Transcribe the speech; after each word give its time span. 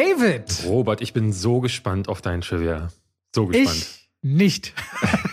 David. 0.00 0.64
Robert, 0.66 1.00
ich 1.00 1.12
bin 1.12 1.32
so 1.32 1.60
gespannt 1.60 2.08
auf 2.08 2.20
dein 2.22 2.40
Trivia. 2.42 2.88
So 3.34 3.46
gespannt. 3.46 3.76
Ich 3.76 4.08
nicht. 4.22 4.74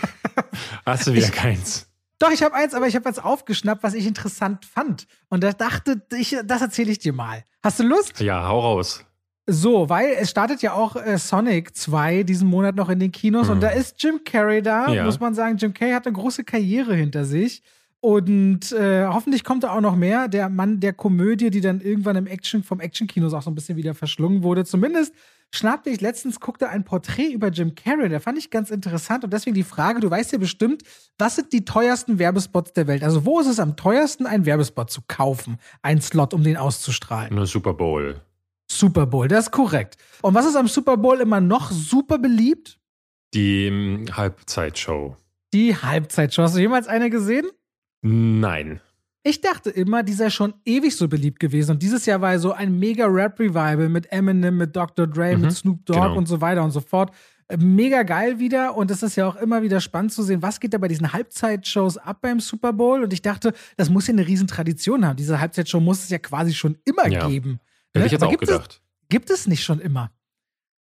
Hast 0.86 1.06
du 1.06 1.12
wieder 1.14 1.26
Ich- 1.26 1.32
keins? 1.32 1.86
Doch, 2.20 2.30
ich 2.30 2.42
habe 2.42 2.54
eins, 2.54 2.72
aber 2.74 2.86
ich 2.86 2.94
habe 2.94 3.04
was 3.04 3.18
aufgeschnappt, 3.18 3.82
was 3.82 3.92
ich 3.92 4.06
interessant 4.06 4.64
fand. 4.64 5.06
Und 5.28 5.42
da 5.42 5.52
dachte 5.52 6.00
ich, 6.16 6.36
das 6.44 6.62
erzähle 6.62 6.92
ich 6.92 6.98
dir 7.00 7.12
mal. 7.12 7.44
Hast 7.62 7.80
du 7.80 7.82
Lust? 7.84 8.20
Ja, 8.20 8.46
hau 8.48 8.60
raus. 8.60 9.04
So, 9.46 9.88
weil 9.90 10.10
es 10.18 10.30
startet 10.30 10.62
ja 10.62 10.72
auch 10.72 10.96
äh, 10.96 11.18
Sonic 11.18 11.76
2 11.76 12.22
diesen 12.22 12.48
Monat 12.48 12.76
noch 12.76 12.88
in 12.88 13.00
den 13.00 13.12
Kinos 13.12 13.50
und 13.50 13.60
da 13.60 13.68
ist 13.68 14.02
Jim 14.02 14.20
Carrey 14.24 14.62
da, 14.62 14.88
Mhm. 14.88 14.94
Ja. 14.94 15.04
muss 15.04 15.20
man 15.20 15.34
sagen. 15.34 15.58
Jim 15.58 15.74
Carrey 15.74 15.92
hat 15.92 16.06
eine 16.06 16.14
große 16.14 16.44
Karriere 16.44 16.94
hinter 16.94 17.24
sich 17.26 17.62
und 18.04 18.70
äh, 18.72 19.06
hoffentlich 19.06 19.44
kommt 19.44 19.64
da 19.64 19.70
auch 19.70 19.80
noch 19.80 19.96
mehr. 19.96 20.28
Der 20.28 20.50
Mann 20.50 20.78
der 20.78 20.92
Komödie, 20.92 21.48
die 21.48 21.62
dann 21.62 21.80
irgendwann 21.80 22.16
im 22.16 22.26
Action, 22.26 22.62
vom 22.62 22.78
Action-Kinos 22.78 23.32
auch 23.32 23.40
so 23.40 23.50
ein 23.50 23.54
bisschen 23.54 23.78
wieder 23.78 23.94
verschlungen 23.94 24.42
wurde. 24.42 24.66
Zumindest 24.66 25.14
schnappte 25.54 25.88
ich 25.88 26.02
letztens, 26.02 26.38
guckte 26.38 26.68
ein 26.68 26.84
Porträt 26.84 27.28
über 27.28 27.48
Jim 27.48 27.74
Carrey, 27.74 28.10
der 28.10 28.20
fand 28.20 28.36
ich 28.36 28.50
ganz 28.50 28.70
interessant 28.70 29.24
und 29.24 29.32
deswegen 29.32 29.54
die 29.54 29.62
Frage, 29.62 30.00
du 30.00 30.10
weißt 30.10 30.32
ja 30.32 30.38
bestimmt, 30.38 30.82
was 31.16 31.36
sind 31.36 31.54
die 31.54 31.64
teuersten 31.64 32.18
Werbespots 32.18 32.74
der 32.74 32.86
Welt? 32.88 33.02
Also 33.02 33.24
wo 33.24 33.40
ist 33.40 33.46
es 33.46 33.58
am 33.58 33.74
teuersten, 33.74 34.26
einen 34.26 34.44
Werbespot 34.44 34.90
zu 34.90 35.00
kaufen, 35.08 35.56
einen 35.80 36.02
Slot, 36.02 36.34
um 36.34 36.44
den 36.44 36.58
auszustrahlen? 36.58 37.32
Eine 37.32 37.46
Super 37.46 37.72
Bowl. 37.72 38.20
Super 38.70 39.06
Bowl, 39.06 39.28
das 39.28 39.46
ist 39.46 39.50
korrekt. 39.50 39.96
Und 40.20 40.34
was 40.34 40.44
ist 40.44 40.56
am 40.56 40.68
Super 40.68 40.98
Bowl 40.98 41.20
immer 41.20 41.40
noch 41.40 41.70
super 41.70 42.18
beliebt? 42.18 42.78
Die 43.32 43.68
ähm, 43.68 44.04
Halbzeitshow. 44.14 45.16
Die 45.54 45.74
Halbzeitshow. 45.74 46.42
Hast 46.42 46.54
du 46.54 46.60
jemals 46.60 46.86
eine 46.86 47.08
gesehen? 47.08 47.46
Nein. 48.04 48.80
Ich 49.22 49.40
dachte 49.40 49.70
immer, 49.70 50.02
die 50.02 50.12
sei 50.12 50.28
schon 50.28 50.52
ewig 50.66 50.94
so 50.94 51.08
beliebt 51.08 51.40
gewesen. 51.40 51.72
Und 51.72 51.82
dieses 51.82 52.04
Jahr 52.04 52.20
war 52.20 52.38
so 52.38 52.52
ein 52.52 52.78
mega 52.78 53.06
Rap-Revival 53.06 53.88
mit 53.88 54.12
Eminem, 54.12 54.58
mit 54.58 54.76
Dr. 54.76 55.06
Dre, 55.06 55.34
Mhm, 55.34 55.42
mit 55.42 55.52
Snoop 55.52 55.86
Dogg 55.86 55.96
genau. 56.08 56.16
und 56.18 56.26
so 56.26 56.42
weiter 56.42 56.62
und 56.62 56.72
so 56.72 56.80
fort. 56.82 57.10
Äh, 57.48 57.56
Mega 57.56 58.02
geil 58.02 58.38
wieder. 58.38 58.76
Und 58.76 58.90
es 58.90 59.02
ist 59.02 59.16
ja 59.16 59.26
auch 59.26 59.36
immer 59.36 59.62
wieder 59.62 59.80
spannend 59.80 60.12
zu 60.12 60.22
sehen, 60.22 60.42
was 60.42 60.60
geht 60.60 60.74
da 60.74 60.78
bei 60.78 60.88
diesen 60.88 61.12
Halbzeitshows 61.14 61.96
ab 61.96 62.18
beim 62.20 62.38
Super 62.40 62.74
Bowl. 62.74 63.02
Und 63.02 63.14
ich 63.14 63.22
dachte, 63.22 63.54
das 63.78 63.88
muss 63.88 64.06
ja 64.06 64.12
eine 64.12 64.26
Riesentradition 64.26 65.06
haben. 65.06 65.16
Diese 65.16 65.40
Halbzeitshow 65.40 65.80
muss 65.80 66.04
es 66.04 66.10
ja 66.10 66.18
quasi 66.18 66.52
schon 66.52 66.76
immer 66.84 67.08
Ja. 67.08 67.26
geben. 67.26 67.60
Hätte 67.94 68.00
Ne? 68.00 68.06
ich 68.06 68.12
jetzt 68.12 68.22
Aber 68.22 68.26
auch 68.28 68.30
gibt 68.32 68.42
es- 68.42 68.48
gedacht. 68.50 68.82
gibt 69.08 69.30
es 69.30 69.46
nicht 69.46 69.64
schon 69.64 69.80
immer. 69.80 70.10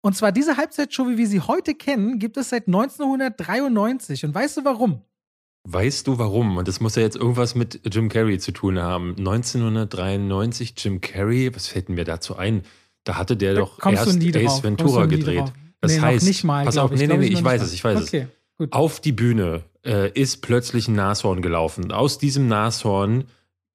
Und 0.02 0.16
zwar 0.18 0.32
diese 0.32 0.58
Halbzeitshow, 0.58 1.08
wie 1.10 1.18
wir 1.18 1.28
sie 1.28 1.42
heute 1.42 1.76
kennen, 1.76 2.18
gibt 2.18 2.38
es 2.38 2.50
seit 2.50 2.68
1993. 2.68 4.26
Und 4.26 4.34
weißt 4.34 4.58
du 4.58 4.66
warum? 4.66 5.02
Weißt 5.64 6.08
du 6.08 6.18
warum? 6.18 6.58
Und 6.58 6.68
das 6.68 6.80
muss 6.80 6.96
ja 6.96 7.04
jetzt 7.04 7.16
irgendwas 7.16 7.54
mit 7.54 7.82
Jim 7.92 8.10
Carrey 8.10 8.40
zu 8.40 8.52
tun 8.52 8.80
haben. 8.80 9.16
1993 9.18 10.74
Jim 10.78 11.02
Carrey, 11.02 11.54
was 11.56 11.68
fällt 11.68 11.90
mir 11.90 12.04
dazu 12.04 12.36
ein? 12.36 12.64
Da 13.04 13.18
hatte 13.18 13.38
der 13.38 13.54
Da 13.54 13.60
doch 13.62 13.86
erst. 13.86 14.08
Ace 14.08 14.64
Ventura 14.64 15.06
gedreht. 15.06 15.52
Das 15.80 15.96
nee, 15.96 16.02
heißt, 16.02 16.26
nicht 16.26 16.44
mal. 16.44 16.66
pass 16.66 16.78
auf, 16.78 16.92
nee, 16.92 16.98
nee, 16.98 17.08
Glaub 17.08 17.20
nee, 17.20 17.26
ich 17.28 17.34
noch 17.34 17.44
weiß 17.44 17.62
es, 17.64 17.74
ich 17.74 17.84
weiß 17.84 18.00
es. 18.00 18.08
Okay, 18.08 18.28
gut. 18.58 18.72
Auf 18.72 19.00
die 19.00 19.12
Bühne 19.12 19.64
äh, 19.84 20.12
ist 20.12 20.42
plötzlich 20.42 20.88
ein 20.88 20.96
Nashorn 20.96 21.42
gelaufen. 21.42 21.92
Aus 21.92 22.20
diesem 22.20 22.48
Nashorn 22.48 23.26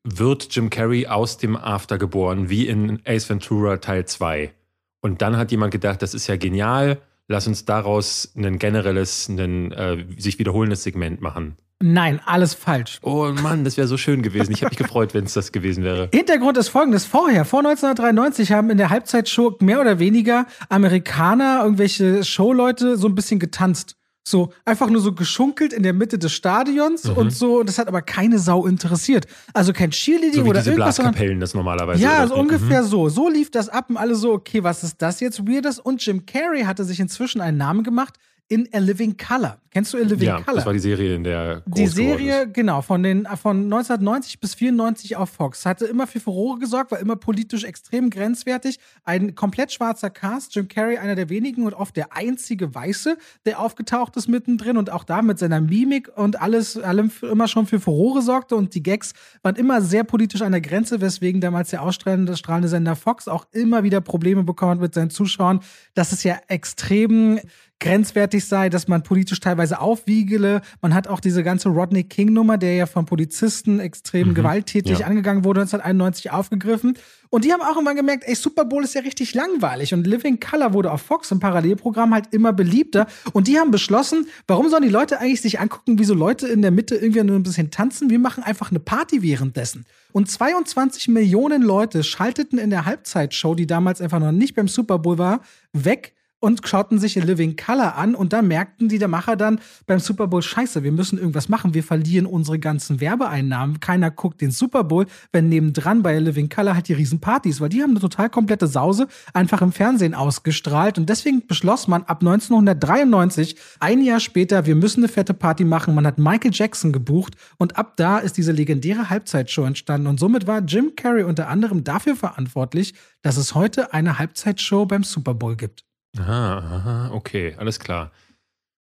wird 0.05 0.55
Jim 0.55 0.71
Carrey 0.71 1.07
aus 1.09 1.39
dem 1.39 1.57
After 1.57 1.99
geboren, 1.99 2.49
wie 2.49 2.67
in 2.69 3.01
Ace 3.05 3.29
Ventura 3.29 3.79
Teil 3.79 4.07
2. 4.07 4.53
Und 5.01 5.21
dann 5.21 5.37
hat 5.37 5.51
jemand 5.51 5.73
gedacht, 5.73 6.01
das 6.03 6.15
ist 6.15 6.29
ja 6.29 6.37
genial, 6.37 6.99
lass 7.29 7.47
uns 7.47 7.65
daraus 7.65 8.33
ein 8.37 8.59
generelles, 8.59 9.29
ein 9.29 9.73
äh, 9.73 10.05
sich 10.19 10.39
wiederholendes 10.39 10.83
Segment 10.83 11.21
machen. 11.21 11.57
Nein, 11.83 12.21
alles 12.25 12.55
falsch. 12.55 13.01
Oh 13.03 13.31
Mann, 13.43 13.65
das 13.65 13.77
wäre 13.77 13.87
so 13.87 13.99
schön 13.99 14.23
gewesen. 14.23 14.51
Ich 14.53 14.63
habe 14.63 14.71
mich 14.71 14.79
gefreut, 14.79 15.13
wenn 15.13 15.25
es 15.25 15.35
das 15.35 15.53
gewesen 15.53 15.85
wäre. 15.85 16.09
Hintergrund 16.15 16.57
ist 16.57 16.69
folgendes. 16.69 17.05
Vorher, 17.05 17.45
vor 17.45 17.59
1993, 17.59 18.53
haben 18.53 18.71
in 18.71 18.79
der 18.79 18.89
Halbzeitshow 18.89 19.57
mehr 19.61 19.81
oder 19.81 19.99
weniger 19.99 20.47
Amerikaner, 20.71 21.61
irgendwelche 21.63 22.25
Showleute 22.25 22.97
so 22.97 23.09
ein 23.09 23.15
bisschen 23.15 23.39
getanzt. 23.41 23.97
So, 24.29 24.53
einfach 24.65 24.91
nur 24.91 25.01
so 25.01 25.13
geschunkelt 25.13 25.73
in 25.73 25.85
der 25.85 25.93
Mitte 25.93 26.19
des 26.19 26.33
Stadions 26.33 27.05
Mhm. 27.05 27.13
und 27.17 27.31
so. 27.33 27.61
Und 27.61 27.69
das 27.69 27.79
hat 27.79 27.87
aber 27.87 28.03
keine 28.03 28.41
Sau 28.41 28.67
interessiert. 28.67 29.27
Also 29.55 29.73
kein 29.73 29.93
Cheerleading 29.93 30.41
So 30.41 30.45
wie 30.45 30.51
oder 30.51 30.59
diese 30.59 30.71
irgendwas. 30.73 30.97
Blaskapellen 30.97 31.39
das 31.39 31.55
normalerweise. 31.55 32.03
Ja, 32.03 32.19
oder? 32.19 32.29
so 32.29 32.35
ungefähr 32.35 32.83
so. 32.83 33.09
So 33.09 33.29
lief 33.29 33.53
das 33.53 33.69
ab 33.69 33.89
und 33.89 33.97
alle 33.97 34.17
so, 34.17 34.33
okay, 34.33 34.65
was 34.65 34.83
ist 34.83 35.01
das 35.01 35.21
jetzt 35.21 35.47
Weirdes? 35.47 35.79
Und 35.79 36.05
Jim 36.05 36.27
Carrey 36.27 36.63
hatte 36.63 36.83
sich 36.85 36.99
inzwischen 36.99 37.41
einen 37.41 37.57
Namen 37.57 37.85
gemacht 37.85 38.15
in 38.49 38.69
A 38.73 38.79
Living 38.79 39.17
Color. 39.17 39.59
Kennst 39.71 39.93
du 39.93 39.99
A 39.99 40.01
Living 40.03 40.29
Ja, 40.29 40.41
Color? 40.41 40.57
das 40.57 40.67
war 40.67 40.73
die 40.73 40.79
Serie, 40.79 41.15
in 41.17 41.25
der 41.25 41.63
Die 41.67 41.85
groß 41.85 41.95
geworden 41.95 42.19
Serie, 42.19 42.49
genau, 42.51 42.81
von, 42.81 43.03
den, 43.03 43.27
von 43.41 43.65
1990 43.65 44.41
bis 44.41 44.55
94 44.55 45.17
auf 45.17 45.31
Fox. 45.31 45.67
Hatte 45.67 45.85
immer 45.87 46.07
für 46.07 46.21
Furore 46.21 46.59
gesorgt, 46.59 46.93
war 46.93 46.99
immer 47.01 47.17
politisch 47.17 47.65
extrem 47.65 48.09
grenzwertig. 48.09 48.79
Ein 49.05 49.35
komplett 49.35 49.73
schwarzer 49.73 50.09
Cast. 50.09 50.55
Jim 50.55 50.69
Carrey, 50.69 50.97
einer 50.97 51.15
der 51.15 51.29
wenigen 51.29 51.65
und 51.67 51.75
oft 51.75 51.97
der 51.97 52.17
einzige 52.17 52.75
Weiße, 52.75 53.19
der 53.45 53.61
aufgetaucht 53.61 54.17
ist 54.17 54.29
mittendrin 54.29 54.77
und 54.77 54.91
auch 54.91 55.05
da 55.05 55.21
mit 55.23 55.39
seiner 55.39 55.61
Mimik 55.61 56.11
und 56.17 56.41
alles, 56.41 56.79
allem 56.79 57.11
immer 57.23 57.49
schon 57.49 57.67
für 57.67 57.81
Furore 57.81 58.23
sorgte. 58.23 58.57
Und 58.57 58.75
die 58.75 58.83
Gags 58.83 59.13
waren 59.43 59.57
immer 59.57 59.83
sehr 59.83 60.05
politisch 60.05 60.43
an 60.43 60.53
der 60.53 60.61
Grenze, 60.61 61.01
weswegen 61.01 61.41
damals 61.41 61.71
der 61.71 61.83
ausstrahlende 61.83 62.37
strahlende 62.37 62.69
Sender 62.69 62.97
Fox 62.97 63.29
auch 63.29 63.47
immer 63.53 63.83
wieder 63.83 64.01
Probleme 64.01 64.45
bekommen 64.45 64.73
hat 64.73 64.81
mit 64.81 64.95
seinen 64.95 65.11
Zuschauern, 65.11 65.61
dass 65.95 66.13
es 66.13 66.23
ja 66.23 66.39
extrem 66.49 67.41
grenzwertig 67.79 68.45
sei, 68.45 68.69
dass 68.69 68.89
man 68.89 69.03
politisch 69.03 69.41
teilweise 69.41 69.81
aufwiegele. 69.81 70.63
Man 70.81 70.95
hat 70.95 71.09
auch 71.09 71.21
diese 71.21 71.43
ganze 71.43 71.69
Rodney 71.69 72.05
King-Nummer, 72.05 72.57
der 72.57 72.75
ja 72.75 72.87
von 72.87 73.05
Polizisten 73.05 73.81
extrem 73.81 74.35
gewalttätig 74.35 75.01
ja. 75.01 75.07
angegangen 75.07 75.45
wurde, 75.45 75.61
1991 75.61 76.31
aufgegriffen. 76.31 76.97
Und 77.29 77.45
die 77.45 77.53
haben 77.53 77.61
auch 77.61 77.75
irgendwann 77.75 77.97
gemerkt, 77.97 78.25
ey, 78.27 78.35
Super 78.35 78.65
Bowl 78.65 78.83
ist 78.83 78.95
ja 78.95 79.03
richtig 79.03 79.35
langweilig. 79.35 79.93
Und 79.93 80.07
Living 80.07 80.41
Color 80.41 80.73
wurde 80.73 80.91
auf 80.91 81.03
Fox 81.03 81.31
im 81.31 81.41
Parallelprogramm 81.41 82.15
halt 82.15 82.33
immer 82.33 82.53
beliebter. 82.53 83.07
Und 83.33 83.47
die 83.47 83.59
haben 83.59 83.71
beschlossen, 83.71 84.27
warum 84.47 84.71
sollen 84.71 84.85
die 84.85 84.89
Leute 84.89 85.21
eigentlich 85.21 85.43
sich 85.43 85.61
angucken, 85.61 85.99
wie 85.99 86.05
so 86.05 86.15
Leute 86.15 86.47
in 86.49 86.63
der 86.63 86.71
Mitte 86.71 86.95
irgendwie 86.95 87.23
nur 87.25 87.37
ein 87.37 87.43
bisschen 87.43 87.71
tanzen? 87.71 88.09
Wir 88.11 88.19
machen 88.19 88.43
einfach 88.43 88.71
eine 88.71 88.81
Party 88.81 89.23
währenddessen. 89.23 89.85
Und 90.13 90.31
22 90.31 91.09
Millionen 91.09 91.61
Leute 91.61 92.03
schalteten 92.03 92.59
in 92.59 92.71
der 92.71 92.87
Halbzeitshow, 92.87 93.55
die 93.55 93.67
damals 93.67 94.01
einfach 94.01 94.21
noch 94.21 94.33
nicht 94.33 94.55
beim 94.55 94.69
Super 94.69 94.99
Bowl 94.99 95.19
war, 95.19 95.41
weg 95.73 96.16
und 96.41 96.67
schauten 96.67 96.99
sich 96.99 97.17
in 97.17 97.25
Living 97.25 97.57
Color 97.57 97.97
an 97.97 98.15
und 98.15 98.33
dann 98.33 98.47
merkten 98.49 98.89
die 98.89 98.99
der 98.99 99.09
Macher 99.09 99.37
dann 99.37 99.59
beim 99.87 99.99
Super 99.99 100.27
Bowl, 100.27 100.43
scheiße, 100.43 100.83
wir 100.83 100.93
müssen 100.93 101.19
irgendwas 101.19 101.49
machen, 101.49 101.75
wir 101.75 101.83
verlieren 101.83 102.27
unsere 102.27 102.59
ganzen 102.59 103.01
Werbeeinnahmen, 103.01 103.81
keiner 103.81 104.11
guckt 104.11 104.41
den 104.41 104.51
Super 104.51 104.85
Bowl, 104.85 105.07
wenn 105.33 105.49
nebendran 105.49 106.03
bei 106.03 106.19
Living 106.19 106.49
Color 106.49 106.75
halt 106.75 106.89
die 106.89 106.93
Riesenpartys, 106.93 107.61
weil 107.61 107.71
die 107.71 107.83
haben 107.83 107.91
eine 107.91 108.01
total 108.01 108.29
komplette 108.29 108.67
Sause 108.67 109.09
einfach 109.33 109.63
im 109.63 109.73
Fernsehen 109.73 110.15
ausgestrahlt 110.15 110.99
und 110.99 111.09
deswegen 111.09 111.47
beschloss 111.47 111.89
man 111.89 112.03
ab 112.05 112.21
1993, 112.21 113.57
ein 113.81 114.03
Jahr 114.03 114.21
später, 114.21 114.67
wir 114.67 114.75
müssen 114.75 115.01
eine 115.01 115.09
fette 115.09 115.35
Party 115.35 115.65
machen, 115.65 115.95
man 115.95 116.07
hat 116.07 116.19
Michael 116.19 116.53
Jackson 116.53 116.93
gebucht 116.93 117.35
und 117.57 117.79
ab 117.79 117.97
da 117.97 118.19
ist 118.19 118.37
diese 118.37 118.53
legendäre 118.53 119.09
Halbzeitshow 119.09 119.65
entstanden 119.65 120.07
und 120.07 120.21
somit 120.21 120.47
war 120.47 120.61
Jim 120.61 120.93
Carrey 120.97 121.23
unter 121.23 121.49
anderem 121.49 121.83
dafür 121.83 122.15
verantwortlich, 122.15 122.95
dass 123.23 123.39
es 123.39 123.55
heute 123.55 123.95
eine 123.95 124.19
Halbzeitshow 124.19 124.85
beim 124.85 125.03
Super 125.03 125.35
Bowl 125.35 125.57
gibt. 125.57 125.86
Aha, 126.19 126.59
aha, 126.59 127.11
okay, 127.13 127.55
alles 127.59 127.79
klar. 127.81 128.11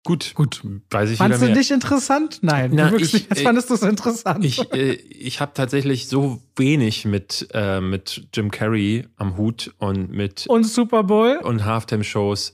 Gut, 0.04 0.32
Gut. 0.34 0.62
weiß 0.90 1.10
ich 1.10 1.18
Fandest 1.18 1.42
du 1.42 1.46
mehr. 1.46 1.54
dich 1.54 1.70
interessant? 1.70 2.40
Nein, 2.42 2.72
Na, 2.74 2.90
wirkst 2.90 3.06
ich- 3.06 3.12
nicht, 3.14 3.30
jetzt 3.30 3.40
äh, 3.40 3.44
fandest 3.44 3.70
du 3.70 3.74
es 3.74 3.82
interessant. 3.82 4.44
Ich, 4.44 4.58
äh, 4.72 4.94
ich 4.94 5.40
habe 5.40 5.52
tatsächlich 5.54 6.08
so 6.08 6.42
wenig 6.56 7.04
mit, 7.04 7.46
äh, 7.54 7.80
mit 7.80 8.26
Jim 8.34 8.50
Carrey 8.50 9.06
am 9.16 9.36
Hut 9.36 9.72
und 9.78 10.10
mit 10.10 10.46
und 10.48 10.64
Super 10.64 11.04
Bowl? 11.04 11.38
und 11.44 11.64
Halftime-Shows. 11.64 12.52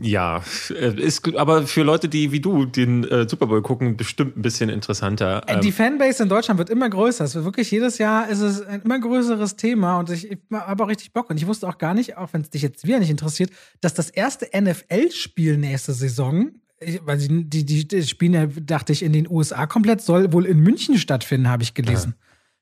Ja, 0.00 0.42
äh, 0.70 1.00
ist 1.00 1.34
aber 1.36 1.66
für 1.66 1.82
Leute, 1.82 2.08
die 2.08 2.30
wie 2.30 2.40
du 2.40 2.66
den 2.66 3.04
äh, 3.04 3.28
Super 3.28 3.46
Bowl 3.46 3.62
gucken, 3.62 3.96
bestimmt 3.96 4.36
ein 4.36 4.42
bisschen 4.42 4.70
interessanter. 4.70 5.42
Äh, 5.48 5.54
Ähm, 5.54 5.60
Die 5.60 5.72
Fanbase 5.72 6.22
in 6.22 6.28
Deutschland 6.28 6.58
wird 6.58 6.70
immer 6.70 6.88
größer. 6.88 7.24
Es 7.24 7.34
wird 7.34 7.44
wirklich 7.44 7.70
jedes 7.70 7.98
Jahr 7.98 8.28
ist 8.28 8.40
es 8.40 8.62
ein 8.62 8.82
immer 8.82 9.00
größeres 9.00 9.56
Thema 9.56 9.98
und 9.98 10.10
ich, 10.10 10.30
ich 10.30 10.38
habe 10.52 10.84
auch 10.84 10.88
richtig 10.88 11.12
Bock. 11.12 11.30
Und 11.30 11.36
ich 11.36 11.46
wusste 11.46 11.68
auch 11.68 11.78
gar 11.78 11.94
nicht, 11.94 12.16
auch 12.16 12.32
wenn 12.32 12.42
es 12.42 12.50
dich 12.50 12.62
jetzt 12.62 12.86
wieder 12.86 13.00
nicht 13.00 13.10
interessiert, 13.10 13.50
dass 13.80 13.94
das 13.94 14.08
erste 14.10 14.48
NFL-Spiel 14.58 15.56
nächste 15.56 15.92
Saison, 15.92 16.50
weil 17.04 17.18
die, 17.18 17.64
die, 17.64 17.88
die 17.88 18.02
spielen 18.04 18.34
ja, 18.34 18.46
dachte 18.46 18.92
ich, 18.92 19.02
in 19.02 19.12
den 19.12 19.28
USA 19.28 19.66
komplett, 19.66 20.00
soll 20.00 20.32
wohl 20.32 20.46
in 20.46 20.60
München 20.60 20.96
stattfinden, 20.98 21.48
habe 21.48 21.64
ich 21.64 21.74
gelesen. 21.74 22.14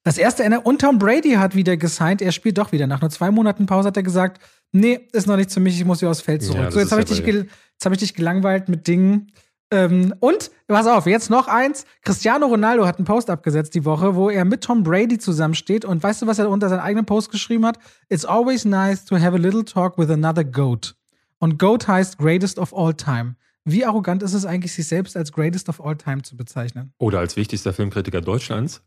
Das 0.05 0.19
erste 0.19 0.49
NFL 0.49 0.61
und 0.63 0.81
Tom 0.81 0.99
Brady 0.99 1.33
hat 1.33 1.57
wieder 1.57 1.77
gesigned, 1.77 2.23
er 2.23 2.31
spielt 2.31 2.59
doch 2.59 2.71
wieder. 2.71 2.87
Nach 2.87 3.01
nur 3.01 3.11
zwei 3.11 3.31
Monaten 3.33 3.67
Pause 3.67 3.89
hat 3.89 3.97
er 3.97 4.05
gesagt, 4.05 4.41
nee, 4.73 5.01
ist 5.13 5.27
noch 5.27 5.37
nichts 5.37 5.55
für 5.55 5.61
mich, 5.61 5.77
ich 5.79 5.85
muss 5.85 6.01
wieder 6.01 6.11
aufs 6.11 6.21
Feld 6.21 6.43
Ja, 6.43 6.49
zurück. 6.49 6.65
das 6.65 6.75
so, 6.75 6.81
jetzt 6.81 6.93
habe 6.93 7.03
ich, 7.03 7.11
ja 7.11 7.17
dich 7.17 7.35
jetzt 7.35 7.85
hab 7.85 7.93
ich 7.93 7.99
dich 7.99 8.15
gelangweilt 8.15 8.69
mit 8.69 8.87
Dingen. 8.87 9.33
Ähm, 9.73 10.15
und, 10.21 10.53
pass 10.69 10.87
auf, 10.87 11.07
jetzt 11.07 11.29
noch 11.29 11.49
eins. 11.49 11.87
Cristiano 12.03 12.47
Ronaldo 12.47 12.87
hat 12.87 12.99
einen 12.99 13.05
Post 13.05 13.31
abgesetzt 13.31 13.75
die 13.75 13.85
Woche, 13.85 14.15
wo 14.15 14.31
er 14.31 14.45
mit 14.45 14.63
Tom 14.63 14.85
Brady 14.85 15.19
zusammensteht. 15.19 15.85
Und 15.85 16.03
weißt 16.03 16.23
du, 16.23 16.27
was 16.29 16.39
er 16.39 16.49
unter 16.49 16.69
seinen 16.69 16.81
eigenen 16.81 17.05
Post 17.05 17.33
geschrieben 17.33 17.67
hat? 17.67 17.79
It's 18.09 18.25
always 18.25 18.65
nice 18.65 19.05
to 19.05 19.17
have 19.19 19.35
a 19.35 19.39
little 19.39 19.65
talk 19.65 19.99
with 19.99 20.09
another 20.09 20.45
GOAT. 20.45 20.95
Und 21.39 21.59
GOAT 21.59 21.89
heißt 21.89 22.17
Greatest 22.19 22.59
of 22.59 22.73
All 22.77 22.95
Time. 22.95 23.35
Wie 23.65 23.85
arrogant 23.85 24.23
ist 24.23 24.35
es 24.35 24.47
eigentlich, 24.47 24.73
sich 24.73 24.87
selbst 24.87 25.17
als 25.17 25.33
Greatest 25.33 25.69
of 25.69 25.85
All 25.85 25.97
Time 25.97 26.23
zu 26.23 26.37
bezeichnen? 26.37 26.93
oder 26.99 27.19
als 27.19 27.35
wichtigster 27.37 27.73
Filmkritiker 27.73 28.21
Deutschlands. 28.21 28.83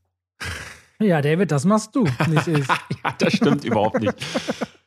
Ja, 1.01 1.21
David, 1.21 1.51
das 1.51 1.65
machst 1.65 1.93
du, 1.95 2.03
nicht 2.29 2.47
ich. 2.47 2.67
ja, 3.03 3.13
das 3.17 3.33
stimmt 3.33 3.65
überhaupt 3.65 3.99
nicht. 3.99 4.13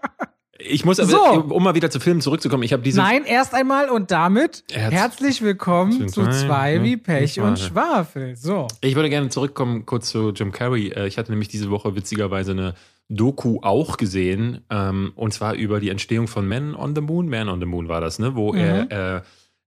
Ich 0.65 0.85
muss 0.85 1.01
aber, 1.01 1.11
So. 1.11 1.23
um 1.55 1.63
mal 1.63 1.75
wieder 1.75 1.91
zu 1.91 1.99
Filmen 2.01 2.21
zurückzukommen, 2.21 2.63
ich 2.63 2.73
habe 2.73 2.83
diese. 2.83 3.01
Nein, 3.01 3.25
erst 3.25 3.55
einmal 3.55 3.89
und 3.91 4.11
damit 4.11 4.65
Herz- 4.73 4.93
herzlich 4.93 5.43
willkommen 5.43 6.09
zu 6.09 6.25
zwei, 6.25 6.31
zwei 6.31 6.83
wie 6.83 6.91
ne? 6.93 6.99
Pech 6.99 7.41
Und 7.41 7.59
Schwafel. 7.59 8.37
So. 8.37 8.69
Ich 8.81 8.95
würde 8.95 9.11
gerne 9.11 9.29
zurückkommen 9.29 9.87
kurz 9.87 10.11
zu 10.11 10.31
Jim 10.31 10.53
Carrey. 10.53 10.89
Äh, 10.89 11.07
Ich 11.09 11.19
hatte 11.19 11.31
nämlich 11.33 11.49
diese 11.49 11.71
Woche 11.71 11.95
witzigerweise 11.97 12.53
eine 12.53 12.75
Doku 13.09 13.59
auch 13.63 13.97
gesehen, 13.97 14.63
ähm, 14.71 15.13
und 15.17 15.35
zwar 15.35 15.55
über 15.55 15.81
die 15.81 15.91
Entstehung 15.91 16.29
von 16.29 16.47
Man 16.49 16.75
on 16.75 16.95
the 16.95 17.01
Moon. 17.03 17.29
Man 17.29 17.49
on 17.49 17.61
the 17.61 17.67
Moon 17.67 17.89
war 17.89 18.01
das, 18.01 18.19
ne? 18.19 18.35
Wo 18.37 18.53
Mhm. 18.53 18.59
er 18.59 19.17
äh, 19.17 19.23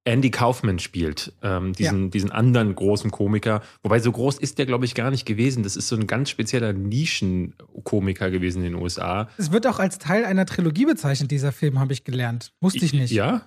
Andy 0.05 0.29
Kaufman 0.29 0.77
spielt, 0.77 1.33
ähm, 1.41 1.73
diesen, 1.73 2.11
diesen 2.11 2.31
anderen 2.31 2.75
großen 2.75 3.09
Komiker. 3.09 3.61
Wobei 3.81 3.99
so 3.99 4.11
groß 4.11 4.37
ist 4.37 4.59
der, 4.59 4.67
glaube 4.67 4.85
ich, 4.85 4.93
gar 4.93 5.09
nicht 5.09 5.25
gewesen. 5.25 5.63
Das 5.63 5.75
ist 5.75 5.87
so 5.87 5.95
ein 5.95 6.05
ganz 6.05 6.29
spezieller 6.29 6.73
Nischenkomiker 6.73 8.29
gewesen 8.29 8.63
in 8.63 8.73
den 8.73 8.81
USA. 8.81 9.27
Es 9.37 9.51
wird 9.51 9.65
auch 9.65 9.79
als 9.79 9.97
Teil 9.97 10.23
einer 10.23 10.45
Trilogie 10.45 10.85
bezeichnet, 10.85 11.31
dieser 11.31 11.51
Film, 11.51 11.79
habe 11.79 11.91
ich 11.91 12.03
gelernt. 12.03 12.53
Wusste 12.61 12.85
ich 12.85 12.93
nicht. 12.93 13.11
Ja? 13.11 13.41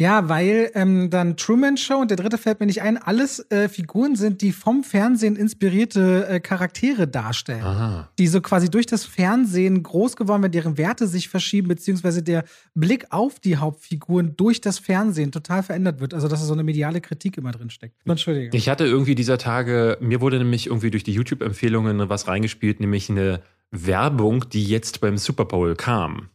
Ja, 0.00 0.28
weil 0.28 0.70
ähm, 0.74 1.10
dann 1.10 1.36
Truman 1.36 1.76
Show 1.76 1.96
und 1.96 2.10
der 2.10 2.16
dritte 2.16 2.38
fällt 2.38 2.60
mir 2.60 2.66
nicht 2.66 2.82
ein, 2.82 2.98
alles 2.98 3.40
äh, 3.50 3.68
Figuren 3.68 4.14
sind, 4.14 4.42
die 4.42 4.52
vom 4.52 4.84
Fernsehen 4.84 5.34
inspirierte 5.34 6.28
äh, 6.28 6.40
Charaktere 6.40 7.08
darstellen. 7.08 7.64
Aha. 7.64 8.08
Die 8.16 8.28
so 8.28 8.40
quasi 8.40 8.70
durch 8.70 8.86
das 8.86 9.04
Fernsehen 9.04 9.82
groß 9.82 10.14
geworden 10.14 10.42
werden, 10.42 10.52
deren 10.52 10.78
Werte 10.78 11.08
sich 11.08 11.28
verschieben, 11.28 11.66
beziehungsweise 11.66 12.22
der 12.22 12.44
Blick 12.74 13.06
auf 13.10 13.40
die 13.40 13.56
Hauptfiguren 13.56 14.36
durch 14.36 14.60
das 14.60 14.78
Fernsehen 14.78 15.32
total 15.32 15.64
verändert 15.64 15.98
wird. 15.98 16.14
Also, 16.14 16.28
dass 16.28 16.40
da 16.40 16.46
so 16.46 16.52
eine 16.52 16.62
mediale 16.62 17.00
Kritik 17.00 17.36
immer 17.36 17.50
drin 17.50 17.70
steckt. 17.70 17.96
Entschuldige. 18.06 18.56
Ich 18.56 18.68
hatte 18.68 18.84
irgendwie 18.84 19.16
dieser 19.16 19.36
Tage, 19.36 19.98
mir 20.00 20.20
wurde 20.20 20.38
nämlich 20.38 20.68
irgendwie 20.68 20.92
durch 20.92 21.02
die 21.02 21.12
YouTube-Empfehlungen 21.12 22.08
was 22.08 22.28
reingespielt, 22.28 22.78
nämlich 22.78 23.10
eine 23.10 23.42
Werbung, 23.72 24.48
die 24.48 24.64
jetzt 24.64 25.00
beim 25.00 25.18
Super 25.18 25.44
Bowl 25.44 25.74
kam. 25.74 26.28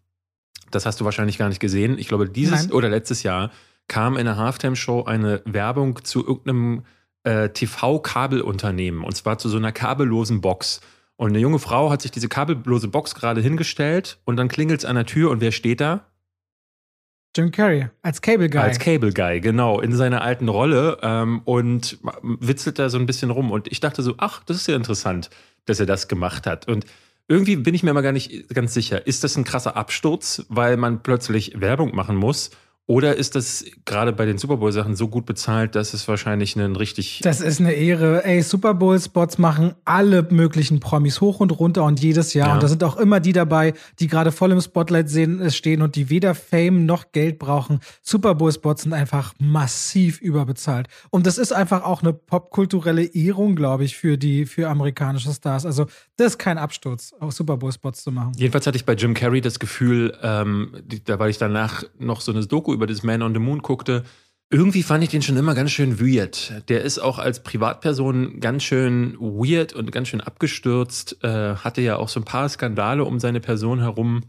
Das 0.76 0.86
hast 0.86 1.00
du 1.00 1.06
wahrscheinlich 1.06 1.38
gar 1.38 1.50
nicht 1.50 1.60
gesehen. 1.60 1.98
Ich 1.98 2.08
glaube, 2.08 2.30
dieses 2.30 2.68
Nein. 2.68 2.72
oder 2.72 2.90
letztes 2.90 3.24
Jahr 3.24 3.52
kam 3.88 4.18
in 4.18 4.26
der 4.26 4.38
Halftime-Show 4.38 5.04
eine 5.04 5.42
Werbung 5.46 6.04
zu 6.04 6.26
irgendeinem 6.26 6.84
äh, 7.24 7.50
TV-Kabelunternehmen 7.50 9.04
und 9.04 9.16
zwar 9.16 9.38
zu 9.38 9.50
so 9.50 9.58
einer 9.58 9.72
kabellosen 9.72 10.42
Box. 10.42 10.82
Und 11.16 11.30
eine 11.30 11.40
junge 11.40 11.60
Frau 11.60 11.90
hat 11.90 12.02
sich 12.02 12.12
diese 12.12 12.28
kabellose 12.28 12.88
Box 12.88 13.16
gerade 13.16 13.42
hingestellt 13.42 14.18
und 14.26 14.36
dann 14.36 14.48
klingelt 14.48 14.80
es 14.80 14.86
an 14.86 14.96
der 14.96 15.06
Tür 15.06 15.30
und 15.30 15.42
wer 15.42 15.52
steht 15.52 15.80
da? 15.80 16.06
Jim 17.36 17.52
Carrey 17.52 17.90
als 18.02 18.22
Cable 18.22 18.50
Guy. 18.50 18.62
Als 18.62 18.80
Cable 18.80 19.12
Guy, 19.12 19.40
genau, 19.42 19.80
in 19.80 19.96
seiner 19.96 20.22
alten 20.22 20.50
Rolle 20.50 21.00
ähm, 21.02 21.42
und 21.46 21.98
witzelt 22.22 22.78
da 22.78 22.90
so 22.90 23.00
ein 23.00 23.06
bisschen 23.06 23.32
rum. 23.32 23.52
Und 23.52 23.72
ich 23.72 23.80
dachte 23.80 24.04
so, 24.04 24.16
ach, 24.18 24.44
das 24.44 24.58
ist 24.58 24.68
ja 24.68 24.76
interessant, 24.76 25.30
dass 25.66 25.80
er 25.80 25.88
das 25.88 26.08
gemacht 26.08 26.46
hat. 26.46 26.68
Und 26.68 26.86
irgendwie 27.28 27.56
bin 27.56 27.74
ich 27.74 27.84
mir 27.84 27.92
aber 27.92 28.02
gar 28.02 28.12
nicht 28.12 28.50
ganz 28.50 28.74
sicher, 28.74 29.08
ist 29.08 29.24
das 29.24 29.38
ein 29.38 29.44
krasser 29.44 29.76
Absturz, 29.76 30.46
weil 30.50 30.78
man 30.78 31.04
plötzlich 31.04 31.60
Werbung 31.60 31.96
machen 31.96 32.16
muss? 32.16 32.52
Oder 32.86 33.16
ist 33.16 33.36
das 33.36 33.64
gerade 33.86 34.12
bei 34.12 34.26
den 34.26 34.38
Super 34.38 34.58
Bowl-Sachen 34.58 34.96
so 34.96 35.08
gut 35.08 35.26
bezahlt, 35.26 35.74
dass 35.76 35.94
es 35.94 36.06
wahrscheinlich 36.10 36.58
einen 36.58 36.76
richtig. 36.76 37.22
Das 37.24 37.40
ist 37.40 37.62
eine 37.62 37.72
Ehre. 37.72 38.26
Ey, 38.26 38.42
Super 38.42 38.74
Bowl-Spots 38.74 39.38
machen 39.38 39.74
alle 39.86 40.28
möglichen 40.30 40.82
Promis 40.82 41.22
hoch 41.22 41.40
und 41.40 41.52
runter 41.52 41.86
und 41.86 42.02
jedes 42.02 42.34
Jahr. 42.34 42.50
Ja. 42.50 42.54
Und 42.56 42.64
da 42.64 42.68
sind 42.68 42.84
auch 42.84 42.98
immer 42.98 43.22
die 43.22 43.32
dabei, 43.32 43.74
die 44.00 44.08
gerade 44.08 44.34
voll 44.34 44.52
im 44.52 44.60
Spotlight 44.60 45.10
sehen, 45.10 45.40
äh, 45.40 45.50
stehen 45.50 45.82
und 45.82 45.96
die 45.96 46.10
weder 46.10 46.36
Fame 46.36 46.86
noch 46.86 47.14
Geld 47.14 47.40
brauchen. 47.40 47.80
Super 48.02 48.36
Bowl-Spots 48.36 48.84
sind 48.84 48.92
einfach 48.92 49.34
massiv 49.40 50.20
überbezahlt. 50.20 50.88
Und 51.10 51.26
das 51.26 51.38
ist 51.38 51.54
einfach 51.54 51.84
auch 51.84 52.02
eine 52.02 52.12
popkulturelle 52.12 53.06
Ehrung, 53.06 53.56
glaube 53.56 53.86
ich, 53.86 53.96
für 53.96 54.18
die, 54.18 54.46
für 54.46 54.68
amerikanische 54.68 55.32
Stars. 55.32 55.66
Also, 55.66 55.86
das 56.18 56.34
ist 56.34 56.38
kein 56.38 56.58
Absturz, 56.58 57.14
auch 57.22 57.32
Super 57.32 57.56
Bowl-Spots 57.56 58.04
zu 58.04 58.12
machen. 58.12 58.34
Jedenfalls 58.36 58.68
hatte 58.68 58.76
ich 58.76 58.86
bei 58.86 58.94
Jim 58.94 59.14
Carrey 59.14 59.40
das 59.40 59.60
Gefühl, 59.60 60.18
ähm, 60.22 60.74
da 61.06 61.18
weil 61.18 61.30
ich 61.30 61.38
danach 61.38 61.86
noch 61.98 62.20
so 62.20 62.34
eine 62.34 62.46
Doku 62.46 62.73
über 62.74 62.88
das 62.88 63.04
Man 63.04 63.22
on 63.22 63.34
the 63.34 63.40
Moon 63.40 63.60
guckte, 63.60 64.04
irgendwie 64.50 64.84
fand 64.84 65.04
ich 65.04 65.10
den 65.10 65.24
schon 65.24 65.38
immer 65.38 65.56
ganz 65.56 65.72
schön 65.72 66.00
weird. 66.00 66.70
Der 66.70 66.82
ist 66.84 67.00
auch 67.00 67.18
als 67.18 67.42
Privatperson 67.42 68.40
ganz 68.40 68.64
schön 68.64 69.18
weird 69.20 69.74
und 69.74 69.92
ganz 69.92 70.10
schön 70.10 70.22
abgestürzt, 70.22 71.24
äh, 71.24 71.56
hatte 71.56 71.82
ja 71.82 71.98
auch 71.98 72.08
so 72.08 72.20
ein 72.20 72.26
paar 72.26 72.48
Skandale 72.50 73.04
um 73.04 73.20
seine 73.20 73.40
Person 73.40 73.80
herum. 73.80 74.22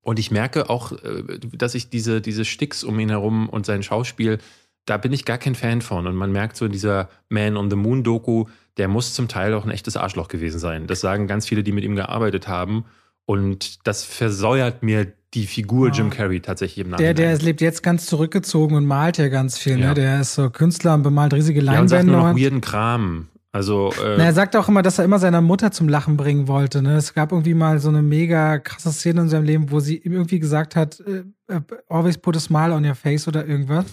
Und 0.00 0.20
ich 0.20 0.30
merke 0.30 0.70
auch, 0.70 0.92
äh, 0.92 1.38
dass 1.52 1.74
ich 1.74 1.90
diese, 1.90 2.20
diese 2.20 2.44
Sticks 2.44 2.84
um 2.84 2.98
ihn 3.00 3.08
herum 3.08 3.48
und 3.48 3.66
sein 3.66 3.82
Schauspiel, 3.82 4.38
da 4.84 4.98
bin 4.98 5.12
ich 5.12 5.24
gar 5.24 5.38
kein 5.38 5.56
Fan 5.56 5.82
von. 5.82 6.06
Und 6.06 6.14
man 6.14 6.30
merkt 6.30 6.56
so 6.56 6.64
in 6.64 6.72
dieser 6.72 7.08
Man 7.28 7.56
on 7.56 7.68
the 7.68 7.76
Moon 7.76 8.04
Doku, 8.04 8.44
der 8.76 8.86
muss 8.86 9.14
zum 9.14 9.26
Teil 9.26 9.52
auch 9.54 9.64
ein 9.64 9.70
echtes 9.70 9.96
Arschloch 9.96 10.28
gewesen 10.28 10.60
sein. 10.60 10.86
Das 10.86 11.00
sagen 11.00 11.26
ganz 11.26 11.48
viele, 11.48 11.64
die 11.64 11.72
mit 11.72 11.82
ihm 11.82 11.96
gearbeitet 11.96 12.46
haben. 12.46 12.84
Und 13.26 13.86
das 13.86 14.04
versäuert 14.04 14.82
mir 14.82 15.12
die 15.34 15.46
Figur. 15.46 15.90
Jim 15.90 16.10
Carrey 16.10 16.40
tatsächlich 16.40 16.84
im 16.84 16.90
Der, 16.90 17.12
Nachhinein. 17.12 17.16
der 17.16 17.38
lebt 17.38 17.60
jetzt 17.60 17.82
ganz 17.82 18.06
zurückgezogen 18.06 18.74
und 18.76 18.84
malt 18.84 19.18
ja 19.18 19.28
ganz 19.28 19.58
viel. 19.58 19.78
Ja. 19.78 19.88
Ne? 19.88 19.94
Der 19.94 20.20
ist 20.20 20.34
so 20.34 20.50
Künstler 20.50 20.94
und 20.94 21.02
bemalt 21.02 21.32
riesige 21.32 21.62
ja, 21.62 21.80
und 21.80 21.88
sagt 21.88 22.04
Leinwände. 22.04 22.12
nur 22.20 22.32
noch 22.32 22.38
weirden 22.38 22.60
Kram. 22.60 23.28
Also, 23.54 23.92
äh, 24.02 24.14
Na, 24.16 24.24
er 24.24 24.32
sagt 24.32 24.56
auch 24.56 24.68
immer, 24.68 24.80
dass 24.80 24.98
er 24.98 25.04
immer 25.04 25.18
seiner 25.18 25.42
Mutter 25.42 25.70
zum 25.72 25.86
Lachen 25.88 26.16
bringen 26.16 26.48
wollte. 26.48 26.80
Ne? 26.80 26.96
Es 26.96 27.12
gab 27.12 27.32
irgendwie 27.32 27.52
mal 27.52 27.78
so 27.80 27.90
eine 27.90 28.00
mega 28.00 28.58
krasse 28.58 28.92
Szene 28.92 29.22
in 29.22 29.28
seinem 29.28 29.44
Leben, 29.44 29.70
wo 29.70 29.78
sie 29.78 29.98
ihm 29.98 30.12
irgendwie 30.12 30.38
gesagt 30.38 30.74
hat, 30.74 31.00
äh, 31.00 31.24
äh, 31.52 31.60
always 31.88 32.16
put 32.16 32.34
a 32.34 32.40
smile 32.40 32.72
on 32.72 32.84
your 32.84 32.94
face 32.94 33.28
oder 33.28 33.46
irgendwas. 33.46 33.84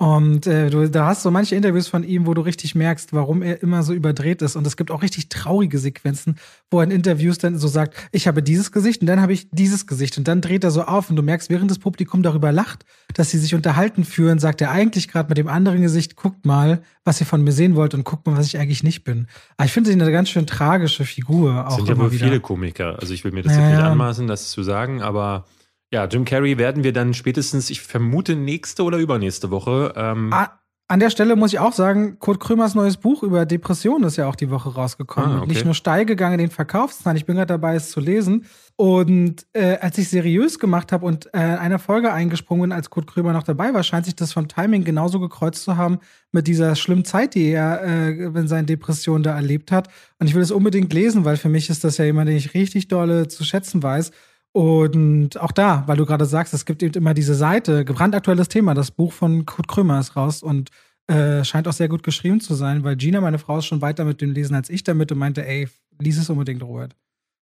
Und 0.00 0.46
äh, 0.46 0.70
du, 0.70 0.88
da 0.88 1.06
hast 1.06 1.22
so 1.22 1.30
manche 1.32 1.56
Interviews 1.56 1.88
von 1.88 2.04
ihm, 2.04 2.26
wo 2.26 2.32
du 2.32 2.40
richtig 2.40 2.76
merkst, 2.76 3.12
warum 3.12 3.42
er 3.42 3.60
immer 3.64 3.82
so 3.82 3.92
überdreht 3.92 4.42
ist. 4.42 4.54
Und 4.54 4.64
es 4.64 4.76
gibt 4.76 4.92
auch 4.92 5.02
richtig 5.02 5.28
traurige 5.28 5.80
Sequenzen, 5.80 6.38
wo 6.70 6.78
er 6.78 6.84
in 6.84 6.92
Interviews 6.92 7.38
dann 7.38 7.58
so 7.58 7.66
sagt, 7.66 7.96
ich 8.12 8.28
habe 8.28 8.40
dieses 8.40 8.70
Gesicht 8.70 9.00
und 9.00 9.08
dann 9.08 9.20
habe 9.20 9.32
ich 9.32 9.48
dieses 9.50 9.88
Gesicht. 9.88 10.16
Und 10.16 10.28
dann 10.28 10.40
dreht 10.40 10.62
er 10.62 10.70
so 10.70 10.82
auf 10.82 11.10
und 11.10 11.16
du 11.16 11.22
merkst, 11.22 11.50
während 11.50 11.68
das 11.68 11.80
Publikum 11.80 12.22
darüber 12.22 12.52
lacht, 12.52 12.84
dass 13.14 13.30
sie 13.30 13.38
sich 13.38 13.56
unterhalten 13.56 14.04
fühlen, 14.04 14.38
sagt 14.38 14.60
er 14.60 14.70
eigentlich 14.70 15.08
gerade 15.08 15.30
mit 15.30 15.38
dem 15.38 15.48
anderen 15.48 15.82
Gesicht, 15.82 16.14
guckt 16.14 16.46
mal, 16.46 16.80
was 17.02 17.18
ihr 17.20 17.26
von 17.26 17.42
mir 17.42 17.52
sehen 17.52 17.74
wollt 17.74 17.92
und 17.94 18.04
guckt 18.04 18.24
mal, 18.28 18.36
was 18.36 18.46
ich 18.46 18.56
eigentlich 18.58 18.84
nicht 18.84 19.02
bin. 19.02 19.26
Aber 19.56 19.66
ich 19.66 19.72
finde 19.72 19.90
sie 19.90 20.00
eine 20.00 20.12
ganz 20.12 20.28
schön 20.28 20.46
tragische 20.46 21.04
Figur 21.04 21.66
auch 21.66 21.76
sind 21.76 21.88
ja 21.88 21.98
wohl 21.98 22.10
viele 22.10 22.38
Komiker. 22.38 22.98
Also 23.00 23.14
ich 23.14 23.24
will 23.24 23.32
mir 23.32 23.42
das 23.42 23.54
Ja, 23.54 23.62
jetzt 23.62 23.70
nicht 23.70 23.84
anmaßen, 23.84 24.28
das 24.28 24.50
zu 24.50 24.62
sagen, 24.62 25.02
aber 25.02 25.44
ja, 25.92 26.04
Jim 26.06 26.24
Carrey 26.24 26.58
werden 26.58 26.84
wir 26.84 26.92
dann 26.92 27.14
spätestens, 27.14 27.70
ich 27.70 27.80
vermute, 27.80 28.36
nächste 28.36 28.82
oder 28.82 28.98
übernächste 28.98 29.50
Woche. 29.50 29.92
Ähm, 29.96 30.30
Ah, 30.32 30.58
An 30.90 31.00
der 31.00 31.10
Stelle 31.10 31.36
muss 31.36 31.52
ich 31.52 31.58
auch 31.58 31.74
sagen, 31.74 32.18
Kurt 32.18 32.40
Krömers 32.40 32.74
neues 32.74 32.96
Buch 32.96 33.22
über 33.22 33.44
Depressionen 33.44 34.04
ist 34.04 34.16
ja 34.16 34.26
auch 34.26 34.36
die 34.36 34.48
Woche 34.50 34.70
rausgekommen. 34.74 35.30
Ah, 35.30 35.38
okay. 35.40 35.48
Nicht 35.48 35.64
nur 35.66 35.74
steil 35.74 36.06
gegangen 36.06 36.34
in 36.34 36.46
den 36.46 36.50
Verkaufszahlen, 36.50 37.16
ich 37.18 37.26
bin 37.26 37.36
gerade 37.36 37.48
dabei, 37.48 37.74
es 37.74 37.90
zu 37.90 38.00
lesen. 38.00 38.46
Und 38.76 39.46
äh, 39.54 39.76
als 39.80 39.98
ich 39.98 40.08
seriös 40.08 40.58
gemacht 40.58 40.92
habe 40.92 41.04
und 41.04 41.26
äh, 41.34 41.38
einer 41.38 41.78
Folge 41.78 42.12
eingesprungen 42.12 42.70
bin, 42.70 42.72
als 42.72 42.88
Kurt 42.90 43.06
Krömer 43.06 43.32
noch 43.32 43.42
dabei 43.42 43.74
war, 43.74 43.82
scheint 43.82 44.04
sich 44.06 44.14
das 44.16 44.32
vom 44.32 44.48
Timing 44.48 44.84
genauso 44.84 45.20
gekreuzt 45.20 45.64
zu 45.64 45.76
haben 45.76 45.98
mit 46.32 46.46
dieser 46.46 46.74
schlimmen 46.76 47.04
Zeit, 47.04 47.34
die 47.34 47.50
er 47.50 47.82
äh, 47.82 48.10
in 48.24 48.48
seinen 48.48 48.66
Depressionen 48.66 49.22
da 49.22 49.34
erlebt 49.34 49.72
hat. 49.72 49.88
Und 50.20 50.28
ich 50.28 50.34
will 50.34 50.42
es 50.42 50.50
unbedingt 50.52 50.92
lesen, 50.92 51.24
weil 51.24 51.36
für 51.36 51.48
mich 51.50 51.68
ist 51.70 51.82
das 51.84 51.98
ja 51.98 52.04
jemand, 52.06 52.28
den 52.30 52.36
ich 52.36 52.54
richtig 52.54 52.88
dolle 52.88 53.28
zu 53.28 53.44
schätzen 53.44 53.82
weiß. 53.82 54.10
Und 54.52 55.38
auch 55.40 55.52
da, 55.52 55.84
weil 55.86 55.96
du 55.96 56.06
gerade 56.06 56.24
sagst, 56.24 56.54
es 56.54 56.64
gibt 56.64 56.82
eben 56.82 56.94
immer 56.94 57.14
diese 57.14 57.34
Seite, 57.34 57.84
brandaktuelles 57.84 58.48
Thema, 58.48 58.74
das 58.74 58.90
Buch 58.90 59.12
von 59.12 59.46
Kurt 59.46 59.68
Krömer 59.68 60.00
ist 60.00 60.16
raus 60.16 60.42
und 60.42 60.70
äh, 61.06 61.44
scheint 61.44 61.68
auch 61.68 61.72
sehr 61.72 61.88
gut 61.88 62.02
geschrieben 62.02 62.40
zu 62.40 62.54
sein, 62.54 62.84
weil 62.84 62.96
Gina, 62.96 63.20
meine 63.20 63.38
Frau, 63.38 63.58
ist 63.58 63.66
schon 63.66 63.80
weiter 63.80 64.04
mit 64.04 64.20
dem 64.20 64.32
Lesen 64.32 64.54
als 64.54 64.70
ich 64.70 64.84
damit 64.84 65.12
und 65.12 65.18
meinte, 65.18 65.46
ey, 65.46 65.68
lies 65.98 66.18
es 66.18 66.30
unbedingt, 66.30 66.62
Robert. 66.62 66.94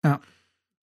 Ja. 0.05 0.19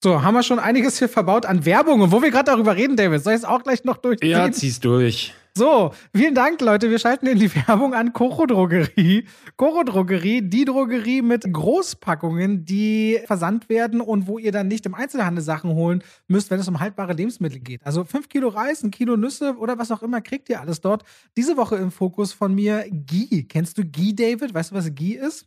So, 0.02 0.22
haben 0.22 0.34
wir 0.34 0.42
schon 0.42 0.58
einiges 0.58 0.98
hier 0.98 1.08
verbaut 1.08 1.46
an 1.46 1.64
Werbung. 1.64 2.00
Und 2.00 2.12
wo 2.12 2.20
wir 2.20 2.30
gerade 2.30 2.50
darüber 2.50 2.76
reden, 2.76 2.96
David, 2.96 3.22
soll 3.22 3.32
ich 3.32 3.38
es 3.38 3.44
auch 3.44 3.62
gleich 3.62 3.84
noch 3.84 3.96
durchziehen? 3.96 4.30
ja, 4.30 4.50
zieh's 4.52 4.80
durch. 4.80 5.34
So, 5.56 5.92
vielen 6.12 6.34
Dank, 6.34 6.60
Leute. 6.60 6.90
Wir 6.90 6.98
schalten 6.98 7.28
in 7.28 7.38
die 7.38 7.54
Werbung 7.68 7.94
an 7.94 8.12
Koro 8.12 8.44
Drogerie. 8.44 9.28
Koro 9.56 9.84
Drogerie, 9.84 10.42
die 10.42 10.64
Drogerie 10.64 11.22
mit 11.22 11.44
Großpackungen, 11.44 12.64
die 12.64 13.20
versandt 13.26 13.68
werden 13.68 14.00
und 14.00 14.26
wo 14.26 14.40
ihr 14.40 14.50
dann 14.50 14.66
nicht 14.66 14.84
im 14.84 14.96
Einzelhandel 14.96 15.44
Sachen 15.44 15.70
holen 15.70 16.02
müsst, 16.26 16.50
wenn 16.50 16.58
es 16.58 16.66
um 16.66 16.80
haltbare 16.80 17.12
Lebensmittel 17.12 17.60
geht. 17.60 17.86
Also 17.86 18.02
5 18.02 18.28
Kilo 18.28 18.48
Reis, 18.48 18.82
ein 18.82 18.90
Kilo 18.90 19.16
Nüsse 19.16 19.56
oder 19.56 19.78
was 19.78 19.92
auch 19.92 20.02
immer, 20.02 20.20
kriegt 20.20 20.48
ihr 20.48 20.60
alles 20.60 20.80
dort. 20.80 21.04
Diese 21.36 21.56
Woche 21.56 21.76
im 21.76 21.92
Fokus 21.92 22.32
von 22.32 22.52
mir 22.52 22.84
Ghee. 22.90 23.44
Kennst 23.44 23.78
du 23.78 23.84
Ghee, 23.84 24.12
David? 24.12 24.54
Weißt 24.54 24.72
du, 24.72 24.74
was 24.74 24.92
Ghee 24.92 25.14
ist? 25.14 25.46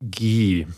Ghee. 0.00 0.68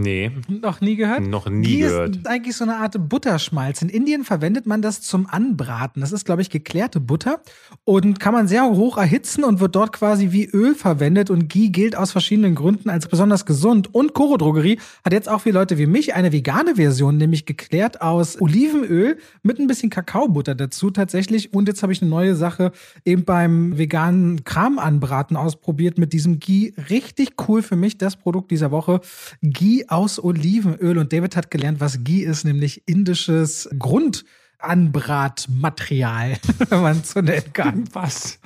Nee, 0.00 0.30
Noch 0.48 0.80
nie 0.80 0.94
gehört? 0.94 1.22
noch 1.26 1.50
nie 1.50 1.66
Die 1.66 1.78
gehört. 1.78 2.14
ist 2.16 2.28
eigentlich 2.28 2.54
so 2.54 2.62
eine 2.62 2.76
Art 2.76 3.08
Butterschmalz. 3.08 3.82
In 3.82 3.88
Indien 3.88 4.22
verwendet 4.22 4.64
man 4.64 4.80
das 4.80 5.00
zum 5.00 5.26
Anbraten. 5.26 6.00
Das 6.00 6.12
ist, 6.12 6.24
glaube 6.24 6.40
ich, 6.40 6.50
geklärte 6.50 7.00
Butter 7.00 7.40
und 7.82 8.20
kann 8.20 8.32
man 8.32 8.46
sehr 8.46 8.64
hoch 8.64 8.96
erhitzen 8.96 9.42
und 9.42 9.58
wird 9.58 9.74
dort 9.74 9.92
quasi 9.92 10.30
wie 10.30 10.46
Öl 10.46 10.76
verwendet. 10.76 11.30
Und 11.30 11.48
Ghee 11.48 11.70
gilt 11.70 11.96
aus 11.96 12.12
verschiedenen 12.12 12.54
Gründen 12.54 12.90
als 12.90 13.08
besonders 13.08 13.44
gesund. 13.44 13.92
Und 13.92 14.14
Koro 14.14 14.36
Drogerie 14.36 14.78
hat 15.04 15.12
jetzt 15.12 15.28
auch 15.28 15.40
für 15.40 15.50
Leute 15.50 15.78
wie 15.78 15.86
mich 15.86 16.14
eine 16.14 16.30
vegane 16.32 16.76
Version, 16.76 17.16
nämlich 17.16 17.44
geklärt 17.44 18.00
aus 18.00 18.40
Olivenöl 18.40 19.18
mit 19.42 19.58
ein 19.58 19.66
bisschen 19.66 19.90
Kakaobutter 19.90 20.54
dazu 20.54 20.92
tatsächlich. 20.92 21.52
Und 21.52 21.66
jetzt 21.66 21.82
habe 21.82 21.92
ich 21.92 22.02
eine 22.02 22.10
neue 22.10 22.36
Sache 22.36 22.70
eben 23.04 23.24
beim 23.24 23.76
veganen 23.76 24.44
Kram 24.44 24.78
anbraten 24.78 25.36
ausprobiert 25.36 25.98
mit 25.98 26.12
diesem 26.12 26.38
Ghee. 26.38 26.72
Richtig 26.88 27.30
cool 27.48 27.62
für 27.62 27.74
mich, 27.74 27.98
das 27.98 28.14
Produkt 28.14 28.52
dieser 28.52 28.70
Woche. 28.70 29.00
Ghee 29.42 29.86
aus 29.88 30.22
Olivenöl. 30.22 30.98
Und 30.98 31.12
David 31.12 31.36
hat 31.36 31.50
gelernt, 31.50 31.80
was 31.80 32.04
Ghee 32.04 32.24
ist, 32.24 32.44
nämlich 32.44 32.86
indisches 32.86 33.68
Grund. 33.78 34.24
Anbratmaterial, 34.60 36.36
wenn 36.68 36.82
man 36.82 36.98
es 36.98 37.12
so 37.12 37.20
nennen 37.20 37.52
kann. 37.52 37.84
Was? 37.92 38.40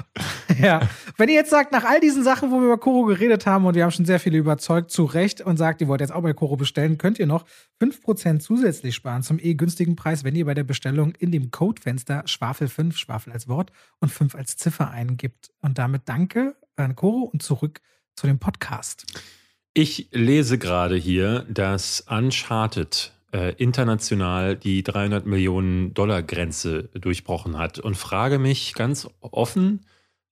Ja. 0.61 0.87
Wenn 1.17 1.31
ihr 1.31 1.37
jetzt 1.37 1.51
sagt, 1.51 1.73
nach 1.73 1.85
all 1.85 2.01
diesen 2.01 2.23
Sachen, 2.23 2.51
wo 2.51 2.59
wir 2.59 2.67
über 2.67 2.79
Koro 2.79 3.05
geredet 3.05 3.47
haben 3.47 3.65
und 3.65 3.75
wir 3.75 3.83
haben 3.83 3.93
schon 3.93 4.05
sehr 4.05 4.21
viele 4.21 4.37
überzeugt, 4.37 4.91
zu 4.91 5.05
Recht 5.05 5.41
und 5.41 5.57
sagt, 5.57 5.81
ihr 5.81 5.89
wollt 5.89 6.03
jetzt 6.03 6.13
auch 6.13 6.23
bei 6.23 6.35
Koro 6.35 6.57
bestellen, 6.57 6.99
könnt 6.99 7.19
ihr 7.19 7.27
noch 7.27 7.47
5% 7.81 8.41
zusätzlich 8.41 8.95
sparen 8.95 9.23
zum 9.23 9.39
eh 9.39 9.55
günstigen 9.55 9.97
Preis, 9.97 10.23
wenn 10.23 10.37
ihr 10.37 10.45
bei 10.45 10.53
der 10.53 10.65
Bestellung 10.65 11.15
in 11.19 11.33
dem 11.33 11.51
Codefenster 11.51 12.25
Schwafel 12.27 12.69
5, 12.69 12.95
Schwafel 12.95 13.33
als 13.33 13.49
Wort 13.49 13.73
und 13.99 14.11
5 14.11 14.35
als 14.35 14.59
Ziffer 14.59 14.91
eingibt. 14.91 15.51
Und 15.63 15.79
damit 15.79 16.03
danke 16.05 16.57
an 16.77 16.95
Koro 16.95 17.23
und 17.23 17.43
zurück 17.43 17.81
zu 18.17 18.27
dem 18.27 18.39
Podcast. 18.39 19.07
Ich 19.75 20.09
lese 20.13 20.59
gerade 20.59 20.97
hier, 20.97 21.47
dass 21.49 22.05
Uncharted 22.07 23.13
äh, 23.33 23.55
international 23.55 24.55
die 24.55 24.83
300 24.83 25.25
Millionen 25.25 25.95
Dollar 25.95 26.23
Grenze 26.23 26.91
durchbrochen 26.93 27.57
hat 27.57 27.79
und 27.79 27.97
frage 27.97 28.39
mich 28.39 28.75
ganz 28.75 29.09
offen, 29.21 29.81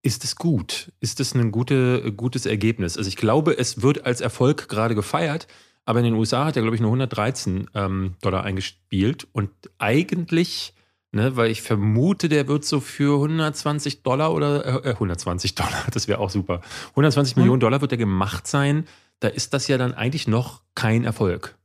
ist 0.03 0.25
es 0.25 0.37
gut? 0.37 0.93
Ist 1.01 1.21
es 1.21 1.35
ein 1.35 1.53
gute, 1.53 2.13
gutes 2.13 2.45
Ergebnis? 2.45 2.99
Also 2.99 3.09
ich 3.09 3.17
glaube, 3.17 3.57
es 3.57 3.81
wird 3.81 4.05
als 4.05 4.21
Erfolg 4.21 4.69
gerade 4.69 4.95
gefeiert, 4.95 5.47
aber 5.87 6.01
in 6.01 6.05
den 6.05 6.15
USA 6.15 6.45
hat 6.45 6.57
er, 6.57 6.63
glaube 6.63 6.77
ich, 6.77 6.83
nur 6.83 6.91
113 6.91 7.71
ähm, 7.75 8.17
Dollar 8.21 8.45
eingespielt 8.45 9.27
und 9.33 9.51
eigentlich, 9.79 10.75
ne, 11.13 11.37
weil 11.37 11.51
ich 11.51 11.63
vermute, 11.63 12.29
der 12.29 12.47
wird 12.47 12.67
so 12.67 12.81
für 12.81 13.15
120 13.15 14.03
Dollar 14.03 14.35
oder 14.35 14.85
äh, 14.85 14.91
120 14.91 15.55
Dollar, 15.55 15.87
das 15.93 16.09
wäre 16.09 16.19
auch 16.19 16.31
super, 16.31 16.61
120 16.91 17.37
mhm. 17.37 17.43
Millionen 17.43 17.61
Dollar 17.61 17.81
wird 17.81 17.93
er 17.93 17.99
gemacht 17.99 18.47
sein. 18.47 18.87
Da 19.21 19.29
ist 19.29 19.55
das 19.55 19.69
ja 19.69 19.79
dann 19.79 19.95
eigentlich 19.95 20.27
noch 20.27 20.63
kein 20.75 21.05
Erfolg. 21.05 21.57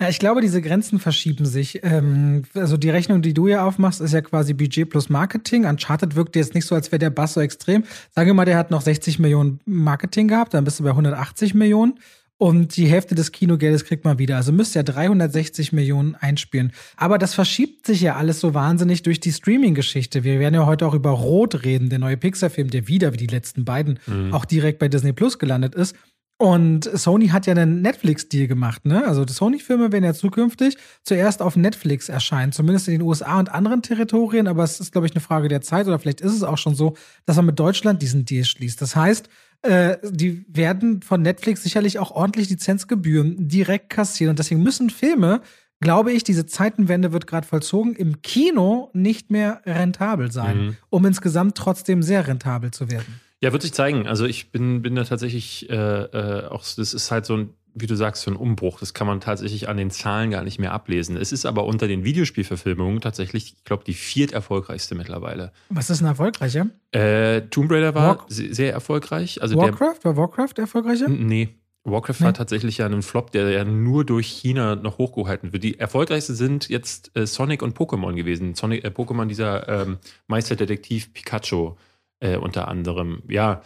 Ja, 0.00 0.10
ich 0.10 0.18
glaube, 0.18 0.42
diese 0.42 0.60
Grenzen 0.60 0.98
verschieben 0.98 1.46
sich. 1.46 1.80
Ähm, 1.82 2.42
also 2.52 2.76
die 2.76 2.90
Rechnung, 2.90 3.22
die 3.22 3.32
du 3.32 3.48
ja 3.48 3.64
aufmachst, 3.64 4.02
ist 4.02 4.12
ja 4.12 4.20
quasi 4.20 4.52
Budget 4.52 4.90
plus 4.90 5.08
Marketing. 5.08 5.64
Uncharted 5.64 6.14
wirkt 6.16 6.36
jetzt 6.36 6.54
nicht 6.54 6.66
so, 6.66 6.74
als 6.74 6.92
wäre 6.92 6.98
der 6.98 7.10
Bass 7.10 7.32
so 7.32 7.40
extrem. 7.40 7.84
Sagen 8.14 8.28
wir 8.28 8.34
mal, 8.34 8.44
der 8.44 8.58
hat 8.58 8.70
noch 8.70 8.82
60 8.82 9.18
Millionen 9.18 9.60
Marketing 9.64 10.28
gehabt, 10.28 10.52
dann 10.52 10.64
bist 10.64 10.80
du 10.80 10.84
bei 10.84 10.90
180 10.90 11.54
Millionen. 11.54 11.98
Und 12.38 12.76
die 12.76 12.86
Hälfte 12.86 13.14
des 13.14 13.32
Kinogeldes 13.32 13.86
kriegt 13.86 14.04
man 14.04 14.18
wieder. 14.18 14.36
Also 14.36 14.52
müsste 14.52 14.80
ja 14.80 14.82
360 14.82 15.72
Millionen 15.72 16.14
einspielen. 16.16 16.72
Aber 16.98 17.16
das 17.16 17.32
verschiebt 17.32 17.86
sich 17.86 18.02
ja 18.02 18.16
alles 18.16 18.40
so 18.40 18.52
wahnsinnig 18.52 19.02
durch 19.02 19.20
die 19.20 19.32
Streaming-Geschichte. 19.32 20.22
Wir 20.22 20.38
werden 20.38 20.54
ja 20.54 20.66
heute 20.66 20.86
auch 20.86 20.92
über 20.92 21.10
Rot 21.10 21.64
reden, 21.64 21.88
der 21.88 21.98
neue 21.98 22.18
Pixar-Film, 22.18 22.68
der 22.68 22.88
wieder 22.88 23.14
wie 23.14 23.16
die 23.16 23.26
letzten 23.26 23.64
beiden 23.64 23.98
mhm. 24.06 24.34
auch 24.34 24.44
direkt 24.44 24.78
bei 24.78 24.88
Disney 24.88 25.14
Plus 25.14 25.38
gelandet 25.38 25.74
ist. 25.74 25.96
Und 26.38 26.84
Sony 26.84 27.28
hat 27.28 27.46
ja 27.46 27.54
einen 27.54 27.80
Netflix-Deal 27.80 28.46
gemacht, 28.46 28.84
ne? 28.84 29.06
Also 29.06 29.24
die 29.24 29.32
Sony-Filme 29.32 29.90
werden 29.90 30.04
ja 30.04 30.12
zukünftig 30.12 30.76
zuerst 31.02 31.40
auf 31.40 31.56
Netflix 31.56 32.10
erscheinen, 32.10 32.52
zumindest 32.52 32.88
in 32.88 32.94
den 32.98 33.02
USA 33.02 33.38
und 33.38 33.50
anderen 33.50 33.80
Territorien, 33.80 34.46
aber 34.46 34.62
es 34.62 34.78
ist, 34.78 34.92
glaube 34.92 35.06
ich, 35.06 35.14
eine 35.14 35.22
Frage 35.22 35.48
der 35.48 35.62
Zeit 35.62 35.86
oder 35.86 35.98
vielleicht 35.98 36.20
ist 36.20 36.34
es 36.34 36.42
auch 36.42 36.58
schon 36.58 36.74
so, 36.74 36.94
dass 37.24 37.36
man 37.36 37.46
mit 37.46 37.58
Deutschland 37.58 38.02
diesen 38.02 38.26
Deal 38.26 38.44
schließt. 38.44 38.82
Das 38.82 38.94
heißt, 38.94 39.30
äh, 39.62 39.96
die 40.02 40.44
werden 40.48 41.00
von 41.00 41.22
Netflix 41.22 41.62
sicherlich 41.62 41.98
auch 41.98 42.10
ordentlich 42.10 42.50
Lizenzgebühren 42.50 43.48
direkt 43.48 43.88
kassieren 43.88 44.30
und 44.30 44.38
deswegen 44.38 44.62
müssen 44.62 44.90
Filme, 44.90 45.40
glaube 45.80 46.12
ich, 46.12 46.22
diese 46.22 46.44
Zeitenwende 46.44 47.12
wird 47.12 47.26
gerade 47.26 47.46
vollzogen, 47.46 47.94
im 47.94 48.20
Kino 48.20 48.90
nicht 48.92 49.30
mehr 49.30 49.62
rentabel 49.64 50.30
sein, 50.30 50.58
mhm. 50.58 50.76
um 50.90 51.06
insgesamt 51.06 51.56
trotzdem 51.56 52.02
sehr 52.02 52.26
rentabel 52.26 52.72
zu 52.72 52.90
werden. 52.90 53.20
Ja, 53.42 53.52
wird 53.52 53.62
sich 53.62 53.72
zeigen. 53.72 54.06
Also 54.06 54.24
ich 54.24 54.50
bin, 54.50 54.82
bin 54.82 54.94
da 54.94 55.04
tatsächlich 55.04 55.68
äh, 55.68 55.74
äh, 55.74 56.46
auch, 56.46 56.62
das 56.62 56.94
ist 56.94 57.10
halt 57.10 57.26
so 57.26 57.36
ein, 57.36 57.50
wie 57.74 57.86
du 57.86 57.94
sagst, 57.94 58.22
so 58.22 58.30
ein 58.30 58.36
Umbruch. 58.36 58.80
Das 58.80 58.94
kann 58.94 59.06
man 59.06 59.20
tatsächlich 59.20 59.68
an 59.68 59.76
den 59.76 59.90
Zahlen 59.90 60.30
gar 60.30 60.42
nicht 60.42 60.58
mehr 60.58 60.72
ablesen. 60.72 61.16
Es 61.18 61.32
ist 61.32 61.44
aber 61.44 61.66
unter 61.66 61.86
den 61.86 62.04
Videospielverfilmungen 62.04 63.02
tatsächlich, 63.02 63.54
ich 63.58 63.64
glaube, 63.64 63.84
die 63.84 63.92
viert 63.92 64.32
erfolgreichste 64.32 64.94
mittlerweile. 64.94 65.52
Was 65.68 65.90
ist 65.90 66.00
ein 66.00 66.06
erfolgreicher? 66.06 66.68
Äh, 66.92 67.42
Tomb 67.42 67.70
Raider 67.70 67.94
war 67.94 68.20
War 68.20 68.26
sehr 68.28 68.72
erfolgreich. 68.72 69.42
Also 69.42 69.56
Warcraft? 69.56 69.98
Der, 70.02 70.16
war 70.16 70.16
Warcraft 70.16 70.54
erfolgreicher? 70.56 71.08
Nee. 71.08 71.50
Warcraft 71.84 72.20
nee. 72.20 72.26
war 72.26 72.34
tatsächlich 72.34 72.78
ja 72.78 72.86
ein 72.86 73.02
Flop, 73.02 73.30
der 73.30 73.50
ja 73.50 73.64
nur 73.64 74.04
durch 74.06 74.26
China 74.26 74.74
noch 74.74 74.96
hochgehalten 74.96 75.52
wird. 75.52 75.62
Die 75.62 75.78
erfolgreichsten 75.78 76.34
sind 76.34 76.70
jetzt 76.70 77.14
äh, 77.14 77.26
Sonic 77.26 77.62
und 77.62 77.76
Pokémon 77.76 78.14
gewesen. 78.14 78.54
Sonic, 78.54 78.84
äh, 78.84 78.88
Pokémon, 78.88 79.26
dieser 79.26 79.68
ähm, 79.68 79.98
Meisterdetektiv 80.26 81.12
Pikachu 81.12 81.74
äh, 82.20 82.36
unter 82.36 82.68
anderem. 82.68 83.22
Ja, 83.28 83.62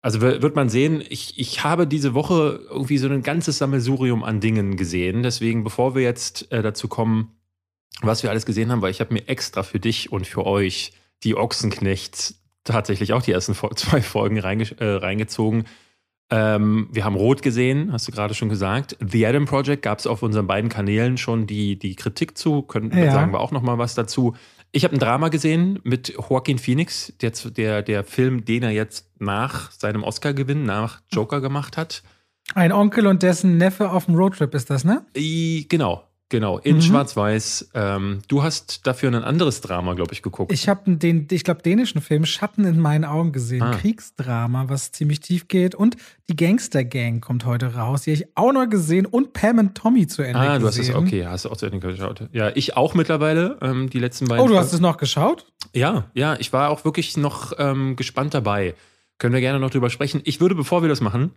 also 0.00 0.20
wird 0.20 0.56
man 0.56 0.68
sehen, 0.68 1.02
ich, 1.08 1.38
ich 1.38 1.62
habe 1.62 1.86
diese 1.86 2.12
Woche 2.12 2.60
irgendwie 2.68 2.98
so 2.98 3.08
ein 3.08 3.22
ganzes 3.22 3.58
Sammelsurium 3.58 4.24
an 4.24 4.40
Dingen 4.40 4.76
gesehen. 4.76 5.22
Deswegen, 5.22 5.62
bevor 5.62 5.94
wir 5.94 6.02
jetzt 6.02 6.50
äh, 6.50 6.60
dazu 6.60 6.88
kommen, 6.88 7.36
was 8.00 8.24
wir 8.24 8.30
alles 8.30 8.44
gesehen 8.44 8.72
haben, 8.72 8.82
weil 8.82 8.90
ich 8.90 9.00
habe 9.00 9.14
mir 9.14 9.28
extra 9.28 9.62
für 9.62 9.78
dich 9.78 10.10
und 10.10 10.26
für 10.26 10.44
euch 10.44 10.92
die 11.22 11.36
Ochsenknechts 11.36 12.42
tatsächlich 12.64 13.12
auch 13.12 13.22
die 13.22 13.30
ersten 13.30 13.54
zwei 13.76 14.02
Folgen 14.02 14.40
reinge 14.40 14.64
äh, 14.80 14.94
reingezogen. 14.94 15.64
Ähm, 16.30 16.88
wir 16.90 17.04
haben 17.04 17.14
Rot 17.14 17.42
gesehen, 17.42 17.92
hast 17.92 18.08
du 18.08 18.12
gerade 18.12 18.34
schon 18.34 18.48
gesagt. 18.48 18.96
The 19.06 19.26
Adam 19.26 19.44
Project 19.44 19.82
gab 19.82 19.98
es 19.98 20.06
auf 20.06 20.22
unseren 20.22 20.46
beiden 20.46 20.70
Kanälen 20.70 21.18
schon 21.18 21.46
die, 21.46 21.78
die 21.78 21.94
Kritik 21.94 22.38
zu. 22.38 22.62
Können, 22.62 22.90
ja. 22.96 23.12
sagen 23.12 23.32
wir 23.32 23.40
auch 23.40 23.52
noch 23.52 23.62
mal 23.62 23.78
was 23.78 23.94
dazu. 23.94 24.34
Ich 24.74 24.84
habe 24.84 24.96
ein 24.96 24.98
Drama 24.98 25.28
gesehen 25.28 25.80
mit 25.84 26.08
Joaquin 26.08 26.58
Phoenix, 26.58 27.12
der, 27.20 27.30
der, 27.30 27.82
der 27.82 28.04
Film, 28.04 28.46
den 28.46 28.62
er 28.62 28.70
jetzt 28.70 29.06
nach 29.18 29.70
seinem 29.70 30.02
Oscar-Gewinn, 30.02 30.64
nach 30.64 31.02
Joker 31.10 31.42
gemacht 31.42 31.76
hat. 31.76 32.02
Ein 32.54 32.72
Onkel 32.72 33.06
und 33.06 33.22
dessen 33.22 33.58
Neffe 33.58 33.90
auf 33.90 34.06
dem 34.06 34.14
Roadtrip 34.14 34.54
ist 34.54 34.70
das, 34.70 34.84
ne? 34.84 35.04
I, 35.14 35.66
genau, 35.68 36.04
Genau, 36.32 36.56
in 36.56 36.76
mhm. 36.76 36.80
Schwarz-Weiß. 36.80 37.72
Ähm, 37.74 38.20
du 38.26 38.42
hast 38.42 38.86
dafür 38.86 39.10
ein 39.10 39.22
anderes 39.22 39.60
Drama, 39.60 39.92
glaube 39.92 40.14
ich, 40.14 40.22
geguckt. 40.22 40.50
Ich 40.50 40.66
habe 40.66 40.96
den, 40.96 41.28
ich 41.30 41.44
glaube, 41.44 41.60
dänischen 41.60 42.00
Film 42.00 42.24
Schatten 42.24 42.64
in 42.64 42.80
meinen 42.80 43.04
Augen 43.04 43.32
gesehen. 43.32 43.60
Ah. 43.60 43.72
Kriegsdrama, 43.72 44.70
was 44.70 44.92
ziemlich 44.92 45.20
tief 45.20 45.48
geht. 45.48 45.74
Und 45.74 45.98
die 46.30 46.36
Gangster 46.36 46.84
Gang 46.84 47.22
kommt 47.22 47.44
heute 47.44 47.74
raus. 47.74 48.04
Die 48.04 48.12
habe 48.12 48.22
ich 48.22 48.28
auch 48.34 48.50
noch 48.50 48.66
gesehen. 48.66 49.04
Und 49.04 49.34
Pam 49.34 49.58
und 49.58 49.74
Tommy 49.74 50.06
zu 50.06 50.22
Ende 50.22 50.38
gesehen. 50.38 50.52
Ah, 50.52 50.58
du 50.58 50.66
hast 50.66 50.78
es, 50.78 50.94
okay, 50.94 51.26
hast 51.26 51.44
du 51.44 51.50
auch 51.50 51.56
zu 51.58 51.66
Ende 51.66 51.80
geschaut. 51.80 52.26
Ja, 52.32 52.50
ich 52.54 52.78
auch 52.78 52.94
mittlerweile, 52.94 53.58
ähm, 53.60 53.90
die 53.90 53.98
letzten 53.98 54.26
beiden. 54.26 54.42
Oh, 54.42 54.48
du 54.48 54.56
hast 54.56 54.72
es 54.72 54.80
noch 54.80 54.96
geschaut? 54.96 55.44
Ja, 55.74 56.04
ja, 56.14 56.36
ich 56.38 56.50
war 56.54 56.70
auch 56.70 56.86
wirklich 56.86 57.18
noch 57.18 57.52
ähm, 57.58 57.94
gespannt 57.94 58.32
dabei. 58.32 58.74
Können 59.18 59.34
wir 59.34 59.42
gerne 59.42 59.60
noch 59.60 59.68
drüber 59.68 59.90
sprechen. 59.90 60.22
Ich 60.24 60.40
würde, 60.40 60.54
bevor 60.54 60.80
wir 60.80 60.88
das 60.88 61.02
machen, 61.02 61.32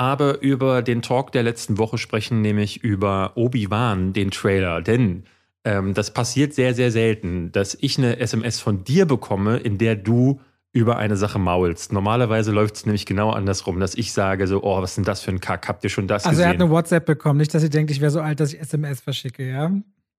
aber 0.00 0.40
über 0.40 0.80
den 0.80 1.02
Talk 1.02 1.30
der 1.30 1.42
letzten 1.42 1.76
Woche 1.76 1.98
sprechen, 1.98 2.40
nämlich 2.40 2.82
über 2.82 3.32
Obi-Wan, 3.34 4.14
den 4.14 4.30
Trailer. 4.30 4.80
Denn 4.80 5.24
ähm, 5.62 5.92
das 5.92 6.14
passiert 6.14 6.54
sehr, 6.54 6.72
sehr 6.72 6.90
selten, 6.90 7.52
dass 7.52 7.76
ich 7.78 7.98
eine 7.98 8.18
SMS 8.18 8.60
von 8.60 8.82
dir 8.82 9.04
bekomme, 9.04 9.58
in 9.58 9.76
der 9.76 9.96
du 9.96 10.40
über 10.72 10.96
eine 10.96 11.18
Sache 11.18 11.38
maulst. 11.38 11.92
Normalerweise 11.92 12.50
läuft 12.50 12.76
es 12.76 12.86
nämlich 12.86 13.04
genau 13.04 13.28
andersrum, 13.32 13.78
dass 13.78 13.94
ich 13.94 14.14
sage 14.14 14.46
so, 14.46 14.62
oh, 14.62 14.80
was 14.80 14.92
ist 14.92 14.96
denn 14.96 15.04
das 15.04 15.20
für 15.20 15.32
ein 15.32 15.40
Kack? 15.40 15.68
Habt 15.68 15.84
ihr 15.84 15.90
schon 15.90 16.08
das 16.08 16.24
also 16.24 16.30
gesehen? 16.30 16.44
Also 16.44 16.54
er 16.54 16.54
hat 16.54 16.62
eine 16.62 16.70
WhatsApp 16.70 17.04
bekommen, 17.04 17.36
nicht, 17.38 17.52
dass 17.52 17.62
ihr 17.62 17.68
denkt, 17.68 17.90
ich 17.90 18.00
wäre 18.00 18.10
so 18.10 18.22
alt, 18.22 18.40
dass 18.40 18.54
ich 18.54 18.60
SMS 18.60 19.02
verschicke, 19.02 19.46
ja? 19.46 19.70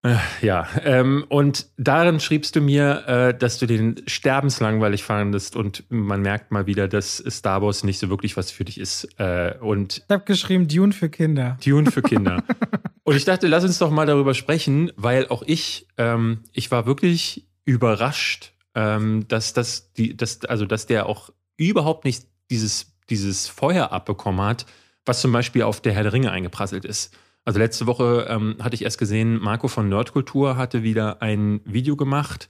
Äh, 0.04 0.18
ja, 0.42 0.68
ähm, 0.84 1.26
und 1.30 1.68
darin 1.78 2.20
schriebst 2.20 2.56
du 2.56 2.62
mir, 2.62 3.08
äh, 3.08 3.38
dass 3.38 3.60
du 3.60 3.68
den 3.68 4.02
sterbenslangweilig 4.08 5.04
fandest 5.04 5.56
und 5.56 5.84
man 5.90 6.22
merkt 6.22 6.52
mal 6.52 6.66
wieder, 6.66 6.88
dass 6.88 7.24
Star 7.30 7.62
Wars 7.62 7.84
nicht 7.84 8.00
so 8.00 8.10
wirklich 8.10 8.36
was 8.36 8.50
für 8.50 8.66
dich 8.66 8.80
ist. 8.80 9.08
Äh, 9.20 9.56
und 9.60 10.00
ich 10.00 10.10
habe 10.10 10.24
geschrieben, 10.24 10.68
Dune 10.68 10.92
für 10.92 11.10
Kinder. 11.10 11.58
Dune 11.64 11.92
für 11.92 12.02
Kinder. 12.02 12.44
und 13.04 13.16
ich 13.16 13.26
dachte, 13.26 13.48
lass 13.48 13.64
uns 13.64 13.78
doch 13.78 13.92
mal 13.92 14.08
darüber 14.08 14.34
sprechen, 14.34 14.92
weil 14.96 15.28
auch 15.28 15.44
ich, 15.44 15.88
ähm, 16.00 16.40
ich 16.52 16.72
war 16.72 16.88
wirklich 16.88 17.46
überrascht, 17.66 18.54
ähm, 18.74 19.28
dass, 19.28 19.54
das, 19.54 19.94
die, 19.94 20.18
dass, 20.18 20.44
also, 20.46 20.66
dass 20.66 20.88
der 20.88 21.06
auch 21.06 21.30
überhaupt 21.58 22.06
nicht 22.06 22.26
dieses, 22.50 22.98
dieses 23.12 23.48
Feuer 23.48 23.92
abbekommen 23.92 24.42
hat, 24.42 24.66
was 25.06 25.22
zum 25.22 25.32
Beispiel 25.32 25.62
auf 25.62 25.80
der 25.80 25.94
Herr 25.94 26.04
der 26.04 26.14
Ringe 26.14 26.32
eingeprasselt 26.32 26.86
ist. 26.86 27.16
Also 27.46 27.60
letzte 27.60 27.88
Woche 27.88 28.28
ähm, 28.30 28.56
hatte 28.62 28.76
ich 28.76 28.84
erst 28.84 28.98
gesehen, 28.98 29.40
Marco 29.40 29.68
von 29.68 29.90
Nerdkultur 29.90 30.58
hatte 30.58 30.84
wieder 30.84 31.22
ein 31.22 31.62
Video 31.66 31.96
gemacht. 31.96 32.50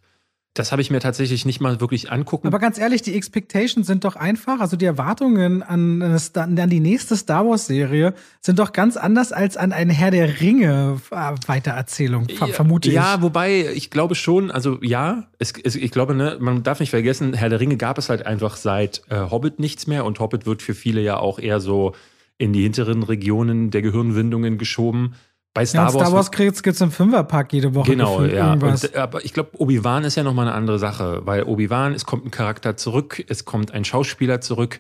Das 0.54 0.74
habe 0.74 0.82
ich 0.82 0.92
mir 0.92 1.00
tatsächlich 1.00 1.46
nicht 1.46 1.62
mal 1.62 1.80
wirklich 1.80 2.12
angucken. 2.12 2.48
Aber 2.48 2.60
ganz 2.60 2.78
ehrlich, 2.78 3.02
die 3.02 3.16
Expectations 3.16 3.88
sind 3.88 4.04
doch 4.04 4.18
einfach, 4.18 4.60
also 4.60 4.76
die 4.76 4.84
Erwartungen 4.84 5.64
an, 5.64 6.02
an 6.02 6.70
die 6.70 6.82
nächste 6.82 7.16
Star 7.16 7.48
Wars-Serie 7.48 8.14
sind 8.42 8.60
doch 8.60 8.74
ganz 8.74 8.98
anders 8.98 9.32
als 9.32 9.56
an 9.56 9.72
eine 9.72 9.94
Herr 9.94 10.12
der 10.12 10.42
Ringe-Weitererzählung, 10.42 12.28
ver 12.28 12.48
ja, 12.48 12.54
vermute 12.54 12.90
ich. 12.90 12.96
Ja, 12.96 13.22
wobei 13.22 13.72
ich 13.74 13.92
glaube 13.92 14.16
schon, 14.16 14.52
also 14.52 14.78
ja, 14.82 15.30
es, 15.40 15.54
es, 15.64 15.76
ich 15.76 15.92
glaube, 15.92 16.16
ne, 16.16 16.36
man 16.42 16.64
darf 16.64 16.82
nicht 16.82 16.90
vergessen, 16.90 17.34
Herr 17.34 17.48
der 17.48 17.62
Ringe 17.62 17.78
gab 17.78 17.98
es 17.98 18.10
halt 18.10 18.26
einfach 18.26 18.58
seit 18.58 19.04
äh, 19.08 19.30
Hobbit 19.32 19.58
nichts 19.58 19.88
mehr 19.88 20.04
und 20.04 20.20
Hobbit 20.20 20.46
wird 20.46 20.62
für 20.62 20.74
viele 20.74 21.00
ja 21.00 21.16
auch 21.16 21.40
eher 21.40 21.62
so 21.62 21.94
in 22.42 22.54
die 22.54 22.64
hinteren 22.64 23.04
Regionen 23.04 23.70
der 23.70 23.84
Gehirnwindungen 23.84 24.58
geschoben. 24.58 25.14
Bei 25.54 25.64
Star 25.64 25.90
ja, 25.90 25.94
Wars. 25.94 26.08
Star 26.08 26.14
Wars 26.14 26.32
gibt 26.64 26.76
es 26.76 26.82
im 26.82 26.90
Fünferpack 26.90 27.54
jede 27.54 27.76
Woche. 27.76 27.92
Genau, 27.92 28.24
ja. 28.24 28.54
Und, 28.54 28.96
aber 28.96 29.24
ich 29.24 29.34
glaube, 29.34 29.52
Obi-Wan 29.60 30.06
ist 30.06 30.16
ja 30.16 30.24
nochmal 30.24 30.48
eine 30.48 30.56
andere 30.56 30.80
Sache, 30.80 31.22
weil 31.26 31.44
Obi-Wan, 31.44 31.94
es 31.94 32.06
kommt 32.06 32.26
ein 32.26 32.32
Charakter 32.32 32.78
zurück, 32.78 33.24
es 33.28 33.46
kommt 33.46 33.72
ein 33.72 33.86
Schauspieler 33.86 34.42
zurück 34.42 34.80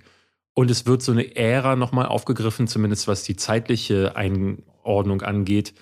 und 0.53 0.71
es 0.71 0.87
wird 0.87 1.03
so 1.03 1.11
eine 1.11 1.35
Ära 1.35 1.75
nochmal 1.75 2.07
aufgegriffen, 2.07 2.67
zumindest 2.67 3.07
was 3.07 3.23
die 3.23 3.35
zeitliche 3.35 4.15
Einordnung 4.15 5.21
angeht, 5.21 5.75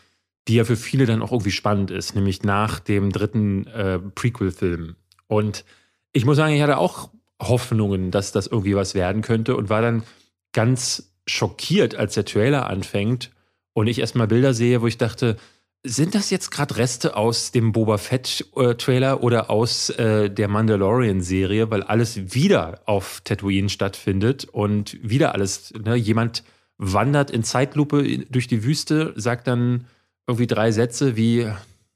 die 0.50 0.56
ja 0.56 0.66
für 0.66 0.76
viele 0.76 1.06
dann 1.06 1.22
auch 1.22 1.32
irgendwie 1.32 1.52
spannend 1.52 1.92
ist, 1.92 2.14
nämlich 2.14 2.44
nach 2.44 2.82
dem 2.82 3.14
dritten 3.14 3.68
äh, 3.68 4.00
Prequel-Film. 4.00 4.96
Und 5.28 5.64
ich 6.12 6.26
muss 6.26 6.36
sagen, 6.36 6.54
ich 6.54 6.62
hatte 6.62 6.78
auch 6.78 7.10
Hoffnungen, 7.42 8.12
dass 8.12 8.34
das 8.34 8.48
irgendwie 8.48 8.76
was 8.76 8.96
werden 8.96 9.22
könnte 9.22 9.56
und 9.56 9.70
war 9.70 9.82
dann 9.82 10.04
ganz 10.52 11.09
schockiert, 11.30 11.96
als 11.96 12.16
der 12.16 12.26
Trailer 12.26 12.68
anfängt 12.68 13.32
und 13.74 13.88
ich 13.88 14.00
erstmal 14.00 14.28
Bilder 14.28 14.54
sehe, 14.54 14.82
wo 14.82 14.88
ich 14.88 14.98
dachte, 14.98 15.38
sind 15.84 16.14
das 16.14 16.30
jetzt 16.30 16.52
gerade 16.52 16.76
Reste 16.76 17.16
aus 17.16 17.52
dem 17.52 17.72
Boba 17.72 17.98
Fett-Trailer 17.98 19.14
äh, 19.14 19.24
oder 19.24 19.50
aus 19.50 19.90
äh, 19.92 20.30
der 20.30 20.50
Mandalorian-Serie, 20.50 21.72
weil 21.72 21.84
alles 21.84 22.34
wieder 22.34 22.82
auf 22.86 23.22
Tatooine 23.24 23.70
stattfindet 23.70 24.46
und 24.46 24.98
wieder 25.02 25.34
alles, 25.34 25.74
ne, 25.74 25.96
jemand 25.96 26.44
wandert 26.78 27.32
in 27.32 27.44
Zeitlupe 27.44 28.26
durch 28.30 28.48
die 28.48 28.64
Wüste, 28.64 29.14
sagt 29.16 29.48
dann 29.48 29.86
irgendwie 30.28 30.48
drei 30.48 30.72
Sätze 30.72 31.16
wie, 31.16 31.50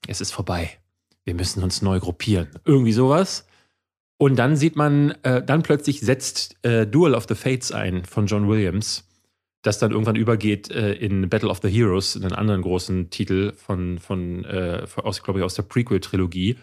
es 0.08 0.22
ist 0.22 0.32
vorbei, 0.32 0.70
wir 1.26 1.34
müssen 1.34 1.62
uns 1.62 1.82
neu 1.82 2.00
gruppieren, 2.00 2.48
irgendwie 2.66 2.94
sowas. 2.94 3.46
Und 4.18 4.38
dann 4.38 4.56
sieht 4.56 4.78
man, 4.78 5.12
äh, 5.24 5.44
dann 5.44 5.64
plötzlich 5.64 6.00
setzt 6.00 6.56
äh, 6.64 6.88
Duel 6.88 7.14
of 7.14 7.26
the 7.28 7.36
Fates 7.36 7.74
ein 7.74 8.06
von 8.06 8.28
John 8.28 8.48
Williams 8.48 9.04
das 9.64 9.80
dann 9.80 9.92
irgendwann 9.92 10.18
übergeht 10.18 10.70
äh, 10.70 10.94
in 10.94 11.30
Battle 11.30 11.50
of 11.50 11.60
the 11.64 11.70
Heroes, 11.70 12.16
einen 12.16 12.34
anderen 12.34 12.62
großen 12.62 13.10
Titel 13.10 13.54
von, 13.54 13.98
von 13.98 14.46
äh, 14.46 14.86
aus, 14.98 15.24
glaube 15.24 15.40
ich, 15.40 15.46
aus 15.46 15.56
der 15.56 15.64
Prequel-Trilogie. 15.64 16.58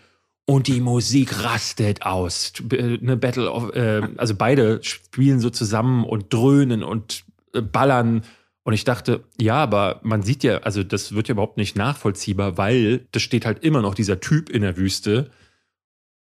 Und 0.45 0.67
die 0.67 0.81
Musik 0.81 1.43
rastet 1.43 2.03
aus. 2.03 2.53
Eine 2.71 3.17
Battle 3.17 3.51
of, 3.51 3.75
äh, 3.75 4.03
also 4.17 4.35
beide 4.35 4.83
spielen 4.83 5.41
so 5.41 5.49
zusammen 5.51 6.05
und 6.05 6.33
dröhnen 6.33 6.83
und 6.83 7.25
äh, 7.55 7.63
ballern. 7.63 8.23
Und 8.65 8.75
ich 8.75 8.85
dachte, 8.85 9.25
ja, 9.41 9.57
aber 9.57 10.01
man 10.03 10.23
sieht 10.23 10.45
ja, 10.45 10.59
also 10.59 10.83
das 10.83 11.15
wird 11.15 11.29
ja 11.29 11.33
überhaupt 11.33 11.57
nicht 11.57 11.77
nachvollziehbar, 11.77 12.59
weil 12.59 13.07
das 13.13 13.23
steht 13.23 13.47
halt 13.47 13.65
immer 13.65 13.81
noch 13.81 13.95
dieser 13.95 14.21
Typ 14.21 14.51
in 14.51 14.61
der 14.61 14.77
Wüste 14.77 15.31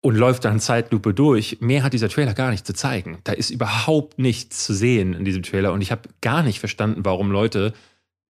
und 0.06 0.14
läuft 0.14 0.44
dann 0.44 0.60
Zeitlupe 0.60 1.12
durch. 1.12 1.58
Mehr 1.60 1.82
hat 1.82 1.92
dieser 1.92 2.08
Trailer 2.08 2.32
gar 2.32 2.52
nicht 2.52 2.64
zu 2.64 2.72
zeigen. 2.72 3.18
Da 3.24 3.32
ist 3.32 3.50
überhaupt 3.50 4.20
nichts 4.20 4.64
zu 4.64 4.72
sehen 4.72 5.14
in 5.14 5.24
diesem 5.24 5.42
Trailer 5.42 5.72
und 5.72 5.80
ich 5.80 5.90
habe 5.90 6.08
gar 6.20 6.44
nicht 6.44 6.60
verstanden, 6.60 7.00
warum 7.04 7.32
Leute 7.32 7.74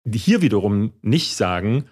hier 0.10 0.42
wiederum 0.42 0.94
nicht 1.02 1.36
sagen, 1.36 1.86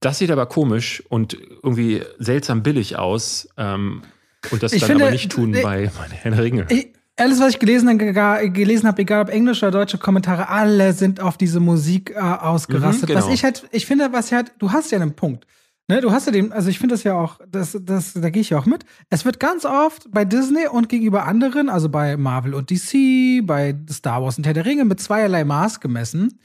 das 0.00 0.18
sieht 0.18 0.30
aber 0.30 0.44
komisch 0.46 1.02
und 1.08 1.38
irgendwie 1.62 2.02
seltsam 2.18 2.62
billig 2.62 2.98
aus 2.98 3.48
ähm, 3.56 4.02
und 4.50 4.62
das 4.62 4.74
ich 4.74 4.80
dann 4.80 4.88
finde, 4.88 5.04
aber 5.04 5.12
nicht 5.12 5.32
tun 5.32 5.54
ich, 5.54 5.62
bei 5.62 5.90
Herrn 6.10 6.34
Ringe. 6.34 6.66
Ich, 6.68 6.88
alles, 7.16 7.40
was 7.40 7.50
ich 7.50 7.58
gelesen, 7.58 7.96
gelesen 7.98 8.86
habe, 8.86 9.00
egal 9.00 9.22
ob 9.22 9.30
englische 9.30 9.66
oder 9.66 9.78
deutsche 9.78 9.96
Kommentare, 9.96 10.50
alle 10.50 10.92
sind 10.92 11.20
auf 11.20 11.38
diese 11.38 11.60
Musik 11.60 12.10
äh, 12.10 12.18
ausgerastet. 12.18 13.08
Mhm, 13.08 13.14
genau. 13.14 13.26
Was 13.26 13.32
ich 13.32 13.44
halt, 13.44 13.66
ich 13.70 13.86
finde, 13.86 14.12
was 14.12 14.30
halt, 14.32 14.52
du 14.58 14.72
hast 14.72 14.90
ja 14.90 15.00
einen 15.00 15.14
Punkt. 15.14 15.46
Ne, 15.92 16.00
du 16.00 16.10
hast 16.10 16.24
ja 16.24 16.32
den, 16.32 16.52
also 16.52 16.70
ich 16.70 16.78
finde 16.78 16.94
das 16.94 17.04
ja 17.04 17.12
auch, 17.12 17.38
das, 17.46 17.76
das, 17.82 18.14
da 18.14 18.30
gehe 18.30 18.40
ich 18.40 18.48
ja 18.48 18.58
auch 18.58 18.64
mit. 18.64 18.86
Es 19.10 19.26
wird 19.26 19.38
ganz 19.38 19.66
oft 19.66 20.10
bei 20.10 20.24
Disney 20.24 20.66
und 20.66 20.88
gegenüber 20.88 21.26
anderen, 21.26 21.68
also 21.68 21.90
bei 21.90 22.16
Marvel 22.16 22.54
und 22.54 22.70
DC, 22.70 23.46
bei 23.46 23.78
Star 23.90 24.22
Wars 24.22 24.38
und 24.38 24.46
Herr 24.46 24.54
der 24.54 24.64
Ringe 24.64 24.86
mit 24.86 25.00
zweierlei 25.00 25.44
Maß 25.44 25.80
gemessen. 25.80 26.40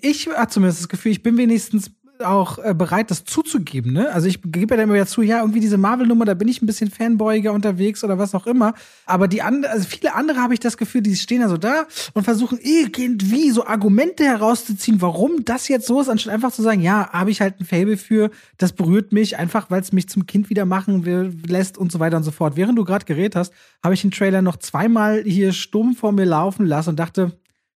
Ich 0.00 0.26
habe 0.26 0.50
zumindest 0.50 0.80
das 0.80 0.88
Gefühl, 0.88 1.12
ich 1.12 1.22
bin 1.22 1.36
wenigstens 1.36 1.90
auch 2.22 2.58
äh, 2.58 2.74
bereit, 2.74 3.10
das 3.10 3.24
zuzugeben. 3.24 3.92
Ne? 3.92 4.12
Also 4.12 4.28
ich 4.28 4.40
gebe 4.42 4.74
ja 4.74 4.76
dann 4.76 4.84
immer 4.84 4.94
wieder 4.94 5.06
zu, 5.06 5.22
ja, 5.22 5.40
irgendwie 5.40 5.60
diese 5.60 5.78
Marvel-Nummer, 5.78 6.24
da 6.24 6.34
bin 6.34 6.48
ich 6.48 6.62
ein 6.62 6.66
bisschen 6.66 6.90
Fanboyiger 6.90 7.52
unterwegs 7.52 8.04
oder 8.04 8.18
was 8.18 8.34
auch 8.34 8.46
immer. 8.46 8.74
Aber 9.06 9.28
die 9.28 9.42
andere, 9.42 9.72
also 9.72 9.86
viele 9.88 10.14
andere 10.14 10.40
habe 10.40 10.54
ich 10.54 10.60
das 10.60 10.76
Gefühl, 10.76 11.02
die 11.02 11.16
stehen 11.16 11.40
da 11.40 11.48
so 11.48 11.56
da 11.56 11.86
und 12.14 12.24
versuchen 12.24 12.58
irgendwie 12.62 13.50
so 13.50 13.66
Argumente 13.66 14.24
herauszuziehen, 14.24 15.00
warum 15.00 15.44
das 15.44 15.68
jetzt 15.68 15.86
so 15.86 16.00
ist, 16.00 16.08
anstatt 16.08 16.32
einfach 16.32 16.52
zu 16.52 16.62
sagen, 16.62 16.80
ja, 16.80 17.10
habe 17.10 17.30
ich 17.30 17.40
halt 17.40 17.60
ein 17.60 17.64
Fable 17.64 17.96
für, 17.96 18.30
das 18.58 18.72
berührt 18.72 19.12
mich, 19.12 19.38
einfach 19.38 19.70
weil 19.70 19.80
es 19.80 19.92
mich 19.92 20.08
zum 20.08 20.26
Kind 20.26 20.50
wieder 20.50 20.64
machen 20.64 21.04
will, 21.04 21.34
lässt 21.46 21.78
und 21.78 21.92
so 21.92 22.00
weiter 22.00 22.16
und 22.16 22.24
so 22.24 22.30
fort. 22.30 22.56
Während 22.56 22.78
du 22.78 22.84
gerade 22.84 23.04
geredet 23.04 23.36
hast, 23.36 23.52
habe 23.82 23.94
ich 23.94 24.02
den 24.02 24.10
Trailer 24.10 24.42
noch 24.42 24.56
zweimal 24.56 25.22
hier 25.24 25.52
stumm 25.52 25.94
vor 25.94 26.12
mir 26.12 26.26
laufen 26.26 26.66
lassen 26.66 26.90
und 26.90 26.98
dachte, 26.98 27.32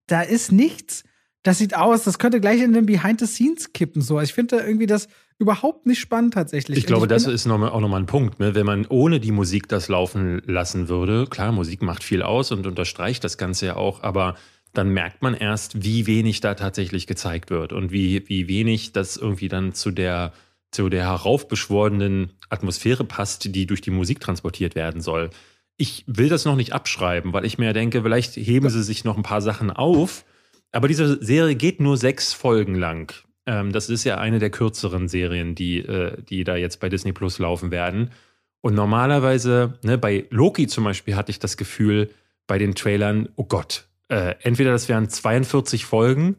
da 0.07 0.23
ist 0.23 0.53
nichts 0.53 1.05
das 1.47 1.59
sieht 1.59 1.77
aus, 1.77 2.03
das 2.03 2.19
könnte 2.19 2.41
gleich 2.41 2.61
in 2.61 2.73
den 2.73 2.87
Behind 2.87 3.21
the 3.21 3.27
Scenes 3.27 3.73
kippen. 3.73 4.03
So, 4.03 4.21
ich 4.21 4.33
finde 4.33 4.57
irgendwie 4.57 4.87
das 4.87 5.07
überhaupt 5.39 5.87
nicht 5.87 6.01
spannend 6.01 6.35
tatsächlich. 6.35 6.77
Ich 6.77 6.87
glaube, 6.87 7.07
ich 7.07 7.11
das 7.11 7.27
ist 7.27 7.47
noch 7.47 7.57
mal, 7.57 7.69
auch 7.69 7.81
nochmal 7.81 8.01
ein 8.01 8.07
Punkt. 8.07 8.41
Ne? 8.41 8.57
Wenn 8.57 8.67
man 8.67 8.85
ohne 8.87 9.21
die 9.21 9.31
Musik 9.31 9.69
das 9.69 9.89
laufen 9.89 10.43
lassen 10.47 10.89
würde, 10.89 11.27
klar, 11.29 11.53
Musik 11.53 11.83
macht 11.83 12.03
viel 12.03 12.23
aus 12.23 12.51
und 12.51 12.67
unterstreicht 12.67 13.23
das 13.23 13.39
Ganze 13.39 13.67
ja 13.67 13.77
auch, 13.77 14.03
aber 14.03 14.35
dann 14.73 14.89
merkt 14.89 15.23
man 15.23 15.35
erst, 15.35 15.85
wie 15.85 16.09
wenig 16.09 16.41
da 16.41 16.55
tatsächlich 16.55 17.07
gezeigt 17.07 17.51
wird 17.51 17.73
und 17.73 17.93
wie, 17.93 18.29
wie 18.29 18.49
wenig 18.49 18.93
das 18.93 19.17
irgendwie 19.17 19.49
dann 19.49 19.73
zu 19.73 19.93
der, 19.93 20.33
zu 20.73 20.89
der 20.89 21.05
heraufbeschworenen 21.05 22.33
Atmosphäre 22.49 23.05
passt, 23.05 23.55
die 23.55 23.67
durch 23.67 23.83
die 23.83 23.93
Musik 23.93 24.19
transportiert 24.19 24.75
werden 24.75 25.01
soll. 25.01 25.31
Ich 25.77 26.03
will 26.09 26.29
das 26.29 26.45
noch 26.45 26.57
nicht 26.57 26.73
abschreiben, 26.73 27.33
weil 27.33 27.45
ich 27.45 27.57
mir 27.57 27.73
denke, 27.73 28.03
vielleicht 28.03 28.35
heben 28.35 28.69
sie 28.69 28.83
sich 28.83 29.05
noch 29.05 29.17
ein 29.17 29.23
paar 29.23 29.43
Sachen 29.43 29.71
auf 29.71 30.25
aber 30.73 30.89
diese 30.89 31.23
Serie 31.25 31.55
geht 31.55 31.81
nur 31.81 31.97
sechs 31.97 32.33
Folgen 32.33 32.75
lang. 32.75 33.13
Ähm, 33.47 33.73
das 33.73 33.89
ist 33.89 34.05
ja 34.05 34.19
eine 34.19 34.39
der 34.39 34.51
kürzeren 34.51 35.09
Serien, 35.09 35.55
die, 35.55 35.79
äh, 35.79 36.21
die 36.23 36.45
da 36.45 36.57
jetzt 36.57 36.81
bei 36.81 36.89
Disney 36.89 37.13
Plus 37.13 37.39
laufen 37.39 37.71
werden. 37.71 38.11
Und 38.61 38.75
normalerweise, 38.75 39.79
ne, 39.83 39.97
bei 39.97 40.27
Loki 40.31 40.67
zum 40.67 40.85
Beispiel 40.85 41.15
hatte 41.17 41.31
ich 41.31 41.39
das 41.39 41.57
Gefühl 41.57 42.11
bei 42.47 42.59
den 42.59 42.75
Trailern, 42.75 43.29
oh 43.37 43.45
Gott, 43.45 43.87
äh, 44.09 44.35
entweder 44.43 44.73
das 44.73 44.89
wären 44.89 45.09
42 45.09 45.85
Folgen 45.85 46.37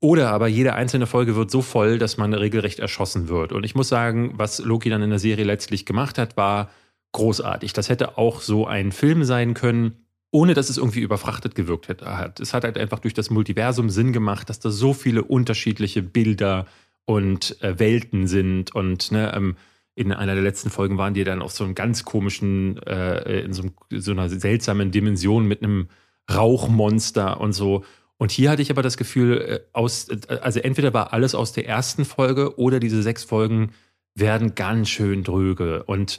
oder 0.00 0.30
aber 0.30 0.48
jede 0.48 0.74
einzelne 0.74 1.06
Folge 1.06 1.34
wird 1.34 1.50
so 1.50 1.62
voll, 1.62 1.98
dass 1.98 2.16
man 2.16 2.34
regelrecht 2.34 2.78
erschossen 2.78 3.28
wird. 3.28 3.52
Und 3.52 3.64
ich 3.64 3.74
muss 3.74 3.88
sagen, 3.88 4.34
was 4.36 4.58
Loki 4.58 4.90
dann 4.90 5.02
in 5.02 5.10
der 5.10 5.18
Serie 5.18 5.44
letztlich 5.44 5.86
gemacht 5.86 6.18
hat, 6.18 6.36
war 6.36 6.70
großartig. 7.12 7.72
Das 7.72 7.88
hätte 7.88 8.18
auch 8.18 8.40
so 8.40 8.66
ein 8.66 8.92
Film 8.92 9.24
sein 9.24 9.54
können 9.54 10.03
ohne 10.34 10.54
dass 10.54 10.68
es 10.68 10.78
irgendwie 10.78 11.00
überfrachtet 11.00 11.54
gewirkt 11.54 11.88
hat. 11.88 12.40
Es 12.40 12.54
hat 12.54 12.64
halt 12.64 12.76
einfach 12.76 12.98
durch 12.98 13.14
das 13.14 13.30
Multiversum 13.30 13.88
Sinn 13.88 14.12
gemacht, 14.12 14.50
dass 14.50 14.58
da 14.58 14.68
so 14.72 14.92
viele 14.92 15.22
unterschiedliche 15.22 16.02
Bilder 16.02 16.66
und 17.04 17.62
äh, 17.62 17.78
Welten 17.78 18.26
sind. 18.26 18.74
Und 18.74 19.12
ne, 19.12 19.32
ähm, 19.32 19.54
in 19.94 20.12
einer 20.12 20.34
der 20.34 20.42
letzten 20.42 20.70
Folgen 20.70 20.98
waren 20.98 21.14
die 21.14 21.22
dann 21.22 21.40
auf 21.40 21.52
so 21.52 21.62
einem 21.62 21.76
ganz 21.76 22.04
komischen, 22.04 22.82
äh, 22.82 23.42
in 23.42 23.52
so, 23.52 23.62
einem, 23.62 23.74
so, 24.00 24.10
einer 24.10 24.28
seltsamen 24.28 24.90
Dimension 24.90 25.46
mit 25.46 25.62
einem 25.62 25.86
Rauchmonster 26.28 27.40
und 27.40 27.52
so. 27.52 27.84
Und 28.16 28.32
hier 28.32 28.50
hatte 28.50 28.62
ich 28.62 28.72
aber 28.72 28.82
das 28.82 28.96
Gefühl, 28.96 29.40
äh, 29.40 29.60
aus, 29.72 30.08
also 30.42 30.58
entweder 30.58 30.92
war 30.92 31.12
alles 31.12 31.36
aus 31.36 31.52
der 31.52 31.68
ersten 31.68 32.04
Folge 32.04 32.58
oder 32.58 32.80
diese 32.80 33.04
sechs 33.04 33.22
Folgen 33.22 33.70
werden 34.16 34.56
ganz 34.56 34.88
schön 34.88 35.22
dröge. 35.22 35.84
Und 35.84 36.16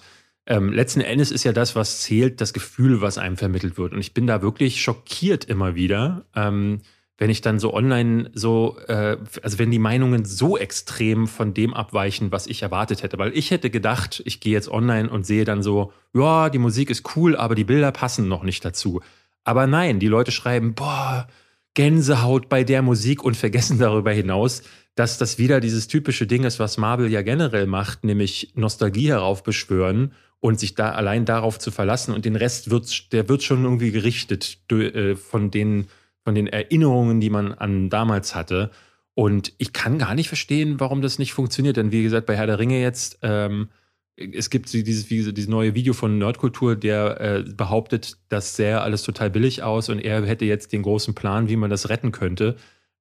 ähm, 0.47 0.71
letzten 0.71 1.01
Endes 1.01 1.31
ist 1.31 1.43
ja 1.43 1.53
das, 1.53 1.75
was 1.75 2.01
zählt, 2.01 2.39
das 2.39 2.53
Gefühl, 2.53 3.01
was 3.01 3.17
einem 3.17 3.37
vermittelt 3.37 3.77
wird. 3.77 3.93
Und 3.93 3.99
ich 3.99 4.13
bin 4.13 4.27
da 4.27 4.41
wirklich 4.41 4.81
schockiert 4.81 5.45
immer 5.45 5.75
wieder, 5.75 6.25
ähm, 6.35 6.81
wenn 7.17 7.29
ich 7.29 7.41
dann 7.41 7.59
so 7.59 7.73
online 7.73 8.29
so, 8.33 8.77
äh, 8.87 9.17
also 9.41 9.57
wenn 9.57 9.71
die 9.71 9.79
Meinungen 9.79 10.25
so 10.25 10.57
extrem 10.57 11.27
von 11.27 11.53
dem 11.53 11.73
abweichen, 11.73 12.31
was 12.31 12.45
ich 12.45 12.61
erwartet 12.61 13.03
hätte. 13.03 13.17
Weil 13.17 13.35
ich 13.35 13.51
hätte 13.51 13.69
gedacht, 13.69 14.21
ich 14.25 14.39
gehe 14.39 14.53
jetzt 14.53 14.69
online 14.69 15.09
und 15.09 15.25
sehe 15.25 15.45
dann 15.45 15.63
so, 15.63 15.93
ja, 16.13 16.49
die 16.49 16.59
Musik 16.59 16.89
ist 16.89 17.15
cool, 17.15 17.35
aber 17.35 17.55
die 17.55 17.63
Bilder 17.63 17.91
passen 17.91 18.27
noch 18.27 18.43
nicht 18.43 18.63
dazu. 18.65 19.01
Aber 19.45 19.65
nein, 19.65 19.99
die 19.99 20.07
Leute 20.07 20.31
schreiben, 20.31 20.75
boah, 20.75 21.27
Gänsehaut 21.73 22.49
bei 22.49 22.63
der 22.63 22.81
Musik 22.81 23.23
und 23.23 23.35
vergessen 23.35 23.79
darüber 23.79 24.11
hinaus, 24.11 24.63
dass 24.95 25.17
das 25.17 25.37
wieder 25.37 25.59
dieses 25.59 25.87
typische 25.87 26.25
Ding 26.25 26.43
ist, 26.43 26.59
was 26.59 26.77
Marvel 26.77 27.11
ja 27.11 27.21
generell 27.21 27.67
macht, 27.67 28.03
nämlich 28.03 28.53
Nostalgie 28.55 29.09
heraufbeschwören 29.09 30.13
und 30.39 30.59
sich 30.59 30.75
da 30.75 30.91
allein 30.91 31.25
darauf 31.25 31.59
zu 31.59 31.71
verlassen 31.71 32.13
und 32.13 32.25
den 32.25 32.35
Rest 32.35 32.69
wird, 32.69 33.11
der 33.11 33.27
wird 33.27 33.43
schon 33.43 33.63
irgendwie 33.63 33.91
gerichtet 33.91 34.59
äh, 34.71 35.15
von 35.15 35.51
den, 35.51 35.87
von 36.23 36.33
den 36.33 36.47
Erinnerungen, 36.47 37.19
die 37.19 37.29
man 37.29 37.53
an 37.53 37.89
damals 37.89 38.35
hatte. 38.35 38.71
Und 39.15 39.53
ich 39.57 39.73
kann 39.73 39.97
gar 39.97 40.15
nicht 40.15 40.27
verstehen, 40.27 40.79
warum 40.79 41.01
das 41.01 41.19
nicht 41.19 41.33
funktioniert. 41.33 41.77
Denn 41.77 41.91
wie 41.91 42.03
gesagt, 42.03 42.25
bei 42.25 42.35
Herr 42.35 42.47
der 42.47 42.59
Ringe 42.59 42.81
jetzt, 42.81 43.19
ähm, 43.21 43.69
es 44.17 44.49
gibt 44.49 44.71
dieses, 44.71 45.07
dieses 45.07 45.47
neue 45.47 45.73
Video 45.75 45.93
von 45.93 46.17
Nerdkultur, 46.17 46.75
der 46.75 47.19
äh, 47.19 47.43
behauptet, 47.43 48.17
das 48.29 48.55
sähe 48.55 48.79
alles 48.81 49.03
total 49.03 49.29
billig 49.29 49.63
aus 49.63 49.89
und 49.89 49.99
er 49.99 50.25
hätte 50.25 50.45
jetzt 50.45 50.71
den 50.71 50.83
großen 50.83 51.15
Plan, 51.15 51.49
wie 51.49 51.57
man 51.57 51.69
das 51.69 51.89
retten 51.89 52.11
könnte. 52.11 52.55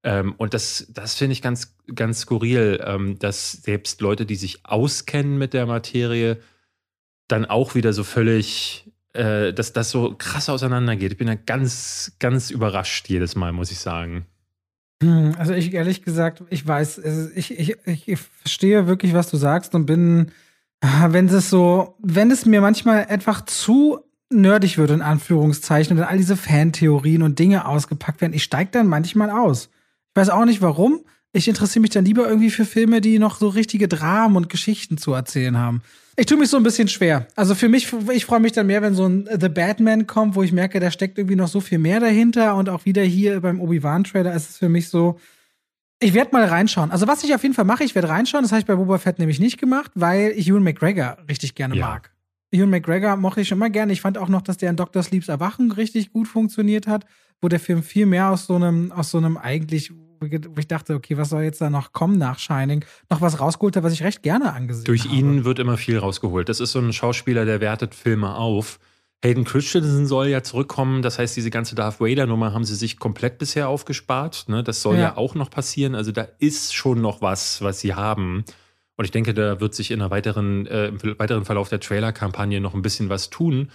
Ähm, 0.04 0.34
und 0.36 0.52
das, 0.52 0.86
das 0.90 1.14
finde 1.14 1.32
ich 1.32 1.42
ganz, 1.42 1.74
ganz 1.94 2.20
skurril, 2.20 2.80
ähm, 2.84 3.18
dass 3.18 3.52
selbst 3.52 4.02
Leute, 4.02 4.26
die 4.26 4.36
sich 4.36 4.66
auskennen 4.66 5.38
mit 5.38 5.54
der 5.54 5.64
Materie, 5.64 6.38
dann 7.26 7.46
auch 7.46 7.74
wieder 7.74 7.94
so 7.94 8.04
völlig, 8.04 8.92
äh, 9.14 9.54
dass 9.54 9.72
das 9.72 9.90
so 9.90 10.14
krass 10.16 10.50
auseinandergeht. 10.50 11.12
Ich 11.12 11.18
bin 11.18 11.28
ja 11.28 11.34
ganz, 11.34 12.12
ganz 12.18 12.50
überrascht 12.50 13.08
jedes 13.08 13.34
Mal, 13.34 13.52
muss 13.52 13.70
ich 13.70 13.78
sagen. 13.78 14.26
Hm, 15.02 15.34
also 15.38 15.54
ich 15.54 15.72
ehrlich 15.72 16.02
gesagt, 16.02 16.42
ich 16.50 16.66
weiß, 16.66 16.98
ich, 17.34 17.58
ich, 17.58 17.76
ich 17.86 18.18
verstehe 18.18 18.86
wirklich, 18.86 19.14
was 19.14 19.30
du 19.30 19.38
sagst 19.38 19.74
und 19.74 19.86
bin, 19.86 20.32
ah, 20.80 21.08
wenn 21.12 21.28
es 21.28 21.48
so, 21.48 21.96
wenn 22.00 22.30
es 22.30 22.44
mir 22.44 22.60
manchmal 22.60 23.06
einfach 23.06 23.46
zu 23.46 24.00
nerdig 24.28 24.76
wird, 24.76 24.90
in 24.90 25.00
Anführungszeichen, 25.00 25.96
dann 25.96 26.06
all 26.06 26.18
diese 26.18 26.36
Fantheorien 26.36 27.22
und 27.22 27.38
Dinge 27.38 27.66
ausgepackt 27.66 28.20
werden, 28.20 28.34
ich 28.34 28.44
steige 28.44 28.70
dann 28.70 28.86
manchmal 28.86 29.30
aus. 29.30 29.70
Ich 30.14 30.20
weiß 30.20 30.30
auch 30.30 30.44
nicht 30.44 30.62
warum. 30.62 31.00
Ich 31.32 31.48
interessiere 31.48 31.80
mich 31.80 31.90
dann 31.90 32.04
lieber 32.04 32.28
irgendwie 32.28 32.50
für 32.50 32.64
Filme, 32.64 33.00
die 33.00 33.18
noch 33.18 33.38
so 33.38 33.48
richtige 33.48 33.88
Dramen 33.88 34.36
und 34.36 34.48
Geschichten 34.48 34.96
zu 34.96 35.12
erzählen 35.12 35.58
haben. 35.58 35.82
Ich 36.16 36.26
tue 36.26 36.38
mich 36.38 36.48
so 36.48 36.56
ein 36.56 36.62
bisschen 36.62 36.86
schwer. 36.86 37.26
Also 37.34 37.56
für 37.56 37.68
mich, 37.68 37.92
ich 38.12 38.24
freue 38.24 38.38
mich 38.38 38.52
dann 38.52 38.68
mehr, 38.68 38.80
wenn 38.82 38.94
so 38.94 39.06
ein 39.06 39.28
The 39.40 39.48
Batman 39.48 40.06
kommt, 40.06 40.36
wo 40.36 40.44
ich 40.44 40.52
merke, 40.52 40.78
da 40.78 40.92
steckt 40.92 41.18
irgendwie 41.18 41.34
noch 41.34 41.48
so 41.48 41.60
viel 41.60 41.78
mehr 41.78 41.98
dahinter. 41.98 42.54
Und 42.54 42.68
auch 42.68 42.84
wieder 42.84 43.02
hier 43.02 43.40
beim 43.40 43.60
Obi-Wan-Trailer 43.60 44.32
ist 44.32 44.50
es 44.50 44.58
für 44.58 44.68
mich 44.68 44.88
so, 44.88 45.18
ich 45.98 46.14
werde 46.14 46.30
mal 46.30 46.44
reinschauen. 46.44 46.92
Also 46.92 47.08
was 47.08 47.24
ich 47.24 47.34
auf 47.34 47.42
jeden 47.42 47.54
Fall 47.54 47.64
mache, 47.64 47.82
ich 47.82 47.96
werde 47.96 48.08
reinschauen. 48.08 48.44
Das 48.44 48.52
habe 48.52 48.60
ich 48.60 48.66
bei 48.66 48.76
Boba 48.76 48.98
Fett 48.98 49.18
nämlich 49.18 49.40
nicht 49.40 49.58
gemacht, 49.58 49.90
weil 49.96 50.32
ich 50.36 50.46
Ewan 50.46 50.62
McGregor 50.62 51.18
richtig 51.28 51.56
gerne 51.56 51.74
ja. 51.74 51.88
mag. 51.88 52.12
Ewan 52.52 52.70
McGregor 52.70 53.16
mochte 53.16 53.40
ich 53.40 53.48
schon 53.48 53.58
immer 53.58 53.70
gerne. 53.70 53.92
Ich 53.92 54.00
fand 54.00 54.18
auch 54.18 54.28
noch, 54.28 54.42
dass 54.42 54.58
der 54.58 54.70
in 54.70 54.76
Dr. 54.76 55.02
Sleeps 55.02 55.26
Erwachen 55.26 55.72
richtig 55.72 56.12
gut 56.12 56.28
funktioniert 56.28 56.86
hat, 56.86 57.04
wo 57.40 57.48
der 57.48 57.58
Film 57.58 57.82
viel 57.82 58.06
mehr 58.06 58.30
aus 58.30 58.46
so 58.46 58.54
einem, 58.54 58.92
aus 58.92 59.10
so 59.10 59.18
einem 59.18 59.36
eigentlich 59.36 59.92
wo 60.20 60.58
ich 60.58 60.68
dachte, 60.68 60.94
okay, 60.94 61.16
was 61.16 61.30
soll 61.30 61.42
jetzt 61.42 61.60
da 61.60 61.70
noch 61.70 61.92
kommen 61.92 62.18
nach 62.18 62.38
Shining, 62.38 62.84
noch 63.10 63.20
was 63.20 63.40
rausgeholt 63.40 63.76
hat, 63.76 63.82
was 63.82 63.92
ich 63.92 64.02
recht 64.02 64.22
gerne 64.22 64.52
angesehen 64.52 64.84
Durch 64.84 65.02
habe. 65.02 65.10
Durch 65.10 65.20
ihn 65.20 65.44
wird 65.44 65.58
immer 65.58 65.76
viel 65.76 65.98
rausgeholt. 65.98 66.48
Das 66.48 66.60
ist 66.60 66.72
so 66.72 66.78
ein 66.78 66.92
Schauspieler, 66.92 67.44
der 67.44 67.60
wertet 67.60 67.94
Filme 67.94 68.34
auf. 68.34 68.78
Hayden 69.24 69.44
Christensen 69.44 70.06
soll 70.06 70.28
ja 70.28 70.42
zurückkommen. 70.42 71.00
Das 71.00 71.18
heißt, 71.18 71.34
diese 71.34 71.50
ganze 71.50 71.74
Darth 71.74 71.98
Vader-Nummer 71.98 72.52
haben 72.52 72.64
sie 72.64 72.74
sich 72.74 72.98
komplett 72.98 73.38
bisher 73.38 73.68
aufgespart. 73.68 74.44
Ne? 74.48 74.62
Das 74.62 74.82
soll 74.82 74.96
ja. 74.96 75.00
ja. 75.00 75.16
auch 75.16 75.34
noch 75.34 75.48
passieren. 75.48 75.94
Also 75.94 76.12
da 76.12 76.28
ist 76.38 76.74
schon 76.74 77.00
noch 77.00 77.22
was, 77.22 77.62
was 77.62 77.80
sie 77.80 77.94
haben. 77.94 78.44
Und 78.96 79.06
ich 79.06 79.10
denke, 79.10 79.32
da 79.32 79.60
wird 79.60 79.74
sich 79.74 79.90
in 79.90 80.02
einer 80.02 80.10
weiteren, 80.10 80.66
äh, 80.66 80.88
im 80.88 80.98
weiteren 81.18 81.46
Verlauf 81.46 81.70
der 81.70 81.80
Trailer-Kampagne 81.80 82.60
noch 82.60 82.74
ein 82.74 82.82
bisschen 82.82 83.08
was 83.08 83.30
tun. 83.30 83.70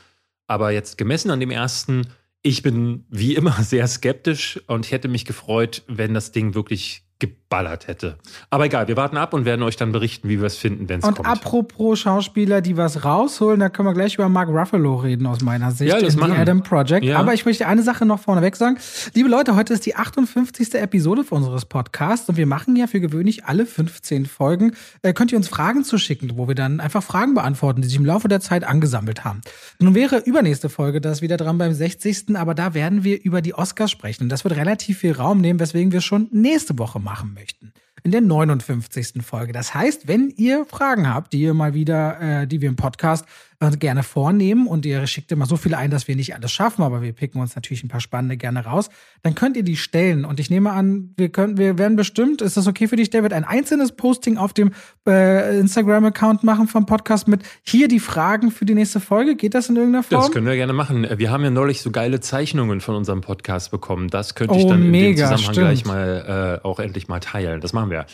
Aber 0.45 0.71
jetzt 0.71 0.97
gemessen 0.97 1.31
an 1.31 1.39
dem 1.39 1.51
ersten 1.51 2.07
ich 2.41 2.61
bin 2.61 3.05
wie 3.09 3.35
immer 3.35 3.51
sehr 3.63 3.87
skeptisch 3.87 4.59
und 4.67 4.91
hätte 4.91 5.07
mich 5.07 5.25
gefreut, 5.25 5.83
wenn 5.87 6.13
das 6.13 6.31
Ding 6.31 6.55
wirklich 6.55 7.03
geballert 7.49 7.87
hätte. 7.87 8.15
Aber 8.51 8.65
egal, 8.65 8.87
wir 8.87 8.95
warten 8.95 9.17
ab 9.17 9.33
und 9.33 9.43
werden 9.43 9.63
euch 9.63 9.75
dann 9.75 9.91
berichten, 9.91 10.29
wie 10.29 10.39
wir 10.39 10.45
es 10.45 10.57
finden, 10.57 10.87
wenn 10.87 10.99
es 10.99 11.05
kommt. 11.05 11.19
Und 11.19 11.25
apropos 11.25 11.99
Schauspieler, 11.99 12.61
die 12.61 12.77
was 12.77 13.03
rausholen, 13.03 13.59
da 13.59 13.69
können 13.69 13.87
wir 13.87 13.93
gleich 13.93 14.15
über 14.15 14.29
Mark 14.29 14.49
Ruffalo 14.49 14.95
reden 14.97 15.25
aus 15.25 15.41
meiner 15.41 15.71
Sicht. 15.71 15.91
Ja, 15.91 15.99
das 15.99 16.13
in 16.13 16.19
machen. 16.19 16.33
The 16.33 16.37
Adam 16.37 16.61
Project. 16.61 17.03
Ja. 17.03 17.17
Aber 17.17 17.33
ich 17.33 17.45
möchte 17.45 17.65
eine 17.65 17.81
Sache 17.81 18.05
noch 18.05 18.19
vorneweg 18.19 18.55
sagen. 18.55 18.77
Liebe 19.15 19.29
Leute, 19.29 19.55
heute 19.55 19.73
ist 19.73 19.85
die 19.87 19.95
58. 19.95 20.75
Episode 20.75 21.25
unseres 21.29 21.65
Podcasts 21.65 22.29
und 22.29 22.37
wir 22.37 22.45
machen 22.45 22.75
ja 22.75 22.85
für 22.85 22.99
gewöhnlich 22.99 23.45
alle 23.45 23.65
15 23.65 24.27
Folgen. 24.27 24.73
Äh, 25.01 25.13
könnt 25.13 25.31
ihr 25.31 25.37
uns 25.37 25.47
Fragen 25.47 25.83
zuschicken, 25.83 26.37
wo 26.37 26.47
wir 26.47 26.55
dann 26.55 26.79
einfach 26.79 27.01
Fragen 27.01 27.33
beantworten, 27.33 27.81
die 27.81 27.87
sich 27.87 27.97
im 27.97 28.05
Laufe 28.05 28.27
der 28.27 28.41
Zeit 28.41 28.63
angesammelt 28.63 29.25
haben. 29.25 29.41
Nun 29.79 29.95
wäre 29.95 30.19
übernächste 30.19 30.69
Folge 30.69 31.01
das 31.01 31.23
wieder 31.23 31.37
dran 31.37 31.57
beim 31.57 31.73
60. 31.73 32.35
Aber 32.35 32.53
da 32.53 32.75
werden 32.75 33.03
wir 33.03 33.23
über 33.23 33.41
die 33.41 33.55
Oscars 33.55 33.89
sprechen. 33.89 34.23
Und 34.23 34.29
das 34.29 34.43
wird 34.43 34.55
relativ 34.55 34.99
viel 34.99 35.13
Raum 35.13 35.41
nehmen, 35.41 35.59
weswegen 35.59 35.91
wir 35.91 36.01
schon 36.01 36.27
nächste 36.31 36.77
Woche 36.77 36.99
machen 36.99 37.29
machen 37.29 37.38
möchten 37.39 37.73
in 38.03 38.11
der 38.11 38.21
59. 38.21 39.21
Folge. 39.21 39.51
Das 39.53 39.73
heißt, 39.73 40.07
wenn 40.07 40.29
ihr 40.29 40.65
Fragen 40.65 41.07
habt, 41.07 41.33
die 41.33 41.41
ihr 41.41 41.53
mal 41.53 41.73
wieder, 41.73 42.19
äh, 42.21 42.47
die 42.47 42.61
wir 42.61 42.69
im 42.69 42.75
Podcast 42.75 43.25
gerne 43.59 44.03
vornehmen 44.03 44.67
und 44.67 44.85
ihr 44.85 45.05
schickt 45.05 45.31
immer 45.33 45.45
so 45.45 45.57
viele 45.57 45.77
ein, 45.77 45.91
dass 45.91 46.07
wir 46.07 46.15
nicht 46.15 46.33
alles 46.33 46.51
schaffen, 46.51 46.81
aber 46.81 47.01
wir 47.01 47.11
picken 47.11 47.41
uns 47.41 47.55
natürlich 47.55 47.83
ein 47.83 47.89
paar 47.89 47.99
spannende 47.99 48.37
gerne 48.37 48.63
raus, 48.63 48.89
dann 49.21 49.35
könnt 49.35 49.57
ihr 49.57 49.63
die 49.63 49.75
stellen. 49.75 50.23
Und 50.23 50.39
ich 50.39 50.49
nehme 50.49 50.71
an, 50.71 51.13
wir 51.17 51.29
können, 51.29 51.57
wir 51.57 51.77
werden 51.77 51.97
bestimmt, 51.97 52.41
ist 52.41 52.55
das 52.55 52.67
okay 52.67 52.87
für 52.87 52.95
dich, 52.95 53.09
David, 53.09 53.33
ein 53.33 53.43
einzelnes 53.43 53.91
Posting 53.91 54.37
auf 54.37 54.53
dem 54.53 54.71
äh, 55.05 55.59
Instagram-Account 55.59 56.43
machen 56.45 56.67
vom 56.69 56.85
Podcast 56.85 57.27
mit 57.27 57.43
hier 57.63 57.89
die 57.89 57.99
Fragen 57.99 58.51
für 58.51 58.63
die 58.63 58.75
nächste 58.75 59.01
Folge? 59.01 59.35
Geht 59.35 59.53
das 59.53 59.67
in 59.67 59.75
irgendeiner 59.75 60.03
Form? 60.03 60.21
Das 60.21 60.31
können 60.31 60.47
wir 60.47 60.55
gerne 60.55 60.73
machen. 60.73 61.05
Wir 61.17 61.29
haben 61.29 61.43
ja 61.43 61.49
neulich 61.49 61.81
so 61.81 61.91
geile 61.91 62.21
Zeichnungen 62.21 62.79
von 62.79 62.95
unserem 62.95 63.19
Podcast 63.19 63.71
bekommen. 63.71 64.07
Das 64.07 64.35
könnte 64.35 64.55
ich 64.55 64.63
oh, 64.63 64.69
dann 64.69 64.89
mega, 64.89 65.25
in 65.25 65.31
dem 65.31 65.37
Zusammenhang 65.37 65.53
stimmt. 65.53 65.67
gleich 65.67 65.85
mal 65.85 66.59
äh, 66.63 66.65
auch 66.65 66.79
endlich 66.79 67.09
mal 67.09 67.19
teilen. 67.19 67.59
Das 67.59 67.73
machen 67.73 67.89
wir. 67.89 68.05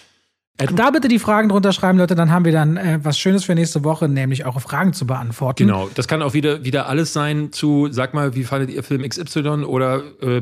Adam 0.58 0.76
da 0.78 0.90
bitte 0.92 1.10
die 1.10 1.20
Fragen 1.20 1.50
drunter 1.50 1.74
schreiben, 1.74 1.98
Leute, 1.98 2.16
dann 2.16 2.32
haben 2.32 2.46
wir 2.46 2.54
dann 2.54 2.78
äh, 2.78 3.00
was 3.04 3.20
Schönes 3.20 3.44
für 3.44 3.56
nächste 3.56 3.84
Woche, 3.84 4.08
nämlich 4.08 4.46
eure 4.46 4.62
Fragen 4.62 4.94
zu 4.94 5.06
beantworten. 5.06 5.68
Genau, 5.68 5.90
das 5.94 6.08
kann 6.08 6.22
auch 6.22 6.34
wieder, 6.34 6.64
wieder 6.64 6.88
alles 6.88 7.12
sein 7.12 7.52
zu, 7.52 7.90
sag 7.92 8.14
mal, 8.14 8.36
wie 8.36 8.46
fandet 8.46 8.70
ihr 8.70 8.82
Film 8.82 9.08
XY 9.08 9.66
oder 9.66 10.04
äh, 10.22 10.42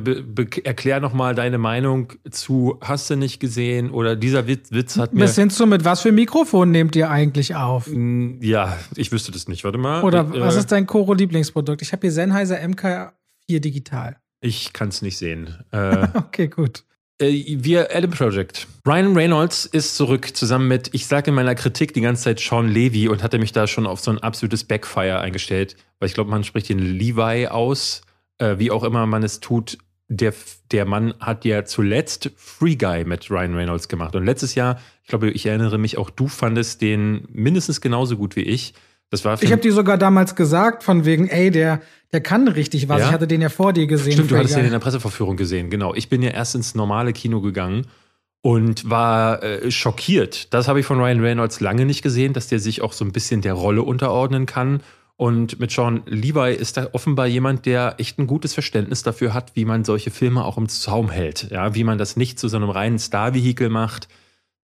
erklär 0.63 0.99
nochmal 0.99 1.33
deine 1.33 1.57
Meinung 1.57 2.13
zu, 2.29 2.77
hast 2.81 3.09
du 3.09 3.15
nicht 3.15 3.39
gesehen 3.39 3.89
oder 3.89 4.15
dieser 4.15 4.45
Witz, 4.45 4.71
Witz 4.71 4.97
hat 4.97 5.13
mir. 5.13 5.21
Bis 5.21 5.35
hin 5.35 5.49
zu, 5.49 5.65
mit 5.65 5.83
was 5.83 6.01
für 6.01 6.11
Mikrofon 6.11 6.69
nehmt 6.69 6.95
ihr 6.95 7.09
eigentlich 7.09 7.55
auf? 7.55 7.89
Ja, 8.39 8.77
ich 8.95 9.11
wüsste 9.11 9.31
das 9.31 9.47
nicht, 9.47 9.63
warte 9.63 9.79
mal. 9.79 10.03
Oder 10.03 10.19
äh, 10.31 10.41
was 10.41 10.55
ist 10.55 10.71
dein 10.71 10.85
Koro-Lieblingsprodukt? 10.85 11.81
Ich 11.81 11.91
habe 11.91 12.01
hier 12.01 12.11
Sennheiser 12.11 12.57
MK4 12.57 13.09
Digital. 13.59 14.17
Ich 14.41 14.73
kann 14.73 14.89
es 14.89 15.01
nicht 15.01 15.17
sehen. 15.17 15.55
Äh, 15.71 16.07
okay, 16.13 16.49
gut. 16.49 16.83
Äh, 17.19 17.43
wir 17.63 17.95
Adam 17.95 18.11
Project. 18.11 18.67
Ryan 18.87 19.15
Reynolds 19.15 19.65
ist 19.65 19.95
zurück 19.95 20.35
zusammen 20.35 20.67
mit, 20.67 20.89
ich 20.93 21.07
sage 21.07 21.29
in 21.29 21.35
meiner 21.35 21.55
Kritik 21.55 21.93
die 21.93 22.01
ganze 22.01 22.23
Zeit 22.23 22.39
Sean 22.39 22.67
Levy 22.67 23.07
und 23.07 23.23
hatte 23.23 23.39
mich 23.39 23.51
da 23.51 23.67
schon 23.67 23.87
auf 23.87 23.99
so 23.99 24.11
ein 24.11 24.19
absolutes 24.19 24.63
Backfire 24.63 25.19
eingestellt, 25.19 25.75
weil 25.99 26.07
ich 26.07 26.15
glaube, 26.15 26.31
man 26.31 26.43
spricht 26.43 26.69
den 26.69 26.79
Levi 26.79 27.47
aus, 27.47 28.01
äh, 28.39 28.57
wie 28.57 28.71
auch 28.71 28.83
immer 28.83 29.05
man 29.05 29.23
es 29.23 29.39
tut. 29.39 29.77
Der, 30.09 30.33
der 30.71 30.85
Mann 30.85 31.13
hat 31.19 31.45
ja 31.45 31.63
zuletzt 31.65 32.31
Free 32.35 32.75
Guy 32.75 33.05
mit 33.05 33.31
Ryan 33.31 33.55
Reynolds 33.55 33.87
gemacht. 33.87 34.15
Und 34.15 34.25
letztes 34.25 34.53
Jahr, 34.53 34.79
ich 35.01 35.07
glaube, 35.09 35.31
ich 35.31 35.45
erinnere 35.45 35.77
mich, 35.77 35.97
auch 35.97 36.09
du 36.09 36.27
fandest 36.27 36.81
den 36.81 37.27
mindestens 37.31 37.79
genauso 37.79 38.17
gut 38.17 38.35
wie 38.35 38.41
ich. 38.41 38.73
Das 39.13 39.23
war 39.23 39.37
ich 39.43 39.51
habe 39.51 39.61
dir 39.61 39.71
sogar 39.71 39.99
damals 39.99 40.35
gesagt, 40.35 40.81
von 40.81 41.05
wegen, 41.05 41.27
ey, 41.27 41.51
der, 41.51 41.81
der 42.13 42.21
kann 42.21 42.47
richtig 42.47 42.89
was. 42.89 42.99
Ja? 42.99 43.05
Ich 43.05 43.11
hatte 43.11 43.27
den 43.27 43.41
ja 43.41 43.49
vor 43.49 43.71
dir 43.71 43.85
gesehen. 43.85 44.13
Stimmt, 44.13 44.31
du 44.31 44.37
hattest 44.37 44.55
den 44.55 44.65
in 44.65 44.71
der 44.71 44.79
Presseverführung 44.79 45.37
gesehen, 45.37 45.69
genau. 45.69 45.93
Ich 45.93 46.09
bin 46.09 46.23
ja 46.23 46.31
erst 46.31 46.55
ins 46.55 46.73
normale 46.73 47.13
Kino 47.13 47.39
gegangen 47.39 47.85
und 48.41 48.89
war 48.89 49.43
äh, 49.43 49.69
schockiert. 49.69 50.51
Das 50.51 50.67
habe 50.67 50.79
ich 50.79 50.87
von 50.87 50.99
Ryan 50.99 51.19
Reynolds 51.19 51.59
lange 51.59 51.85
nicht 51.85 52.01
gesehen, 52.01 52.33
dass 52.33 52.47
der 52.47 52.57
sich 52.57 52.81
auch 52.81 52.91
so 52.91 53.05
ein 53.05 53.11
bisschen 53.11 53.41
der 53.41 53.53
Rolle 53.53 53.83
unterordnen 53.83 54.47
kann. 54.47 54.81
Und 55.15 55.59
mit 55.59 55.69
Sean 55.69 56.01
Levi 56.07 56.51
ist 56.51 56.77
da 56.77 56.87
offenbar 56.93 57.27
jemand, 57.27 57.67
der 57.67 57.93
echt 57.99 58.17
ein 58.17 58.25
gutes 58.25 58.55
Verständnis 58.55 59.03
dafür 59.03 59.35
hat, 59.35 59.51
wie 59.55 59.65
man 59.65 59.83
solche 59.83 60.09
Filme 60.09 60.43
auch 60.43 60.57
im 60.57 60.69
Zaum 60.69 61.11
hält. 61.11 61.51
Ja, 61.51 61.75
wie 61.75 61.83
man 61.83 61.99
das 61.99 62.17
nicht 62.17 62.39
zu 62.39 62.47
so 62.47 62.57
einem 62.57 62.71
reinen 62.71 62.97
Star-Vehikel 62.97 63.69
macht, 63.69 64.07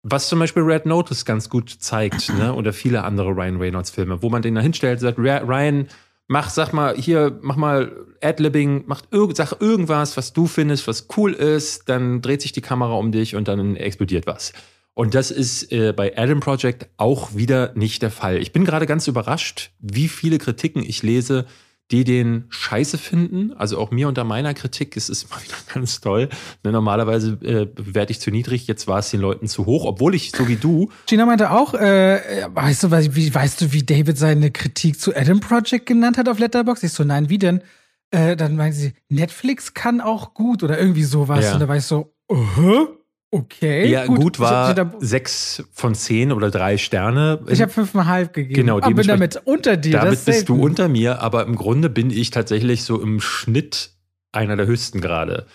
was 0.03 0.29
zum 0.29 0.39
Beispiel 0.39 0.63
Red 0.63 0.87
Notice 0.87 1.25
ganz 1.25 1.49
gut 1.49 1.71
zeigt, 1.71 2.33
ne? 2.39 2.55
oder 2.55 2.73
viele 2.73 3.05
andere 3.05 3.31
Ryan 3.31 3.57
Reynolds-Filme, 3.57 4.23
wo 4.23 4.31
man 4.31 4.43
den 4.43 4.55
da 4.55 4.61
hinstellt 4.61 4.99
und 4.99 5.01
sagt, 5.01 5.19
Ryan, 5.19 5.89
mach, 6.29 6.51
sag 6.51 6.73
mal, 6.73 6.97
hier, 6.97 7.39
mach 7.43 7.57
mal 7.57 8.07
Adlibbing, 8.23 8.85
mach 8.87 9.03
irg 9.11 9.37
sag 9.37 9.61
irgendwas, 9.61 10.17
was 10.17 10.33
du 10.33 10.47
findest, 10.47 10.87
was 10.87 11.09
cool 11.17 11.33
ist, 11.33 11.89
dann 11.89 12.23
dreht 12.23 12.43
sich 12.43 12.53
die 12.53 12.61
Kamera 12.61 12.95
um 12.95 13.13
dich 13.13 13.35
und 13.35 13.49
dann 13.49 13.77
explodiert 13.77 14.27
was. 14.27 14.53
Und 14.95 15.15
das 15.15 15.31
ist 15.31 15.71
äh, 15.73 15.93
bei 15.93 16.17
Adam 16.19 16.41
Project 16.41 16.89
auch 16.97 17.35
wieder 17.35 17.73
nicht 17.75 18.03
der 18.03 18.11
Fall. 18.11 18.39
Ich 18.39 18.53
bin 18.53 18.65
gerade 18.65 18.87
ganz 18.87 19.07
überrascht, 19.07 19.71
wie 19.79 20.09
viele 20.09 20.39
Kritiken 20.39 20.83
ich 20.83 21.03
lese, 21.05 21.47
die 21.91 22.05
den 22.05 22.45
scheiße 22.51 22.99
finden. 22.99 23.53
Also 23.55 23.79
auch 23.79 23.91
mir 23.91 24.09
unter 24.09 24.25
meiner 24.25 24.55
Kritik 24.55 24.97
ist 24.97 25.09
es 25.09 25.29
mal 25.31 25.43
wieder 25.43 25.57
ganz 25.73 26.01
toll. 26.01 26.29
Ne, 26.65 26.73
normalerweise 26.73 27.39
äh, 27.43 27.67
bewerte 27.67 28.13
ich 28.13 28.21
zu 28.21 28.31
niedrig, 28.31 28.67
jetzt 28.67 28.87
war 28.87 28.99
es 28.99 29.11
den 29.11 29.21
Leuten 29.21 29.47
zu 29.49 29.67
hoch, 29.67 29.85
obwohl 29.85 30.15
ich, 30.15 30.33
so 30.33 30.49
wie 30.49 30.57
du. 30.57 30.91
Gina 31.07 31.25
meinte 31.27 31.51
auch, 31.51 31.75
äh, 31.75 32.47
weißt 32.49 32.85
du, 32.85 32.91
wie, 32.91 33.35
weißt 33.35 33.61
du, 33.61 33.73
wie 33.73 33.83
David 33.83 34.19
seine 34.19 34.51
Kritik 34.51 35.01
zu 35.01 35.15
Adam 35.15 35.41
Project 35.41 35.87
genannt 35.87 36.19
hat 36.19 36.29
auf 36.29 36.39
Letterboxd? 36.39 36.85
Ich 36.85 36.93
so, 36.93 37.05
nein, 37.05 37.29
wie 37.29 37.39
denn? 37.39 37.63
Äh, 38.11 38.37
dann 38.37 38.57
meinte 38.57 38.77
sie, 38.77 38.93
Netflix 39.09 39.75
kann 39.75 40.01
auch 40.01 40.35
gut 40.35 40.63
oder 40.63 40.79
irgendwie 40.79 41.05
sowas. 41.05 41.45
Ja. 41.45 41.55
Und 41.55 41.61
da 41.61 41.69
war 41.69 41.77
ich 41.77 41.85
so, 41.85 42.15
uh 42.31 42.37
-huh. 42.57 42.98
Okay. 43.31 43.91
Ja, 43.91 44.07
gut, 44.07 44.19
gut 44.19 44.41
war 44.41 44.75
sechs 45.01 45.63
von 45.73 45.95
zehn 45.95 46.33
oder 46.33 46.51
drei 46.51 46.79
Sterne. 46.79 47.41
Ich 47.49 47.61
habe 47.61 47.71
fünfeinhalb 47.71 48.33
gegeben. 48.33 48.55
Genau, 48.55 48.79
aber 48.79 48.95
bin 48.95 49.07
damit 49.07 49.43
unter 49.45 49.77
dir. 49.77 49.93
Damit 49.93 50.25
bist 50.25 50.49
du 50.49 50.55
unter 50.61 50.89
mir, 50.89 51.21
aber 51.21 51.45
im 51.45 51.55
Grunde 51.55 51.91
bin 51.91 52.11
ich 52.11 52.31
tatsächlich 52.31 52.85
so 52.85 53.01
im 53.01 53.21
Schnitt 53.21 53.91
einer 54.33 54.57
der 54.57 54.67
höchsten 54.67 55.01
gerade. 55.03 55.47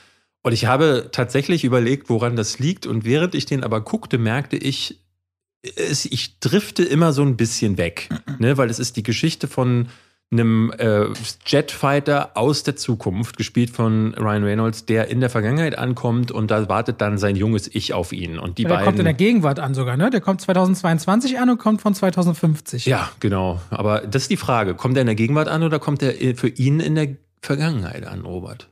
Und 0.43 0.51
ich 0.51 0.65
habe 0.65 1.09
tatsächlich 1.11 1.63
überlegt, 1.63 2.09
woran 2.09 2.35
das 2.35 2.59
liegt. 2.59 2.85
Und 2.85 3.05
während 3.05 3.33
ich 3.33 3.45
den 3.45 3.63
aber 3.63 3.81
guckte, 3.81 4.17
merkte 4.17 4.57
ich, 4.57 4.99
ich 5.63 6.39
drifte 6.39 6.83
immer 6.83 7.13
so 7.13 7.23
ein 7.23 7.37
bisschen 7.37 7.77
weg. 7.77 8.09
ne? 8.39 8.57
Weil 8.57 8.69
es 8.69 8.77
ist 8.77 8.97
die 8.97 9.03
Geschichte 9.03 9.47
von 9.47 9.87
einem 10.33 10.71
äh, 10.77 11.05
Jetfighter 11.45 12.31
aus 12.35 12.63
der 12.63 12.75
Zukunft, 12.75 13.37
gespielt 13.37 13.69
von 13.69 14.13
Ryan 14.15 14.43
Reynolds, 14.43 14.85
der 14.85 15.07
in 15.07 15.19
der 15.19 15.29
Vergangenheit 15.29 15.77
ankommt 15.77 16.31
und 16.31 16.51
da 16.51 16.67
wartet 16.67 17.01
dann 17.01 17.17
sein 17.17 17.35
junges 17.35 17.73
Ich 17.73 17.93
auf 17.93 18.11
ihn. 18.11 18.39
Und 18.39 18.57
die 18.57 18.63
der 18.63 18.69
beiden. 18.69 18.85
kommt 18.85 18.99
in 18.99 19.05
der 19.05 19.13
Gegenwart 19.13 19.59
an 19.59 19.73
sogar, 19.73 19.97
ne? 19.97 20.09
Der 20.09 20.21
kommt 20.21 20.41
2022 20.41 21.39
an 21.39 21.49
und 21.49 21.57
kommt 21.57 21.81
von 21.81 21.93
2050. 21.93 22.85
Ja, 22.85 23.09
genau. 23.19 23.61
Aber 23.69 24.01
das 24.01 24.23
ist 24.23 24.31
die 24.31 24.37
Frage. 24.37 24.75
Kommt 24.75 24.97
er 24.97 25.01
in 25.01 25.07
der 25.07 25.15
Gegenwart 25.15 25.47
an 25.47 25.63
oder 25.63 25.79
kommt 25.79 26.03
er 26.03 26.13
für 26.35 26.49
ihn 26.49 26.79
in 26.79 26.95
der 26.95 27.09
Vergangenheit 27.41 28.05
an, 28.05 28.21
Robert? 28.21 28.69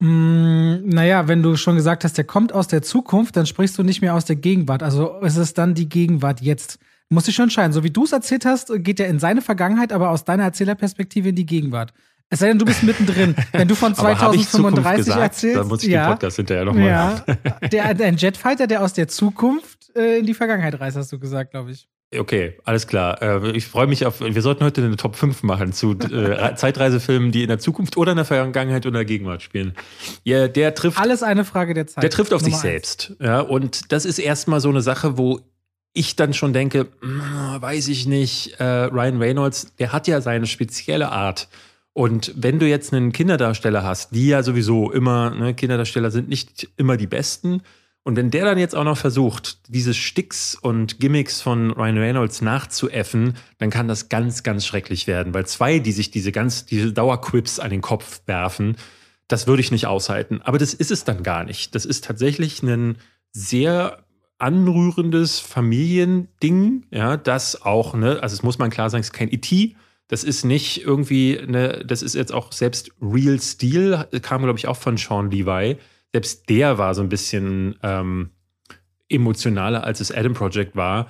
Mm, 0.00 0.88
naja, 0.88 1.28
wenn 1.28 1.42
du 1.42 1.56
schon 1.56 1.76
gesagt 1.76 2.04
hast, 2.04 2.16
der 2.16 2.24
kommt 2.24 2.54
aus 2.54 2.68
der 2.68 2.82
Zukunft, 2.82 3.36
dann 3.36 3.46
sprichst 3.46 3.76
du 3.78 3.82
nicht 3.82 4.00
mehr 4.00 4.14
aus 4.14 4.24
der 4.24 4.36
Gegenwart. 4.36 4.82
Also 4.82 5.18
ist 5.20 5.36
es 5.36 5.52
dann 5.54 5.74
die 5.74 5.88
Gegenwart 5.88 6.40
jetzt. 6.40 6.78
Muss 7.12 7.26
ich 7.26 7.34
schon 7.34 7.44
entscheiden. 7.44 7.72
So 7.72 7.82
wie 7.82 7.90
du 7.90 8.04
es 8.04 8.12
erzählt 8.12 8.44
hast, 8.44 8.72
geht 8.84 9.00
er 9.00 9.08
in 9.08 9.18
seine 9.18 9.42
Vergangenheit, 9.42 9.92
aber 9.92 10.10
aus 10.10 10.24
deiner 10.24 10.44
Erzählerperspektive 10.44 11.30
in 11.30 11.34
die 11.34 11.46
Gegenwart. 11.46 11.92
Es 12.32 12.38
sei 12.38 12.46
denn, 12.46 12.60
du 12.60 12.64
bist 12.64 12.84
mittendrin. 12.84 13.34
Wenn 13.52 13.66
du 13.66 13.74
von 13.74 13.92
2035 13.92 15.14
erzählst. 15.16 15.56
Dann 15.56 15.66
muss 15.66 15.82
ich 15.82 15.90
ja, 15.90 16.06
den 16.06 16.12
Podcast 16.12 16.36
hinterher 16.36 16.64
nochmal. 16.64 16.86
Ja, 16.86 17.24
der, 17.68 17.84
ein 17.86 18.16
Jetfighter, 18.16 18.68
der 18.68 18.82
aus 18.82 18.92
der 18.92 19.08
Zukunft 19.08 19.90
äh, 19.96 20.18
in 20.18 20.26
die 20.26 20.34
Vergangenheit 20.34 20.78
reist, 20.78 20.96
hast 20.96 21.10
du 21.10 21.18
gesagt, 21.18 21.50
glaube 21.50 21.72
ich. 21.72 21.88
Okay, 22.16 22.56
alles 22.64 22.86
klar. 22.86 23.20
Äh, 23.22 23.50
ich 23.52 23.66
freue 23.66 23.88
mich 23.88 24.06
auf. 24.06 24.20
Wir 24.20 24.42
sollten 24.42 24.64
heute 24.64 24.82
eine 24.82 24.96
Top 24.96 25.16
5 25.16 25.42
machen 25.42 25.72
zu 25.72 25.92
äh, 25.92 26.54
Zeitreisefilmen, 26.56 27.32
die 27.32 27.42
in 27.42 27.48
der 27.48 27.58
Zukunft 27.58 27.96
oder 27.96 28.12
in 28.12 28.16
der 28.16 28.24
Vergangenheit 28.24 28.86
oder 28.86 28.98
der 28.98 29.04
Gegenwart 29.04 29.42
spielen. 29.42 29.74
Ja, 30.22 30.46
der 30.46 30.74
trifft. 30.74 31.00
Alles 31.00 31.24
eine 31.24 31.44
Frage 31.44 31.74
der 31.74 31.88
Zeit. 31.88 32.02
Der 32.02 32.10
trifft 32.10 32.32
auf 32.32 32.42
Nummer 32.42 32.54
sich 32.54 32.60
selbst. 32.60 33.16
Ja, 33.20 33.40
und 33.40 33.92
das 33.92 34.04
ist 34.04 34.18
erstmal 34.18 34.60
so 34.60 34.68
eine 34.68 34.82
Sache, 34.82 35.18
wo 35.18 35.40
ich 35.92 36.16
dann 36.16 36.34
schon 36.34 36.52
denke, 36.52 36.88
hm, 37.00 37.20
weiß 37.60 37.88
ich 37.88 38.06
nicht, 38.06 38.60
äh, 38.60 38.64
Ryan 38.64 39.18
Reynolds, 39.18 39.74
der 39.78 39.92
hat 39.92 40.06
ja 40.06 40.20
seine 40.20 40.46
spezielle 40.46 41.10
Art. 41.10 41.48
Und 41.92 42.32
wenn 42.36 42.58
du 42.58 42.68
jetzt 42.68 42.94
einen 42.94 43.12
Kinderdarsteller 43.12 43.82
hast, 43.82 44.14
die 44.14 44.28
ja 44.28 44.42
sowieso 44.42 44.90
immer, 44.92 45.30
ne, 45.30 45.54
Kinderdarsteller 45.54 46.10
sind 46.10 46.28
nicht 46.28 46.68
immer 46.76 46.96
die 46.96 47.08
besten. 47.08 47.62
Und 48.02 48.16
wenn 48.16 48.30
der 48.30 48.44
dann 48.44 48.58
jetzt 48.58 48.74
auch 48.74 48.84
noch 48.84 48.96
versucht, 48.96 49.58
diese 49.68 49.92
Sticks 49.92 50.54
und 50.54 51.00
Gimmicks 51.00 51.40
von 51.42 51.70
Ryan 51.72 51.98
Reynolds 51.98 52.40
nachzuäffen, 52.40 53.36
dann 53.58 53.70
kann 53.70 53.88
das 53.88 54.08
ganz, 54.08 54.42
ganz 54.42 54.64
schrecklich 54.64 55.06
werden. 55.06 55.34
Weil 55.34 55.46
zwei, 55.46 55.80
die 55.80 55.92
sich 55.92 56.10
diese 56.10 56.32
ganz, 56.32 56.64
diese 56.64 56.92
Dauerquips 56.92 57.58
an 57.58 57.70
den 57.70 57.82
Kopf 57.82 58.22
werfen, 58.26 58.76
das 59.28 59.46
würde 59.46 59.60
ich 59.60 59.70
nicht 59.70 59.86
aushalten. 59.86 60.40
Aber 60.42 60.58
das 60.58 60.72
ist 60.72 60.90
es 60.90 61.04
dann 61.04 61.22
gar 61.22 61.44
nicht. 61.44 61.74
Das 61.74 61.84
ist 61.84 62.04
tatsächlich 62.04 62.62
ein 62.62 62.96
sehr 63.32 64.04
anrührendes 64.40 65.40
Familiending, 65.40 66.86
ja, 66.90 67.16
das 67.16 67.62
auch, 67.62 67.94
ne, 67.94 68.18
also 68.22 68.34
es 68.34 68.42
muss 68.42 68.58
man 68.58 68.70
klar 68.70 68.90
sagen, 68.90 69.00
es 69.00 69.08
ist 69.08 69.12
kein 69.12 69.32
E.T., 69.32 69.76
das 70.08 70.24
ist 70.24 70.44
nicht 70.44 70.84
irgendwie, 70.84 71.38
eine, 71.38 71.84
das 71.84 72.02
ist 72.02 72.16
jetzt 72.16 72.32
auch 72.32 72.50
selbst 72.50 72.90
Real 73.00 73.40
Steel, 73.40 74.08
kam, 74.22 74.42
glaube 74.42 74.58
ich, 74.58 74.66
auch 74.66 74.76
von 74.76 74.96
Sean 74.96 75.30
Levi. 75.30 75.76
Selbst 76.12 76.48
der 76.48 76.78
war 76.78 76.96
so 76.96 77.02
ein 77.02 77.08
bisschen 77.08 77.76
ähm, 77.84 78.30
emotionaler, 79.08 79.84
als 79.84 80.00
es 80.00 80.10
Adam 80.10 80.34
Project 80.34 80.74
war. 80.74 81.06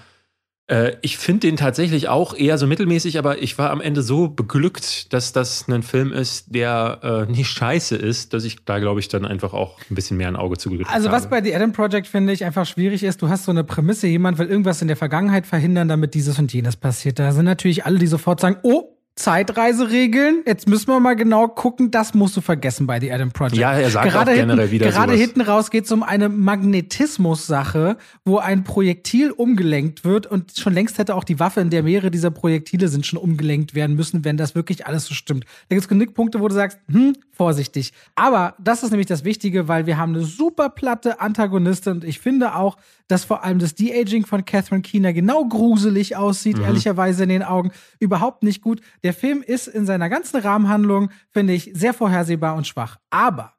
Äh, 0.71 0.97
ich 1.03 1.19
finde 1.19 1.49
den 1.49 1.57
tatsächlich 1.57 2.09
auch 2.09 2.33
eher 2.35 2.57
so 2.57 2.67
mittelmäßig, 2.67 3.19
aber 3.19 3.43
ich 3.43 3.59
war 3.59 3.71
am 3.71 3.81
Ende 3.81 4.03
so 4.03 4.29
beglückt, 4.29 5.13
dass 5.13 5.33
das 5.33 5.67
ein 5.69 5.83
Film 5.83 6.13
ist, 6.13 6.55
der 6.55 7.27
äh, 7.29 7.31
nicht 7.31 7.51
scheiße 7.51 7.97
ist, 7.97 8.33
dass 8.33 8.45
ich 8.45 8.65
da, 8.65 8.79
glaube 8.79 9.01
ich, 9.01 9.09
dann 9.09 9.27
einfach 9.27 9.53
auch 9.53 9.79
ein 9.91 9.95
bisschen 9.97 10.17
mehr 10.17 10.29
ein 10.29 10.37
Auge 10.37 10.57
zugedrückt 10.59 10.89
habe. 10.89 10.97
Also, 10.97 11.11
was 11.11 11.29
bei 11.29 11.43
The 11.43 11.55
Adam 11.55 11.73
Project, 11.73 12.07
finde 12.07 12.33
ich, 12.33 12.45
einfach 12.45 12.67
schwierig 12.67 13.03
ist, 13.03 13.21
du 13.21 13.29
hast 13.29 13.45
so 13.45 13.51
eine 13.51 13.65
Prämisse, 13.65 14.07
jemand 14.07 14.39
will 14.39 14.47
irgendwas 14.47 14.81
in 14.81 14.87
der 14.87 14.97
Vergangenheit 14.97 15.47
verhindern, 15.47 15.89
damit 15.89 16.15
dieses 16.15 16.39
und 16.39 16.53
jenes 16.53 16.77
passiert. 16.77 17.19
Da 17.19 17.33
sind 17.33 17.47
natürlich 17.47 17.85
alle, 17.85 17.99
die 17.99 18.07
sofort 18.07 18.41
sagen, 18.41 18.59
oh, 18.63 18.97
Zeitreiseregeln. 19.17 20.43
Jetzt 20.47 20.69
müssen 20.69 20.89
wir 20.89 20.99
mal 20.99 21.15
genau 21.15 21.47
gucken. 21.49 21.91
Das 21.91 22.15
musst 22.15 22.37
du 22.37 22.41
vergessen 22.41 22.87
bei 22.87 22.99
The 23.01 23.13
Adam 23.13 23.33
Project. 23.33 23.57
Ja, 23.57 23.73
er 23.73 23.91
sagt 23.91 24.11
gerade 24.11 24.31
auch 24.31 24.35
generell 24.35 24.69
hinten, 24.69 24.73
wieder 24.73 24.91
Gerade 24.91 25.13
sowas. 25.13 25.21
hinten 25.21 25.41
raus 25.43 25.71
geht 25.71 25.85
es 25.85 25.93
um 25.93 26.03
eine 26.03 26.29
Magnetismus-Sache, 26.29 27.99
wo 28.25 28.39
ein 28.39 28.65
Projektil 28.65 29.31
umgelenkt 29.31 30.05
wird 30.05 30.27
und 30.27 30.57
schon 30.57 30.73
längst 30.73 30.99
hätte 30.99 31.15
auch 31.15 31.25
die 31.25 31.39
Waffe, 31.39 31.61
in 31.61 31.71
der 31.71 31.83
mehrere 31.83 32.11
dieser 32.11 32.31
Projektile 32.31 32.89
sind, 32.89 33.05
schon 33.05 33.19
umgelenkt 33.19 33.75
werden 33.75 33.95
müssen, 33.95 34.25
wenn 34.25 34.37
das 34.37 34.55
wirklich 34.55 34.87
alles 34.87 35.05
so 35.05 35.15
stimmt. 35.15 35.45
Da 35.69 35.77
gibt 35.77 35.83
es 35.83 35.89
genug 35.89 36.15
Punkte, 36.15 36.41
wo 36.41 36.49
du 36.49 36.55
sagst, 36.55 36.79
hm, 36.91 37.15
vorsichtig. 37.33 37.93
Aber 38.15 38.55
das 38.59 38.83
ist 38.83 38.91
nämlich 38.91 39.07
das 39.07 39.25
Wichtige, 39.25 39.69
weil 39.69 39.87
wir 39.87 39.99
haben 39.99 40.15
eine 40.15 40.25
super 40.25 40.71
platte 40.71 41.21
Antagonistin 41.21 41.95
und 41.95 42.05
ich 42.05 42.21
finde 42.21 42.55
auch, 42.55 42.77
dass 43.11 43.25
vor 43.25 43.43
allem 43.43 43.59
das 43.59 43.75
De-Aging 43.75 44.25
von 44.25 44.45
Catherine 44.45 44.83
Keener 44.83 45.13
genau 45.13 45.45
gruselig 45.45 46.17
aussieht, 46.17 46.59
mhm. 46.59 46.65
ehrlicherweise 46.65 47.25
in 47.25 47.29
den 47.29 47.43
Augen. 47.43 47.73
Überhaupt 47.99 48.45
nicht 48.45 48.63
gut. 48.63 48.81
Der 49.03 49.15
Film 49.15 49.43
ist 49.43 49.67
in 49.67 49.87
seiner 49.87 50.09
ganzen 50.09 50.41
Rahmenhandlung, 50.41 51.11
finde 51.31 51.53
ich, 51.53 51.71
sehr 51.75 51.95
vorhersehbar 51.95 52.57
und 52.57 52.67
schwach. 52.67 52.99
Aber 53.11 53.55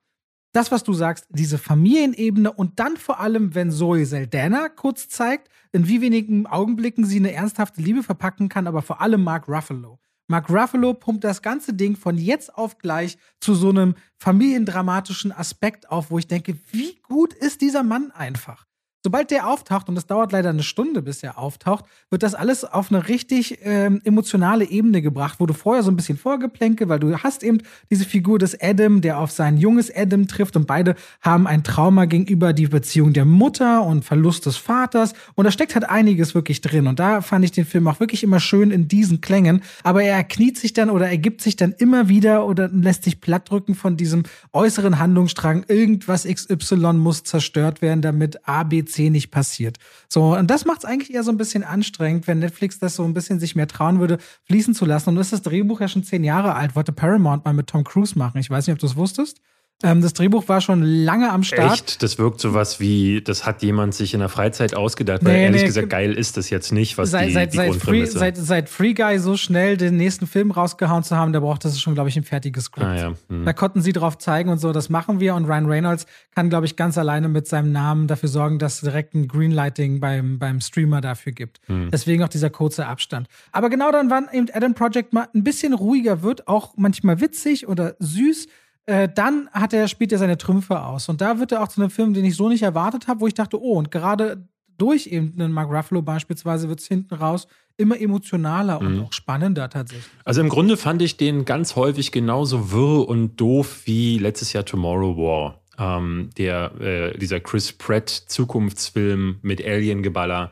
das, 0.54 0.72
was 0.72 0.84
du 0.84 0.94
sagst, 0.94 1.28
diese 1.30 1.58
Familienebene 1.58 2.52
und 2.52 2.80
dann 2.80 2.98
vor 2.98 3.20
allem, 3.20 3.56
wenn 3.56 3.72
Zoe 3.72 4.06
Saldana 4.06 4.70
kurz 4.70 5.08
zeigt, 5.08 5.50
in 5.72 5.88
wie 5.88 6.02
wenigen 6.02 6.46
Augenblicken 6.46 7.06
sie 7.06 7.18
eine 7.18 7.34
ernsthafte 7.34 7.82
Liebe 7.82 8.04
verpacken 8.04 8.50
kann, 8.50 8.68
aber 8.68 8.82
vor 8.82 9.02
allem 9.02 9.24
Mark 9.24 9.48
Ruffalo. 9.48 10.00
Mark 10.28 10.50
Ruffalo 10.50 10.94
pumpt 10.94 11.24
das 11.24 11.42
ganze 11.42 11.74
Ding 11.74 11.96
von 11.96 12.18
jetzt 12.18 12.56
auf 12.56 12.78
gleich 12.78 13.18
zu 13.40 13.54
so 13.54 13.70
einem 13.70 13.96
familiendramatischen 14.18 15.32
Aspekt 15.32 15.90
auf, 15.90 16.12
wo 16.12 16.20
ich 16.20 16.28
denke, 16.28 16.58
wie 16.72 16.96
gut 17.04 17.34
ist 17.34 17.62
dieser 17.62 17.84
Mann 17.84 18.12
einfach. 18.12 18.66
Sobald 19.04 19.32
der 19.32 19.48
auftaucht, 19.48 19.90
und 19.90 19.96
das 19.96 20.06
dauert 20.06 20.32
leider 20.32 20.50
eine 20.50 20.62
Stunde, 20.62 21.02
bis 21.02 21.24
er 21.24 21.40
auftaucht, 21.40 21.86
wird 22.12 22.22
das 22.22 22.36
alles 22.36 22.64
auf 22.64 22.92
eine 22.92 23.08
richtig 23.08 23.58
ähm, 23.64 24.00
emotionale 24.04 24.64
Ebene 24.64 25.02
gebracht, 25.02 25.40
wo 25.40 25.48
du 25.48 25.56
vorher 25.56 25.82
so 25.82 25.90
ein 25.90 25.96
bisschen 25.96 26.20
vorgeplänke, 26.20 26.88
weil 26.88 27.00
du 27.00 27.18
hast 27.18 27.42
eben 27.42 27.64
diese 27.90 28.06
Figur 28.06 28.38
des 28.38 28.62
Adam, 28.62 29.02
der 29.02 29.18
auf 29.18 29.32
sein 29.32 29.58
junges 29.58 29.92
Adam 29.96 30.28
trifft 30.28 30.56
und 30.56 30.68
beide 30.68 30.96
haben 31.20 31.48
ein 31.48 31.64
Trauma 31.64 32.06
gegenüber 32.06 32.54
die 32.54 32.68
Beziehung 32.68 33.14
der 33.14 33.26
Mutter 33.26 33.84
und 33.84 34.06
Verlust 34.06 34.46
des 34.46 34.58
Vaters. 34.58 35.14
Und 35.34 35.46
da 35.46 35.52
steckt 35.52 35.74
halt 35.74 35.90
einiges 35.90 36.36
wirklich 36.36 36.62
drin. 36.62 36.86
Und 36.86 37.00
da 37.00 37.22
fand 37.22 37.44
ich 37.44 37.52
den 37.52 37.66
Film 37.66 37.88
auch 37.88 38.00
wirklich 38.00 38.22
immer 38.22 38.40
schön 38.40 38.70
in 38.70 38.88
diesen 38.88 39.20
Klängen, 39.20 39.64
aber 39.84 40.04
er 40.04 40.24
kniet 40.24 40.60
sich 40.60 40.74
dann 40.74 40.92
oder 40.92 41.10
ergibt 41.10 41.42
sich 41.42 41.56
dann 41.56 41.74
immer 41.74 42.08
wieder 42.08 42.46
oder 42.46 42.70
lässt 42.70 43.04
sich 43.04 43.20
plattdrücken 43.20 43.74
von 43.74 43.98
diesem 43.98 44.24
äußeren 44.54 45.00
Handlungsstrang, 45.00 45.66
irgendwas 45.68 46.26
XY 46.26 46.94
muss 46.94 47.24
zerstört 47.24 47.82
werden, 47.82 48.04
damit 48.04 48.48
A, 48.48 48.62
B, 48.62 48.86
C 48.92 49.10
nicht 49.10 49.32
passiert. 49.32 49.78
So, 50.10 50.36
und 50.36 50.48
das 50.50 50.66
macht 50.66 50.80
es 50.80 50.86
eigentlich 50.86 51.14
eher 51.14 51.24
so 51.24 51.32
ein 51.32 51.38
bisschen 51.38 51.64
anstrengend, 51.64 52.28
wenn 52.28 52.40
Netflix 52.40 52.80
das 52.80 52.96
so 52.96 53.04
ein 53.04 53.14
bisschen 53.14 53.40
sich 53.40 53.56
mehr 53.56 53.68
trauen 53.68 54.00
würde, 54.00 54.18
fließen 54.46 54.74
zu 54.74 54.86
lassen. 54.86 55.10
Und 55.10 55.18
ist 55.18 55.34
das 55.34 55.42
Drehbuch 55.42 55.82
ja 55.82 55.88
schon 55.88 56.04
zehn 56.04 56.24
Jahre 56.24 56.56
alt, 56.56 56.76
wollte 56.76 56.92
Paramount 56.92 57.46
mal 57.46 57.54
mit 57.54 57.68
Tom 57.68 57.84
Cruise 57.84 58.18
machen. 58.18 58.38
Ich 58.40 58.50
weiß 58.50 58.68
nicht, 58.68 58.74
ob 58.74 58.80
du 58.80 58.88
es 58.88 58.96
wusstest. 58.96 59.42
Ähm, 59.84 60.02
das 60.02 60.14
Drehbuch 60.14 60.48
war 60.48 60.62
schon 60.62 60.84
lange 60.84 61.32
am 61.32 61.44
Start. 61.44 61.74
Echt? 61.74 62.04
Das 62.04 62.18
wirkt 62.18 62.40
so 62.40 62.54
was 62.54 62.80
wie, 62.80 63.22
das 63.22 63.46
hat 63.46 63.64
jemand 63.64 63.94
sich 63.94 64.14
in 64.14 64.20
der 64.20 64.30
Freizeit 64.30 64.76
ausgedacht, 64.76 65.24
weil 65.24 65.34
nee, 65.34 65.44
ehrlich 65.44 65.62
nee, 65.62 65.68
gesagt 65.68 65.90
geil 65.90 66.14
ist 66.14 66.38
das 66.38 66.50
jetzt 66.50 66.72
nicht, 66.72 66.98
was 66.98 67.12
seit, 67.12 67.30
die, 67.30 67.34
seit, 67.34 67.54
die 67.54 67.58
seit. 67.58 67.76
Free, 67.76 68.06
seit, 68.06 68.38
seit 68.38 68.70
Free 68.70 68.94
Guy 68.94 69.20
so 69.20 69.38
schnell 69.38 69.78
den 69.78 69.98
nächsten 69.98 70.28
Film 70.28 70.52
rausgehauen 70.52 71.04
zu 71.04 71.18
haben, 71.18 71.34
da 71.34 71.40
braucht 71.40 71.66
das 71.66 71.80
schon, 71.80 71.94
glaube 71.94 72.10
ich, 72.10 72.18
ein 72.18 72.24
fertiges 72.24 72.66
Skript. 72.66 72.88
Ah, 72.88 72.96
ja. 72.96 73.14
hm. 73.30 73.46
Da 73.46 73.54
konnten 73.54 73.82
sie 73.82 73.94
drauf 73.94 74.18
zeigen 74.18 74.50
und 74.50 74.60
so, 74.60 74.72
das 74.72 74.90
machen 74.90 75.20
wir 75.20 75.36
und 75.36 75.46
Ryan 75.46 75.66
Reynolds 75.66 76.06
kann, 76.36 76.50
glaube 76.50 76.66
ich, 76.66 76.76
ganz 76.76 76.98
alleine 76.98 77.28
mit 77.28 77.48
seinem 77.48 77.72
Namen 77.72 78.08
dafür 78.08 78.30
sorgen, 78.30 78.60
dass 78.60 78.76
es 78.76 78.82
direkt 78.82 79.14
ein 79.16 79.28
Greenlighting 79.28 80.00
beim, 80.00 80.40
beim 80.40 80.62
Streamer 80.62 81.02
dafür 81.02 81.32
gibt. 81.32 81.60
Hm. 81.68 81.90
Deswegen 81.92 82.24
auch 82.24 82.30
dieser 82.30 82.50
kurze 82.50 82.86
Abstand. 82.86 83.28
Aber 83.52 83.70
genau 83.70 83.92
dann, 83.92 84.10
wann 84.10 84.28
eben 84.32 84.48
Adam 84.54 84.74
Project 84.74 85.14
mal 85.14 85.28
ein 85.34 85.44
bisschen 85.44 85.74
ruhiger 85.74 86.22
wird, 86.22 86.48
auch 86.48 86.74
manchmal 86.78 87.20
witzig 87.22 87.68
oder 87.68 87.96
süß, 88.00 88.48
äh, 88.86 89.08
dann 89.14 89.50
hat 89.52 89.74
er, 89.74 89.88
spielt 89.88 90.12
er 90.12 90.18
seine 90.18 90.38
Trümpfe 90.38 90.82
aus. 90.82 91.10
Und 91.10 91.22
da 91.22 91.40
wird 91.40 91.52
er 91.52 91.62
auch 91.64 91.68
zu 91.68 91.82
einem 91.82 91.90
Film, 91.90 92.14
den 92.14 92.26
ich 92.26 92.36
so 92.36 92.50
nicht 92.50 92.64
erwartet 92.64 93.08
habe, 93.08 93.22
wo 93.22 93.28
ich 93.28 93.34
dachte, 93.34 93.62
oh, 93.62 93.78
und 93.78 93.92
gerade 93.92 94.48
durch 94.78 95.08
eben 95.08 95.34
einen 95.38 95.52
Mark 95.52 95.70
Ruffalo 95.72 96.02
beispielsweise 96.02 96.68
wird 96.68 96.80
es 96.80 96.88
hinten 96.88 97.14
raus 97.14 97.48
immer 97.78 98.00
emotionaler 98.00 98.80
und 98.80 98.98
mhm. 98.98 99.04
auch 99.04 99.14
spannender 99.14 99.70
tatsächlich. 99.70 100.08
Also 100.26 100.42
im 100.42 100.50
Grunde 100.50 100.78
fand 100.78 101.02
ich 101.02 101.18
den 101.18 101.46
ganz 101.46 101.76
häufig 101.76 102.12
genauso 102.12 102.72
wirr 102.72 103.08
und 103.08 103.40
doof 103.40 103.82
wie 103.86 104.18
letztes 104.18 104.54
Jahr 104.54 104.66
Tomorrow 104.66 105.18
War. 105.18 105.62
Ähm, 105.78 106.30
der, 106.38 106.80
äh, 106.80 107.18
dieser 107.18 107.40
Chris 107.40 107.72
Pratt 107.72 108.10
Zukunftsfilm 108.10 109.38
mit 109.42 109.66
Alien-Geballer. 109.66 110.52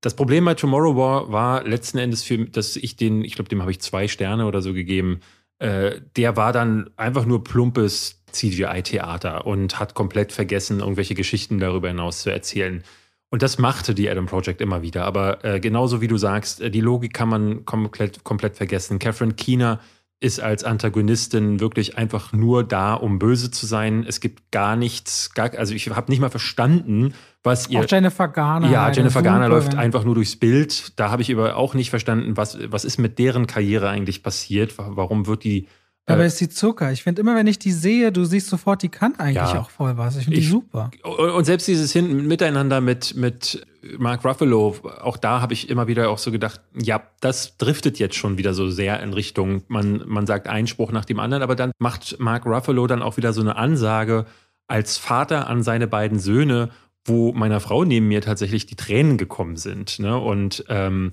Das 0.00 0.14
Problem 0.14 0.44
bei 0.44 0.54
Tomorrow 0.54 0.96
War 0.96 1.32
war 1.32 1.64
letzten 1.64 1.98
Endes 1.98 2.22
für, 2.22 2.46
dass 2.46 2.76
ich 2.76 2.96
den, 2.96 3.24
ich 3.24 3.34
glaube, 3.34 3.50
dem 3.50 3.60
habe 3.60 3.70
ich 3.70 3.80
zwei 3.80 4.08
Sterne 4.08 4.46
oder 4.46 4.62
so 4.62 4.72
gegeben, 4.72 5.20
äh, 5.60 6.00
der 6.16 6.36
war 6.36 6.52
dann 6.52 6.90
einfach 6.96 7.26
nur 7.26 7.44
plumpes 7.44 8.22
CGI-Theater 8.32 9.46
und 9.46 9.78
hat 9.78 9.94
komplett 9.94 10.32
vergessen, 10.32 10.80
irgendwelche 10.80 11.14
Geschichten 11.14 11.58
darüber 11.58 11.88
hinaus 11.88 12.22
zu 12.22 12.30
erzählen. 12.30 12.82
Und 13.28 13.42
das 13.42 13.58
machte 13.58 13.94
die 13.94 14.10
Adam 14.10 14.26
Project 14.26 14.60
immer 14.60 14.82
wieder. 14.82 15.04
Aber 15.04 15.44
äh, 15.44 15.60
genauso 15.60 16.00
wie 16.00 16.08
du 16.08 16.16
sagst, 16.16 16.60
äh, 16.60 16.70
die 16.70 16.80
Logik 16.80 17.12
kann 17.12 17.28
man 17.28 17.64
komplett, 17.64 18.24
komplett 18.24 18.56
vergessen. 18.56 18.98
Catherine 18.98 19.34
Keener 19.34 19.80
ist 20.20 20.38
als 20.38 20.64
Antagonistin 20.64 21.60
wirklich 21.60 21.96
einfach 21.96 22.32
nur 22.32 22.62
da, 22.62 22.92
um 22.92 23.18
böse 23.18 23.50
zu 23.50 23.64
sein. 23.64 24.04
Es 24.06 24.20
gibt 24.20 24.52
gar 24.52 24.76
nichts, 24.76 25.32
gar, 25.32 25.54
also 25.56 25.74
ich 25.74 25.88
habe 25.88 26.12
nicht 26.12 26.20
mal 26.20 26.28
verstanden, 26.28 27.14
was 27.42 27.70
ihr. 27.70 27.80
Auch 27.80 27.86
Jennifer 27.88 28.28
Garner. 28.28 28.70
Ja, 28.70 28.90
Jennifer 28.92 29.22
Garner 29.22 29.48
läuft 29.48 29.74
einfach 29.74 30.04
nur 30.04 30.14
durchs 30.14 30.36
Bild. 30.36 30.98
Da 31.00 31.10
habe 31.10 31.22
ich 31.22 31.32
aber 31.32 31.56
auch 31.56 31.72
nicht 31.72 31.88
verstanden, 31.88 32.36
was, 32.36 32.58
was 32.70 32.84
ist 32.84 32.98
mit 32.98 33.18
deren 33.18 33.46
Karriere 33.46 33.88
eigentlich 33.88 34.22
passiert? 34.22 34.74
Warum 34.76 35.26
wird 35.26 35.42
die 35.44 35.66
aber 36.06 36.24
ist 36.24 36.40
die 36.40 36.48
Zucker. 36.48 36.90
Ich 36.90 37.04
finde 37.04 37.20
immer, 37.20 37.36
wenn 37.36 37.46
ich 37.46 37.58
die 37.58 37.70
sehe, 37.70 38.10
du 38.10 38.24
siehst 38.24 38.48
sofort, 38.48 38.82
die 38.82 38.88
kann 38.88 39.14
eigentlich 39.18 39.52
ja, 39.52 39.60
auch 39.60 39.70
voll 39.70 39.96
was. 39.96 40.16
Ich 40.16 40.24
finde 40.24 40.40
die 40.40 40.46
super. 40.46 40.90
Und 41.04 41.44
selbst 41.44 41.68
dieses 41.68 41.92
Hinten 41.92 42.26
Miteinander 42.26 42.80
mit, 42.80 43.14
mit 43.14 43.64
Mark 43.98 44.24
Ruffalo, 44.24 44.76
auch 45.00 45.16
da 45.16 45.40
habe 45.40 45.54
ich 45.54 45.70
immer 45.70 45.86
wieder 45.86 46.10
auch 46.10 46.18
so 46.18 46.30
gedacht, 46.30 46.60
ja, 46.74 47.02
das 47.20 47.56
driftet 47.56 47.98
jetzt 47.98 48.14
schon 48.14 48.36
wieder 48.36 48.52
so 48.52 48.68
sehr 48.68 49.00
in 49.02 49.12
Richtung, 49.12 49.62
man, 49.68 50.02
man 50.06 50.26
sagt 50.26 50.48
einen 50.48 50.66
Spruch 50.66 50.92
nach 50.92 51.04
dem 51.04 51.18
anderen, 51.18 51.42
aber 51.42 51.56
dann 51.56 51.72
macht 51.78 52.18
Mark 52.18 52.46
Ruffalo 52.46 52.86
dann 52.86 53.02
auch 53.02 53.16
wieder 53.16 53.32
so 53.32 53.40
eine 53.40 53.56
Ansage 53.56 54.26
als 54.66 54.98
Vater 54.98 55.48
an 55.48 55.62
seine 55.62 55.86
beiden 55.86 56.18
Söhne, 56.18 56.70
wo 57.04 57.32
meiner 57.32 57.60
Frau 57.60 57.84
neben 57.84 58.08
mir 58.08 58.20
tatsächlich 58.20 58.66
die 58.66 58.76
Tränen 58.76 59.16
gekommen 59.16 59.56
sind. 59.56 59.98
Ne? 59.98 60.18
Und 60.18 60.64
ähm, 60.68 61.12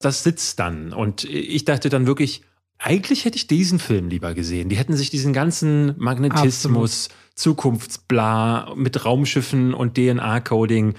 das 0.00 0.22
sitzt 0.22 0.58
dann. 0.58 0.92
Und 0.92 1.24
ich 1.24 1.64
dachte 1.64 1.88
dann 1.88 2.06
wirklich, 2.06 2.42
eigentlich 2.78 3.26
hätte 3.26 3.36
ich 3.36 3.46
diesen 3.46 3.78
Film 3.78 4.08
lieber 4.08 4.32
gesehen. 4.32 4.70
Die 4.70 4.76
hätten 4.76 4.96
sich 4.96 5.10
diesen 5.10 5.32
ganzen 5.32 5.94
Magnetismus, 5.98 7.06
Absolut. 7.06 7.36
Zukunftsbla 7.36 8.72
mit 8.74 9.04
Raumschiffen 9.04 9.74
und 9.74 9.94
DNA-Coding. 9.96 10.94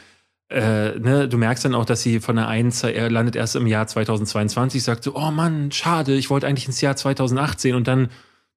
Äh, 0.52 1.00
ne, 1.00 1.30
du 1.30 1.38
merkst 1.38 1.64
dann 1.64 1.76
auch, 1.76 1.86
dass 1.86 2.02
sie 2.02 2.20
von 2.20 2.36
der 2.36 2.50
einen 2.50 2.74
er 2.84 3.10
landet 3.10 3.38
erst 3.38 3.56
im 3.56 3.68
Jahr 3.68 3.88
2022, 3.88 4.84
sagt 4.84 5.04
so, 5.04 5.16
oh 5.16 5.32
Mann, 5.32 5.72
schade, 5.72 6.14
ich 6.16 6.30
wollte 6.30 6.46
eigentlich 6.46 6.68
ins 6.68 6.82
Jahr 6.82 6.98
2018 6.98 7.74
und 7.74 7.88
dann 7.88 8.10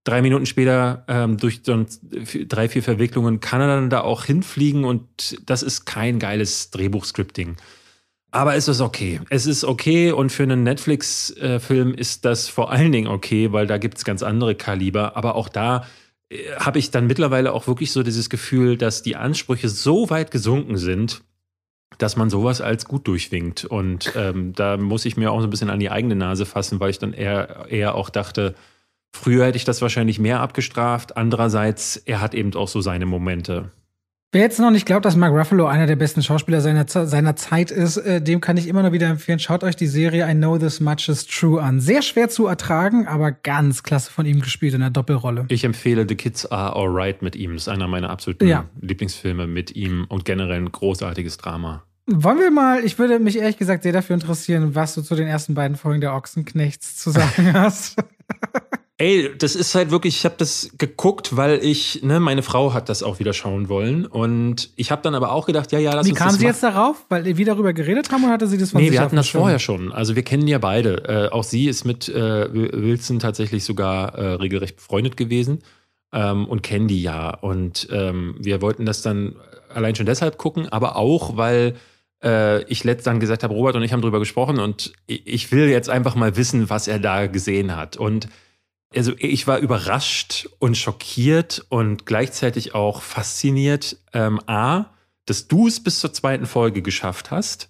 drei 0.03 0.21
Minuten 0.21 0.45
später 0.45 1.05
ähm, 1.07 1.37
durch 1.37 1.61
so 1.63 1.87
drei, 2.49 2.69
vier 2.69 2.83
Verwicklungen 2.83 3.39
kann 3.39 3.61
er 3.61 3.69
dann 3.69 3.91
da 3.91 4.01
auch 4.01 4.25
hinfliegen 4.25 4.85
und 4.85 5.39
das 5.49 5.63
ist 5.63 5.85
kein 5.85 6.19
geiles 6.19 6.71
Drehbuchscripting. 6.71 7.57
Aber 8.33 8.57
es 8.57 8.67
ist 8.67 8.81
okay. 8.81 9.21
Es 9.31 9.47
ist 9.47 9.63
okay 9.63 10.11
und 10.11 10.33
für 10.33 10.43
einen 10.43 10.65
Netflix-Film 10.65 11.95
ist 11.95 12.25
das 12.25 12.49
vor 12.49 12.73
allen 12.73 12.91
Dingen 12.91 13.07
okay, 13.07 13.53
weil 13.53 13.69
da 13.69 13.79
gibt 13.79 13.99
es 13.99 14.05
ganz 14.05 14.25
andere 14.25 14.57
Kaliber. 14.57 15.17
Aber 15.17 15.37
auch 15.37 15.49
da 15.49 15.87
äh, 16.29 16.39
habe 16.57 16.81
ich 16.81 16.91
dann 16.91 17.07
mittlerweile 17.07 17.53
auch 17.53 17.69
wirklich 17.69 17.93
so 17.93 18.03
dieses 18.03 18.31
Gefühl, 18.31 18.77
dass 18.77 19.05
die 19.05 19.15
Ansprüche 19.15 19.69
so 19.69 20.11
weit 20.11 20.33
gesunken 20.33 20.77
sind, 20.77 21.23
dass 21.99 22.17
man 22.17 22.31
sowas 22.31 22.61
als 22.61 22.87
gut 22.87 23.07
durchwinkt. 23.07 23.65
Und 23.65 24.13
ähm, 24.17 24.53
da 24.55 24.77
muss 24.77 25.05
ich 25.05 25.17
mir 25.17 25.33
auch 25.33 25.41
so 25.41 25.47
ein 25.47 25.51
bisschen 25.51 25.71
an 25.71 25.81
die 25.81 25.91
eigene 25.91 26.17
Nase 26.17 26.47
fassen, 26.47 26.81
weil 26.81 26.91
ich 26.91 26.99
dann 26.99 27.13
eher, 27.13 27.67
eher 27.69 27.95
auch 27.95 28.11
dachte, 28.11 28.55
früher 29.15 29.47
hätte 29.47 29.57
ich 29.57 29.65
das 29.65 29.83
wahrscheinlich 29.83 30.19
mehr 30.19 30.41
abgestraft. 30.41 31.17
Andererseits, 31.17 31.97
er 31.97 32.21
hat 32.21 32.35
eben 32.35 32.55
auch 32.55 32.69
so 32.69 32.81
seine 32.81 33.07
Momente. 33.07 33.71
Wer 34.35 34.41
jetzt 34.41 34.59
noch 34.59 34.73
nicht 34.73 34.85
glaubt, 34.85 35.05
dass 35.05 35.15
Mark 35.15 35.33
Ruffalo 35.33 35.67
einer 35.67 35.87
der 35.87 35.95
besten 35.95 36.21
Schauspieler 36.21 36.61
seiner, 36.61 36.89
seiner 36.89 37.37
Zeit 37.37 37.71
ist, 37.71 37.99
äh, 37.99 38.21
dem 38.21 38.41
kann 38.41 38.57
ich 38.57 38.67
immer 38.67 38.83
noch 38.83 38.91
wieder 38.91 39.07
empfehlen. 39.07 39.39
Schaut 39.39 39.63
euch 39.63 39.77
die 39.77 39.87
Serie 39.87 40.29
I 40.29 40.35
Know 40.35 40.59
This 40.59 40.81
Much 40.81 41.09
Is 41.09 41.25
True 41.25 41.63
an. 41.63 41.79
Sehr 41.79 42.03
schwer 42.03 42.29
zu 42.29 42.49
ertragen, 42.49 43.07
aber 43.07 43.31
ganz 43.31 43.85
klasse 43.85 44.11
von 44.11 44.27
ihm 44.27 44.41
gespielt 44.41 44.75
in 44.75 44.81
der 44.81 44.91
Doppelrolle. 44.91 45.47
Ich 45.51 45.63
empfehle 45.63 46.05
The 46.09 46.17
Kids 46.17 46.47
Are 46.47 46.75
Alright 46.75 47.23
mit 47.23 47.37
ihm. 47.37 47.53
Das 47.53 47.63
ist 47.63 47.69
einer 47.69 47.87
meiner 47.87 48.11
absoluten 48.11 48.49
ja. 48.49 48.65
Lieblingsfilme 48.81 49.47
mit 49.47 49.77
ihm 49.77 50.05
und 50.09 50.25
generell 50.25 50.63
ein 50.63 50.73
großartiges 50.73 51.37
Drama. 51.37 51.85
Wollen 52.09 52.41
wir 52.41 52.51
mal, 52.51 52.85
ich 52.85 52.99
würde 52.99 53.21
mich 53.21 53.39
ehrlich 53.39 53.57
gesagt 53.57 53.85
sehr 53.85 53.93
dafür 53.93 54.15
interessieren, 54.15 54.75
was 54.75 54.97
du 54.97 55.03
zu 55.03 55.15
den 55.15 55.29
ersten 55.29 55.55
beiden 55.55 55.77
Folgen 55.77 56.01
der 56.01 56.13
Ochsenknechts 56.13 56.97
zu 56.97 57.13
sagen 57.13 57.53
hast. 57.53 58.03
Ey, 58.97 59.37
das 59.37 59.57
ist 59.57 59.75
halt 59.75 59.91
wirklich, 59.91 60.19
ich 60.19 60.25
habe 60.25 60.37
das 60.39 60.71
geguckt, 60.79 61.37
weil 61.37 61.59
ich, 61.65 62.05
ne, 62.05 62.21
meine 62.21 62.43
Frau 62.43 62.73
hat 62.73 62.89
das 62.89 63.03
auch 63.03 63.19
wieder 63.19 63.33
schauen 63.33 63.69
wollen. 63.69 64.07
Und 64.07 64.71
ich 64.77 64.93
habe 64.93 65.03
dann 65.03 65.17
aber 65.17 65.33
auch 65.33 65.47
gedacht, 65.47 65.73
ja, 65.73 65.81
ja, 65.81 65.93
lass 65.95 66.07
Wie 66.07 66.11
uns 66.11 66.19
kam 66.19 66.29
das 66.29 66.39
sie 66.39 66.47
jetzt 66.47 66.63
darauf? 66.63 67.05
Weil 67.09 67.37
wir 67.37 67.45
darüber 67.45 67.73
geredet 67.73 68.13
haben 68.13 68.23
oder 68.23 68.35
hatte 68.35 68.47
sie 68.47 68.57
das 68.57 68.71
von 68.71 68.81
Nee, 68.81 68.93
wir 68.93 69.01
hatten 69.01 69.17
das 69.17 69.29
vorher 69.29 69.59
schon. 69.59 69.91
Also 69.91 70.15
wir 70.15 70.23
kennen 70.23 70.47
ja 70.47 70.59
beide. 70.59 71.09
Äh, 71.09 71.33
auch 71.33 71.43
sie 71.43 71.67
ist 71.67 71.85
mit 71.85 72.09
äh, 72.09 72.53
Wilson 72.53 73.19
tatsächlich 73.19 73.65
sogar 73.65 74.15
äh, 74.15 74.35
regelrecht 74.35 74.77
befreundet 74.77 75.17
gewesen 75.17 75.63
ähm, 76.13 76.47
und 76.47 76.63
kennen 76.63 76.87
die 76.87 77.03
ja. 77.03 77.31
Und 77.31 77.89
ähm, 77.91 78.37
wir 78.39 78.63
wollten 78.63 78.87
das 78.87 79.03
dann 79.03 79.35
allein 79.75 79.97
schon 79.97 80.07
deshalb 80.07 80.39
gucken, 80.39 80.69
aber 80.69 80.95
auch, 80.95 81.37
weil 81.37 81.75
äh, 82.23 82.63
ich 82.65 82.85
letzt 82.85 83.09
dann 83.09 83.19
gesagt 83.19 83.43
habe, 83.43 83.55
Robert 83.55 83.75
und 83.75 83.83
ich 83.83 83.93
haben 83.93 84.03
drüber 84.03 84.21
gesprochen 84.21 84.61
und 84.61 84.93
ich 85.09 85.51
will 85.51 85.69
jetzt 85.69 85.91
einfach 85.91 86.15
mal 86.15 86.37
wissen, 86.37 86.71
was 86.71 86.87
er 86.87 87.01
da 87.01 87.27
gesehen 87.27 87.77
hat. 87.77 87.97
Und 87.97 88.29
also 88.97 89.13
ich 89.19 89.47
war 89.47 89.59
überrascht 89.59 90.49
und 90.59 90.77
schockiert 90.77 91.65
und 91.69 92.07
gleichzeitig 92.07 92.75
auch 92.75 93.03
fasziniert. 93.03 93.99
Ähm, 94.13 94.41
A, 94.47 94.87
dass 95.27 95.49
du 95.49 95.67
es 95.67 95.83
bis 95.83 96.01
zur 96.01 96.13
zweiten 96.13 96.47
Folge 96.47 96.83
geschafft 96.83 97.31
hast, 97.31 97.69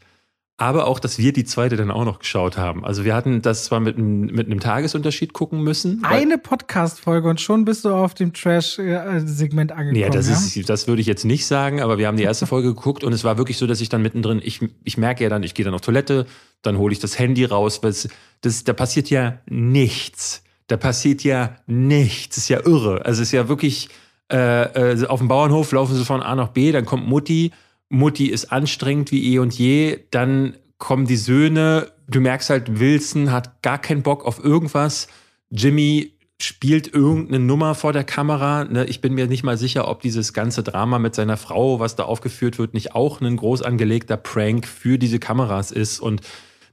aber 0.57 0.87
auch, 0.87 1.01
dass 1.01 1.19
wir 1.19 1.33
die 1.33 1.45
zweite 1.45 1.77
dann 1.77 1.91
auch 1.91 2.05
noch 2.05 2.21
geschaut 2.21 2.57
haben. 2.57 2.85
Also 2.85 3.05
wir 3.05 3.15
hatten 3.15 3.43
das 3.43 3.65
zwar 3.65 3.81
mit, 3.81 3.99
mit 3.99 4.47
einem 4.47 4.61
Tagesunterschied 4.61 5.33
gucken 5.33 5.63
müssen. 5.63 6.05
Eine 6.05 6.39
Podcast-Folge 6.39 7.29
und 7.29 7.41
schon 7.41 7.65
bist 7.65 7.85
du 7.85 7.93
auf 7.93 8.15
dem 8.15 8.33
Trash-Segment 8.33 9.73
angekommen. 9.73 9.97
Ja, 9.97 10.11
das, 10.11 10.29
ja? 10.29 10.35
Ist, 10.61 10.69
das 10.69 10.87
würde 10.87 11.01
ich 11.01 11.09
jetzt 11.09 11.25
nicht 11.25 11.47
sagen, 11.47 11.81
aber 11.81 11.99
wir 11.99 12.07
haben 12.07 12.17
die 12.17 12.23
erste 12.23 12.47
Folge 12.47 12.69
geguckt 12.75 13.03
und 13.03 13.13
es 13.13 13.25
war 13.25 13.37
wirklich 13.37 13.59
so, 13.59 13.67
dass 13.67 13.81
ich 13.81 13.89
dann 13.89 14.03
mittendrin, 14.03 14.41
ich, 14.45 14.61
ich 14.85 14.97
merke 14.97 15.25
ja 15.25 15.31
dann, 15.31 15.43
ich 15.43 15.55
gehe 15.55 15.65
dann 15.65 15.75
auf 15.75 15.81
Toilette, 15.81 16.27
dann 16.63 16.79
hole 16.79 16.93
ich 16.93 17.01
das 17.01 17.19
Handy 17.19 17.45
raus, 17.45 17.83
weil 17.83 17.91
es, 17.91 18.09
das, 18.43 18.63
da 18.63 18.73
passiert 18.73 19.11
ja 19.11 19.41
nichts 19.47 20.44
da 20.67 20.77
passiert 20.77 21.25
ja 21.25 21.57
nichts. 21.67 22.37
Ist 22.37 22.49
ja 22.49 22.61
irre. 22.65 23.05
Also 23.05 23.23
es 23.23 23.29
ist 23.29 23.33
ja 23.33 23.49
wirklich, 23.49 23.89
äh, 24.33 24.93
äh, 24.93 25.07
auf 25.07 25.19
dem 25.19 25.29
Bauernhof 25.29 25.73
laufen 25.73 25.95
sie 25.95 26.05
von 26.05 26.23
A 26.23 26.35
nach 26.35 26.49
B, 26.49 26.73
dann 26.73 26.85
kommt 26.85 27.07
Mutti. 27.07 27.53
Mutti 27.89 28.27
ist 28.27 28.51
anstrengend 28.51 29.13
wie 29.13 29.35
eh 29.35 29.39
und 29.39 29.57
je. 29.57 30.01
Dann 30.11 30.57
kommen 30.79 31.07
die 31.07 31.17
Söhne. 31.17 31.93
Du 32.09 32.21
merkst 32.21 32.51
halt, 32.51 32.81
Wilson 32.81 33.31
hat 33.31 33.63
gar 33.63 33.79
keinen 33.79 34.03
Bock 34.03 34.25
auf 34.25 34.43
irgendwas. 34.43 35.09
Jimmy 35.51 36.15
spielt 36.41 36.93
irgendeine 36.93 37.39
Nummer 37.39 37.75
vor 37.75 37.93
der 37.93 38.05
Kamera. 38.05 38.65
Ne? 38.65 38.85
Ich 38.87 39.01
bin 39.01 39.15
mir 39.15 39.27
nicht 39.27 39.45
mal 39.45 39.57
sicher, 39.57 39.89
ob 39.89 40.01
dieses 40.01 40.33
ganze 40.33 40.63
Drama 40.63 40.99
mit 40.99 41.15
seiner 41.15 41.37
Frau, 41.37 41.79
was 41.79 41.97
da 41.97 42.05
aufgeführt 42.05 42.59
wird, 42.59 42.75
nicht 42.75 42.95
auch 42.95 43.21
ein 43.21 43.37
groß 43.37 43.63
angelegter 43.63 44.17
Prank 44.17 44.67
für 44.67 44.99
diese 44.99 45.19
Kameras 45.19 45.71
ist. 45.71 46.01
Und 46.01 46.23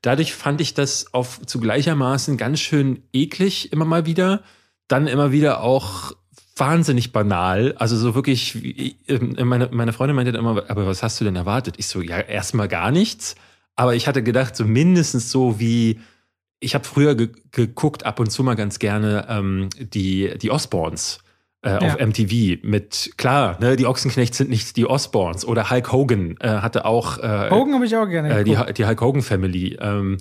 Dadurch 0.02 0.34
fand 0.34 0.62
ich 0.62 0.74
das 0.74 1.14
auf 1.14 1.46
zu 1.46 1.60
gleichermaßen 1.60 2.38
ganz 2.38 2.60
schön 2.60 3.04
eklig 3.14 3.72
immer 3.72 3.86
mal 3.86 4.06
wieder. 4.06 4.42
Dann 4.88 5.08
immer 5.08 5.32
wieder 5.32 5.62
auch 5.62 6.14
wahnsinnig 6.56 7.12
banal. 7.12 7.76
Also 7.78 7.98
so 7.98 8.16
wirklich, 8.16 8.98
ähm, 9.08 9.36
meine, 9.44 9.70
meine 9.72 9.94
Freundin 9.94 10.16
meinte 10.16 10.32
dann 10.32 10.42
immer, 10.42 10.70
aber 10.70 10.86
was 10.86 11.04
hast 11.04 11.20
du 11.20 11.26
denn 11.26 11.36
erwartet? 11.36 11.76
Ich 11.78 11.88
so, 11.88 12.02
ja, 12.02 12.20
erstmal 12.20 12.68
gar 12.68 12.92
nichts. 12.92 13.36
Aber 13.76 13.96
ich 13.96 14.08
hatte 14.08 14.24
gedacht, 14.24 14.56
so 14.56 14.66
mindestens 14.66 15.32
so 15.32 15.60
wie, 15.60 16.00
ich 16.60 16.76
habe 16.76 16.84
früher 16.84 17.16
ge 17.16 17.30
geguckt, 17.52 18.06
ab 18.06 18.20
und 18.20 18.32
zu 18.32 18.44
mal 18.44 18.56
ganz 18.56 18.80
gerne 18.80 19.26
ähm, 19.30 19.70
die, 19.80 20.38
die 20.38 20.52
Osborns 20.52 21.20
äh, 21.64 21.76
auf 21.76 22.00
ja. 22.00 22.06
MTV 22.06 22.64
mit, 22.64 23.12
klar, 23.18 23.58
ne, 23.60 23.76
die 23.76 23.86
Ochsenknechts 23.86 24.38
sind 24.38 24.50
nicht 24.50 24.76
die 24.78 24.86
Osborns 24.86 25.46
oder 25.46 25.70
Hulk 25.70 25.92
Hogan 25.92 26.36
äh, 26.40 26.48
hatte 26.48 26.86
auch. 26.86 27.20
Äh, 27.20 27.50
Hogan 27.52 27.76
habe 27.76 27.86
ich 27.86 27.96
auch 27.96 28.08
gerne. 28.08 28.40
Äh, 28.40 28.44
die, 28.44 28.58
die 28.74 28.86
Hulk 28.86 29.02
Hogan 29.02 29.22
Family. 29.22 29.78
Ähm, 29.80 30.18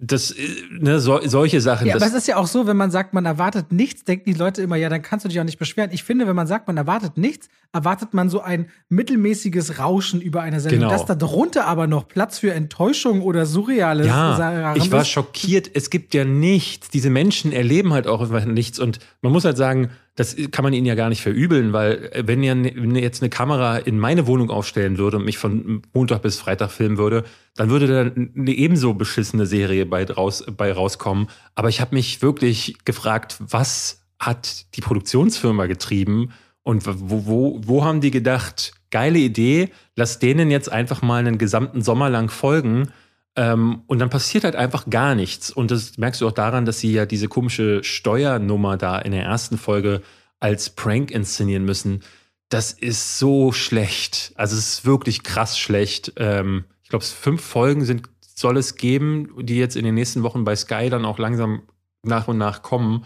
das, 0.00 0.30
äh, 0.30 0.42
ne, 0.80 0.98
so, 0.98 1.20
solche 1.24 1.60
Sachen. 1.60 1.86
Ja, 1.86 1.96
aber 1.96 2.06
es 2.06 2.14
ist 2.14 2.26
ja 2.26 2.36
auch 2.36 2.46
so, 2.46 2.66
wenn 2.66 2.76
man 2.76 2.90
sagt, 2.90 3.12
man 3.12 3.26
erwartet 3.26 3.70
nichts, 3.70 4.04
denken 4.04 4.32
die 4.32 4.38
Leute 4.38 4.62
immer, 4.62 4.76
ja, 4.76 4.88
dann 4.88 5.02
kannst 5.02 5.26
du 5.26 5.28
dich 5.28 5.38
auch 5.38 5.44
nicht 5.44 5.58
beschweren. 5.58 5.90
Ich 5.92 6.04
finde, 6.04 6.26
wenn 6.26 6.34
man 6.34 6.46
sagt, 6.46 6.66
man 6.68 6.78
erwartet 6.78 7.18
nichts, 7.18 7.48
erwartet 7.72 8.14
man 8.14 8.30
so 8.30 8.40
ein 8.40 8.70
mittelmäßiges 8.88 9.78
Rauschen 9.78 10.22
über 10.22 10.40
eine 10.40 10.60
Sendung. 10.60 10.80
Genau. 10.80 10.90
Dass 10.90 11.04
da 11.04 11.14
drunter 11.14 11.66
aber 11.66 11.86
noch 11.86 12.08
Platz 12.08 12.38
für 12.38 12.54
Enttäuschung 12.54 13.20
oder 13.20 13.44
Surreales 13.44 14.06
ja, 14.06 14.74
Ich 14.74 14.90
war 14.90 15.04
schockiert. 15.04 15.70
Es 15.74 15.90
gibt 15.90 16.14
ja 16.14 16.24
nichts. 16.24 16.88
Diese 16.88 17.10
Menschen 17.10 17.52
erleben 17.52 17.92
halt 17.92 18.06
auch 18.06 18.22
einfach 18.22 18.46
nichts. 18.46 18.78
Und 18.78 19.00
man 19.20 19.32
muss 19.32 19.44
halt 19.44 19.58
sagen, 19.58 19.90
das 20.16 20.36
kann 20.52 20.62
man 20.62 20.72
ihnen 20.72 20.86
ja 20.86 20.94
gar 20.94 21.08
nicht 21.08 21.22
verübeln, 21.22 21.72
weil 21.72 22.10
äh, 22.12 22.26
wenn 22.26 22.42
ihr 22.42 22.54
jetzt 23.00 23.22
eine 23.22 23.30
Kamera 23.30 23.78
in 23.78 23.98
meine 23.98 24.26
Wohnung 24.26 24.50
aufstellen 24.50 24.98
würde 24.98 25.16
und 25.16 25.24
mich 25.24 25.38
von 25.38 25.82
Montag 25.92 26.22
bis 26.22 26.38
Freitag 26.38 26.70
filmen 26.70 26.98
würde, 26.98 27.24
dann 27.56 27.70
würde 27.70 27.86
da 27.86 28.00
eine 28.00 28.52
ebenso 28.52 28.94
beschissene 28.94 29.46
Serie 29.46 29.86
bei, 29.86 30.04
raus, 30.04 30.44
bei 30.56 30.72
rauskommen. 30.72 31.28
Aber 31.54 31.68
ich 31.68 31.80
habe 31.80 31.94
mich 31.94 32.22
wirklich 32.22 32.76
gefragt, 32.84 33.36
was 33.40 34.02
hat 34.18 34.74
die 34.76 34.80
Produktionsfirma 34.80 35.66
getrieben 35.66 36.30
und 36.62 36.86
wo, 36.86 37.26
wo, 37.26 37.60
wo 37.64 37.84
haben 37.84 38.00
die 38.00 38.10
gedacht, 38.10 38.72
geile 38.90 39.18
Idee, 39.18 39.70
lass 39.96 40.20
denen 40.20 40.50
jetzt 40.50 40.70
einfach 40.70 41.02
mal 41.02 41.18
einen 41.18 41.38
gesamten 41.38 41.82
Sommer 41.82 42.08
lang 42.08 42.30
folgen 42.30 42.88
ähm, 43.36 43.82
und 43.86 43.98
dann 43.98 44.10
passiert 44.10 44.44
halt 44.44 44.56
einfach 44.56 44.88
gar 44.88 45.14
nichts. 45.14 45.50
Und 45.50 45.70
das 45.70 45.98
merkst 45.98 46.20
du 46.20 46.28
auch 46.28 46.32
daran, 46.32 46.64
dass 46.64 46.80
sie 46.80 46.92
ja 46.92 47.04
diese 47.06 47.28
komische 47.28 47.82
Steuernummer 47.82 48.76
da 48.76 48.98
in 48.98 49.12
der 49.12 49.24
ersten 49.24 49.58
Folge 49.58 50.02
als 50.38 50.70
Prank 50.70 51.10
inszenieren 51.10 51.64
müssen. 51.64 52.02
Das 52.48 52.72
ist 52.72 53.18
so 53.18 53.50
schlecht. 53.50 54.32
Also 54.36 54.56
es 54.56 54.74
ist 54.74 54.84
wirklich 54.84 55.24
krass 55.24 55.58
schlecht. 55.58 56.12
Ähm, 56.16 56.64
ich 56.82 56.90
glaube, 56.90 57.04
fünf 57.04 57.42
Folgen 57.42 57.84
sind, 57.84 58.08
soll 58.20 58.56
es 58.56 58.76
geben, 58.76 59.30
die 59.40 59.56
jetzt 59.56 59.76
in 59.76 59.84
den 59.84 59.94
nächsten 59.94 60.22
Wochen 60.22 60.44
bei 60.44 60.54
Sky 60.54 60.88
dann 60.90 61.04
auch 61.04 61.18
langsam 61.18 61.62
nach 62.04 62.28
und 62.28 62.38
nach 62.38 62.62
kommen. 62.62 63.04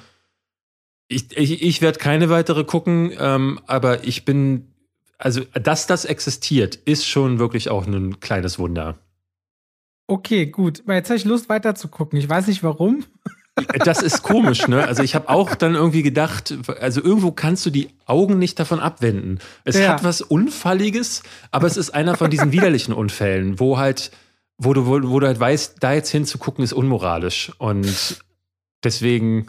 Ich, 1.07 1.35
ich, 1.37 1.63
ich 1.63 1.81
werde 1.81 1.99
keine 1.99 2.29
weitere 2.29 2.65
gucken, 2.65 3.13
ähm, 3.19 3.61
aber 3.67 4.05
ich 4.05 4.27
bin, 4.27 4.75
also 5.17 5.43
dass 5.55 5.87
das 5.87 6.05
existiert, 6.05 6.75
ist 6.75 7.07
schon 7.07 7.39
wirklich 7.39 7.71
auch 7.71 7.87
ein 7.87 8.21
kleines 8.21 8.59
Wunder. 8.59 8.99
Okay, 10.11 10.47
gut. 10.47 10.83
Jetzt 10.89 11.11
habe 11.11 11.19
ich 11.19 11.25
Lust 11.27 11.51
weiter 11.51 11.75
zu 11.75 11.89
gucken. 11.89 12.19
Ich 12.19 12.29
weiß 12.29 12.47
nicht 12.47 12.63
warum. 12.63 13.05
Das 13.85 14.03
ist 14.03 14.23
komisch, 14.23 14.67
ne? 14.69 14.87
Also 14.87 15.03
ich 15.03 15.15
habe 15.15 15.29
auch 15.29 15.55
dann 15.55 15.75
irgendwie 15.75 16.03
gedacht, 16.03 16.55
also 16.81 17.03
irgendwo 17.03 17.31
kannst 17.31 17.67
du 17.67 17.71
die 17.71 17.91
Augen 18.07 18.39
nicht 18.39 18.59
davon 18.59 18.81
abwenden. 18.81 19.39
Es 19.65 19.77
ja. 19.77 19.89
hat 19.89 20.05
was 20.05 20.23
Unfalliges, 20.23 21.23
aber 21.51 21.67
es 21.67 21.77
ist 21.77 21.91
einer 21.91 22.17
von 22.17 22.31
diesen 22.31 22.53
widerlichen 22.53 22.95
Unfällen, 22.95 23.61
wo 23.61 23.77
halt, 23.77 24.11
wo 24.57 24.73
du, 24.73 24.87
wo, 24.87 25.11
wo 25.11 25.21
du 25.21 25.27
halt 25.27 25.39
weißt, 25.39 25.77
da 25.81 25.93
jetzt 25.93 26.11
hinzugucken 26.11 26.65
ist 26.65 26.73
unmoralisch. 26.73 27.53
Und 27.59 28.23
deswegen 28.83 29.49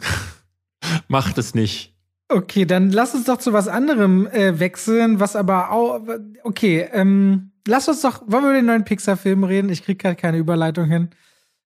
macht 1.08 1.38
es 1.38 1.54
nicht. 1.54 1.89
Okay, 2.30 2.64
dann 2.64 2.90
lass 2.90 3.14
uns 3.14 3.24
doch 3.24 3.38
zu 3.38 3.52
was 3.52 3.66
anderem 3.68 4.26
äh, 4.28 4.58
wechseln, 4.60 5.18
was 5.20 5.34
aber 5.36 5.70
auch. 5.72 6.00
Okay, 6.44 6.88
ähm, 6.92 7.50
lass 7.66 7.88
uns 7.88 8.02
doch, 8.02 8.22
wollen 8.26 8.44
wir 8.44 8.50
über 8.50 8.58
den 8.60 8.66
neuen 8.66 8.84
Pixar-Film 8.84 9.42
reden? 9.44 9.68
Ich 9.68 9.82
kriege 9.84 9.96
gerade 9.98 10.16
keine 10.16 10.38
Überleitung 10.38 10.86
hin. 10.86 11.10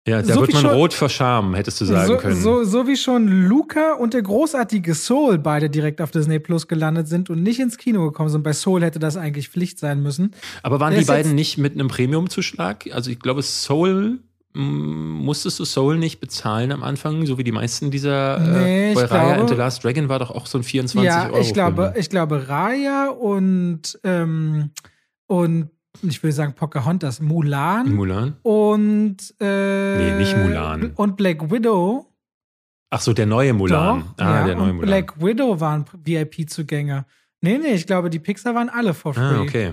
Ja, 0.07 0.21
da 0.21 0.35
So 0.35 0.41
wird 0.43 0.53
man 0.53 0.63
schon- 0.63 0.71
rot 0.73 0.93
vor 0.93 1.09
Scham, 1.09 1.55
hättest 1.55 1.81
du 1.81 1.87
sagen 1.87 2.07
so, 2.07 2.17
können. 2.19 2.37
So, 2.37 2.65
so 2.65 2.87
wie 2.87 2.97
schon 2.97 3.27
Luca 3.27 3.95
und 3.95 4.13
der 4.13 4.21
großartige 4.21 4.95
Soul 4.95 5.39
beide 5.39 5.71
direkt 5.71 6.03
auf 6.03 6.11
Disney 6.11 6.39
Plus 6.41 6.69
gelandet 6.69 7.09
sind 7.09 7.31
und 7.31 7.43
nicht 7.43 7.59
ins 7.59 7.79
Kino 7.79 8.05
gekommen 8.05 8.29
sind. 8.29 8.43
Bei 8.43 8.53
Soul 8.53 8.83
hätte 8.83 8.99
das 8.99 9.17
eigentlich 9.17 9.49
Pflicht 9.49 9.79
sein 9.79 10.03
müssen. 10.03 10.33
Aber 10.63 10.79
waren 10.79 10.91
Der 10.93 11.01
die 11.01 11.07
beiden 11.07 11.35
nicht 11.35 11.57
mit 11.57 11.73
einem 11.73 11.89
Premium-Zuschlag? 11.89 12.87
Also 12.93 13.11
ich 13.11 13.19
glaube, 13.19 13.43
Soul 13.43 14.19
musstest 14.55 15.59
du 15.59 15.65
Soul 15.65 15.99
nicht 15.99 16.21
bezahlen 16.21 16.71
am 16.73 16.83
Anfang, 16.85 17.27
so 17.27 17.39
wie 17.39 17.45
die 17.45 17.53
meisten 17.53 17.91
dieser 17.91 18.39
Nee, 18.39 18.93
äh, 18.93 18.95
bei 18.95 19.05
Raya 19.05 19.25
glaube- 19.25 19.41
and 19.41 19.49
the 19.51 19.55
Last 19.57 19.83
Dragon 19.85 20.09
war 20.09 20.21
doch 20.21 20.31
auch 20.31 20.47
so 20.47 20.59
ein 20.59 20.63
24 20.65 21.05
ja, 21.07 21.27
Euro. 21.29 21.41
ich 21.41 21.53
glaube, 21.53 21.83
Film. 21.87 21.95
ich 22.01 22.09
glaube 22.11 22.49
Raya 22.49 23.09
und, 23.09 23.99
ähm, 24.05 24.71
und 25.27 25.71
ich 26.03 26.23
will 26.23 26.33
sagen 26.33 26.55
Pocahontas, 26.55 27.21
Mulan 27.21 27.93
Mulan. 27.95 28.37
und 28.43 29.17
äh, 29.41 29.97
Nee, 30.13 30.19
nicht 30.19 30.37
Mulan. 30.37 30.93
Und 30.95 31.17
Black 31.17 31.51
Widow. 31.51 32.07
Ach 32.91 33.01
so, 33.01 33.13
der 33.13 33.27
neue 33.27 33.53
Mulan. 33.53 34.05
Doch, 34.17 34.25
ah, 34.25 34.39
ja, 34.41 34.47
der 34.47 34.55
neue 34.57 34.73
Mulan. 34.73 34.87
Black 34.89 35.21
Widow 35.21 35.59
waren 35.61 35.85
VIP-Zugänger. 36.05 37.07
Nee, 37.41 37.59
nee, 37.59 37.75
ich 37.75 37.87
glaube, 37.87 38.09
die 38.09 38.21
Pixar 38.21 38.55
waren 38.55 38.69
alle 38.69 38.95
for 38.95 39.15
free. 39.15 39.21
ah, 39.23 39.41
okay. 39.41 39.73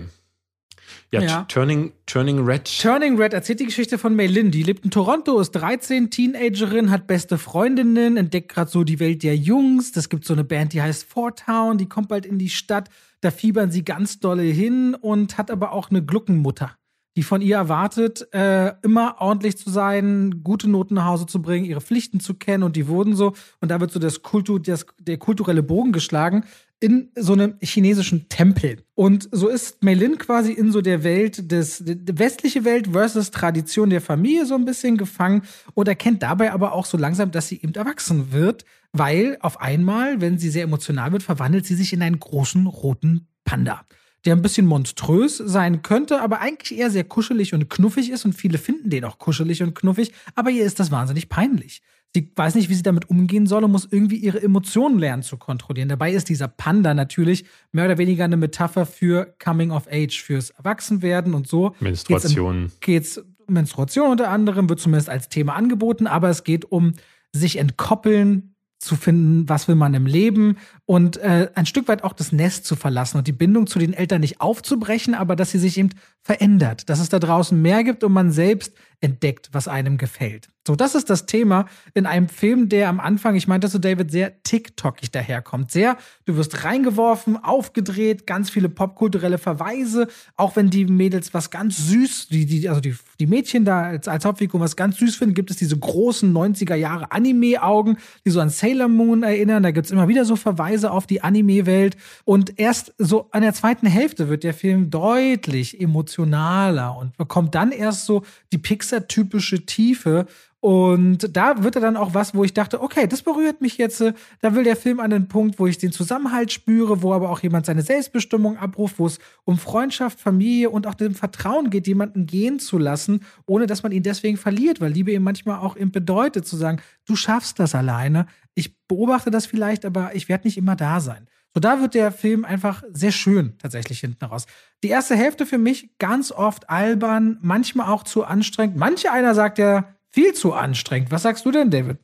Ja, 1.11 1.21
Ja. 1.21 1.43
Turning, 1.43 1.91
Turning 2.05 2.43
Red. 2.45 2.69
Turning 2.81 3.17
Red 3.17 3.33
erzählt 3.33 3.59
die 3.59 3.65
Geschichte 3.65 3.97
von 3.97 4.15
Mei 4.15 4.27
Lin. 4.27 4.51
Die 4.51 4.63
lebt 4.63 4.85
in 4.85 4.91
Toronto, 4.91 5.39
ist 5.39 5.51
13, 5.51 6.09
Teenagerin, 6.09 6.89
hat 6.91 7.07
beste 7.07 7.37
Freundinnen, 7.37 8.17
entdeckt 8.17 8.49
gerade 8.53 8.69
so 8.69 8.83
die 8.83 8.99
Welt 8.99 9.23
der 9.23 9.35
Jungs. 9.35 9.91
Das 9.91 10.09
gibt 10.09 10.25
so 10.25 10.33
eine 10.33 10.43
Band, 10.43 10.73
die 10.73 10.81
heißt 10.81 11.03
Four 11.03 11.35
Town, 11.35 11.77
die 11.77 11.87
kommt 11.87 12.07
bald 12.07 12.25
in 12.25 12.37
die 12.37 12.49
Stadt. 12.49 12.89
Da 13.21 13.31
fiebern 13.31 13.71
sie 13.71 13.83
ganz 13.83 14.19
dolle 14.19 14.43
hin 14.43 14.95
und 14.95 15.37
hat 15.37 15.51
aber 15.51 15.73
auch 15.73 15.89
eine 15.89 16.03
Gluckenmutter, 16.03 16.75
die 17.15 17.23
von 17.23 17.41
ihr 17.41 17.55
erwartet, 17.57 18.27
äh, 18.33 18.73
immer 18.81 19.15
ordentlich 19.19 19.57
zu 19.57 19.69
sein, 19.69 20.41
gute 20.43 20.69
Noten 20.69 20.95
nach 20.95 21.05
Hause 21.05 21.27
zu 21.27 21.41
bringen, 21.41 21.65
ihre 21.65 21.81
Pflichten 21.81 22.19
zu 22.19 22.33
kennen 22.33 22.63
und 22.63 22.75
die 22.75 22.87
wurden 22.87 23.15
so. 23.15 23.33
Und 23.59 23.69
da 23.69 23.79
wird 23.79 23.91
so 23.91 23.99
das 23.99 24.23
Kultur, 24.23 24.59
das, 24.59 24.85
der 24.99 25.17
kulturelle 25.17 25.61
Bogen 25.61 25.91
geschlagen 25.91 26.45
in 26.81 27.11
so 27.15 27.33
einem 27.33 27.53
chinesischen 27.61 28.27
Tempel. 28.27 28.83
Und 28.95 29.29
so 29.31 29.47
ist 29.47 29.83
Meilin 29.83 30.17
quasi 30.17 30.51
in 30.51 30.71
so 30.71 30.81
der 30.81 31.03
Welt 31.03 31.51
des, 31.51 31.83
die 31.85 32.17
westliche 32.17 32.65
Welt 32.65 32.87
versus 32.91 33.29
Tradition 33.29 33.91
der 33.91 34.01
Familie 34.01 34.47
so 34.47 34.55
ein 34.55 34.65
bisschen 34.65 34.97
gefangen 34.97 35.43
und 35.75 35.87
erkennt 35.87 36.23
dabei 36.23 36.51
aber 36.51 36.73
auch 36.73 36.87
so 36.87 36.97
langsam, 36.97 37.31
dass 37.31 37.47
sie 37.47 37.61
eben 37.61 37.75
erwachsen 37.75 38.31
wird, 38.31 38.65
weil 38.93 39.37
auf 39.41 39.61
einmal, 39.61 40.21
wenn 40.21 40.39
sie 40.39 40.49
sehr 40.49 40.63
emotional 40.63 41.11
wird, 41.11 41.21
verwandelt 41.21 41.67
sie 41.67 41.75
sich 41.75 41.93
in 41.93 42.01
einen 42.01 42.19
großen 42.19 42.65
roten 42.65 43.27
Panda. 43.45 43.85
Der 44.25 44.35
ein 44.35 44.41
bisschen 44.41 44.65
monströs 44.65 45.37
sein 45.37 45.83
könnte, 45.83 46.21
aber 46.21 46.41
eigentlich 46.41 46.77
eher 46.77 46.89
sehr 46.89 47.03
kuschelig 47.03 47.53
und 47.53 47.69
knuffig 47.69 48.09
ist 48.09 48.25
und 48.25 48.33
viele 48.33 48.57
finden 48.57 48.89
den 48.89 49.05
auch 49.05 49.19
kuschelig 49.19 49.61
und 49.61 49.75
knuffig, 49.75 50.13
aber 50.33 50.49
ihr 50.49 50.65
ist 50.65 50.79
das 50.79 50.89
wahnsinnig 50.89 51.29
peinlich. 51.29 51.81
Sie 52.13 52.29
weiß 52.35 52.55
nicht, 52.55 52.69
wie 52.69 52.73
sie 52.73 52.83
damit 52.83 53.09
umgehen 53.09 53.47
soll 53.47 53.63
und 53.63 53.71
muss 53.71 53.87
irgendwie 53.89 54.17
ihre 54.17 54.41
Emotionen 54.41 54.99
lernen 54.99 55.23
zu 55.23 55.37
kontrollieren. 55.37 55.87
Dabei 55.87 56.11
ist 56.11 56.27
dieser 56.27 56.49
Panda 56.49 56.93
natürlich 56.93 57.45
mehr 57.71 57.85
oder 57.85 57.97
weniger 57.97 58.25
eine 58.25 58.37
Metapher 58.37 58.85
für 58.85 59.33
Coming 59.41 59.71
of 59.71 59.87
Age, 59.89 60.21
fürs 60.21 60.49
Erwachsenwerden 60.49 61.33
und 61.33 61.47
so. 61.47 61.73
Menstruation. 61.79 62.71
Geht's 62.81 63.17
um 63.17 63.53
Menstruation 63.53 64.11
unter 64.11 64.29
anderem, 64.29 64.67
wird 64.69 64.79
zumindest 64.79 65.09
als 65.09 65.29
Thema 65.29 65.55
angeboten, 65.55 66.05
aber 66.05 66.29
es 66.29 66.43
geht 66.43 66.65
um 66.65 66.93
sich 67.31 67.57
entkoppeln, 67.57 68.51
zu 68.81 68.95
finden, 68.95 69.47
was 69.47 69.67
will 69.67 69.75
man 69.75 69.93
im 69.93 70.07
Leben 70.07 70.57
und 70.85 71.17
äh, 71.17 71.49
ein 71.53 71.67
Stück 71.67 71.87
weit 71.87 72.03
auch 72.03 72.13
das 72.13 72.31
Nest 72.31 72.65
zu 72.65 72.75
verlassen 72.75 73.19
und 73.19 73.27
die 73.27 73.31
Bindung 73.31 73.67
zu 73.67 73.77
den 73.77 73.93
Eltern 73.93 74.21
nicht 74.21 74.41
aufzubrechen, 74.41 75.13
aber 75.13 75.35
dass 75.35 75.51
sie 75.51 75.59
sich 75.59 75.77
eben 75.77 75.91
verändert, 76.23 76.89
dass 76.89 76.99
es 76.99 77.09
da 77.09 77.19
draußen 77.19 77.61
mehr 77.61 77.83
gibt 77.83 78.03
und 78.03 78.11
man 78.11 78.31
selbst 78.31 78.73
entdeckt, 78.99 79.49
was 79.51 79.67
einem 79.67 79.97
gefällt. 79.97 80.49
So, 80.67 80.75
das 80.75 80.93
ist 80.93 81.09
das 81.09 81.25
Thema 81.25 81.65
in 81.95 82.05
einem 82.05 82.29
Film, 82.29 82.69
der 82.69 82.87
am 82.87 82.99
Anfang, 82.99 83.35
ich 83.35 83.47
meinte 83.47 83.67
zu 83.67 83.79
David, 83.79 84.11
sehr 84.11 84.43
TikTokig 84.43 85.09
daherkommt. 85.09 85.71
Sehr, 85.71 85.97
du 86.25 86.37
wirst 86.37 86.63
reingeworfen, 86.63 87.43
aufgedreht, 87.43 88.27
ganz 88.27 88.51
viele 88.51 88.69
popkulturelle 88.69 89.39
Verweise, 89.39 90.07
auch 90.35 90.55
wenn 90.55 90.69
die 90.69 90.85
Mädels 90.85 91.33
was 91.33 91.49
ganz 91.49 91.87
süß, 91.87 92.27
die, 92.27 92.45
die, 92.45 92.69
also 92.69 92.79
die, 92.79 92.95
die 93.19 93.25
Mädchen 93.25 93.65
da 93.65 93.81
als, 93.81 94.07
als 94.07 94.23
Hauptfigur 94.23 94.59
was 94.59 94.75
ganz 94.75 94.97
süß 94.97 95.15
finden, 95.15 95.33
gibt 95.33 95.49
es 95.49 95.57
diese 95.57 95.75
großen 95.75 96.31
90er 96.31 96.75
Jahre 96.75 97.11
Anime-Augen, 97.11 97.97
die 98.23 98.29
so 98.29 98.39
an 98.39 98.49
Sailor 98.49 98.87
Moon 98.87 99.23
erinnern. 99.23 99.63
Da 99.63 99.71
gibt 99.71 99.87
es 99.87 99.91
immer 99.91 100.09
wieder 100.09 100.25
so 100.25 100.35
Verweise 100.35 100.91
auf 100.91 101.07
die 101.07 101.23
Anime-Welt. 101.23 101.97
Und 102.23 102.59
erst 102.59 102.93
so 102.99 103.29
an 103.31 103.41
der 103.41 103.55
zweiten 103.55 103.87
Hälfte 103.87 104.29
wird 104.29 104.43
der 104.43 104.53
Film 104.53 104.91
deutlich 104.91 105.81
emotionaler 105.81 106.95
und 106.95 107.17
bekommt 107.17 107.55
dann 107.55 107.71
erst 107.71 108.05
so 108.05 108.21
die 108.51 108.59
Pixar-typische 108.59 109.65
Tiefe. 109.65 110.27
Und 110.61 111.35
da 111.35 111.63
wird 111.63 111.75
er 111.75 111.81
dann 111.81 111.97
auch 111.97 112.13
was, 112.13 112.35
wo 112.35 112.43
ich 112.43 112.53
dachte, 112.53 112.81
okay, 112.81 113.07
das 113.07 113.23
berührt 113.23 113.61
mich 113.61 113.79
jetzt. 113.79 113.99
Da 114.41 114.55
will 114.55 114.63
der 114.63 114.75
Film 114.75 114.99
an 114.99 115.09
den 115.09 115.27
Punkt, 115.27 115.57
wo 115.57 115.65
ich 115.65 115.79
den 115.79 115.91
Zusammenhalt 115.91 116.51
spüre, 116.51 117.01
wo 117.01 117.13
aber 117.13 117.31
auch 117.31 117.39
jemand 117.39 117.65
seine 117.65 117.81
Selbstbestimmung 117.81 118.57
abruft, 118.57 118.99
wo 118.99 119.07
es 119.07 119.17
um 119.43 119.57
Freundschaft, 119.57 120.19
Familie 120.19 120.69
und 120.69 120.85
auch 120.85 120.93
dem 120.93 121.15
Vertrauen 121.15 121.71
geht, 121.71 121.87
jemanden 121.87 122.27
gehen 122.27 122.59
zu 122.59 122.77
lassen, 122.77 123.25
ohne 123.47 123.65
dass 123.65 123.81
man 123.81 123.91
ihn 123.91 124.03
deswegen 124.03 124.37
verliert, 124.37 124.79
weil 124.79 124.91
Liebe 124.91 125.11
eben 125.11 125.23
manchmal 125.23 125.57
auch 125.59 125.75
eben 125.75 125.91
bedeutet, 125.91 126.45
zu 126.45 126.55
sagen, 126.55 126.79
du 127.05 127.15
schaffst 127.15 127.57
das 127.57 127.73
alleine. 127.73 128.27
Ich 128.53 128.77
beobachte 128.87 129.31
das 129.31 129.47
vielleicht, 129.47 129.83
aber 129.83 130.13
ich 130.13 130.29
werde 130.29 130.45
nicht 130.47 130.59
immer 130.59 130.75
da 130.75 130.99
sein. 130.99 131.27
So, 131.55 131.59
da 131.59 131.81
wird 131.81 131.95
der 131.95 132.11
Film 132.11 132.45
einfach 132.45 132.83
sehr 132.93 133.11
schön 133.11 133.57
tatsächlich 133.57 133.99
hinten 133.99 134.23
raus. 134.25 134.45
Die 134.83 134.89
erste 134.89 135.15
Hälfte 135.15 135.47
für 135.47 135.57
mich 135.57 135.97
ganz 135.97 136.31
oft 136.31 136.69
albern, 136.69 137.39
manchmal 137.41 137.89
auch 137.89 138.03
zu 138.03 138.23
anstrengend. 138.23 138.77
Manche 138.77 139.11
einer 139.11 139.33
sagt 139.33 139.57
ja, 139.57 139.95
viel 140.11 140.33
zu 140.33 140.53
anstrengend. 140.53 141.11
Was 141.11 141.23
sagst 141.23 141.45
du 141.45 141.51
denn, 141.51 141.71
David? 141.71 141.97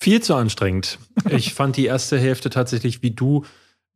Viel 0.00 0.22
zu 0.22 0.34
anstrengend. 0.34 0.98
Ich 1.28 1.54
fand 1.54 1.76
die 1.76 1.86
erste 1.86 2.18
Hälfte 2.18 2.50
tatsächlich 2.50 3.02
wie 3.02 3.10
du 3.10 3.44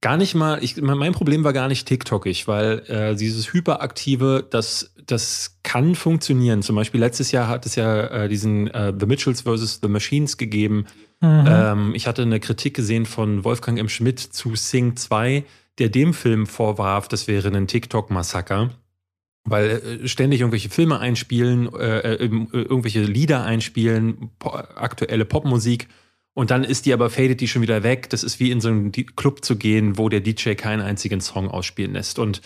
gar 0.00 0.16
nicht 0.16 0.34
mal, 0.34 0.62
ich, 0.62 0.76
mein 0.80 1.12
Problem 1.12 1.42
war 1.42 1.52
gar 1.52 1.68
nicht 1.68 1.88
TikTokig, 1.88 2.46
weil 2.46 2.82
äh, 2.88 3.16
dieses 3.16 3.52
Hyperaktive, 3.52 4.46
das, 4.48 4.94
das 5.04 5.58
kann 5.62 5.94
funktionieren. 5.94 6.62
Zum 6.62 6.76
Beispiel 6.76 7.00
letztes 7.00 7.32
Jahr 7.32 7.48
hat 7.48 7.66
es 7.66 7.76
ja 7.76 8.06
äh, 8.06 8.28
diesen 8.28 8.68
äh, 8.68 8.92
The 8.98 9.06
Mitchells 9.06 9.42
vs. 9.42 9.80
The 9.82 9.88
Machines 9.88 10.36
gegeben. 10.36 10.86
Ähm, 11.22 11.94
ich 11.94 12.06
hatte 12.06 12.22
eine 12.22 12.40
Kritik 12.40 12.74
gesehen 12.74 13.06
von 13.06 13.42
Wolfgang 13.42 13.78
M. 13.78 13.88
Schmidt 13.88 14.20
zu 14.20 14.54
Sing 14.54 14.96
2, 14.96 15.44
der 15.78 15.88
dem 15.88 16.12
Film 16.12 16.46
vorwarf, 16.46 17.08
das 17.08 17.26
wäre 17.26 17.48
ein 17.48 17.66
TikTok-Massaker. 17.66 18.70
Weil 19.46 20.00
äh, 20.02 20.08
ständig 20.08 20.40
irgendwelche 20.40 20.68
Filme 20.70 20.98
einspielen, 20.98 21.72
äh, 21.74 22.14
äh, 22.14 22.24
irgendwelche 22.52 23.02
Lieder 23.02 23.44
einspielen, 23.44 24.30
po 24.38 24.50
aktuelle 24.50 25.24
Popmusik 25.24 25.88
und 26.36 26.50
dann 26.50 26.64
ist 26.64 26.84
die 26.84 26.92
aber, 26.92 27.08
fadet 27.08 27.40
die 27.40 27.48
schon 27.48 27.62
wieder 27.62 27.82
weg. 27.82 28.10
Das 28.10 28.22
ist 28.22 28.38
wie 28.40 28.50
in 28.50 28.60
so 28.60 28.68
einen 28.68 28.92
Club 28.92 29.42
zu 29.42 29.56
gehen, 29.56 29.96
wo 29.96 30.10
der 30.10 30.20
DJ 30.20 30.52
keinen 30.52 30.82
einzigen 30.82 31.22
Song 31.22 31.48
ausspielen 31.48 31.94
lässt. 31.94 32.18
Und 32.18 32.42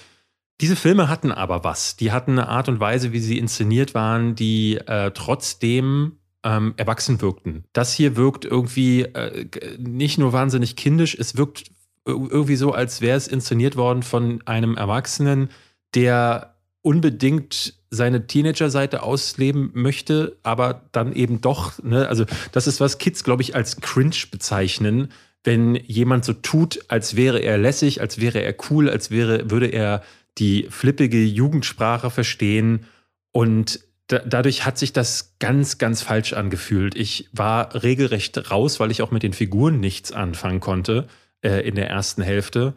diese 0.60 0.76
Filme 0.76 1.08
hatten 1.08 1.32
aber 1.32 1.64
was. 1.64 1.96
Die 1.96 2.12
hatten 2.12 2.32
eine 2.38 2.48
Art 2.48 2.68
und 2.68 2.78
Weise, 2.78 3.12
wie 3.12 3.18
sie 3.18 3.36
inszeniert 3.36 3.92
waren, 3.92 4.36
die 4.36 4.76
äh, 4.76 5.10
trotzdem 5.10 6.20
ähm, 6.44 6.74
erwachsen 6.76 7.20
wirkten. 7.20 7.64
Das 7.72 7.92
hier 7.92 8.14
wirkt 8.14 8.44
irgendwie 8.44 9.02
äh, 9.02 9.46
nicht 9.78 10.18
nur 10.18 10.32
wahnsinnig 10.32 10.76
kindisch, 10.76 11.16
es 11.18 11.36
wirkt 11.36 11.64
ir- 12.06 12.30
irgendwie 12.30 12.56
so, 12.56 12.72
als 12.72 13.00
wäre 13.00 13.16
es 13.16 13.26
inszeniert 13.26 13.74
worden 13.74 14.04
von 14.04 14.40
einem 14.46 14.76
Erwachsenen, 14.76 15.50
der 15.96 16.49
unbedingt 16.82 17.74
seine 17.90 18.26
Teenager-Seite 18.26 19.02
ausleben 19.02 19.70
möchte, 19.74 20.36
aber 20.42 20.82
dann 20.92 21.12
eben 21.12 21.40
doch, 21.40 21.82
ne, 21.82 22.08
also 22.08 22.24
das 22.52 22.66
ist, 22.66 22.80
was 22.80 22.98
Kids, 22.98 23.24
glaube 23.24 23.42
ich, 23.42 23.54
als 23.54 23.80
cringe 23.80 24.16
bezeichnen, 24.30 25.12
wenn 25.42 25.74
jemand 25.74 26.24
so 26.24 26.32
tut, 26.32 26.80
als 26.88 27.16
wäre 27.16 27.40
er 27.40 27.58
lässig, 27.58 28.00
als 28.00 28.20
wäre 28.20 28.42
er 28.42 28.54
cool, 28.70 28.88
als 28.88 29.10
wäre, 29.10 29.50
würde 29.50 29.66
er 29.66 30.02
die 30.38 30.66
flippige 30.70 31.22
Jugendsprache 31.22 32.10
verstehen 32.10 32.86
und 33.32 33.80
da, 34.10 34.18
dadurch 34.18 34.64
hat 34.64 34.76
sich 34.76 34.92
das 34.92 35.36
ganz, 35.38 35.78
ganz 35.78 36.02
falsch 36.02 36.32
angefühlt. 36.32 36.96
Ich 36.96 37.28
war 37.32 37.82
regelrecht 37.82 38.50
raus, 38.50 38.80
weil 38.80 38.90
ich 38.90 39.02
auch 39.02 39.12
mit 39.12 39.22
den 39.22 39.32
Figuren 39.32 39.78
nichts 39.78 40.12
anfangen 40.12 40.60
konnte 40.60 41.06
äh, 41.42 41.66
in 41.66 41.76
der 41.76 41.88
ersten 41.88 42.22
Hälfte. 42.22 42.74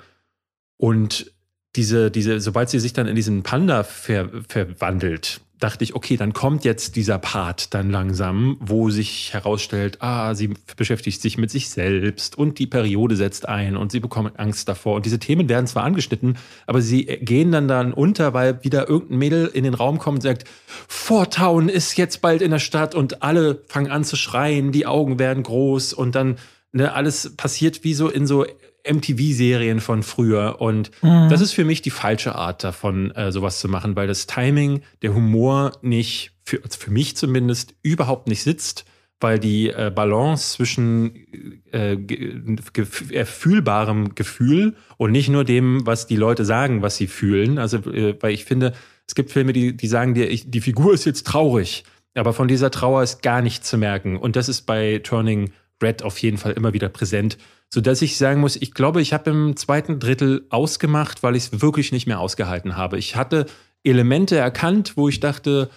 Und 0.77 1.31
diese, 1.75 2.11
diese, 2.11 2.39
sobald 2.39 2.69
sie 2.69 2.79
sich 2.79 2.93
dann 2.93 3.07
in 3.07 3.15
diesen 3.15 3.43
Panda 3.43 3.83
ver, 3.83 4.29
verwandelt, 4.47 5.41
dachte 5.63 5.85
ich, 5.85 5.95
okay, 5.95 6.17
dann 6.17 6.33
kommt 6.33 6.65
jetzt 6.65 6.97
dieser 6.97 7.17
Part 7.17 7.73
dann 7.73 7.89
langsam, 7.89 8.57
wo 8.59 8.89
sich 8.89 9.33
herausstellt, 9.33 9.97
ah, 10.01 10.35
sie 10.35 10.55
beschäftigt 10.75 11.21
sich 11.21 11.37
mit 11.37 11.51
sich 11.51 11.69
selbst 11.69 12.37
und 12.37 12.59
die 12.59 12.67
Periode 12.67 13.15
setzt 13.15 13.47
ein 13.47 13.77
und 13.77 13.91
sie 13.91 14.01
bekommt 14.01 14.37
Angst 14.37 14.67
davor. 14.67 14.95
Und 14.97 15.05
diese 15.05 15.19
Themen 15.19 15.47
werden 15.47 15.65
zwar 15.65 15.83
angeschnitten, 15.83 16.37
aber 16.67 16.81
sie 16.81 17.05
gehen 17.05 17.53
dann 17.53 17.69
dann 17.69 17.93
unter, 17.93 18.33
weil 18.33 18.61
wieder 18.63 18.89
irgendein 18.89 19.19
Mädel 19.19 19.47
in 19.53 19.63
den 19.63 19.73
Raum 19.73 19.99
kommt 19.99 20.17
und 20.17 20.21
sagt, 20.21 20.43
Vortown 20.67 21.69
ist 21.69 21.97
jetzt 21.97 22.21
bald 22.21 22.41
in 22.41 22.51
der 22.51 22.59
Stadt 22.59 22.93
und 22.93 23.23
alle 23.23 23.61
fangen 23.67 23.89
an 23.89 24.03
zu 24.03 24.17
schreien, 24.17 24.73
die 24.73 24.85
Augen 24.85 25.17
werden 25.17 25.43
groß 25.43 25.93
und 25.93 26.13
dann 26.13 26.35
ne, 26.73 26.93
alles 26.93 27.37
passiert 27.37 27.85
wie 27.85 27.93
so 27.93 28.09
in 28.09 28.27
so 28.27 28.45
MTV-Serien 28.87 29.79
von 29.79 30.03
früher. 30.03 30.61
Und 30.61 30.91
das 31.01 31.41
ist 31.41 31.53
für 31.53 31.65
mich 31.65 31.81
die 31.81 31.89
falsche 31.89 32.35
Art 32.35 32.63
davon, 32.63 33.11
äh, 33.11 33.31
sowas 33.31 33.59
zu 33.59 33.67
machen, 33.67 33.95
weil 33.95 34.07
das 34.07 34.27
Timing, 34.27 34.81
der 35.01 35.13
Humor 35.13 35.71
nicht 35.81 36.31
für, 36.43 36.61
also 36.63 36.77
für 36.77 36.91
mich 36.91 37.15
zumindest 37.15 37.75
überhaupt 37.81 38.27
nicht 38.27 38.43
sitzt, 38.43 38.85
weil 39.19 39.39
die 39.39 39.69
äh, 39.69 39.91
Balance 39.93 40.57
zwischen 40.57 41.15
äh, 41.71 41.97
erfühlbarem 43.11 44.15
Gefühl 44.15 44.75
und 44.97 45.11
nicht 45.11 45.29
nur 45.29 45.45
dem, 45.45 45.85
was 45.85 46.07
die 46.07 46.17
Leute 46.17 46.43
sagen, 46.43 46.81
was 46.81 46.97
sie 46.97 47.07
fühlen. 47.07 47.57
Also, 47.57 47.77
äh, 47.89 48.15
weil 48.21 48.33
ich 48.33 48.43
finde, 48.43 48.73
es 49.07 49.15
gibt 49.15 49.31
Filme, 49.31 49.53
die, 49.53 49.75
die 49.75 49.87
sagen 49.87 50.13
dir, 50.13 50.27
die 50.27 50.61
Figur 50.61 50.93
ist 50.93 51.05
jetzt 51.05 51.25
traurig, 51.25 51.85
aber 52.15 52.33
von 52.33 52.47
dieser 52.47 52.69
Trauer 52.69 53.01
ist 53.01 53.21
gar 53.21 53.41
nichts 53.41 53.69
zu 53.69 53.77
merken. 53.77 54.17
Und 54.17 54.35
das 54.35 54.49
ist 54.49 54.63
bei 54.63 54.99
Turning 54.99 55.51
Red 55.83 56.03
auf 56.03 56.17
jeden 56.19 56.37
Fall 56.37 56.53
immer 56.53 56.73
wieder 56.73 56.89
präsent, 56.89 57.37
sodass 57.69 58.01
ich 58.01 58.17
sagen 58.17 58.41
muss, 58.41 58.55
ich 58.55 58.73
glaube, 58.73 59.01
ich 59.01 59.13
habe 59.13 59.29
im 59.29 59.55
zweiten 59.55 59.99
Drittel 59.99 60.45
ausgemacht, 60.49 61.23
weil 61.23 61.35
ich 61.35 61.51
es 61.51 61.61
wirklich 61.61 61.91
nicht 61.91 62.07
mehr 62.07 62.19
ausgehalten 62.19 62.77
habe. 62.77 62.97
Ich 62.97 63.15
hatte 63.15 63.45
Elemente 63.83 64.37
erkannt, 64.37 64.93
wo 64.95 65.09
ich 65.09 65.19
dachte, 65.19 65.69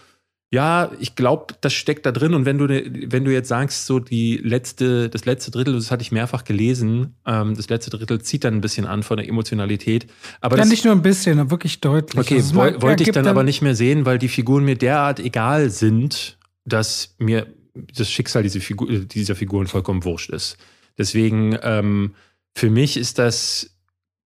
ja, 0.53 0.93
ich 1.01 1.17
glaube, 1.17 1.55
das 1.61 1.73
steckt 1.73 2.07
da 2.07 2.13
drin. 2.13 2.33
Und 2.33 2.45
wenn 2.45 2.59
du, 2.59 2.69
wenn 2.69 3.25
du 3.25 3.33
jetzt 3.33 3.49
sagst, 3.49 3.87
so 3.87 3.99
die 3.99 4.37
letzte, 4.37 5.09
das 5.09 5.25
letzte 5.25 5.51
Drittel, 5.51 5.75
das 5.75 5.91
hatte 5.91 6.03
ich 6.03 6.13
mehrfach 6.13 6.45
gelesen, 6.45 7.15
ähm, 7.27 7.55
das 7.57 7.69
letzte 7.69 7.91
Drittel 7.91 8.21
zieht 8.23 8.45
dann 8.45 8.55
ein 8.55 8.61
bisschen 8.61 8.87
an 8.87 9.03
von 9.03 9.17
der 9.17 9.29
Emotionalität. 9.29 10.07
Aber 10.41 10.57
ja, 10.57 10.63
das, 10.63 10.71
nicht 10.71 10.85
nur 10.85 10.95
ein 10.95 11.03
bisschen, 11.03 11.51
wirklich 11.51 11.81
deutlich. 11.81 12.21
Okay, 12.21 12.37
Also 12.37 12.55
wollte 12.55 12.77
ich 12.77 12.85
ergibt 12.85 13.17
dann 13.17 13.27
aber 13.27 13.43
nicht 13.43 13.61
mehr 13.61 13.75
sehen, 13.75 14.07
weil 14.07 14.19
die 14.19 14.29
Figuren 14.29 14.65
mir 14.65 14.77
derart 14.77 15.19
egal 15.19 15.71
sind, 15.71 16.39
dass 16.65 17.17
mir 17.19 17.47
das 17.97 18.11
Schicksal 18.11 18.43
dieser, 18.43 18.61
Figur, 18.61 18.89
dieser 18.89 19.37
Figuren 19.37 19.67
vollkommen 19.67 20.05
wurscht 20.05 20.31
ist. 20.31 20.57
Deswegen, 20.99 21.59
ähm, 21.63 22.15
für 22.55 22.71
mich 22.71 22.97
ist 22.97 23.19
das 23.19 23.71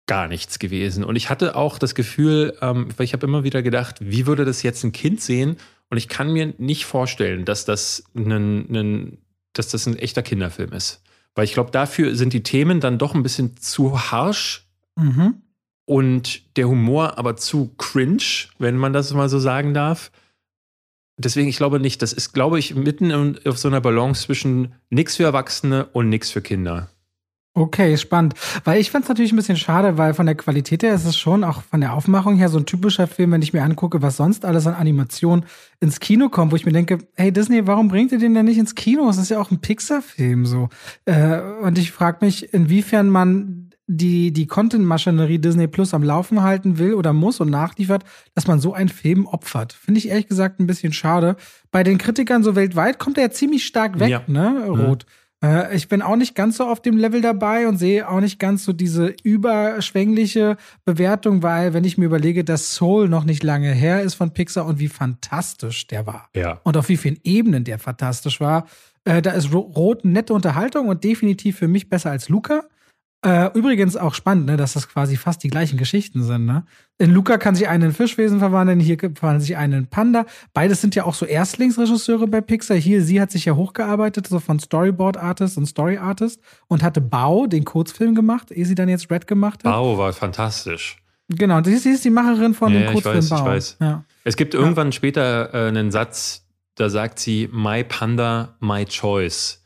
gar 0.07 0.27
nichts 0.27 0.59
gewesen. 0.59 1.03
Und 1.03 1.15
ich 1.15 1.29
hatte 1.29 1.55
auch 1.55 1.77
das 1.79 1.95
Gefühl, 1.95 2.55
ähm, 2.61 2.87
weil 2.97 3.05
ich 3.05 3.13
habe 3.13 3.25
immer 3.25 3.43
wieder 3.43 3.61
gedacht, 3.63 3.97
wie 4.01 4.27
würde 4.27 4.45
das 4.45 4.63
jetzt 4.63 4.83
ein 4.83 4.91
Kind 4.91 5.21
sehen? 5.21 5.57
Und 5.89 5.97
ich 5.97 6.07
kann 6.07 6.31
mir 6.33 6.53
nicht 6.57 6.85
vorstellen, 6.85 7.45
dass 7.45 7.65
das 7.65 8.03
ein, 8.15 8.31
ein, 8.31 9.17
dass 9.53 9.69
das 9.69 9.85
ein 9.87 9.97
echter 9.97 10.21
Kinderfilm 10.23 10.73
ist. 10.73 11.01
Weil 11.35 11.45
ich 11.45 11.53
glaube, 11.53 11.71
dafür 11.71 12.15
sind 12.15 12.33
die 12.33 12.43
Themen 12.43 12.79
dann 12.79 12.97
doch 12.97 13.13
ein 13.13 13.23
bisschen 13.23 13.57
zu 13.57 14.11
harsh 14.11 14.61
Mhm. 14.97 15.41
und 15.83 16.55
der 16.57 16.69
Humor 16.69 17.17
aber 17.17 17.35
zu 17.35 17.73
cringe, 17.77 18.47
wenn 18.59 18.77
man 18.77 18.93
das 18.93 19.13
mal 19.13 19.27
so 19.27 19.39
sagen 19.39 19.73
darf. 19.73 20.09
Deswegen, 21.17 21.47
ich 21.47 21.57
glaube 21.57 21.79
nicht, 21.79 22.01
das 22.01 22.11
ist, 22.13 22.33
glaube 22.33 22.59
ich, 22.59 22.75
mitten 22.75 23.09
in- 23.11 23.39
auf 23.45 23.57
so 23.57 23.67
einer 23.67 23.81
Balance 23.81 24.23
zwischen 24.25 24.73
nix 24.89 25.15
für 25.15 25.23
Erwachsene 25.23 25.85
und 25.93 26.09
nix 26.09 26.29
für 26.29 26.41
Kinder. 26.41 26.89
Okay, 27.57 27.95
spannend. 27.95 28.33
Weil 28.65 28.81
ich 28.81 28.91
fand 28.91 29.05
es 29.05 29.09
natürlich 29.09 29.31
ein 29.31 29.37
bisschen 29.37 29.55
schade, 29.55 29.97
weil 29.97 30.13
von 30.13 30.25
der 30.25 30.35
Qualität 30.35 30.83
her 30.83 30.93
ist 30.93 31.05
es 31.05 31.17
schon, 31.17 31.45
auch 31.45 31.61
von 31.61 31.79
der 31.79 31.93
Aufmachung 31.93 32.35
her, 32.35 32.49
so 32.49 32.57
ein 32.57 32.65
typischer 32.65 33.07
Film, 33.07 33.31
wenn 33.31 33.41
ich 33.41 33.53
mir 33.53 33.63
angucke, 33.63 34.01
was 34.01 34.17
sonst 34.17 34.43
alles 34.43 34.67
an 34.67 34.73
Animation 34.73 35.45
ins 35.79 36.01
Kino 36.01 36.27
kommt, 36.27 36.51
wo 36.51 36.57
ich 36.57 36.65
mir 36.65 36.73
denke, 36.73 36.97
hey 37.15 37.31
Disney, 37.31 37.65
warum 37.65 37.87
bringt 37.87 38.11
ihr 38.11 38.19
den 38.19 38.33
denn 38.33 38.43
nicht 38.43 38.57
ins 38.57 38.75
Kino? 38.75 39.07
Es 39.09 39.15
ist 39.15 39.29
ja 39.29 39.39
auch 39.39 39.51
ein 39.51 39.61
Pixar-Film 39.61 40.45
so. 40.45 40.67
Äh, 41.05 41.39
und 41.61 41.77
ich 41.77 41.93
frage 41.93 42.25
mich, 42.25 42.53
inwiefern 42.53 43.07
man 43.09 43.64
die, 43.87 44.31
die 44.33 44.47
Content-Maschinerie 44.47 45.37
Disney 45.39 45.67
Plus 45.67 45.93
am 45.93 46.01
Laufen 46.03 46.41
halten 46.41 46.77
will 46.79 46.93
oder 46.95 47.13
muss 47.13 47.39
und 47.39 47.49
nachliefert, 47.51 48.03
dass 48.33 48.47
man 48.47 48.59
so 48.59 48.73
einen 48.73 48.89
Film 48.89 49.25
opfert. 49.27 49.73
Finde 49.73 49.99
ich 49.99 50.09
ehrlich 50.09 50.27
gesagt 50.27 50.59
ein 50.59 50.67
bisschen 50.67 50.91
schade. 50.93 51.35
Bei 51.71 51.83
den 51.83 51.97
Kritikern 51.97 52.43
so 52.43 52.55
weltweit 52.55 52.97
kommt 52.99 53.17
er 53.17 53.25
ja 53.25 53.29
ziemlich 53.31 53.65
stark 53.65 53.99
weg, 53.99 54.09
Ja. 54.09 54.21
ne, 54.27 54.65
Rot. 54.67 55.05
Äh, 55.43 55.75
Ich 55.75 55.87
bin 55.89 56.01
auch 56.01 56.15
nicht 56.15 56.33
ganz 56.33 56.57
so 56.57 56.65
auf 56.65 56.81
dem 56.81 56.97
Level 56.97 57.21
dabei 57.21 57.67
und 57.67 57.77
sehe 57.77 58.09
auch 58.09 58.21
nicht 58.21 58.39
ganz 58.39 58.63
so 58.63 58.73
diese 58.73 59.13
überschwängliche 59.69 60.57
Bewertung, 60.85 61.43
weil 61.43 61.73
wenn 61.73 61.83
ich 61.83 61.97
mir 61.97 62.05
überlege, 62.05 62.43
dass 62.43 62.73
Soul 62.75 63.09
noch 63.09 63.23
nicht 63.25 63.43
lange 63.43 63.71
her 63.71 64.01
ist 64.01 64.15
von 64.15 64.31
Pixar 64.31 64.65
und 64.65 64.79
wie 64.79 64.87
fantastisch 64.87 65.87
der 65.87 66.07
war 66.07 66.29
Ja. 66.35 66.59
und 66.63 66.77
auf 66.77 66.89
wie 66.89 66.97
vielen 66.97 67.19
Ebenen 67.23 67.63
der 67.63 67.79
fantastisch 67.79 68.39
war, 68.39 68.65
äh, 69.03 69.21
da 69.21 69.31
ist 69.31 69.53
Ro- 69.53 69.59
Rot 69.75 70.05
nette 70.05 70.33
Unterhaltung 70.33 70.87
und 70.87 71.03
definitiv 71.03 71.57
für 71.57 71.67
mich 71.67 71.89
besser 71.89 72.11
als 72.11 72.29
Luca. 72.29 72.63
Äh, 73.25 73.49
übrigens 73.57 73.97
auch 73.97 74.13
spannend, 74.13 74.45
ne, 74.45 74.55
dass 74.55 74.73
das 74.73 74.87
quasi 74.87 75.17
fast 75.17 75.41
die 75.43 75.47
gleichen 75.47 75.77
Geschichten 75.77 76.23
sind. 76.23 76.45
Ne? 76.45 76.63
In 76.99 77.09
Luca 77.09 77.39
kann 77.39 77.55
sich 77.55 77.67
einen 77.67 77.85
in 77.85 77.91
Fischwesen 77.91 78.37
verwandeln, 78.37 78.79
hier 78.79 78.99
verwandelt 78.99 79.41
sich 79.41 79.57
einen 79.57 79.73
in 79.73 79.87
Panda. 79.87 80.27
Beides 80.53 80.79
sind 80.81 80.93
ja 80.93 81.05
auch 81.05 81.15
so 81.15 81.25
Erstlingsregisseure 81.25 82.27
bei 82.27 82.41
Pixar. 82.41 82.77
Hier, 82.77 83.01
sie 83.03 83.19
hat 83.19 83.31
sich 83.31 83.45
ja 83.45 83.55
hochgearbeitet, 83.55 84.27
so 84.27 84.39
von 84.39 84.59
Storyboard 84.59 85.17
Artist 85.17 85.57
und 85.57 85.65
Story 85.65 85.97
Artist 85.97 86.39
und 86.67 86.83
hatte 86.83 87.01
Bau, 87.01 87.47
den 87.47 87.65
Kurzfilm 87.65 88.13
gemacht, 88.13 88.51
ehe 88.51 88.65
sie 88.65 88.75
dann 88.75 88.89
jetzt 88.89 89.09
Red 89.09 89.25
gemacht 89.25 89.63
hat. 89.63 89.71
Bau 89.71 89.97
war 89.97 90.13
fantastisch. 90.13 90.97
Genau, 91.27 91.63
sie 91.63 91.73
ist, 91.73 91.87
ist 91.87 92.05
die 92.05 92.11
Macherin 92.11 92.53
von 92.53 92.71
Ja, 92.71 92.79
dem 92.79 92.83
ja, 92.83 92.87
ich 92.89 92.93
Kurzfilm 92.93 93.17
weiß, 93.17 93.25
ich 93.25 93.31
Bau. 93.31 93.45
weiß. 93.45 93.77
Ja. 93.81 94.03
Es 94.23 94.35
gibt 94.35 94.53
irgendwann 94.53 94.91
später 94.91 95.51
äh, 95.51 95.67
einen 95.69 95.89
Satz, 95.89 96.45
da 96.75 96.91
sagt 96.91 97.17
sie, 97.17 97.49
My 97.51 97.83
Panda, 97.83 98.55
my 98.59 98.85
choice. 98.85 99.63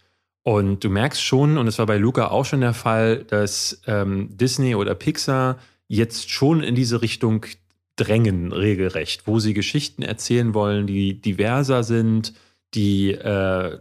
Und 0.57 0.83
du 0.83 0.89
merkst 0.89 1.21
schon, 1.21 1.57
und 1.59 1.67
es 1.67 1.77
war 1.79 1.85
bei 1.85 1.97
Luca 1.97 2.27
auch 2.29 2.45
schon 2.45 2.61
der 2.61 2.73
Fall, 2.73 3.23
dass 3.25 3.81
ähm, 3.87 4.29
Disney 4.31 4.73
oder 4.75 4.95
Pixar 4.95 5.57
jetzt 5.87 6.29
schon 6.31 6.63
in 6.63 6.73
diese 6.75 7.01
Richtung 7.01 7.45
drängen, 7.95 8.51
regelrecht, 8.51 9.27
wo 9.27 9.39
sie 9.39 9.53
Geschichten 9.53 10.01
erzählen 10.01 10.53
wollen, 10.53 10.87
die 10.87 11.21
diverser 11.21 11.83
sind, 11.83 12.33
die 12.73 13.11
äh, 13.11 13.77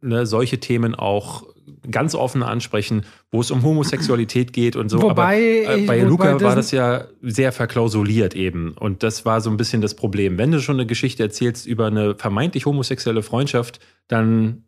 ne, 0.00 0.26
solche 0.26 0.58
Themen 0.58 0.94
auch 0.94 1.44
ganz 1.90 2.14
offen 2.14 2.42
ansprechen, 2.42 3.02
wo 3.30 3.40
es 3.40 3.50
um 3.50 3.62
Homosexualität 3.62 4.52
geht 4.52 4.74
und 4.76 4.88
so. 4.88 5.00
Wobei 5.02 5.64
Aber 5.66 5.78
äh, 5.78 5.86
bei 5.86 6.00
wobei 6.00 6.08
Luca 6.08 6.24
war 6.32 6.38
das- 6.38 6.54
das 6.54 6.70
ja 6.72 7.04
sehr 7.22 7.52
verklausuliert 7.52 8.34
eben. 8.34 8.72
Und 8.72 9.02
das 9.02 9.24
war 9.24 9.40
so 9.40 9.50
ein 9.50 9.56
bisschen 9.56 9.80
das 9.82 9.94
Problem. 9.94 10.38
Wenn 10.38 10.50
du 10.50 10.60
schon 10.60 10.76
eine 10.76 10.86
Geschichte 10.86 11.22
erzählst 11.22 11.66
über 11.66 11.86
eine 11.86 12.14
vermeintlich 12.16 12.66
homosexuelle 12.66 13.22
Freundschaft, 13.22 13.80
dann, 14.08 14.64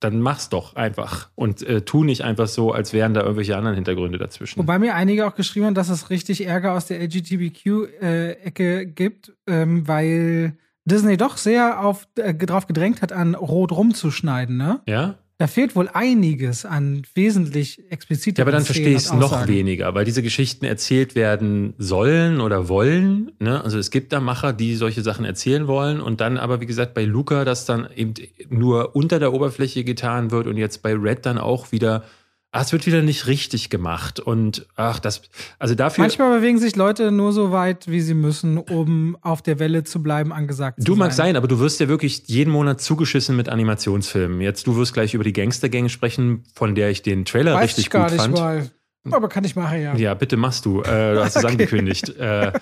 dann 0.00 0.20
mach's 0.20 0.48
doch 0.48 0.76
einfach. 0.76 1.30
Und 1.34 1.62
äh, 1.62 1.82
tu 1.82 2.04
nicht 2.04 2.22
einfach 2.24 2.48
so, 2.48 2.72
als 2.72 2.92
wären 2.92 3.14
da 3.14 3.20
irgendwelche 3.20 3.56
anderen 3.56 3.76
Hintergründe 3.76 4.18
dazwischen. 4.18 4.58
Wobei 4.58 4.78
mir 4.78 4.94
einige 4.94 5.26
auch 5.26 5.34
geschrieben 5.34 5.66
haben, 5.66 5.74
dass 5.74 5.90
es 5.90 6.10
richtig 6.10 6.46
Ärger 6.46 6.72
aus 6.72 6.86
der 6.86 7.00
LGBTQ-Ecke 7.00 8.86
gibt, 8.86 9.34
ähm, 9.46 9.86
weil 9.86 10.56
Disney 10.86 11.16
doch 11.16 11.36
sehr 11.36 11.84
auf, 11.84 12.08
äh, 12.16 12.34
drauf 12.34 12.66
gedrängt 12.66 13.02
hat, 13.02 13.12
an 13.12 13.34
Rot 13.34 13.72
rumzuschneiden, 13.72 14.56
ne? 14.56 14.80
ja? 14.86 15.16
Da 15.40 15.46
fehlt 15.46 15.74
wohl 15.74 15.88
einiges 15.94 16.66
an 16.66 17.00
wesentlich 17.14 17.90
expliziter. 17.90 18.40
Ja, 18.40 18.44
aber 18.44 18.52
dann 18.52 18.62
verstehe 18.62 18.90
ich 18.90 18.96
es 18.96 19.12
noch 19.14 19.48
weniger, 19.48 19.94
weil 19.94 20.04
diese 20.04 20.22
Geschichten 20.22 20.66
erzählt 20.66 21.14
werden 21.14 21.72
sollen 21.78 22.42
oder 22.42 22.68
wollen. 22.68 23.32
Ne? 23.38 23.64
Also 23.64 23.78
es 23.78 23.90
gibt 23.90 24.12
da 24.12 24.20
Macher, 24.20 24.52
die 24.52 24.76
solche 24.76 25.00
Sachen 25.00 25.24
erzählen 25.24 25.66
wollen 25.66 26.02
und 26.02 26.20
dann 26.20 26.36
aber, 26.36 26.60
wie 26.60 26.66
gesagt, 26.66 26.92
bei 26.92 27.06
Luca, 27.06 27.46
das 27.46 27.64
dann 27.64 27.88
eben 27.96 28.12
nur 28.50 28.94
unter 28.94 29.18
der 29.18 29.32
Oberfläche 29.32 29.82
getan 29.82 30.30
wird 30.30 30.46
und 30.46 30.58
jetzt 30.58 30.82
bei 30.82 30.92
Red 30.92 31.24
dann 31.24 31.38
auch 31.38 31.72
wieder, 31.72 32.04
ah, 32.52 32.62
es 32.62 32.72
wird 32.72 32.86
wieder 32.86 33.02
nicht 33.02 33.26
richtig 33.26 33.70
gemacht 33.70 34.18
und 34.20 34.66
ach, 34.76 34.98
das, 34.98 35.22
also 35.58 35.74
dafür. 35.74 36.02
Manchmal 36.02 36.38
bewegen 36.38 36.58
sich 36.58 36.76
Leute 36.76 37.12
nur 37.12 37.32
so 37.32 37.52
weit, 37.52 37.88
wie 37.88 38.00
sie 38.00 38.14
müssen, 38.14 38.58
um 38.58 39.16
auf 39.22 39.42
der 39.42 39.58
Welle 39.58 39.84
zu 39.84 40.02
bleiben, 40.02 40.32
angesagt 40.32 40.80
zu 40.80 40.84
Du 40.84 40.92
sein. 40.92 40.98
mag 40.98 41.12
sein, 41.12 41.36
aber 41.36 41.46
du 41.48 41.58
wirst 41.60 41.78
ja 41.80 41.88
wirklich 41.88 42.24
jeden 42.26 42.50
Monat 42.52 42.80
zugeschissen 42.80 43.36
mit 43.36 43.48
Animationsfilmen. 43.48 44.40
Jetzt, 44.40 44.66
du 44.66 44.76
wirst 44.76 44.92
gleich 44.94 45.14
über 45.14 45.24
die 45.24 45.32
Gangster-Gang 45.32 45.88
sprechen, 45.88 46.44
von 46.54 46.74
der 46.74 46.90
ich 46.90 47.02
den 47.02 47.24
Trailer 47.24 47.54
Weiß 47.54 47.64
richtig 47.64 47.84
ich 47.86 47.90
gar 47.90 48.04
gut 48.04 48.12
nicht 48.12 48.20
fand. 48.22 48.34
mal. 48.34 48.70
Aber 49.12 49.28
kann 49.30 49.44
ich 49.44 49.56
machen, 49.56 49.80
ja. 49.80 49.94
Ja, 49.96 50.12
bitte 50.14 50.36
machst 50.36 50.66
du. 50.66 50.82
Äh, 50.82 51.14
du 51.14 51.24
hast 51.24 51.34
es 51.36 51.44
Okay. 51.44 51.52
angekündigt. 51.52 52.10
Äh, 52.18 52.52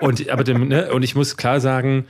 und, 0.00 0.28
aber 0.28 0.44
dem, 0.44 0.68
ne, 0.68 0.92
und 0.92 1.02
ich 1.02 1.14
muss 1.14 1.38
klar 1.38 1.58
sagen, 1.60 2.04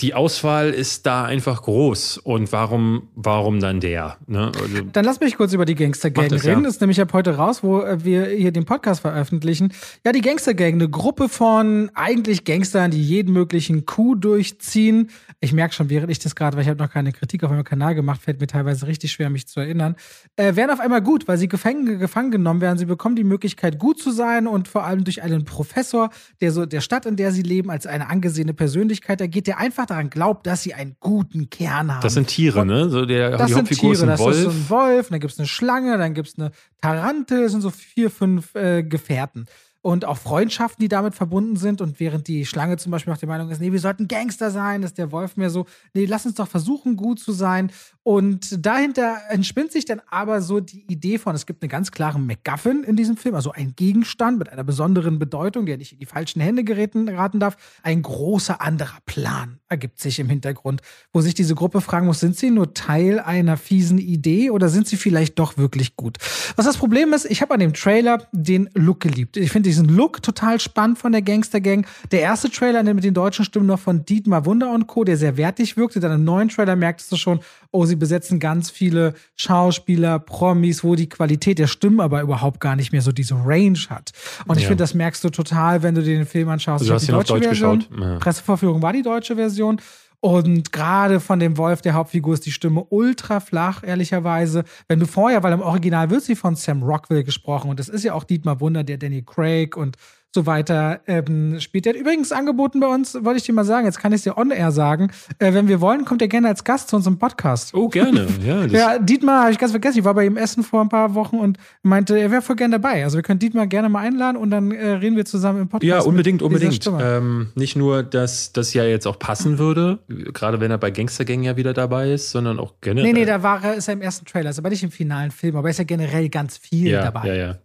die 0.00 0.14
Auswahl 0.14 0.70
ist 0.70 1.04
da 1.04 1.24
einfach 1.24 1.62
groß. 1.62 2.16
Und 2.16 2.50
warum, 2.50 3.08
warum 3.14 3.60
dann 3.60 3.78
der? 3.78 4.16
Ne? 4.26 4.50
Also, 4.58 4.80
Dann 4.90 5.04
lass 5.04 5.20
mich 5.20 5.36
kurz 5.36 5.52
über 5.52 5.66
die 5.66 5.74
Gangster 5.74 6.10
Gang 6.10 6.30
das, 6.30 6.44
reden. 6.44 6.60
ja. 6.60 6.64
Das 6.64 6.74
ist 6.74 6.80
nämlich 6.80 6.98
ab 6.98 7.12
heute 7.12 7.36
raus, 7.36 7.62
wo 7.62 7.80
äh, 7.82 8.02
wir 8.02 8.24
hier 8.26 8.52
den 8.52 8.64
Podcast 8.64 9.02
veröffentlichen. 9.02 9.74
Ja, 10.04 10.12
die 10.12 10.22
Gangster 10.22 10.54
Gang, 10.54 10.74
eine 10.74 10.88
Gruppe 10.88 11.28
von 11.28 11.90
eigentlich 11.92 12.44
Gangstern, 12.44 12.90
die 12.90 13.02
jeden 13.02 13.34
möglichen 13.34 13.84
Coup 13.84 14.18
durchziehen. 14.18 15.10
Ich 15.40 15.52
merke 15.52 15.74
schon, 15.74 15.90
während 15.90 16.10
ich 16.10 16.18
das 16.18 16.34
gerade, 16.34 16.56
weil 16.56 16.62
ich 16.62 16.70
habe 16.70 16.82
noch 16.82 16.90
keine 16.90 17.12
Kritik 17.12 17.44
auf 17.44 17.50
meinem 17.50 17.64
Kanal 17.64 17.94
gemacht, 17.94 18.22
fällt 18.22 18.40
mir 18.40 18.46
teilweise 18.46 18.86
richtig 18.86 19.12
schwer, 19.12 19.28
mich 19.28 19.46
zu 19.46 19.60
erinnern, 19.60 19.96
äh, 20.36 20.56
werden 20.56 20.70
auf 20.70 20.80
einmal 20.80 21.02
gut, 21.02 21.28
weil 21.28 21.36
sie 21.36 21.48
gefangen, 21.48 21.98
gefangen 21.98 22.30
genommen 22.30 22.62
werden. 22.62 22.78
Sie 22.78 22.86
bekommen 22.86 23.16
die 23.16 23.24
Möglichkeit, 23.24 23.78
gut 23.78 23.98
zu 23.98 24.10
sein 24.10 24.46
und 24.46 24.68
vor 24.68 24.84
allem 24.84 25.04
durch 25.04 25.22
einen 25.22 25.44
Professor, 25.44 26.08
der 26.40 26.50
so 26.50 26.64
der 26.64 26.80
Stadt, 26.80 27.04
in 27.04 27.16
der 27.16 27.30
sie 27.30 27.42
leben, 27.42 27.70
als 27.70 27.86
eine 27.86 28.08
angesehene 28.08 28.54
Persönlichkeit 28.54 29.20
agiert, 29.20 29.48
der 29.48 29.58
einfach 29.58 29.81
daran 29.86 30.10
glaubt, 30.10 30.46
dass 30.46 30.62
sie 30.62 30.74
einen 30.74 30.96
guten 31.00 31.50
Kern 31.50 31.92
haben. 31.94 32.02
das 32.02 32.14
sind 32.14 32.26
Tiere, 32.28 32.64
ne? 32.66 32.88
So 32.90 33.04
der, 33.06 33.36
Das 33.36 33.46
die 33.48 33.52
sind 33.54 33.68
Tiere, 33.68 33.92
ist 33.92 34.02
ein 34.02 34.08
das 34.08 34.20
Wolf. 34.20 34.36
ist 34.36 34.42
so 34.44 34.50
ein 34.50 34.70
Wolf, 34.70 35.08
dann 35.10 35.20
gibt 35.20 35.32
es 35.32 35.38
eine 35.38 35.48
Schlange, 35.48 35.98
dann 35.98 36.14
gibt 36.14 36.28
es 36.28 36.38
eine 36.38 36.50
Tarantel, 36.80 37.42
das 37.42 37.52
sind 37.52 37.60
so 37.60 37.70
vier, 37.70 38.10
fünf 38.10 38.54
äh, 38.54 38.82
Gefährten. 38.82 39.46
und 39.84 40.04
auch 40.04 40.16
Freundschaften, 40.16 40.80
die 40.80 40.88
damit 40.88 41.14
verbunden 41.16 41.56
sind. 41.56 41.80
Und 41.80 41.98
während 41.98 42.28
die 42.28 42.46
Schlange 42.46 42.76
zum 42.76 42.92
Beispiel 42.92 43.12
auch 43.12 43.18
der 43.18 43.28
Meinung 43.28 43.50
ist, 43.50 43.60
nee, 43.60 43.72
wir 43.72 43.80
sollten 43.80 44.06
Gangster 44.06 44.52
sein, 44.52 44.84
ist 44.84 44.96
der 44.96 45.10
Wolf 45.10 45.36
mehr 45.36 45.50
so, 45.50 45.66
nee, 45.92 46.04
lass 46.04 46.24
uns 46.24 46.36
doch 46.36 46.46
versuchen, 46.46 46.94
gut 46.96 47.18
zu 47.18 47.32
sein. 47.32 47.72
Und 48.04 48.66
dahinter 48.66 49.18
entspinnt 49.28 49.70
sich 49.70 49.84
dann 49.84 50.02
aber 50.10 50.42
so 50.42 50.58
die 50.58 50.84
Idee 50.90 51.18
von, 51.18 51.36
es 51.36 51.46
gibt 51.46 51.62
eine 51.62 51.68
ganz 51.68 51.92
klare 51.92 52.18
MacGuffin 52.18 52.82
in 52.82 52.96
diesem 52.96 53.16
Film, 53.16 53.36
also 53.36 53.52
ein 53.52 53.74
Gegenstand 53.76 54.38
mit 54.40 54.48
einer 54.48 54.64
besonderen 54.64 55.20
Bedeutung, 55.20 55.66
der 55.66 55.76
nicht 55.76 55.92
in 55.92 56.00
die 56.00 56.06
falschen 56.06 56.40
Hände 56.40 56.64
geraten, 56.64 57.06
darf. 57.38 57.56
Ein 57.82 58.02
großer 58.02 58.60
anderer 58.60 58.98
Plan 59.06 59.60
ergibt 59.68 60.00
sich 60.00 60.18
im 60.18 60.28
Hintergrund, 60.28 60.82
wo 61.12 61.20
sich 61.20 61.34
diese 61.34 61.54
Gruppe 61.54 61.80
fragen 61.80 62.06
muss, 62.06 62.20
sind 62.20 62.36
sie 62.36 62.50
nur 62.50 62.74
Teil 62.74 63.20
einer 63.20 63.56
fiesen 63.56 63.98
Idee 63.98 64.50
oder 64.50 64.68
sind 64.68 64.88
sie 64.88 64.96
vielleicht 64.96 65.38
doch 65.38 65.56
wirklich 65.56 65.96
gut? 65.96 66.18
Was 66.56 66.66
das 66.66 66.76
Problem 66.76 67.12
ist, 67.12 67.24
ich 67.24 67.40
habe 67.40 67.54
an 67.54 67.60
dem 67.60 67.72
Trailer 67.72 68.26
den 68.32 68.68
Look 68.74 69.00
geliebt. 69.00 69.36
Ich 69.36 69.52
finde 69.52 69.68
diesen 69.68 69.88
Look 69.88 70.22
total 70.22 70.60
spannend 70.60 70.98
von 70.98 71.12
der 71.12 71.22
Gangster 71.22 71.60
Gang. 71.60 71.86
Der 72.10 72.20
erste 72.20 72.50
Trailer 72.50 72.82
mit 72.82 73.04
den 73.04 73.14
deutschen 73.14 73.44
Stimmen 73.44 73.66
noch 73.66 73.78
von 73.78 74.04
Dietmar 74.04 74.44
Wunder 74.44 74.72
und 74.72 74.88
Co., 74.88 75.04
der 75.04 75.16
sehr 75.16 75.36
wertig 75.36 75.76
wirkte. 75.76 76.00
Dann 76.00 76.12
im 76.12 76.24
neuen 76.24 76.48
Trailer 76.48 76.76
merktest 76.76 77.12
du 77.12 77.16
schon, 77.16 77.40
oh, 77.70 77.86
sie 77.92 77.96
besetzen 77.96 78.40
ganz 78.40 78.70
viele 78.70 79.12
Schauspieler, 79.36 80.18
Promis, 80.18 80.82
wo 80.82 80.94
die 80.94 81.10
Qualität 81.10 81.58
der 81.58 81.66
Stimmen 81.66 82.00
aber 82.00 82.22
überhaupt 82.22 82.58
gar 82.58 82.74
nicht 82.74 82.90
mehr 82.90 83.02
so 83.02 83.12
diese 83.12 83.34
Range 83.34 83.78
hat. 83.90 84.12
Und 84.46 84.56
ich 84.56 84.62
ja. 84.62 84.68
finde, 84.68 84.82
das 84.82 84.94
merkst 84.94 85.22
du 85.22 85.28
total, 85.28 85.82
wenn 85.82 85.94
du 85.94 86.02
dir 86.02 86.16
den 86.16 86.26
Film 86.26 86.48
anschaust. 86.48 86.82
Also 86.82 86.92
du 86.92 86.94
hast 86.94 87.06
die 87.06 87.12
deutsche 87.12 87.34
Deutsch 87.34 87.44
Version. 87.44 87.84
Ja. 87.98 88.18
Pressevorführung 88.18 88.80
war 88.80 88.94
die 88.94 89.02
deutsche 89.02 89.36
Version. 89.36 89.78
Und 90.20 90.72
gerade 90.72 91.20
von 91.20 91.38
dem 91.38 91.58
Wolf, 91.58 91.82
der 91.82 91.94
Hauptfigur, 91.94 92.32
ist 92.32 92.46
die 92.46 92.52
Stimme 92.52 92.84
ultra 92.88 93.40
flach, 93.40 93.82
ehrlicherweise. 93.84 94.64
Wenn 94.88 95.00
du 95.00 95.06
vorher, 95.06 95.42
weil 95.42 95.52
im 95.52 95.60
Original 95.60 96.08
wird 96.10 96.22
sie 96.22 96.36
von 96.36 96.54
Sam 96.54 96.82
Rockwell 96.82 97.24
gesprochen 97.24 97.68
und 97.70 97.78
das 97.78 97.88
ist 97.88 98.04
ja 98.04 98.14
auch 98.14 98.24
Dietmar 98.24 98.60
Wunder, 98.60 98.84
der 98.84 98.98
Danny 98.98 99.22
Craig 99.22 99.76
und 99.76 99.96
so 100.34 100.46
weiter 100.46 101.00
ähm, 101.06 101.60
spielt. 101.60 101.84
Der 101.84 101.92
hat 101.92 102.00
übrigens 102.00 102.32
angeboten 102.32 102.80
bei 102.80 102.86
uns, 102.86 103.14
wollte 103.22 103.38
ich 103.38 103.44
dir 103.44 103.52
mal 103.52 103.64
sagen, 103.64 103.86
jetzt 103.86 103.98
kann 103.98 104.12
ich 104.12 104.18
es 104.18 104.22
dir 104.22 104.38
on-air 104.38 104.72
sagen. 104.72 105.10
Äh, 105.38 105.52
wenn 105.52 105.68
wir 105.68 105.80
wollen, 105.80 106.04
kommt 106.04 106.22
er 106.22 106.28
gerne 106.28 106.48
als 106.48 106.64
Gast 106.64 106.88
zu 106.88 106.96
unserem 106.96 107.18
Podcast. 107.18 107.74
Oh, 107.74 107.88
gerne. 107.88 108.26
Ja, 108.42 108.64
ja 108.64 108.98
Dietmar, 108.98 109.42
habe 109.42 109.52
ich 109.52 109.58
ganz 109.58 109.72
vergessen, 109.72 109.98
ich 109.98 110.04
war 110.04 110.14
bei 110.14 110.26
ihm 110.26 110.36
essen 110.36 110.62
vor 110.62 110.80
ein 110.80 110.88
paar 110.88 111.14
Wochen 111.14 111.36
und 111.36 111.58
meinte, 111.82 112.18
er 112.18 112.30
wäre 112.30 112.42
voll 112.42 112.56
gerne 112.56 112.78
dabei. 112.78 113.04
Also 113.04 113.18
wir 113.18 113.22
können 113.22 113.38
Dietmar 113.38 113.66
gerne 113.66 113.88
mal 113.88 114.00
einladen 114.00 114.36
und 114.36 114.50
dann 114.50 114.72
äh, 114.72 114.92
reden 114.92 115.16
wir 115.16 115.24
zusammen 115.24 115.62
im 115.62 115.68
Podcast. 115.68 115.88
Ja, 115.88 116.00
unbedingt, 116.00 116.42
unbedingt. 116.42 116.90
Ähm, 117.00 117.48
nicht 117.54 117.76
nur, 117.76 118.02
dass 118.02 118.52
das 118.52 118.74
ja 118.74 118.84
jetzt 118.84 119.06
auch 119.06 119.18
passen 119.18 119.58
würde, 119.58 120.00
gerade 120.08 120.60
wenn 120.60 120.70
er 120.70 120.78
bei 120.78 120.90
Gangster 120.90 121.24
Gang 121.24 121.42
ja 121.44 121.56
wieder 121.56 121.72
dabei 121.72 122.12
ist, 122.12 122.30
sondern 122.30 122.58
auch 122.58 122.74
generell. 122.80 123.12
Nee, 123.12 123.20
nee, 123.20 123.26
da 123.26 123.42
war 123.42 123.62
er, 123.62 123.74
ist 123.74 123.88
er 123.88 123.94
im 123.94 124.02
ersten 124.02 124.24
Trailer, 124.24 124.50
ist 124.50 124.58
aber 124.58 124.70
nicht 124.70 124.82
im 124.82 124.90
finalen 124.90 125.30
Film, 125.30 125.56
aber 125.56 125.68
er 125.68 125.72
ist 125.72 125.78
ja 125.78 125.84
generell 125.84 126.28
ganz 126.28 126.56
viel 126.56 126.88
ja, 126.88 127.02
dabei. 127.02 127.28
Ja, 127.28 127.34
ja. 127.34 127.56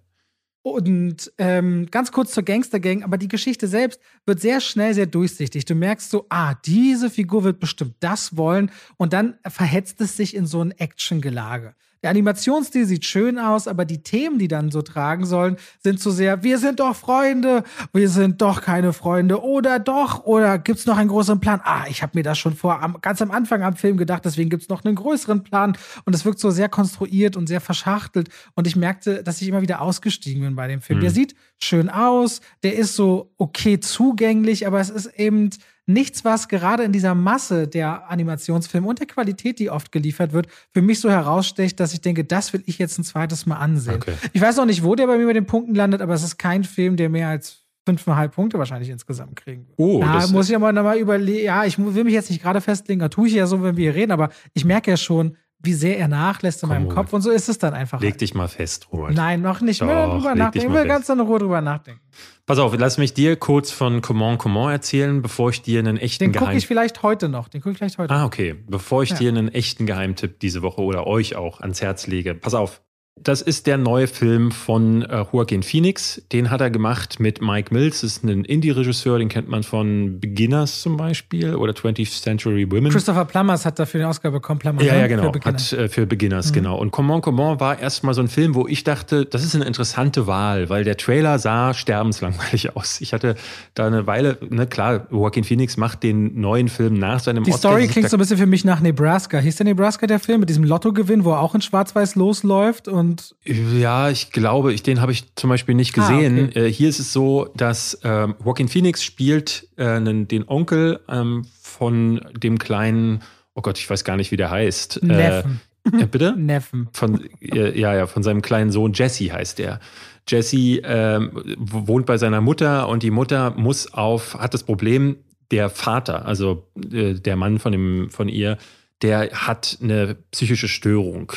Und 0.61 1.31
ähm, 1.37 1.87
ganz 1.91 2.11
kurz 2.11 2.33
zur 2.33 2.43
Gangster-Gang, 2.43 3.03
aber 3.03 3.17
die 3.17 3.29
Geschichte 3.29 3.67
selbst 3.67 4.01
wird 4.25 4.41
sehr 4.41 4.59
schnell 4.59 4.93
sehr 4.93 5.05
durchsichtig. 5.05 5.63
Du 5.65 5.75
merkst 5.75 6.09
so, 6.09 6.25
ah, 6.29 6.55
diese 6.65 7.09
Figur 7.09 7.43
wird 7.43 7.59
bestimmt 7.59 7.95
das 8.01 8.35
wollen 8.35 8.71
und 8.97 9.13
dann 9.13 9.37
verhetzt 9.47 10.01
es 10.01 10.17
sich 10.17 10.35
in 10.35 10.45
so 10.45 10.61
ein 10.61 10.71
Action-Gelage. 10.71 11.73
Der 12.03 12.11
Animationsstil 12.11 12.85
sieht 12.85 13.05
schön 13.05 13.39
aus, 13.39 13.67
aber 13.67 13.85
die 13.85 14.03
Themen, 14.03 14.37
die 14.37 14.47
dann 14.47 14.71
so 14.71 14.81
tragen 14.81 15.25
sollen, 15.25 15.57
sind 15.79 15.99
zu 15.99 16.11
sehr, 16.11 16.43
wir 16.43 16.59
sind 16.59 16.79
doch 16.79 16.95
Freunde, 16.95 17.63
wir 17.93 18.09
sind 18.09 18.41
doch 18.41 18.61
keine 18.61 18.93
Freunde 18.93 19.41
oder 19.41 19.79
doch 19.79 20.23
oder 20.25 20.59
gibt's 20.59 20.85
noch 20.85 20.97
einen 20.97 21.09
größeren 21.09 21.39
Plan? 21.39 21.61
Ah, 21.63 21.85
ich 21.89 22.03
habe 22.03 22.11
mir 22.15 22.23
das 22.23 22.37
schon 22.37 22.55
vor 22.55 22.81
am, 22.81 22.97
ganz 23.01 23.21
am 23.21 23.31
Anfang 23.31 23.63
am 23.63 23.75
Film 23.75 23.97
gedacht, 23.97 24.25
deswegen 24.25 24.49
gibt's 24.49 24.69
noch 24.69 24.85
einen 24.85 24.95
größeren 24.95 25.43
Plan 25.43 25.77
und 26.05 26.13
es 26.13 26.23
wirkt 26.25 26.39
so 26.39 26.51
sehr 26.51 26.69
konstruiert 26.69 27.35
und 27.35 27.47
sehr 27.47 27.61
verschachtelt 27.61 28.29
und 28.55 28.67
ich 28.67 28.75
merkte, 28.75 29.23
dass 29.23 29.41
ich 29.41 29.47
immer 29.47 29.61
wieder 29.61 29.81
ausgestiegen 29.81 30.43
bin 30.43 30.55
bei 30.55 30.67
dem 30.67 30.81
Film. 30.81 30.99
Mhm. 30.99 31.01
Der 31.01 31.11
sieht 31.11 31.35
schön 31.57 31.89
aus, 31.89 32.41
der 32.63 32.75
ist 32.75 32.95
so 32.95 33.33
okay 33.37 33.79
zugänglich, 33.79 34.67
aber 34.67 34.79
es 34.79 34.89
ist 34.89 35.07
eben 35.17 35.49
nichts, 35.87 36.23
was 36.25 36.47
gerade 36.49 36.83
in 36.83 36.91
dieser 36.91 37.15
Masse 37.15 37.67
der 37.67 38.09
Animationsfilme 38.09 38.87
und 38.87 38.99
der 38.99 39.07
Qualität, 39.07 39.57
die 39.57 39.71
oft 39.71 39.91
geliefert 39.91 40.33
wird, 40.33 40.47
für 40.73 40.81
mich 40.81 40.99
so 40.99 41.09
herausstecht, 41.09 41.79
dass 41.79 41.93
ich 41.93 42.01
denke, 42.01 42.25
das 42.25 42.53
will 42.53 42.61
ich 42.65 42.77
jetzt 42.77 42.99
ein 42.99 43.03
zweites 43.03 43.45
Mal 43.45 43.55
ansehen. 43.55 43.95
Okay. 43.95 44.13
Ich 44.33 44.41
weiß 44.41 44.57
noch 44.57 44.65
nicht, 44.65 44.83
wo 44.83 44.95
der 44.95 45.07
bei 45.07 45.17
mir 45.17 45.25
mit 45.25 45.35
den 45.35 45.45
Punkten 45.45 45.73
landet, 45.73 46.01
aber 46.01 46.13
es 46.13 46.23
ist 46.23 46.37
kein 46.37 46.63
Film, 46.63 46.97
der 46.97 47.09
mehr 47.09 47.29
als 47.29 47.63
fünfeinhalb 47.85 48.35
Punkte 48.35 48.59
wahrscheinlich 48.59 48.89
insgesamt 48.89 49.37
kriegen 49.37 49.65
wird. 49.65 49.79
Oh, 49.79 50.01
da 50.01 50.27
muss 50.27 50.49
ich 50.49 50.55
aber 50.57 50.73
nochmal 50.73 50.97
überlegen. 50.97 51.45
Ja, 51.45 51.63
ich 51.63 51.79
will 51.79 52.03
mich 52.03 52.13
jetzt 52.13 52.29
nicht 52.29 52.43
gerade 52.43 52.59
festlegen, 52.59 52.99
da 52.99 53.07
tue 53.07 53.29
ich 53.29 53.33
ja 53.33 53.47
so, 53.47 53.63
wenn 53.63 53.77
wir 53.77 53.91
hier 53.91 53.95
reden, 53.95 54.11
aber 54.11 54.29
ich 54.53 54.65
merke 54.65 54.91
ja 54.91 54.97
schon, 54.97 55.37
wie 55.59 55.73
sehr 55.73 55.97
er 55.97 56.07
nachlässt 56.07 56.63
in 56.63 56.69
Komm, 56.69 56.83
meinem 56.83 56.89
Kopf 56.89 57.13
und 57.13 57.21
so 57.21 57.31
ist 57.31 57.49
es 57.49 57.57
dann 57.57 57.73
einfach. 57.73 57.99
Leg 57.99 58.17
dich 58.17 58.33
mal 58.33 58.47
fest, 58.47 58.87
Robert. 58.91 59.13
Nein, 59.13 59.41
noch 59.41 59.61
nicht. 59.61 59.81
Doch, 59.81 59.87
ich 59.87 59.93
will 59.93 60.09
drüber 60.11 60.35
nachdenken. 60.35 60.67
Ich 60.67 60.73
will 60.73 60.87
ganz 60.87 61.09
in 61.09 61.19
Ruhe 61.19 61.39
drüber 61.39 61.61
nachdenken. 61.61 62.01
Pass 62.45 62.59
auf, 62.59 62.73
lass 62.77 62.97
mich 62.97 63.13
dir 63.13 63.35
kurz 63.35 63.71
von 63.71 64.01
Comment 64.01 64.39
Comment 64.39 64.71
erzählen, 64.71 65.21
bevor 65.21 65.49
ich 65.49 65.61
dir 65.61 65.79
einen 65.79 65.97
echten 65.97 66.31
Den 66.31 66.33
gucke 66.33 66.55
ich 66.55 66.67
vielleicht 66.67 67.03
heute 67.03 67.27
noch. 67.27 67.49
Den 67.49 67.61
gucke 67.61 67.71
ich 67.71 67.77
vielleicht 67.77 67.97
heute. 67.97 68.13
Ah, 68.13 68.25
okay. 68.25 68.55
Bevor 68.67 69.03
ich 69.03 69.09
ja. 69.11 69.17
dir 69.17 69.29
einen 69.29 69.49
echten 69.49 69.85
Geheimtipp 69.85 70.39
diese 70.39 70.61
Woche 70.61 70.81
oder 70.81 71.07
euch 71.07 71.35
auch 71.35 71.59
ans 71.59 71.81
Herz 71.81 72.07
lege. 72.07 72.35
Pass 72.35 72.53
auf. 72.53 72.81
Das 73.23 73.41
ist 73.41 73.67
der 73.67 73.77
neue 73.77 74.07
Film 74.07 74.51
von 74.51 75.01
äh, 75.01 75.25
Joaquin 75.31 75.63
Phoenix. 75.63 76.21
Den 76.31 76.49
hat 76.49 76.61
er 76.61 76.69
gemacht 76.69 77.19
mit 77.19 77.41
Mike 77.41 77.73
Mills. 77.73 78.01
Das 78.01 78.11
ist 78.11 78.23
ein 78.23 78.45
Indie-Regisseur, 78.45 79.19
den 79.19 79.29
kennt 79.29 79.49
man 79.49 79.63
von 79.63 80.19
Beginners 80.19 80.81
zum 80.81 80.97
Beispiel 80.97 81.55
oder 81.55 81.73
20th 81.73 82.21
Century 82.21 82.69
Women. 82.71 82.91
Christopher 82.91 83.25
Plummers 83.25 83.65
hat 83.65 83.79
dafür 83.79 84.01
den 84.01 84.07
Oscar 84.07 84.31
bekommen. 84.31 84.59
Plummers, 84.59 84.85
ja, 84.85 84.95
ja, 84.95 85.07
genau. 85.07 85.23
Für 85.23 85.31
Beginners. 85.31 85.71
Hat 85.71 85.79
äh, 85.79 85.89
für 85.89 86.05
Beginners, 86.05 86.49
mhm. 86.49 86.53
genau. 86.53 86.77
Und 86.77 86.91
Comment 86.91 87.21
Comment 87.23 87.59
war 87.59 87.79
erstmal 87.79 88.13
so 88.13 88.21
ein 88.21 88.27
Film, 88.27 88.55
wo 88.55 88.67
ich 88.67 88.83
dachte, 88.83 89.25
das 89.25 89.43
ist 89.43 89.55
eine 89.55 89.65
interessante 89.65 90.27
Wahl, 90.27 90.69
weil 90.69 90.83
der 90.83 90.97
Trailer 90.97 91.39
sah 91.39 91.73
sterbenslangweilig 91.73 92.75
aus. 92.75 93.01
Ich 93.01 93.13
hatte 93.13 93.35
da 93.73 93.87
eine 93.87 94.07
Weile, 94.07 94.37
ne, 94.49 94.67
klar, 94.67 95.07
Joaquin 95.11 95.43
Phoenix 95.43 95.77
macht 95.77 96.03
den 96.03 96.39
neuen 96.39 96.67
Film 96.67 96.93
nach 96.93 97.19
seinem 97.19 97.43
Die 97.43 97.51
Oscar. 97.51 97.71
Die 97.71 97.75
Story 97.75 97.87
klingt 97.87 98.09
so 98.09 98.17
ein 98.17 98.19
bisschen 98.19 98.37
für 98.37 98.45
mich 98.45 98.63
nach 98.65 98.79
Nebraska. 98.79 99.39
Hieß 99.39 99.55
der 99.55 99.65
Nebraska 99.65 100.07
der 100.07 100.19
Film 100.19 100.41
mit 100.41 100.49
diesem 100.49 100.63
Lottogewinn, 100.63 101.25
wo 101.25 101.31
er 101.31 101.41
auch 101.41 101.55
in 101.55 101.61
Schwarz-Weiß 101.61 102.15
losläuft 102.15 102.87
und 102.87 103.06
und 103.07 103.35
ja, 103.45 104.09
ich 104.09 104.31
glaube, 104.31 104.73
ich, 104.73 104.83
den 104.83 104.99
habe 104.99 105.13
ich 105.13 105.33
zum 105.35 105.49
Beispiel 105.49 105.75
nicht 105.75 105.97
ah, 105.97 106.01
gesehen. 106.01 106.37
Ah, 106.37 106.47
okay. 106.49 106.67
äh, 106.67 106.71
hier 106.71 106.89
ist 106.89 106.99
es 106.99 107.13
so, 107.13 107.49
dass 107.55 107.99
ähm, 108.03 108.35
Joaquin 108.43 108.67
Phoenix 108.67 109.03
spielt 109.03 109.69
äh, 109.77 109.85
einen, 109.85 110.27
den 110.27 110.47
Onkel 110.47 110.99
ähm, 111.07 111.45
von 111.61 112.21
dem 112.33 112.59
kleinen, 112.59 113.21
oh 113.55 113.61
Gott, 113.61 113.77
ich 113.77 113.89
weiß 113.89 114.03
gar 114.03 114.17
nicht, 114.17 114.31
wie 114.31 114.37
der 114.37 114.51
heißt. 114.51 115.01
Äh, 115.03 115.05
Neffen. 115.05 115.61
Äh, 115.85 116.05
bitte? 116.05 116.35
Neffen. 116.37 116.89
Von, 116.91 117.23
äh, 117.39 117.79
ja, 117.79 117.95
ja, 117.95 118.07
von 118.07 118.23
seinem 118.23 118.41
kleinen 118.41 118.71
Sohn 118.71 118.91
Jesse 118.93 119.31
heißt 119.31 119.59
der. 119.59 119.79
Jesse 120.27 120.81
ähm, 120.83 121.31
wohnt 121.57 122.05
bei 122.05 122.17
seiner 122.17 122.41
Mutter 122.41 122.89
und 122.89 123.03
die 123.03 123.11
Mutter 123.11 123.53
muss 123.55 123.93
auf, 123.93 124.35
hat 124.35 124.53
das 124.53 124.63
Problem, 124.63 125.15
der 125.51 125.69
Vater, 125.69 126.25
also 126.25 126.67
äh, 126.91 127.13
der 127.13 127.37
Mann 127.37 127.59
von, 127.59 127.71
dem, 127.71 128.09
von 128.09 128.27
ihr, 128.27 128.57
der 129.01 129.29
hat 129.31 129.77
eine 129.81 130.15
psychische 130.31 130.67
Störung. 130.67 131.31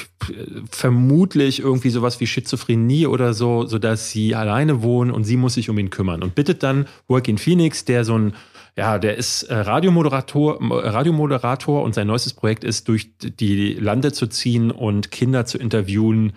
Vermutlich 0.70 1.60
irgendwie 1.60 1.90
sowas 1.90 2.18
wie 2.20 2.26
Schizophrenie 2.26 3.06
oder 3.06 3.34
so, 3.34 3.66
sodass 3.66 4.10
sie 4.10 4.34
alleine 4.34 4.82
wohnen 4.82 5.10
und 5.10 5.24
sie 5.24 5.36
muss 5.36 5.54
sich 5.54 5.68
um 5.68 5.78
ihn 5.78 5.90
kümmern. 5.90 6.22
Und 6.22 6.34
bittet 6.34 6.62
dann 6.62 6.86
Joaquin 7.08 7.38
Phoenix, 7.38 7.84
der 7.84 8.04
so 8.04 8.16
ein, 8.16 8.34
ja, 8.76 8.98
der 8.98 9.16
ist 9.16 9.42
äh, 9.44 9.54
Radiomoderator, 9.54 10.58
Radiomoderator 10.60 11.82
und 11.82 11.94
sein 11.94 12.06
neuestes 12.06 12.32
Projekt 12.32 12.64
ist, 12.64 12.88
durch 12.88 13.10
die 13.18 13.74
Lande 13.74 14.12
zu 14.12 14.26
ziehen 14.26 14.70
und 14.70 15.10
Kinder 15.10 15.44
zu 15.44 15.58
interviewen 15.58 16.32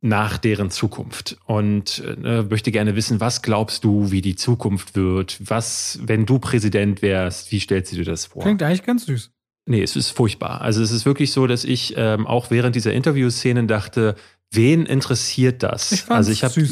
nach 0.00 0.38
deren 0.38 0.70
Zukunft. 0.70 1.38
Und 1.46 2.04
äh, 2.22 2.42
möchte 2.42 2.70
gerne 2.70 2.94
wissen, 2.94 3.18
was 3.18 3.42
glaubst 3.42 3.82
du, 3.82 4.12
wie 4.12 4.20
die 4.20 4.36
Zukunft 4.36 4.94
wird? 4.94 5.38
Was, 5.44 5.98
wenn 6.02 6.24
du 6.24 6.38
Präsident 6.38 7.02
wärst, 7.02 7.50
wie 7.50 7.58
stellst 7.58 7.90
du 7.90 7.96
dir 7.96 8.04
das 8.04 8.26
vor? 8.26 8.42
Klingt 8.42 8.62
eigentlich 8.62 8.84
ganz 8.84 9.06
süß. 9.06 9.32
Nee, 9.68 9.82
es 9.82 9.96
ist 9.96 10.10
furchtbar. 10.10 10.62
Also 10.62 10.82
es 10.82 10.90
ist 10.90 11.04
wirklich 11.04 11.32
so, 11.32 11.46
dass 11.46 11.64
ich 11.64 11.92
ähm, 11.98 12.26
auch 12.26 12.50
während 12.50 12.74
dieser 12.74 12.94
Interviewszenen 12.94 13.68
dachte, 13.68 14.14
wen 14.50 14.86
interessiert 14.86 15.62
das? 15.62 15.92
Ich 15.92 16.10
also 16.10 16.32
ich 16.32 16.42
habe 16.42 16.66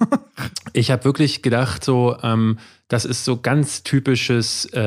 ich 0.72 0.90
habe 0.90 1.04
wirklich 1.04 1.42
gedacht, 1.42 1.84
so 1.84 2.16
ähm, 2.24 2.58
das 2.88 3.04
ist 3.04 3.24
so 3.24 3.40
ganz 3.40 3.84
typisches 3.84 4.66
äh, 4.74 4.80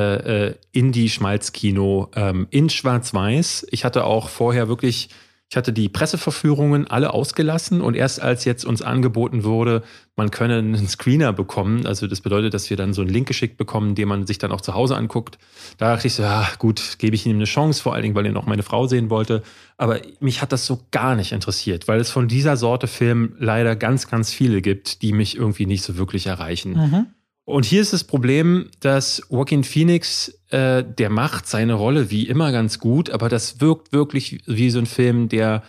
äh, 0.47 0.55
Indie-Schmalzkino 0.73 2.11
ähm, 2.15 2.47
in 2.49 2.69
Schwarz-Weiß. 2.69 3.67
Ich 3.71 3.85
hatte 3.85 4.03
auch 4.03 4.27
vorher 4.27 4.67
wirklich 4.67 5.09
ich 5.49 5.55
hatte 5.55 5.71
die 5.71 5.87
Presseverführungen 5.87 6.87
alle 6.87 7.13
ausgelassen 7.13 7.79
und 7.79 7.95
erst 7.95 8.21
als 8.21 8.43
jetzt 8.43 8.65
uns 8.65 8.81
angeboten 8.81 9.45
wurde, 9.45 9.81
man 10.17 10.29
könne 10.29 10.57
einen 10.57 10.87
Screener 10.89 11.31
bekommen, 11.31 11.85
also 11.85 12.05
das 12.05 12.19
bedeutet, 12.19 12.53
dass 12.53 12.69
wir 12.69 12.75
dann 12.75 12.93
so 12.93 13.01
einen 13.01 13.11
Link 13.11 13.27
geschickt 13.27 13.55
bekommen, 13.55 13.95
den 13.95 14.09
man 14.09 14.27
sich 14.27 14.39
dann 14.39 14.51
auch 14.51 14.59
zu 14.59 14.73
Hause 14.73 14.97
anguckt, 14.97 15.37
da 15.77 15.93
dachte 15.93 16.07
ich 16.07 16.15
so, 16.15 16.23
ja 16.23 16.47
gut, 16.59 16.97
gebe 16.97 17.15
ich 17.15 17.25
ihm 17.25 17.37
eine 17.37 17.45
Chance, 17.45 17.81
vor 17.81 17.93
allen 17.93 18.03
Dingen, 18.03 18.15
weil 18.15 18.25
er 18.25 18.33
noch 18.33 18.45
meine 18.45 18.63
Frau 18.63 18.87
sehen 18.87 19.09
wollte. 19.09 19.41
Aber 19.77 20.01
mich 20.19 20.41
hat 20.41 20.51
das 20.51 20.65
so 20.65 20.81
gar 20.91 21.15
nicht 21.15 21.31
interessiert, 21.31 21.87
weil 21.87 21.99
es 21.99 22.09
von 22.09 22.27
dieser 22.27 22.57
Sorte 22.57 22.87
Film 22.87 23.35
leider 23.37 23.75
ganz, 23.75 24.09
ganz 24.09 24.31
viele 24.31 24.61
gibt, 24.61 25.01
die 25.01 25.13
mich 25.13 25.37
irgendwie 25.37 25.65
nicht 25.65 25.83
so 25.83 25.97
wirklich 25.97 26.27
erreichen. 26.27 26.73
Mhm. 26.73 27.05
Und 27.47 27.63
hier 27.63 27.79
ist 27.79 27.93
das 27.93 28.03
Problem, 28.03 28.69
dass 28.81 29.21
Joaquin 29.29 29.63
Phoenix, 29.63 30.37
äh, 30.49 30.83
der 30.83 31.09
macht 31.09 31.47
seine 31.47 31.75
Rolle 31.75 32.11
wie 32.11 32.27
immer 32.27 32.51
ganz 32.51 32.77
gut, 32.77 33.09
aber 33.09 33.29
das 33.29 33.61
wirkt 33.61 33.93
wirklich 33.93 34.41
wie 34.47 34.69
so 34.69 34.79
ein 34.79 34.85
Film, 34.85 35.29
der 35.29 35.63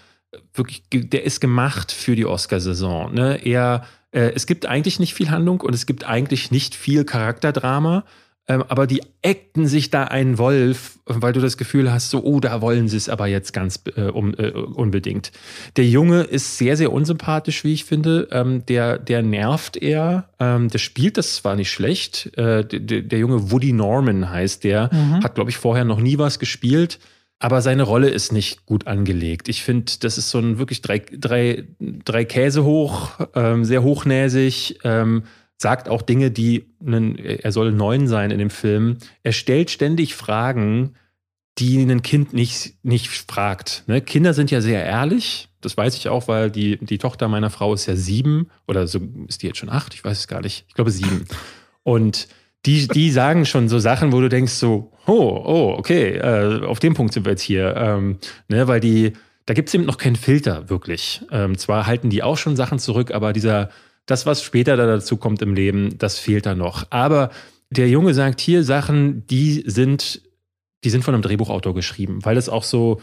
wirklich, 0.54 0.82
der 0.92 1.22
ist 1.22 1.40
gemacht 1.40 1.92
für 1.92 2.16
die 2.16 2.26
Oscarsaison. 2.26 3.14
Ne? 3.14 3.46
Er, 3.46 3.84
äh, 4.10 4.32
es 4.34 4.48
gibt 4.48 4.66
eigentlich 4.66 4.98
nicht 4.98 5.14
viel 5.14 5.30
Handlung 5.30 5.60
und 5.60 5.72
es 5.72 5.86
gibt 5.86 6.02
eigentlich 6.02 6.50
nicht 6.50 6.74
viel 6.74 7.04
Charakterdrama. 7.04 8.04
Ähm, 8.50 8.64
aber 8.68 8.86
die 8.86 9.02
acten 9.24 9.66
sich 9.66 9.90
da 9.90 10.04
einen 10.04 10.38
Wolf, 10.38 10.98
weil 11.04 11.34
du 11.34 11.40
das 11.40 11.58
Gefühl 11.58 11.92
hast, 11.92 12.08
so, 12.08 12.22
oh, 12.24 12.40
da 12.40 12.62
wollen 12.62 12.88
sie 12.88 12.96
es 12.96 13.10
aber 13.10 13.26
jetzt 13.26 13.52
ganz 13.52 13.82
äh, 13.94 14.02
um, 14.04 14.34
äh, 14.34 14.50
unbedingt. 14.50 15.32
Der 15.76 15.84
Junge 15.84 16.22
ist 16.22 16.56
sehr, 16.56 16.78
sehr 16.78 16.90
unsympathisch, 16.90 17.62
wie 17.64 17.74
ich 17.74 17.84
finde. 17.84 18.28
Ähm, 18.32 18.64
der, 18.66 18.98
der 18.98 19.22
nervt 19.22 19.76
eher. 19.76 20.30
Ähm, 20.40 20.68
der 20.68 20.78
spielt 20.78 21.18
das 21.18 21.36
zwar 21.36 21.56
nicht 21.56 21.70
schlecht. 21.70 22.30
Äh, 22.38 22.64
der, 22.64 23.02
der, 23.02 23.18
junge 23.18 23.50
Woody 23.50 23.74
Norman 23.74 24.30
heißt 24.30 24.64
der. 24.64 24.88
Mhm. 24.92 25.22
Hat, 25.22 25.34
glaube 25.34 25.50
ich, 25.50 25.58
vorher 25.58 25.84
noch 25.84 26.00
nie 26.00 26.16
was 26.16 26.38
gespielt. 26.38 26.98
Aber 27.40 27.60
seine 27.60 27.84
Rolle 27.84 28.08
ist 28.08 28.32
nicht 28.32 28.66
gut 28.66 28.86
angelegt. 28.86 29.48
Ich 29.48 29.62
finde, 29.62 29.92
das 30.00 30.18
ist 30.18 30.30
so 30.30 30.38
ein 30.38 30.58
wirklich 30.58 30.82
drei, 30.82 31.02
drei, 31.12 31.64
drei 31.78 32.24
Käse 32.24 32.64
hoch, 32.64 33.10
ähm, 33.34 33.64
sehr 33.64 33.82
hochnäsig. 33.84 34.80
Sagt 35.60 35.88
auch 35.88 36.02
Dinge, 36.02 36.30
die, 36.30 36.66
einen, 36.84 37.18
er 37.18 37.50
soll 37.52 37.72
neun 37.72 38.06
sein 38.06 38.30
in 38.30 38.38
dem 38.38 38.50
Film. 38.50 38.98
Er 39.22 39.32
stellt 39.32 39.70
ständig 39.70 40.14
Fragen, 40.14 40.94
die 41.58 41.82
ein 41.82 42.02
Kind 42.02 42.32
nicht, 42.32 42.74
nicht 42.84 43.08
fragt. 43.08 43.82
Ne? 43.86 44.00
Kinder 44.00 44.32
sind 44.34 44.50
ja 44.50 44.60
sehr 44.60 44.84
ehrlich. 44.84 45.48
Das 45.60 45.76
weiß 45.76 45.96
ich 45.96 46.08
auch, 46.08 46.28
weil 46.28 46.50
die, 46.50 46.78
die 46.78 46.98
Tochter 46.98 47.26
meiner 47.26 47.50
Frau 47.50 47.74
ist 47.74 47.86
ja 47.86 47.96
sieben 47.96 48.48
oder 48.68 48.86
so 48.86 49.00
ist 49.26 49.42
die 49.42 49.48
jetzt 49.48 49.58
schon 49.58 49.68
acht, 49.68 49.94
ich 49.94 50.04
weiß 50.04 50.18
es 50.18 50.28
gar 50.28 50.40
nicht. 50.40 50.64
Ich 50.68 50.74
glaube 50.74 50.92
sieben. 50.92 51.26
Und 51.82 52.28
die, 52.64 52.86
die 52.86 53.10
sagen 53.10 53.44
schon 53.44 53.68
so 53.68 53.80
Sachen, 53.80 54.12
wo 54.12 54.20
du 54.20 54.28
denkst 54.28 54.52
so, 54.52 54.92
oh, 55.06 55.42
oh, 55.44 55.74
okay, 55.76 56.16
äh, 56.16 56.64
auf 56.64 56.78
dem 56.78 56.94
Punkt 56.94 57.12
sind 57.12 57.24
wir 57.24 57.32
jetzt 57.32 57.42
hier. 57.42 57.74
Ähm, 57.76 58.18
ne, 58.48 58.68
weil 58.68 58.78
die, 58.78 59.14
da 59.46 59.54
gibt 59.54 59.68
es 59.68 59.74
eben 59.74 59.84
noch 59.84 59.98
keinen 59.98 60.16
Filter, 60.16 60.68
wirklich. 60.68 61.22
Ähm, 61.32 61.58
zwar 61.58 61.86
halten 61.86 62.10
die 62.10 62.22
auch 62.22 62.36
schon 62.36 62.54
Sachen 62.54 62.78
zurück, 62.78 63.10
aber 63.12 63.32
dieser 63.32 63.70
das, 64.08 64.24
was 64.24 64.42
später 64.42 64.76
da 64.76 64.86
dazu 64.86 65.18
kommt 65.18 65.42
im 65.42 65.54
Leben, 65.54 65.98
das 65.98 66.18
fehlt 66.18 66.46
da 66.46 66.54
noch. 66.54 66.86
Aber 66.90 67.30
der 67.70 67.88
Junge 67.90 68.14
sagt 68.14 68.40
hier 68.40 68.64
Sachen, 68.64 69.26
die 69.26 69.62
sind, 69.66 70.22
die 70.82 70.90
sind 70.90 71.04
von 71.04 71.14
einem 71.14 71.22
Drehbuchautor 71.22 71.74
geschrieben, 71.74 72.24
weil 72.24 72.38
es 72.38 72.48
auch 72.48 72.64
so 72.64 73.02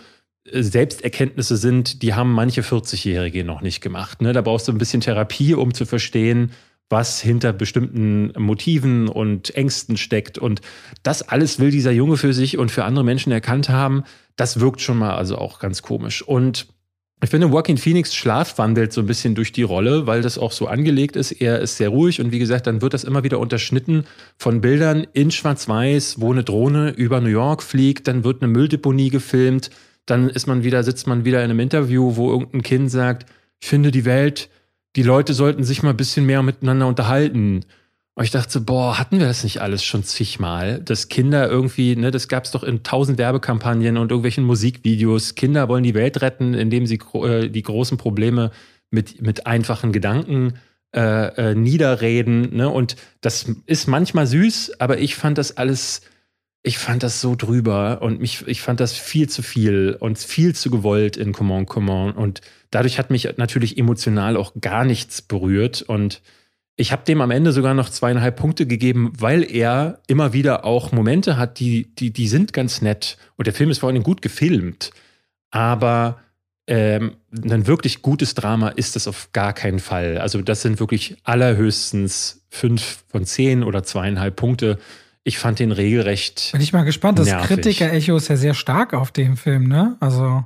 äh, 0.51 0.63
Selbsterkenntnisse 0.63 1.57
sind, 1.57 2.01
die 2.01 2.15
haben 2.15 2.31
manche 2.31 2.61
40-Jährige 2.61 3.43
noch 3.43 3.61
nicht 3.61 3.81
gemacht. 3.81 4.23
Ne? 4.23 4.33
Da 4.33 4.41
brauchst 4.41 4.67
du 4.67 4.71
ein 4.71 4.79
bisschen 4.79 5.01
Therapie, 5.01 5.53
um 5.53 5.75
zu 5.75 5.85
verstehen, 5.85 6.51
was 6.89 7.21
hinter 7.21 7.53
bestimmten 7.53 8.33
Motiven 8.41 9.07
und 9.07 9.55
Ängsten 9.55 9.97
steckt. 9.97 10.39
Und 10.39 10.61
das 11.03 11.21
alles 11.21 11.59
will 11.59 11.69
dieser 11.69 11.91
Junge 11.91 12.17
für 12.17 12.33
sich 12.33 12.57
und 12.57 12.71
für 12.71 12.83
andere 12.83 13.05
Menschen 13.05 13.31
erkannt 13.31 13.69
haben. 13.69 14.03
Das 14.37 14.59
wirkt 14.59 14.81
schon 14.81 14.97
mal 14.97 15.15
also 15.15 15.37
auch 15.37 15.59
ganz 15.59 15.83
komisch. 15.83 16.23
Und 16.23 16.67
ich 17.23 17.29
finde, 17.29 17.47
Joaquin 17.47 17.77
Phoenix 17.77 18.13
schlafwandelt 18.13 18.91
so 18.91 19.01
ein 19.01 19.07
bisschen 19.07 19.35
durch 19.35 19.51
die 19.51 19.63
Rolle, 19.63 20.05
weil 20.05 20.21
das 20.21 20.37
auch 20.37 20.51
so 20.51 20.67
angelegt 20.67 21.15
ist. 21.15 21.31
Er 21.31 21.59
ist 21.59 21.77
sehr 21.77 21.89
ruhig 21.89 22.19
und 22.19 22.31
wie 22.31 22.39
gesagt, 22.39 22.67
dann 22.67 22.81
wird 22.81 22.93
das 22.93 23.03
immer 23.03 23.23
wieder 23.23 23.39
unterschnitten 23.39 24.05
von 24.37 24.61
Bildern 24.61 25.07
in 25.13 25.31
Schwarz-Weiß, 25.31 26.19
wo 26.19 26.31
eine 26.31 26.43
Drohne 26.43 26.91
über 26.91 27.21
New 27.21 27.29
York 27.29 27.63
fliegt, 27.63 28.07
dann 28.07 28.23
wird 28.23 28.41
eine 28.41 28.51
Mülldeponie 28.51 29.09
gefilmt, 29.09 29.69
dann 30.05 30.29
ist 30.29 30.45
man 30.45 30.63
wieder, 30.63 30.83
sitzt 30.83 31.07
man 31.07 31.25
wieder 31.25 31.39
in 31.39 31.49
einem 31.49 31.61
Interview, 31.61 32.15
wo 32.15 32.31
irgendein 32.31 32.63
Kind 32.63 32.91
sagt, 32.91 33.25
ich 33.61 33.67
finde 33.67 33.91
die 33.91 34.05
Welt, 34.05 34.49
die 34.95 35.03
Leute 35.03 35.33
sollten 35.33 35.63
sich 35.63 35.83
mal 35.83 35.91
ein 35.91 35.97
bisschen 35.97 36.25
mehr 36.25 36.43
miteinander 36.43 36.87
unterhalten. 36.87 37.61
Und 38.17 38.23
ich 38.23 38.31
dachte, 38.31 38.61
boah, 38.61 38.97
hatten 38.97 39.19
wir 39.19 39.27
das 39.27 39.43
nicht 39.43 39.61
alles 39.61 39.83
schon 39.83 40.05
zigmal? 40.05 40.79
Dass 40.79 41.09
Kinder 41.09 41.49
irgendwie, 41.49 41.97
ne, 41.97 42.11
das 42.11 42.29
gab 42.29 42.45
es 42.45 42.51
doch 42.51 42.63
in 42.63 42.81
tausend 42.81 43.17
Werbekampagnen 43.17 43.97
und 43.97 44.09
irgendwelchen 44.09 44.45
Musikvideos. 44.45 45.35
Kinder 45.35 45.67
wollen 45.67 45.83
die 45.83 45.93
Welt 45.93 46.21
retten, 46.21 46.53
indem 46.53 46.87
sie 46.87 46.99
äh, 47.13 47.49
die 47.49 47.61
großen 47.61 47.97
Probleme 47.97 48.51
mit, 48.89 49.21
mit 49.21 49.45
einfachen 49.45 49.91
Gedanken 49.91 50.53
äh, 50.95 51.51
äh, 51.51 51.55
niederreden. 51.55 52.55
Ne? 52.55 52.69
Und 52.69 52.95
das 53.19 53.47
ist 53.65 53.87
manchmal 53.87 54.27
süß, 54.27 54.79
aber 54.79 54.97
ich 54.97 55.15
fand 55.15 55.37
das 55.37 55.57
alles, 55.57 55.99
ich 56.63 56.77
fand 56.77 57.03
das 57.03 57.19
so 57.19 57.35
drüber 57.35 58.01
und 58.01 58.21
mich, 58.21 58.47
ich 58.47 58.61
fand 58.61 58.79
das 58.79 58.93
viel 58.93 59.27
zu 59.27 59.41
viel 59.41 59.97
und 59.99 60.17
viel 60.17 60.55
zu 60.55 60.69
gewollt 60.69 61.17
in 61.17 61.33
Come 61.33 61.65
On. 61.75 62.11
Und 62.13 62.39
dadurch 62.71 62.97
hat 62.97 63.09
mich 63.09 63.27
natürlich 63.35 63.77
emotional 63.77 64.37
auch 64.37 64.53
gar 64.61 64.85
nichts 64.85 65.21
berührt. 65.21 65.81
Und 65.81 66.21
ich 66.77 66.91
habe 66.91 67.03
dem 67.05 67.21
am 67.21 67.31
Ende 67.31 67.51
sogar 67.51 67.73
noch 67.73 67.89
zweieinhalb 67.89 68.35
Punkte 68.35 68.65
gegeben, 68.65 69.13
weil 69.17 69.49
er 69.49 69.99
immer 70.07 70.33
wieder 70.33 70.65
auch 70.65 70.91
Momente 70.91 71.37
hat, 71.37 71.59
die, 71.59 71.93
die, 71.95 72.11
die 72.11 72.27
sind 72.27 72.51
ganz 72.51 72.81
nett. 72.81 73.17
Und 73.37 73.47
der 73.47 73.53
Film 73.53 73.69
ist 73.69 73.79
vor 73.79 73.89
allem 73.89 74.03
gut 74.03 74.21
gefilmt. 74.21 74.91
Aber 75.51 76.19
ähm, 76.67 77.13
ein 77.31 77.67
wirklich 77.67 78.01
gutes 78.01 78.33
Drama 78.33 78.69
ist 78.69 78.95
das 78.95 79.07
auf 79.07 79.29
gar 79.31 79.53
keinen 79.53 79.79
Fall. 79.79 80.17
Also 80.17 80.41
das 80.41 80.63
sind 80.63 80.79
wirklich 80.79 81.15
allerhöchstens 81.23 82.45
fünf 82.49 83.03
von 83.07 83.25
zehn 83.25 83.63
oder 83.63 83.83
zweieinhalb 83.83 84.35
Punkte. 84.35 84.77
Ich 85.23 85.37
fand 85.37 85.59
den 85.59 85.71
regelrecht. 85.71 86.49
Bin 86.51 86.61
ich 86.61 86.73
mal 86.73 86.83
gespannt. 86.83 87.19
Das 87.19 87.29
Kritiker-Echo 87.47 88.17
ist 88.17 88.27
ja 88.27 88.35
sehr 88.35 88.53
stark 88.53 88.93
auf 88.93 89.11
dem 89.11 89.37
Film, 89.37 89.67
ne? 89.67 89.95
Also 89.99 90.43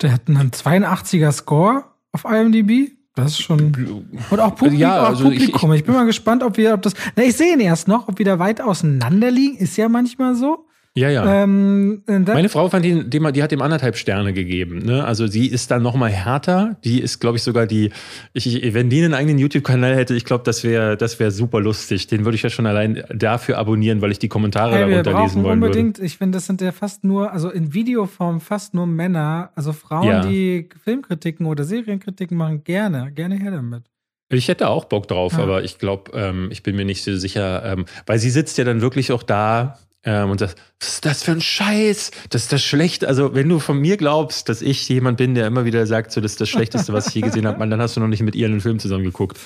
der 0.00 0.12
hat 0.12 0.22
einen 0.28 0.50
82er 0.50 1.32
Score 1.32 1.84
auf 2.12 2.24
IMDb. 2.24 2.92
Das 3.24 3.32
ist 3.32 3.42
schon. 3.42 4.04
Und 4.30 4.40
auch, 4.40 4.54
Publik, 4.54 4.80
ja, 4.80 5.02
also 5.04 5.24
auch 5.24 5.30
Publikum. 5.30 5.70
Ich, 5.72 5.76
ich, 5.76 5.80
ich, 5.80 5.86
bin 5.86 5.94
mal 5.94 6.06
gespannt, 6.06 6.42
ob 6.42 6.56
wir, 6.56 6.74
ob 6.74 6.82
das. 6.82 6.94
Na, 7.16 7.22
ich 7.22 7.36
sehe 7.36 7.54
ihn 7.54 7.60
erst 7.60 7.88
noch, 7.88 8.08
ob 8.08 8.18
wir 8.18 8.26
da 8.26 8.38
weit 8.38 8.60
auseinander 8.60 9.30
liegen. 9.30 9.56
Ist 9.56 9.76
ja 9.76 9.88
manchmal 9.88 10.34
so. 10.34 10.66
Ja, 10.96 11.08
ja. 11.08 11.44
Ähm, 11.44 12.02
Meine 12.06 12.48
Frau 12.48 12.68
fand 12.68 12.84
ihn, 12.84 13.10
die, 13.10 13.20
die 13.32 13.42
hat 13.44 13.52
ihm 13.52 13.62
anderthalb 13.62 13.96
Sterne 13.96 14.32
gegeben. 14.32 14.78
Ne? 14.78 15.04
Also 15.04 15.28
sie 15.28 15.46
ist 15.46 15.70
dann 15.70 15.82
noch 15.82 15.94
mal 15.94 16.10
härter. 16.10 16.78
Die 16.82 17.00
ist, 17.00 17.20
glaube 17.20 17.36
ich, 17.36 17.44
sogar 17.44 17.68
die. 17.68 17.92
Ich, 18.32 18.74
wenn 18.74 18.90
die 18.90 19.04
einen 19.04 19.14
eigenen 19.14 19.38
YouTube-Kanal 19.38 19.94
hätte, 19.94 20.16
ich 20.16 20.24
glaube, 20.24 20.42
das 20.42 20.64
wäre, 20.64 20.96
das 20.96 21.20
wäre 21.20 21.30
super 21.30 21.60
lustig. 21.60 22.08
Den 22.08 22.24
würde 22.24 22.34
ich 22.34 22.42
ja 22.42 22.50
schon 22.50 22.66
allein 22.66 23.04
dafür 23.14 23.58
abonnieren, 23.58 24.02
weil 24.02 24.10
ich 24.10 24.18
die 24.18 24.28
Kommentare 24.28 24.78
hey, 24.78 24.90
darunter 24.90 25.22
lesen 25.22 25.44
wollen 25.44 25.62
unbedingt. 25.62 25.98
Würde. 25.98 26.06
Ich 26.06 26.18
finde, 26.18 26.36
das 26.36 26.46
sind 26.46 26.60
ja 26.60 26.72
fast 26.72 27.04
nur, 27.04 27.32
also 27.32 27.50
in 27.50 27.72
Videoform 27.72 28.40
fast 28.40 28.74
nur 28.74 28.88
Männer, 28.88 29.50
also 29.54 29.72
Frauen, 29.72 30.08
ja. 30.08 30.26
die 30.26 30.68
Filmkritiken 30.82 31.46
oder 31.46 31.62
Serienkritiken 31.62 32.36
machen, 32.36 32.64
gerne, 32.64 33.12
gerne 33.12 33.36
her 33.36 33.52
damit. 33.52 33.84
Ich 34.32 34.48
hätte 34.48 34.68
auch 34.68 34.86
Bock 34.86 35.06
drauf, 35.08 35.34
ja. 35.34 35.40
aber 35.40 35.62
ich 35.62 35.78
glaube, 35.78 36.12
ähm, 36.14 36.48
ich 36.50 36.62
bin 36.62 36.74
mir 36.74 36.84
nicht 36.84 37.04
so 37.04 37.16
sicher, 37.16 37.64
ähm, 37.64 37.84
weil 38.06 38.18
sie 38.18 38.30
sitzt 38.30 38.58
ja 38.58 38.64
dann 38.64 38.80
wirklich 38.80 39.12
auch 39.12 39.22
da 39.22 39.78
ähm, 40.04 40.30
und 40.30 40.38
sagt, 40.38 40.56
was 40.80 40.94
ist 40.94 41.04
das 41.04 41.22
für 41.22 41.32
ein 41.32 41.40
Scheiß? 41.40 42.10
Das 42.30 42.44
ist 42.44 42.52
das 42.52 42.62
Schlechte. 42.62 43.06
Also, 43.06 43.34
wenn 43.34 43.48
du 43.48 43.58
von 43.58 43.78
mir 43.78 43.96
glaubst, 43.96 44.48
dass 44.48 44.62
ich 44.62 44.88
jemand 44.88 45.18
bin, 45.18 45.34
der 45.34 45.46
immer 45.46 45.64
wieder 45.64 45.86
sagt, 45.86 46.12
so, 46.12 46.20
das 46.20 46.32
ist 46.32 46.40
das 46.40 46.48
Schlechteste, 46.48 46.92
was 46.92 47.08
ich 47.08 47.14
je 47.14 47.20
gesehen 47.20 47.46
habe, 47.46 47.66
dann 47.68 47.80
hast 47.80 47.96
du 47.96 48.00
noch 48.00 48.08
nicht 48.08 48.22
mit 48.22 48.34
ihr 48.34 48.46
einen 48.46 48.60
Film 48.60 48.78
zusammen 48.78 49.04
geguckt. 49.04 49.38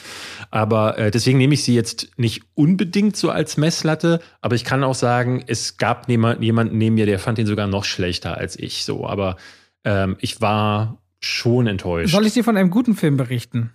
Aber 0.50 0.96
äh, 0.98 1.10
deswegen 1.10 1.38
nehme 1.38 1.54
ich 1.54 1.64
sie 1.64 1.74
jetzt 1.74 2.08
nicht 2.16 2.42
unbedingt 2.54 3.16
so 3.16 3.30
als 3.30 3.56
Messlatte, 3.56 4.20
aber 4.40 4.54
ich 4.54 4.64
kann 4.64 4.84
auch 4.84 4.94
sagen, 4.94 5.42
es 5.46 5.76
gab 5.76 6.08
jemanden 6.08 6.78
neben 6.78 6.94
mir, 6.94 7.06
der 7.06 7.18
fand 7.18 7.38
ihn 7.38 7.46
sogar 7.46 7.66
noch 7.66 7.84
schlechter 7.84 8.36
als 8.36 8.56
ich. 8.56 8.84
So, 8.84 9.06
aber 9.06 9.36
ähm, 9.84 10.16
ich 10.20 10.40
war 10.40 10.98
schon 11.20 11.66
enttäuscht. 11.66 12.12
Soll 12.12 12.26
ich 12.26 12.34
dir 12.34 12.44
von 12.44 12.56
einem 12.56 12.70
guten 12.70 12.94
Film 12.94 13.16
berichten? 13.16 13.72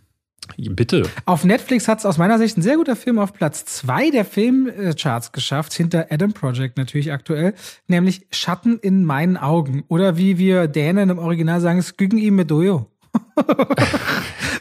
Bitte. 0.57 1.03
Auf 1.25 1.43
Netflix 1.45 1.87
hat 1.87 1.99
es 1.99 2.05
aus 2.05 2.17
meiner 2.17 2.37
Sicht 2.37 2.57
ein 2.57 2.61
sehr 2.61 2.77
guter 2.77 2.95
Film 2.95 3.19
auf 3.19 3.33
Platz 3.33 3.65
zwei 3.65 4.09
der 4.09 4.25
Filmcharts 4.25 5.31
geschafft, 5.31 5.73
hinter 5.73 6.07
Adam 6.09 6.33
Project 6.33 6.77
natürlich 6.77 7.11
aktuell, 7.11 7.53
nämlich 7.87 8.25
Schatten 8.31 8.79
in 8.79 9.05
meinen 9.05 9.37
Augen. 9.37 9.83
Oder 9.87 10.17
wie 10.17 10.37
wir 10.37 10.67
Dänen 10.67 11.09
im 11.09 11.19
Original 11.19 11.61
sagen, 11.61 11.81
Skyggen 11.81 12.19
im 12.19 12.35
Medoyo. 12.35 12.87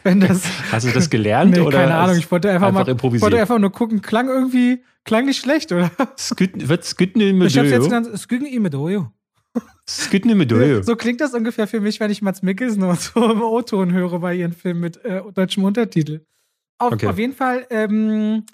Wenn 0.04 0.20
das, 0.20 0.42
Hast 0.70 0.86
du 0.86 0.92
das 0.92 1.10
gelernt? 1.10 1.52
Nee, 1.52 1.60
oder 1.60 1.78
keine 1.78 1.94
Ahnung, 1.94 2.16
ich 2.16 2.30
wollte 2.30 2.50
einfach, 2.50 2.68
einfach 2.68 2.84
mal 2.84 2.90
improvisiert. 2.90 3.22
wollte 3.22 3.40
einfach 3.40 3.58
nur 3.58 3.72
gucken, 3.72 4.00
klang 4.00 4.28
irgendwie, 4.28 4.82
klang 5.04 5.26
nicht 5.26 5.40
schlecht, 5.40 5.72
oder? 5.72 5.90
Skyggen, 6.16 6.68
wird 6.68 6.84
Skyggen 6.84 7.20
im 7.20 7.38
Medoyo? 7.38 7.46
Ich 7.46 7.58
hab's 7.58 7.70
jetzt 7.70 7.84
genannt, 7.84 8.18
Skyggen 8.18 8.46
im 8.46 8.62
Medoyo. 8.62 9.10
Es 9.86 10.10
geht 10.10 10.24
nicht 10.24 10.36
mit 10.36 10.50
durch. 10.50 10.84
So 10.84 10.96
klingt 10.96 11.20
das 11.20 11.34
ungefähr 11.34 11.66
für 11.66 11.80
mich, 11.80 11.98
wenn 11.98 12.10
ich 12.10 12.20
Mats 12.22 12.42
Mikkelsen 12.42 12.82
und 12.84 13.00
so 13.00 13.30
im 13.30 13.42
O-Ton 13.42 13.92
höre 13.92 14.18
bei 14.18 14.34
ihren 14.34 14.52
Filmen 14.52 14.80
mit 14.80 15.04
äh, 15.04 15.22
deutschem 15.32 15.64
Untertitel. 15.64 16.24
Auf, 16.78 16.92
okay. 16.92 17.06
auf 17.06 17.18
jeden 17.18 17.34
Fall, 17.34 17.66
ähm, 17.70 18.44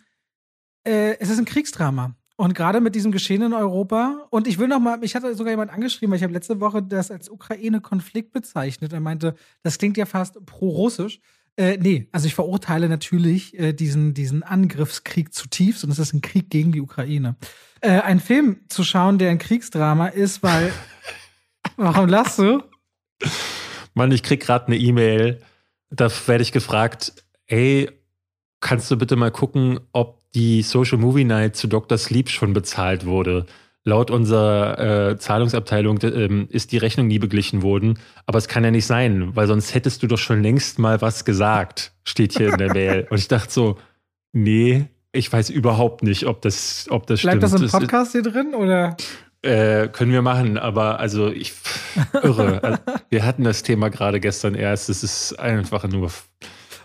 äh, 0.87 1.19
es 1.19 1.31
ist 1.31 1.39
ein 1.39 1.45
Kriegsdrama. 1.45 2.15
Und 2.37 2.55
gerade 2.55 2.81
mit 2.81 2.97
diesem 2.97 3.13
Geschehen 3.13 3.43
in 3.43 3.53
Europa. 3.53 4.27
Und 4.31 4.49
ich 4.49 4.59
will 4.59 4.67
noch 4.67 4.81
mal, 4.81 5.03
ich 5.05 5.15
hatte 5.15 5.35
sogar 5.35 5.53
jemand 5.53 5.73
angeschrieben, 5.73 6.11
weil 6.11 6.17
ich 6.17 6.25
habe 6.25 6.33
letzte 6.33 6.59
Woche 6.61 6.83
das 6.83 7.13
als 7.13 7.29
Ukraine-Konflikt 7.29 8.33
bezeichnet. 8.33 8.93
Er 8.93 9.01
meinte, 9.01 9.35
das 9.63 9.79
klingt 9.79 9.97
ja 9.97 10.07
fast 10.07 10.45
pro-russisch. 10.45 11.21
Äh, 11.57 11.79
nee, 11.79 12.09
also 12.13 12.27
ich 12.27 12.35
verurteile 12.35 12.89
natürlich 12.89 13.59
äh, 13.59 13.73
diesen, 13.73 14.15
diesen 14.15 14.43
Angriffskrieg 14.43 15.33
zutiefst 15.33 15.85
und 15.85 15.91
es 15.91 15.99
ist 15.99 16.13
ein 16.13 16.21
Krieg 16.21 16.51
gegen 16.51 16.73
die 16.73 16.81
Ukraine. 16.81 17.37
Äh, 17.81 18.01
einen 18.01 18.21
Film 18.21 18.61
zu 18.69 18.83
schauen, 18.83 19.19
der 19.19 19.31
ein 19.31 19.39
Kriegsdrama 19.39 20.09
ist, 20.09 20.43
weil 20.43 20.73
Warum 21.77 22.09
lachst 22.09 22.39
du? 22.39 22.63
Mann, 23.95 24.13
ich 24.13 24.23
krieg 24.23 24.41
gerade 24.41 24.67
eine 24.67 24.77
E-Mail. 24.77 25.41
Da 25.91 26.11
werde 26.27 26.43
ich 26.43 26.53
gefragt, 26.53 27.13
ey, 27.47 27.91
kannst 28.61 28.91
du 28.91 28.97
bitte 28.97 29.17
mal 29.17 29.31
gucken, 29.31 29.81
ob 29.93 30.21
die 30.33 30.63
Social 30.63 30.99
Movie 30.99 31.25
Night 31.25 31.57
zu 31.57 31.69
Dr. 31.69 31.99
Sleep 31.99 32.29
schon 32.29 32.53
bezahlt 32.53 33.07
wurde? 33.07 33.47
Laut 33.85 34.11
unserer 34.11 35.11
äh, 35.11 35.19
Zahlungsabteilung 35.19 35.99
äh, 35.99 36.47
ist 36.49 36.73
die 36.73 36.79
Rechnung 36.79 37.07
nie 37.07 37.19
beglichen 37.19 37.63
worden. 37.63 37.99
Aber 38.27 38.39
es 38.39 38.49
kann 38.49 38.65
ja 38.65 38.71
nicht 38.71 38.87
sein, 38.87 39.37
weil 39.37 39.47
sonst 39.47 39.75
hättest 39.75 40.03
du 40.03 40.07
doch 40.07 40.19
schon 40.19 40.43
längst 40.43 40.79
mal 40.79 41.01
was 41.03 41.25
gesagt, 41.25 41.93
steht 42.05 42.37
hier 42.37 42.53
in 42.53 42.59
der 42.59 42.73
Mail. 42.75 43.07
Und 43.11 43.19
ich 43.19 43.29
dachte 43.29 43.53
so, 43.53 43.79
nee, 44.33 44.87
ich 45.13 45.33
weiß 45.33 45.51
überhaupt 45.51 46.03
nicht, 46.03 46.27
ob 46.27 46.43
das, 46.43 46.87
ob 46.91 47.07
das 47.07 47.21
Bleibt 47.21 47.47
stimmt. 47.47 47.63
das 47.63 47.75
im 47.75 47.81
Podcast 47.81 48.13
hier 48.13 48.23
drin 48.23 48.55
oder? 48.55 48.97
Äh, 49.43 49.89
können 49.89 50.11
wir 50.11 50.23
machen, 50.23 50.57
aber 50.57 50.99
also 50.99 51.31
ich 51.31 51.53
irre. 52.23 52.61
Also, 52.63 52.79
wir 53.11 53.27
hatten 53.27 53.45
das 53.45 53.63
Thema 53.63 53.91
gerade 53.91 54.19
gestern 54.19 54.55
erst. 54.55 54.89
Es 54.89 55.03
ist 55.03 55.39
einfach 55.39 55.87
nur. 55.87 56.11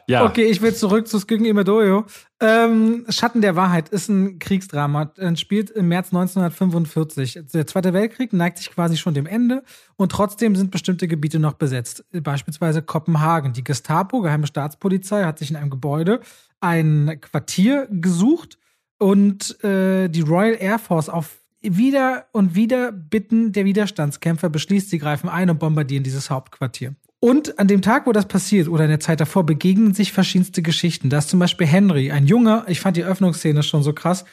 Ja. 0.10 0.26
Okay, 0.26 0.46
ich 0.46 0.60
will 0.64 0.74
zurück 0.74 1.08
zu 1.08 1.20
Skyggen 1.20 1.46
Imedoyo. 1.46 2.04
Ähm, 2.40 3.06
Schatten 3.10 3.42
der 3.42 3.56
Wahrheit 3.56 3.90
ist 3.90 4.10
ein 4.10 4.40
Kriegsdrama. 4.40 5.14
Äh, 5.18 5.36
spielt 5.36 5.70
im 5.70 5.88
März 5.88 6.08
1945. 6.08 7.42
Der 7.54 7.68
Zweite 7.68 7.94
Weltkrieg 7.94 8.34
neigt 8.34 8.58
sich 8.58 8.72
quasi 8.72 8.98
schon 8.98 9.14
dem 9.14 9.28
Ende 9.28 9.64
und 9.98 10.12
trotzdem 10.12 10.56
sind 10.56 10.72
bestimmte 10.72 11.08
Gebiete 11.08 11.38
noch 11.38 11.54
besetzt. 11.54 12.04
Beispielsweise 12.12 12.82
Kopenhagen. 12.82 13.54
Die 13.54 13.64
Gestapo, 13.64 14.22
geheime 14.22 14.48
Staatspolizei, 14.48 15.26
hat 15.26 15.38
sich 15.38 15.52
in 15.52 15.56
einem 15.56 15.70
Gebäude 15.70 16.22
ein 16.60 17.20
Quartier 17.22 17.88
gesucht 17.92 18.58
und 18.98 19.64
äh, 19.64 20.10
die 20.10 20.22
Royal 20.22 20.58
Air 20.60 20.80
Force 20.80 21.10
auf 21.10 21.38
wieder 21.62 22.26
und 22.32 22.56
wieder 22.56 22.92
Bitten 22.92 23.52
der 23.52 23.66
Widerstandskämpfer 23.66 24.50
beschließt, 24.50 24.90
sie 24.90 24.98
greifen 24.98 25.30
ein 25.30 25.52
und 25.52 25.60
bombardieren 25.60 26.04
dieses 26.04 26.32
Hauptquartier. 26.32 26.96
Und 27.22 27.60
an 27.60 27.68
dem 27.68 27.82
Tag, 27.82 28.08
wo 28.08 28.14
das 28.14 28.28
passiert 28.28 28.70
oder 28.70 28.86
in 28.86 28.90
der 28.90 29.02
Zeit 29.02 29.20
davor, 29.20 29.46
begegnen 29.46 29.94
sich 29.94 30.14
verschiedenste 30.14 30.62
Geschichten. 30.62 31.10
Da 31.10 31.18
ist 31.18 31.30
zum 31.30 31.40
Beispiel 31.40 31.68
Henry, 31.68 32.12
ein 32.12 32.26
Junge, 32.26 32.64
ich 32.68 32.80
fand 32.80 32.96
die 32.96 33.04
Öffnungsszene 33.04 33.62
schon 33.62 33.84
so 33.84 33.92
krass, 33.92 34.24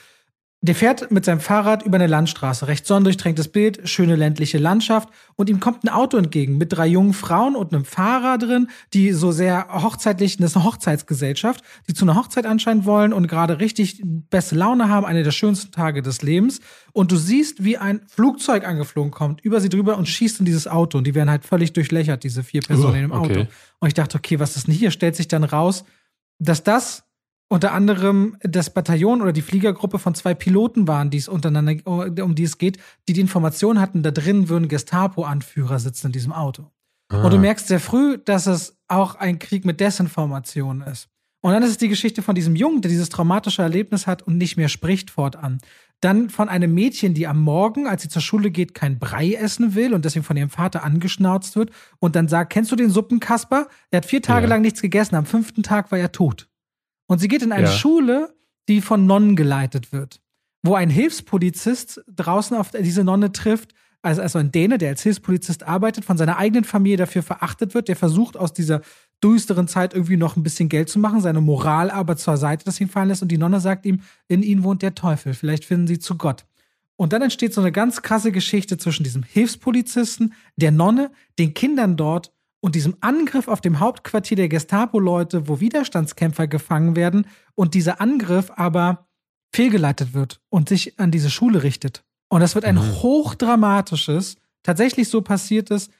der 0.63 0.75
fährt 0.75 1.11
mit 1.13 1.25
seinem 1.25 1.39
Fahrrad 1.41 1.85
über 1.85 1.97
eine 1.97 2.07
Landstraße. 2.07 2.67
Recht 2.67 2.87
sonnendurchtränktes 2.87 3.49
Bild, 3.49 3.89
schöne 3.89 4.17
ländliche 4.17 4.59
Landschaft. 4.59 5.09
Und 5.37 5.51
ihm 5.51 5.61
kommt 5.61 5.85
ein 5.85 5.91
Auto 5.91 6.17
entgegen 6.17 6.57
mit 6.57 6.73
drei 6.73 6.87
jungen 6.87 7.13
Frauen 7.13 7.55
und 7.55 7.73
einem 7.73 7.85
Fahrer 7.85 8.39
drin, 8.39 8.69
die 8.93 9.13
so 9.13 9.33
sehr 9.33 9.69
hochzeitlich, 9.71 10.39
das 10.39 10.53
ist 10.53 10.57
eine 10.57 10.65
Hochzeitsgesellschaft, 10.65 11.63
die 11.89 11.95
zu 11.95 12.05
einer 12.05 12.17
Hochzeit 12.17 12.47
anscheinend 12.47 12.85
wollen 12.87 13.13
und 13.13 13.29
gerade 13.29 13.61
richtig 13.61 14.03
beste 14.05 14.57
Laune 14.57 14.89
haben, 14.89 15.05
eine 15.07 15.23
der 15.23 15.31
schönsten 15.31 15.71
Tage 15.73 16.03
des 16.03 16.23
Lebens. 16.23 16.61
Und 16.93 17.13
du 17.13 17.17
siehst, 17.17 17.63
wie 17.63 17.77
ein 17.77 18.01
Flugzeug 18.09 18.67
angeflogen 18.67 19.13
kommt, 19.13 19.43
über 19.43 19.61
sie 19.61 19.69
drüber 19.69 19.97
und 19.99 20.09
schießt 20.09 20.41
in 20.41 20.47
dieses 20.47 20.67
Auto. 20.67 20.99
Und 20.99 21.07
die 21.07 21.15
werden 21.15 21.31
halt 21.31 21.45
völlig 21.45 21.75
durchlöchert, 21.75 22.25
diese 22.25 22.43
vier 22.43 22.63
Personen 22.63 22.93
Oh, 22.93 22.97
in 22.97 23.03
dem 23.03 23.13
Auto. 23.13 23.31
okay. 23.31 23.47
Und 23.79 23.89
ich 23.89 23.95
dachte, 23.95 24.17
okay, 24.19 24.41
was 24.41 24.57
ist 24.57 24.67
denn 24.67 24.75
hier? 24.75 24.91
Stellt 24.91 25.17
sich 25.17 25.29
dann 25.29 25.45
raus, 25.45 25.85
dass 26.39 26.65
das 26.65 27.05
unter 27.49 27.73
anderem 27.73 28.37
das 28.43 28.71
Bataillon 28.71 29.23
oder 29.23 29.33
die 29.33 29.43
Fliegergruppe 29.43 29.99
von 29.99 30.15
zwei 30.15 30.35
Piloten 30.35 30.89
waren, 30.89 31.11
die 31.11 31.19
es 31.19 31.29
untereinander, 31.29 31.75
um 32.25 32.35
die 32.35 32.43
es 32.45 32.59
geht, 32.59 32.79
die 33.09 33.13
die 33.13 33.21
Information 33.21 33.81
hatten, 33.81 34.03
da 34.03 34.11
drin 34.11 34.49
würden 34.49 34.69
Gestapo-Anführer 34.69 35.79
sitzen 35.79 36.09
in 36.09 36.13
diesem 36.13 36.33
Auto. 36.33 36.71
Ah. 37.09 37.23
Und 37.25 37.33
du 37.33 37.39
merkst 37.39 37.69
sehr 37.69 37.81
früh, 37.81 38.19
dass 38.19 38.47
es 38.47 38.77
auch 38.89 39.15
ein 39.15 39.39
Krieg 39.39 39.65
mit 39.65 39.79
Desinformation 39.81 40.83
ist. 40.83 41.09
Und 41.43 41.53
dann 41.53 41.63
ist 41.63 41.71
es 41.71 41.79
die 41.79 41.89
Geschichte 41.89 42.23
von 42.23 42.35
diesem 42.35 42.57
Jungen, 42.57 42.83
der 42.83 42.91
dieses 42.91 43.09
traumatische 43.09 43.63
Erlebnis 43.63 44.09
hat 44.09 44.23
und 44.23 44.37
nicht 44.37 44.57
mehr 44.57 44.69
spricht 44.69 45.13
fortan. 45.13 45.59
Dann 46.01 46.29
von 46.29 46.49
einem 46.49 46.75
Mädchen, 46.75 47.15
die 47.15 47.29
am 47.29 47.41
Morgen, 47.41 47.87
als 47.87 48.03
sie 48.03 48.09
zur 48.09 48.23
Schule 48.23 48.51
geht, 48.51 48.75
kein 48.75 48.99
Brei 48.99 49.35
essen 49.35 49.77
will 49.77 49.95
und 49.95 50.05
deswegen 50.05 50.25
von 50.25 50.37
ihrem 50.37 50.51
Vater 50.51 50.83
angeschnauzt 50.83 51.55
wird 51.55 51.71
und 52.01 52.17
dann 52.17 52.27
sagt, 52.27 52.53
kennst 52.53 52.73
du 52.73 52.77
den 52.77 52.91
Suppenkasper? 52.91 53.69
Er 53.93 53.99
hat 53.99 54.07
vier 54.07 54.23
Tage 54.23 54.47
Ja. 54.47 54.49
lang 54.51 54.63
nichts 54.63 54.83
gegessen, 54.83 55.15
am 55.15 55.27
fünften 55.27 55.63
Tag 55.63 55.93
war 55.93 55.99
er 55.99 56.11
tot. 56.11 56.49
Und 57.07 57.19
sie 57.21 57.29
geht 57.29 57.43
in 57.43 57.53
eine 57.53 57.67
Ja. 57.67 57.73
Schule, 57.73 58.35
die 58.69 58.81
von 58.81 59.07
Nonnen 59.07 59.37
geleitet 59.37 59.93
wird, 59.93 60.21
wo 60.63 60.75
ein 60.75 60.91
Hilfspolizist 60.91 62.05
draußen 62.15 62.57
auf 62.57 62.71
diese 62.71 63.05
Nonne 63.05 63.33
trifft, 63.33 63.75
also, 64.03 64.23
also 64.23 64.39
ein 64.39 64.53
Däne, 64.53 64.79
der 64.79 64.91
als 64.91 65.03
Hilfspolizist 65.03 65.65
arbeitet, 65.65 66.05
von 66.05 66.17
seiner 66.17 66.37
eigenen 66.37 66.65
Familie 66.65 66.97
dafür 66.97 67.23
verachtet 67.23 67.75
wird, 67.75 67.89
der 67.89 67.97
versucht 67.97 68.37
aus 68.37 68.53
dieser 68.53 68.83
düsteren 69.23 69.67
Zeit 69.67 69.95
irgendwie 69.95 70.17
noch 70.17 70.37
ein 70.37 70.43
bisschen 70.43 70.69
Geld 70.69 70.89
zu 70.89 70.99
machen, 70.99 71.21
seine 71.21 71.41
Moral 71.41 71.91
aber 71.91 72.17
zur 72.17 72.37
Seite 72.37 72.65
das 72.65 72.79
hinfallen 72.79 73.09
lässt 73.09 73.23
und 73.23 73.33
die 73.33 73.39
Nonne 73.39 73.61
sagt 73.61 73.87
ihm, 73.87 74.03
in 74.29 74.43
ihnen 74.43 74.63
wohnt 74.63 74.83
der 74.83 74.95
Teufel, 74.95 75.35
vielleicht 75.35 75.65
finden 75.65 75.87
sie 75.87 75.99
zu 75.99 76.17
Gott. 76.17 76.45
Und 76.97 77.13
dann 77.13 77.23
entsteht 77.23 77.53
so 77.53 77.61
eine 77.61 77.73
ganz 77.73 78.03
krasse 78.03 78.33
Geschichte 78.33 78.79
zwischen 78.79 79.05
diesem 79.05 79.23
Hilfspolizisten, 79.23 80.35
der 80.57 80.71
Nonne, 80.71 81.11
den 81.39 81.53
Kindern 81.53 81.97
dort 81.97 82.33
und 82.67 82.75
diesem 82.75 82.97
Angriff 83.01 83.47
auf 83.47 83.61
dem 83.61 83.79
Hauptquartier 83.79 84.37
der 84.37 84.49
Gestapo-Leute, 84.49 85.47
wo 85.47 85.61
Widerstandskämpfer 85.61 86.49
gefangen 86.49 86.97
werden 86.97 87.29
und 87.55 87.75
dieser 87.75 88.01
Angriff 88.01 88.51
aber 88.57 89.07
fehlgeleitet 89.53 90.15
wird 90.15 90.41
und 90.49 90.69
sich 90.69 90.99
an 90.99 91.13
diese 91.13 91.31
Schule 91.31 91.63
richtet. 91.63 92.03
Und 92.29 92.41
das 92.41 92.57
wird 92.57 92.65
ein 92.65 92.75
Mhm. 92.75 93.03
hochdramatisches, 93.03 94.35
tatsächlich 94.65 95.09
so 95.09 95.23
passiertes, 95.23 95.91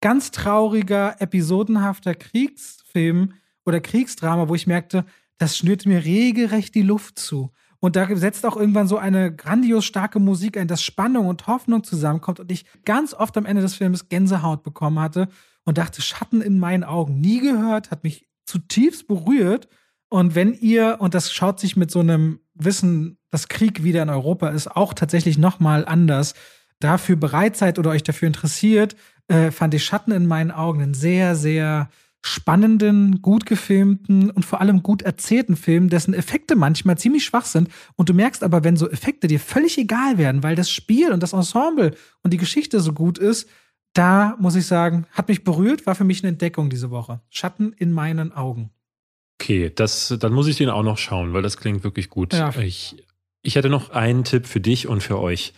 ganz 0.00 0.30
trauriger, 0.30 1.20
episodenhafter 1.20 2.14
Kriegsfilm 2.14 3.32
oder 3.66 3.80
Kriegsdrama, 3.80 4.48
wo 4.48 4.54
ich 4.54 4.68
merkte, 4.68 5.04
das 5.38 5.58
schnürt 5.58 5.86
mir 5.86 6.04
regelrecht 6.04 6.72
die 6.76 6.82
Luft 6.82 7.18
zu. 7.18 7.50
Und 7.80 7.96
da 7.96 8.06
setzt 8.14 8.46
auch 8.46 8.56
irgendwann 8.56 8.86
so 8.86 8.96
eine 8.96 9.34
grandios 9.34 9.84
starke 9.84 10.20
Musik 10.20 10.56
ein, 10.56 10.68
dass 10.68 10.84
Spannung 10.84 11.26
und 11.26 11.48
Hoffnung 11.48 11.82
zusammenkommt 11.82 12.38
und 12.38 12.52
ich 12.52 12.64
ganz 12.84 13.12
oft 13.12 13.36
am 13.36 13.44
Ende 13.44 13.60
des 13.60 13.74
Films 13.74 14.08
Gänsehaut 14.08 14.62
bekommen 14.62 15.00
hatte 15.00 15.26
und 15.64 15.78
dachte, 15.78 16.02
Schatten 16.02 16.40
in 16.40 16.58
meinen 16.58 16.84
Augen. 16.84 17.20
Nie 17.20 17.40
gehört, 17.40 17.90
hat 17.90 18.04
mich 18.04 18.26
zutiefst 18.44 19.06
berührt. 19.06 19.68
Und 20.08 20.34
wenn 20.34 20.52
ihr, 20.54 20.96
und 21.00 21.14
das 21.14 21.32
schaut 21.32 21.60
sich 21.60 21.76
mit 21.76 21.90
so 21.90 22.00
einem 22.00 22.40
Wissen, 22.54 23.18
dass 23.30 23.48
Krieg 23.48 23.82
wieder 23.82 24.02
in 24.02 24.10
Europa 24.10 24.48
ist, 24.48 24.68
auch 24.68 24.92
tatsächlich 24.92 25.38
nochmal 25.38 25.86
anders, 25.86 26.34
dafür 26.80 27.16
bereit 27.16 27.56
seid 27.56 27.78
oder 27.78 27.90
euch 27.90 28.02
dafür 28.02 28.26
interessiert, 28.26 28.96
äh, 29.28 29.50
fand 29.50 29.72
ich 29.74 29.84
Schatten 29.84 30.12
in 30.12 30.26
meinen 30.26 30.50
Augen 30.50 30.82
einen 30.82 30.94
sehr, 30.94 31.36
sehr 31.36 31.88
spannenden, 32.24 33.20
gut 33.20 33.46
gefilmten 33.46 34.30
und 34.30 34.44
vor 34.44 34.60
allem 34.60 34.82
gut 34.82 35.02
erzählten 35.02 35.56
Film, 35.56 35.88
dessen 35.88 36.14
Effekte 36.14 36.54
manchmal 36.54 36.96
ziemlich 36.96 37.24
schwach 37.24 37.46
sind. 37.46 37.68
Und 37.96 38.08
du 38.08 38.14
merkst 38.14 38.44
aber, 38.44 38.62
wenn 38.62 38.76
so 38.76 38.88
Effekte 38.88 39.26
dir 39.26 39.40
völlig 39.40 39.76
egal 39.76 40.18
werden, 40.18 40.42
weil 40.42 40.54
das 40.54 40.70
Spiel 40.70 41.12
und 41.12 41.22
das 41.22 41.32
Ensemble 41.32 41.94
und 42.22 42.32
die 42.32 42.38
Geschichte 42.38 42.80
so 42.80 42.92
gut 42.92 43.18
ist, 43.18 43.48
da 43.92 44.36
muss 44.38 44.54
ich 44.54 44.66
sagen, 44.66 45.06
hat 45.12 45.28
mich 45.28 45.44
berührt, 45.44 45.86
war 45.86 45.94
für 45.94 46.04
mich 46.04 46.22
eine 46.22 46.30
Entdeckung 46.30 46.70
diese 46.70 46.90
Woche. 46.90 47.20
Schatten 47.30 47.72
in 47.72 47.92
meinen 47.92 48.32
Augen. 48.32 48.70
Okay, 49.40 49.72
das, 49.74 50.14
dann 50.18 50.32
muss 50.32 50.46
ich 50.46 50.56
den 50.56 50.70
auch 50.70 50.82
noch 50.82 50.98
schauen, 50.98 51.32
weil 51.32 51.42
das 51.42 51.56
klingt 51.56 51.84
wirklich 51.84 52.08
gut. 52.08 52.32
Ja. 52.32 52.54
Ich, 52.58 53.04
ich 53.42 53.56
hätte 53.56 53.68
noch 53.68 53.90
einen 53.90 54.24
Tipp 54.24 54.46
für 54.46 54.60
dich 54.60 54.86
und 54.86 55.02
für 55.02 55.18
euch. 55.18 55.52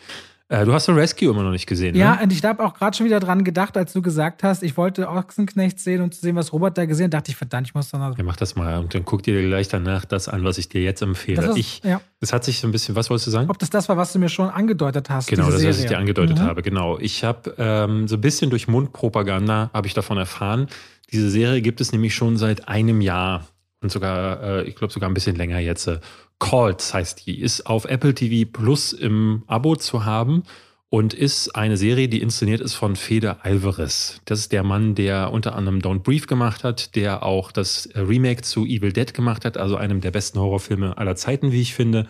Äh, 0.51 0.67
du 0.67 0.75
hast 0.75 0.85
The 0.85 0.93
Rescue 0.93 1.31
immer 1.31 1.43
noch 1.43 1.53
nicht 1.53 1.67
gesehen, 1.67 1.95
Ja, 1.97 2.17
ne? 2.17 2.23
und 2.25 2.33
ich 2.33 2.45
habe 2.45 2.63
auch 2.63 2.75
gerade 2.75 2.95
schon 2.95 3.07
wieder 3.07 3.19
dran 3.19 3.45
gedacht, 3.45 3.79
als 3.79 3.95
du 3.95 4.03
gesagt 4.03 4.43
hast, 4.43 4.63
ich 4.63 4.77
wollte 4.77 5.09
Ochsenknecht 5.09 5.81
sehen 5.81 6.03
und 6.03 6.15
zu 6.15 6.21
sehen, 6.21 6.37
was 6.37 6.53
Robert 6.53 6.77
da 6.77 6.85
gesehen 6.85 7.07
hat, 7.07 7.15
dachte 7.15 7.31
ich, 7.31 7.37
verdammt, 7.37 7.67
ich 7.69 7.75
muss 7.75 7.91
dann 7.91 8.03
noch. 8.03 8.19
Ja, 8.19 8.25
mach 8.25 8.37
das 8.37 8.55
mal 8.55 8.79
und 8.79 8.95
dann 8.95 9.07
guck 9.07 9.23
dir 9.23 9.41
gleich 9.47 9.69
danach 9.69 10.05
das 10.05 10.29
an, 10.29 10.45
was 10.45 10.59
ich 10.59 10.69
dir 10.69 10.83
jetzt 10.83 11.01
empfehle. 11.01 11.41
Das 11.41 11.51
ist, 11.53 11.57
ich, 11.57 11.83
ja, 11.83 12.01
das 12.21 12.35
hat 12.35 12.45
sich 12.45 12.61
so 12.61 12.69
ein 12.69 12.73
bisschen, 12.73 12.95
was 12.95 13.09
wolltest 13.09 13.27
du 13.27 13.31
sagen? 13.31 13.49
ob 13.49 13.59
das 13.59 13.71
das 13.71 13.89
war, 13.89 13.97
was 13.97 14.13
du 14.13 14.19
mir 14.19 14.29
schon 14.29 14.51
angedeutet 14.51 15.09
hast. 15.09 15.29
Genau, 15.29 15.51
das, 15.51 15.65
was 15.65 15.79
ich 15.81 15.87
dir 15.87 15.97
angedeutet 15.99 16.39
Mhm. 16.39 16.43
habe, 16.43 16.61
genau. 16.63 16.99
Ich 16.99 17.25
habe 17.25 17.55
ähm, 17.57 18.07
so 18.07 18.17
ein 18.17 18.21
bisschen 18.21 18.51
durch 18.51 18.69
Mundpropaganda 18.69 19.71
habe 19.73 19.87
ich 19.87 19.95
davon 19.95 20.19
erfahren. 20.19 20.67
Diese 21.11 21.31
Serie 21.31 21.63
gibt 21.63 21.81
es 21.81 21.91
nämlich 21.93 22.15
schon 22.15 22.37
seit 22.37 22.69
einem 22.69 23.01
Jahr 23.01 23.47
und 23.81 23.91
sogar, 23.93 24.43
äh, 24.43 24.63
ich 24.65 24.77
glaube 24.77 24.93
sogar 24.93 25.09
ein 25.11 25.15
bisschen 25.15 25.37
länger 25.37 25.59
jetzt. 25.59 25.87
Äh, 25.87 26.01
Called 26.39 26.83
heißt 26.93 27.27
die, 27.27 27.41
ist 27.41 27.67
auf 27.67 27.85
Apple 27.85 28.15
TV 28.15 28.51
Plus 28.51 28.93
im 28.93 29.45
Abo 29.47 29.77
zu 29.77 30.05
haben 30.05 30.43
und 30.89 31.13
ist 31.13 31.57
eine 31.57 31.77
Serie, 31.77 32.09
die 32.09 32.23
inszeniert 32.23 32.61
ist 32.61 32.75
von 32.75 32.95
Fede 32.95 33.45
Alvarez. 33.45 34.21
Das 34.27 34.39
ist 34.39 34.53
der 34.53 34.63
Mann, 34.63 34.95
der 34.95 35.33
unter 35.33 35.57
anderem 35.57 35.81
Don't 35.81 36.05
Brief 36.05 36.27
gemacht 36.27 36.63
hat, 36.63 36.95
der 36.95 37.25
auch 37.25 37.51
das 37.51 37.89
Remake 37.95 38.43
zu 38.43 38.65
Evil 38.65 38.93
Dead 38.93 39.13
gemacht 39.13 39.45
hat, 39.45 39.57
also 39.57 39.77
einem 39.77 40.01
der 40.01 40.13
besten 40.13 40.39
Horrorfilme 40.39 40.97
aller 40.97 41.17
Zeiten, 41.17 41.51
wie 41.51 41.63
ich 41.63 41.75
finde. 41.75 42.07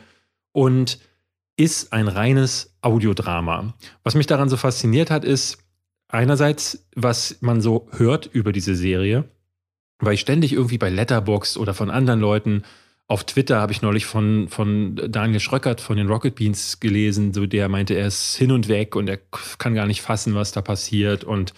Und 0.53 0.99
ist 1.57 1.93
ein 1.93 2.09
reines 2.09 2.77
Audiodrama. 2.83 3.75
Was 4.03 4.14
mich 4.14 4.27
daran 4.27 4.49
so 4.49 4.57
fasziniert 4.57 5.11
hat, 5.11 5.25
ist 5.25 5.59
einerseits, 6.09 6.87
was 6.95 7.39
man 7.41 7.61
so 7.61 7.89
hört 7.93 8.27
über 8.27 8.53
diese 8.53 8.75
Serie, 8.75 9.31
weil 9.99 10.14
ich 10.14 10.20
ständig 10.20 10.53
irgendwie 10.53 10.79
bei 10.79 10.91
Letterboxd 10.91 11.57
oder 11.57 11.75
von 11.75 11.91
anderen 11.91 12.20
Leuten 12.20 12.64
auf 13.07 13.24
Twitter 13.24 13.61
habe 13.61 13.72
ich 13.72 13.82
neulich 13.82 14.07
von, 14.07 14.48
von 14.48 14.96
Daniel 15.09 15.40
Schröckert 15.40 15.80
von 15.80 15.96
den 15.96 16.09
Rocket 16.09 16.34
Beans 16.34 16.80
gelesen, 16.80 17.34
so 17.34 17.44
der 17.46 17.68
meinte, 17.68 17.94
er 17.94 18.07
ist 18.07 18.34
hin 18.36 18.50
und 18.50 18.68
weg 18.68 18.96
und 18.96 19.09
er 19.09 19.18
kann 19.59 19.74
gar 19.74 19.86
nicht 19.86 20.00
fassen, 20.00 20.34
was 20.34 20.52
da 20.52 20.62
passiert. 20.62 21.22
Und 21.22 21.52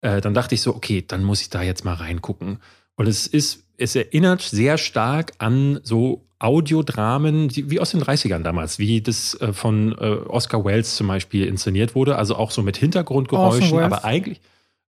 äh, 0.00 0.20
dann 0.20 0.32
dachte 0.34 0.54
ich 0.54 0.62
so, 0.62 0.74
okay, 0.74 1.04
dann 1.06 1.22
muss 1.22 1.42
ich 1.42 1.50
da 1.50 1.62
jetzt 1.62 1.84
mal 1.84 1.94
reingucken. 1.94 2.60
Und 2.96 3.06
es 3.08 3.26
ist, 3.26 3.64
es 3.76 3.94
erinnert 3.94 4.40
sehr 4.40 4.78
stark 4.78 5.32
an 5.38 5.80
so 5.82 6.22
Audiodramen, 6.38 7.54
wie 7.54 7.80
aus 7.80 7.90
den 7.90 8.02
30ern 8.02 8.42
damals, 8.42 8.78
wie 8.78 9.00
das 9.00 9.38
äh, 9.40 9.52
von 9.52 9.92
äh, 9.92 10.04
Oscar 10.28 10.64
Welles 10.64 10.96
zum 10.96 11.08
Beispiel 11.08 11.46
inszeniert 11.46 11.94
wurde, 11.94 12.16
also 12.16 12.36
auch 12.36 12.50
so 12.50 12.62
mit 12.62 12.76
Hintergrundgeräuschen, 12.78 13.72
Welles. 13.76 13.84
aber 13.84 14.04
eigentlich, 14.04 14.40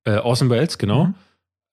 äh, 0.04 0.16
Orson 0.18 0.50
Welles, 0.50 0.78
genau, 0.78 1.06
Mhm. 1.06 1.14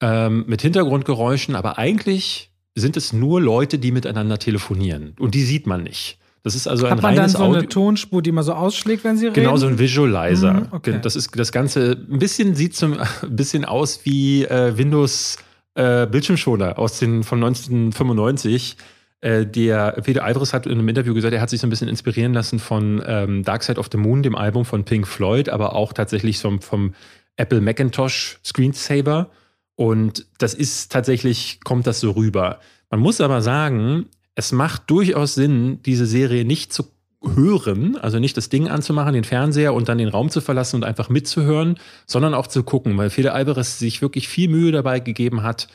ähm, 0.02 0.44
mit 0.48 0.62
Hintergrundgeräuschen, 0.62 1.56
aber 1.56 1.78
eigentlich 1.78 2.52
sind 2.76 2.98
es 2.98 3.14
nur 3.14 3.42
Leute, 3.42 3.80
die 3.80 3.92
miteinander 3.92 4.38
telefonieren 4.38 5.16
und 5.20 5.34
die 5.34 5.44
sieht 5.44 5.66
man 5.66 5.84
nicht. 5.84 6.20
Das 6.44 6.54
ist 6.54 6.68
also 6.68 6.88
Hat 6.88 7.00
ein 7.00 7.02
man 7.02 7.16
dann 7.16 7.20
reines 7.22 7.32
so 7.34 7.44
eine 7.44 7.58
Audio. 7.58 7.70
Tonspur, 7.70 8.22
die 8.22 8.32
man 8.32 8.44
so 8.44 8.54
ausschlägt, 8.54 9.04
wenn 9.04 9.18
sie 9.18 9.26
reden? 9.26 9.34
Genau, 9.34 9.58
so 9.58 9.66
ein 9.66 9.80
Visualizer. 9.80 10.54
Mhm, 10.54 10.68
okay. 10.72 11.00
Das 11.02 11.16
ist 11.16 11.32
das 11.40 11.52
Ganze, 11.52 11.98
ein 12.08 12.20
bisschen 12.20 12.54
sieht 12.54 12.76
zum, 12.76 13.00
ein 13.24 13.36
bisschen 13.36 13.66
aus 13.66 14.02
wie 14.04 14.44
äh, 14.44 14.78
Windows 14.78 15.38
äh, 15.74 16.06
Bildschirmschoner 16.06 16.78
aus 16.78 17.00
den 17.00 17.24
von 17.24 17.44
1995. 17.44 18.78
Äh, 19.22 19.48
der 19.48 19.94
Peter 20.04 20.24
Alvarez 20.24 20.54
hat 20.54 20.68
in 20.68 20.74
einem 20.74 20.88
Interview 20.88 21.16
gesagt, 21.16 21.34
er 21.34 21.42
hat 21.42 21.50
sich 21.50 21.62
so 21.62 21.66
ein 21.66 21.72
bisschen 21.72 21.88
inspirieren 21.88 22.36
lassen 22.36 22.60
von 22.60 23.02
ähm, 23.08 23.44
Dark 23.44 23.64
Side 23.64 23.80
of 23.80 23.90
the 23.92 23.98
Moon, 23.98 24.22
dem 24.22 24.36
Album 24.36 24.66
von 24.66 24.84
Pink 24.84 25.08
Floyd, 25.08 25.50
aber 25.50 25.76
auch 25.76 25.94
tatsächlich 25.94 26.38
vom, 26.38 26.62
vom 26.62 26.94
Apple 27.38 27.60
Macintosh 27.60 28.38
Screensaver. 28.46 29.32
Und 29.76 30.26
das 30.38 30.54
ist 30.54 30.92
tatsächlich, 30.92 31.60
kommt 31.64 31.88
das 31.88 32.00
so 32.00 32.12
rüber. 32.12 32.60
Man 32.90 33.00
muss 33.00 33.22
aber 33.22 33.42
sagen, 33.42 34.08
es 34.36 34.52
macht 34.52 34.90
durchaus 34.90 35.36
Sinn, 35.36 35.82
diese 35.84 36.06
Serie 36.06 36.46
nicht 36.46 36.72
zu 36.72 36.86
hören, 37.24 37.98
also 37.98 38.20
nicht 38.20 38.38
das 38.38 38.50
Ding 38.50 38.68
anzumachen, 38.68 39.14
den 39.14 39.24
Fernseher 39.24 39.74
und 39.74 39.90
dann 39.90 39.98
den 39.98 40.10
Raum 40.10 40.30
zu 40.30 40.42
verlassen 40.42 40.78
und 40.78 40.84
einfach 40.84 41.10
mitzuhören, 41.10 41.78
sondern 42.06 42.34
auch 42.34 42.48
zu 42.48 42.64
gucken, 42.64 42.98
weil 42.98 43.10
Fede 43.10 43.34
Alvarez 43.34 43.80
sich 43.80 44.02
wirklich 44.02 44.28
viel 44.28 44.50
Mühe 44.50 44.72
dabei 44.72 45.00
gegeben 45.00 45.44
hat, 45.44 45.68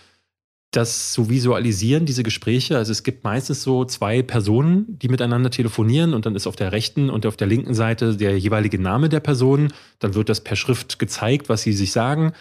das 0.70 1.12
zu 1.12 1.28
visualisieren, 1.28 2.06
diese 2.06 2.22
Gespräche. 2.22 2.76
Also 2.76 2.92
es 2.92 3.02
gibt 3.02 3.24
meistens 3.24 3.62
so 3.62 3.84
zwei 3.84 4.22
Personen, 4.22 4.98
die 4.98 5.08
miteinander 5.08 5.50
telefonieren 5.50 6.14
und 6.14 6.26
dann 6.26 6.36
ist 6.36 6.46
auf 6.46 6.54
der 6.54 6.70
rechten 6.70 7.10
und 7.10 7.26
auf 7.26 7.36
der 7.36 7.48
linken 7.48 7.74
Seite 7.74 8.16
der 8.16 8.38
jeweilige 8.38 8.78
Name 8.78 9.08
der 9.08 9.20
Person. 9.20 9.72
Dann 9.98 10.14
wird 10.14 10.28
das 10.28 10.42
per 10.42 10.56
Schrift 10.56 11.00
gezeigt, 11.00 11.48
was 11.48 11.62
sie 11.62 11.72
sich 11.72 11.90
sagen. 11.90 12.32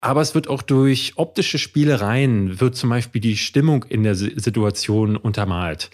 Aber 0.00 0.20
es 0.20 0.34
wird 0.34 0.48
auch 0.48 0.62
durch 0.62 1.14
optische 1.16 1.58
Spielereien, 1.58 2.60
wird 2.60 2.76
zum 2.76 2.90
Beispiel 2.90 3.20
die 3.20 3.36
Stimmung 3.36 3.84
in 3.88 4.02
der 4.04 4.14
Si- 4.14 4.32
Situation 4.36 5.16
untermalt. 5.16 5.90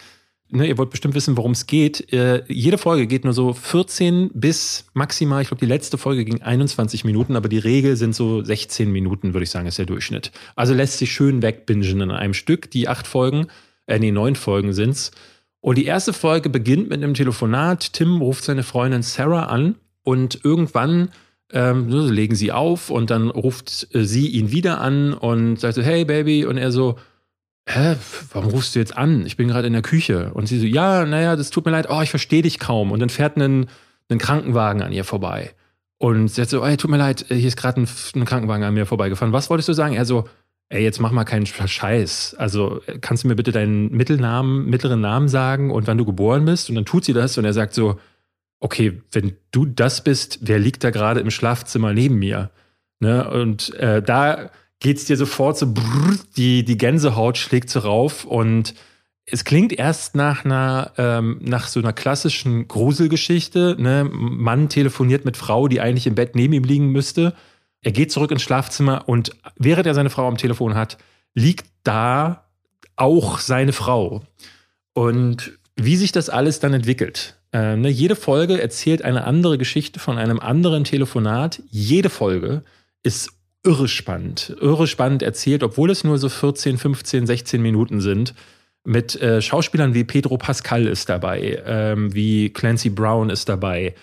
Ne, 0.50 0.68
ihr 0.68 0.76
wollt 0.76 0.90
bestimmt 0.90 1.14
wissen, 1.14 1.36
worum 1.38 1.52
es 1.52 1.66
geht. 1.66 2.12
Äh, 2.12 2.44
jede 2.48 2.76
Folge 2.76 3.06
geht 3.06 3.24
nur 3.24 3.32
so 3.32 3.54
14 3.54 4.30
bis 4.34 4.84
maximal, 4.92 5.40
ich 5.40 5.48
glaube, 5.48 5.60
die 5.64 5.66
letzte 5.70 5.96
Folge 5.96 6.24
ging 6.24 6.42
21 6.42 7.04
Minuten, 7.04 7.34
aber 7.34 7.48
die 7.48 7.58
Regel 7.58 7.96
sind 7.96 8.14
so 8.14 8.44
16 8.44 8.92
Minuten, 8.92 9.32
würde 9.32 9.44
ich 9.44 9.50
sagen, 9.50 9.66
ist 9.66 9.78
der 9.78 9.86
Durchschnitt. 9.86 10.32
Also 10.54 10.74
lässt 10.74 10.98
sich 10.98 11.10
schön 11.12 11.40
wegbingen 11.42 12.02
in 12.02 12.10
einem 12.10 12.34
Stück. 12.34 12.70
Die 12.70 12.88
acht 12.88 13.06
Folgen, 13.06 13.46
äh, 13.86 13.98
nee, 13.98 14.12
neun 14.12 14.36
Folgen 14.36 14.74
sind's. 14.74 15.12
Und 15.60 15.78
die 15.78 15.86
erste 15.86 16.12
Folge 16.12 16.50
beginnt 16.50 16.90
mit 16.90 17.02
einem 17.02 17.14
Telefonat. 17.14 17.94
Tim 17.94 18.18
ruft 18.20 18.44
seine 18.44 18.62
Freundin 18.64 19.02
Sarah 19.02 19.46
an 19.46 19.76
und 20.02 20.44
irgendwann 20.44 21.08
ähm, 21.52 21.90
so 21.90 22.08
legen 22.10 22.34
sie 22.34 22.52
auf 22.52 22.90
und 22.90 23.10
dann 23.10 23.30
ruft 23.30 23.88
äh, 23.94 24.04
sie 24.04 24.28
ihn 24.28 24.50
wieder 24.50 24.80
an 24.80 25.12
und 25.12 25.60
sagt 25.60 25.74
so, 25.74 25.82
hey 25.82 26.04
Baby, 26.04 26.44
und 26.44 26.56
er 26.56 26.72
so, 26.72 26.96
hä, 27.66 27.96
warum 28.32 28.50
rufst 28.50 28.74
du 28.74 28.78
jetzt 28.78 28.96
an? 28.96 29.26
Ich 29.26 29.36
bin 29.36 29.48
gerade 29.48 29.66
in 29.66 29.72
der 29.72 29.82
Küche. 29.82 30.32
Und 30.34 30.46
sie 30.48 30.58
so, 30.58 30.66
ja, 30.66 31.04
naja, 31.04 31.36
das 31.36 31.50
tut 31.50 31.64
mir 31.64 31.70
leid, 31.72 31.88
oh, 31.90 32.00
ich 32.02 32.10
verstehe 32.10 32.42
dich 32.42 32.58
kaum. 32.58 32.92
Und 32.92 33.00
dann 33.00 33.08
fährt 33.08 33.36
ein, 33.36 33.66
ein 34.10 34.18
Krankenwagen 34.18 34.82
an 34.82 34.92
ihr 34.92 35.04
vorbei. 35.04 35.54
Und 35.98 36.28
sie 36.28 36.42
hat 36.42 36.50
so, 36.50 36.64
ey, 36.64 36.76
tut 36.76 36.90
mir 36.90 36.98
leid, 36.98 37.26
hier 37.28 37.46
ist 37.46 37.56
gerade 37.56 37.80
ein, 37.80 37.88
ein 38.14 38.24
Krankenwagen 38.24 38.64
an 38.64 38.74
mir 38.74 38.86
vorbeigefahren. 38.86 39.32
Was 39.32 39.48
wolltest 39.48 39.68
du 39.68 39.72
sagen? 39.72 39.94
Er 39.94 40.04
so, 40.04 40.28
ey, 40.68 40.82
jetzt 40.82 41.00
mach 41.00 41.12
mal 41.12 41.24
keinen 41.24 41.46
Scheiß. 41.46 42.34
Also 42.38 42.80
kannst 43.00 43.24
du 43.24 43.28
mir 43.28 43.36
bitte 43.36 43.52
deinen 43.52 43.90
Mittelnamen, 43.90 44.66
mittleren 44.66 45.00
Namen 45.00 45.28
sagen 45.28 45.70
und 45.70 45.86
wann 45.86 45.98
du 45.98 46.04
geboren 46.04 46.44
bist? 46.44 46.68
Und 46.68 46.74
dann 46.74 46.84
tut 46.84 47.04
sie 47.04 47.12
das 47.12 47.38
und 47.38 47.44
er 47.44 47.52
sagt 47.52 47.74
so, 47.74 47.98
okay, 48.60 49.02
wenn 49.12 49.36
du 49.50 49.66
das 49.66 50.04
bist, 50.04 50.38
wer 50.42 50.58
liegt 50.58 50.84
da 50.84 50.90
gerade 50.90 51.20
im 51.20 51.30
Schlafzimmer 51.30 51.92
neben 51.92 52.16
mir? 52.18 52.50
Ne? 53.00 53.28
Und 53.28 53.74
äh, 53.74 54.02
da 54.02 54.50
geht's 54.80 55.04
dir 55.04 55.16
sofort 55.16 55.58
so, 55.58 55.72
brrr, 55.72 56.16
die, 56.36 56.64
die 56.64 56.78
Gänsehaut 56.78 57.38
schlägt 57.38 57.70
so 57.70 57.80
rauf 57.80 58.24
und 58.24 58.74
es 59.26 59.44
klingt 59.44 59.72
erst 59.72 60.14
nach 60.14 60.44
einer, 60.44 60.92
ähm, 60.98 61.38
nach 61.40 61.68
so 61.68 61.80
einer 61.80 61.92
klassischen 61.92 62.68
Gruselgeschichte. 62.68 63.76
Ne? 63.78 64.08
Mann 64.10 64.68
telefoniert 64.68 65.24
mit 65.24 65.36
Frau, 65.36 65.68
die 65.68 65.80
eigentlich 65.80 66.06
im 66.06 66.14
Bett 66.14 66.34
neben 66.34 66.52
ihm 66.52 66.64
liegen 66.64 66.88
müsste. 66.88 67.34
Er 67.80 67.92
geht 67.92 68.12
zurück 68.12 68.30
ins 68.30 68.42
Schlafzimmer 68.42 69.04
und 69.06 69.30
während 69.56 69.86
er 69.86 69.94
seine 69.94 70.10
Frau 70.10 70.28
am 70.28 70.36
Telefon 70.36 70.74
hat, 70.74 70.98
liegt 71.34 71.66
da 71.84 72.44
auch 72.96 73.38
seine 73.38 73.72
Frau. 73.72 74.22
Und 74.92 75.58
wie 75.76 75.96
sich 75.96 76.12
das 76.12 76.28
alles 76.28 76.60
dann 76.60 76.74
entwickelt. 76.74 77.36
Äh, 77.54 77.76
ne, 77.76 77.88
jede 77.88 78.16
Folge 78.16 78.60
erzählt 78.60 79.02
eine 79.02 79.24
andere 79.24 79.58
Geschichte 79.58 80.00
von 80.00 80.18
einem 80.18 80.40
anderen 80.40 80.82
Telefonat. 80.82 81.62
Jede 81.70 82.10
Folge 82.10 82.64
ist 83.04 83.30
irre 83.62 83.86
spannend. 83.86 84.56
Irre 84.60 84.88
spannend 84.88 85.22
erzählt, 85.22 85.62
obwohl 85.62 85.90
es 85.90 86.02
nur 86.02 86.18
so 86.18 86.28
14, 86.28 86.78
15, 86.78 87.28
16 87.28 87.62
Minuten 87.62 88.00
sind. 88.00 88.34
Mit 88.82 89.20
äh, 89.22 89.40
Schauspielern 89.40 89.94
wie 89.94 90.02
Pedro 90.02 90.36
Pascal 90.36 90.86
ist 90.88 91.08
dabei, 91.08 91.62
ähm, 91.64 92.12
wie 92.12 92.50
Clancy 92.50 92.90
Brown 92.90 93.30
ist 93.30 93.48
dabei, 93.48 93.94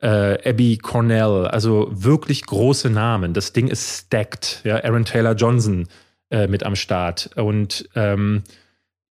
äh, 0.00 0.48
Abby 0.48 0.78
Cornell, 0.78 1.46
also 1.48 1.90
wirklich 1.90 2.46
große 2.46 2.90
Namen. 2.90 3.34
Das 3.34 3.52
Ding 3.52 3.66
ist 3.66 4.06
stacked. 4.06 4.60
Ja, 4.62 4.82
Aaron 4.84 5.04
Taylor 5.04 5.34
Johnson 5.34 5.88
äh, 6.30 6.46
mit 6.46 6.62
am 6.62 6.76
Start. 6.76 7.30
Und 7.34 7.88
ähm, 7.96 8.44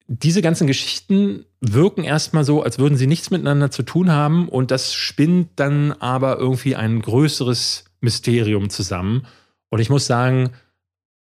diese 0.07 0.41
ganzen 0.41 0.67
Geschichten 0.67 1.45
wirken 1.61 2.03
erstmal 2.03 2.43
so, 2.43 2.63
als 2.63 2.79
würden 2.79 2.97
sie 2.97 3.07
nichts 3.07 3.31
miteinander 3.31 3.71
zu 3.71 3.83
tun 3.83 4.11
haben 4.11 4.49
und 4.49 4.71
das 4.71 4.93
spinnt 4.93 5.49
dann 5.55 5.93
aber 5.93 6.37
irgendwie 6.37 6.75
ein 6.75 7.01
größeres 7.01 7.85
Mysterium 8.01 8.69
zusammen. 8.69 9.25
Und 9.69 9.79
ich 9.79 9.89
muss 9.89 10.07
sagen, 10.07 10.51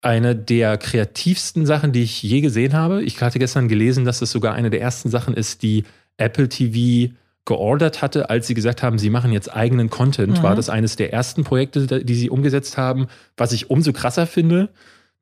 eine 0.02 0.36
der 0.36 0.78
kreativsten 0.78 1.66
Sachen, 1.66 1.92
die 1.92 2.04
ich 2.04 2.24
je 2.24 2.42
gesehen 2.42 2.74
habe. 2.74 3.04
Ich 3.04 3.22
hatte 3.22 3.38
gestern 3.38 3.68
gelesen, 3.68 4.06
dass 4.06 4.22
es 4.22 4.32
sogar 4.32 4.54
eine 4.54 4.70
der 4.70 4.82
ersten 4.82 5.10
Sachen 5.10 5.34
ist, 5.34 5.62
die 5.62 5.84
Apple 6.18 6.48
TV 6.48 7.14
geordert 7.46 8.02
hatte, 8.02 8.30
als 8.30 8.48
sie 8.48 8.54
gesagt 8.54 8.84
haben, 8.84 9.00
sie 9.00 9.10
machen 9.10 9.32
jetzt 9.32 9.54
eigenen 9.54 9.90
Content. 9.90 10.38
Mhm. 10.38 10.44
War 10.44 10.56
das 10.56 10.70
eines 10.70 10.96
der 10.96 11.12
ersten 11.12 11.44
Projekte, 11.44 12.04
die 12.04 12.16
sie 12.16 12.30
umgesetzt 12.30 12.78
haben, 12.78 13.08
was 13.36 13.52
ich 13.52 13.70
umso 13.70 13.92
krasser 13.92 14.28
finde. 14.28 14.70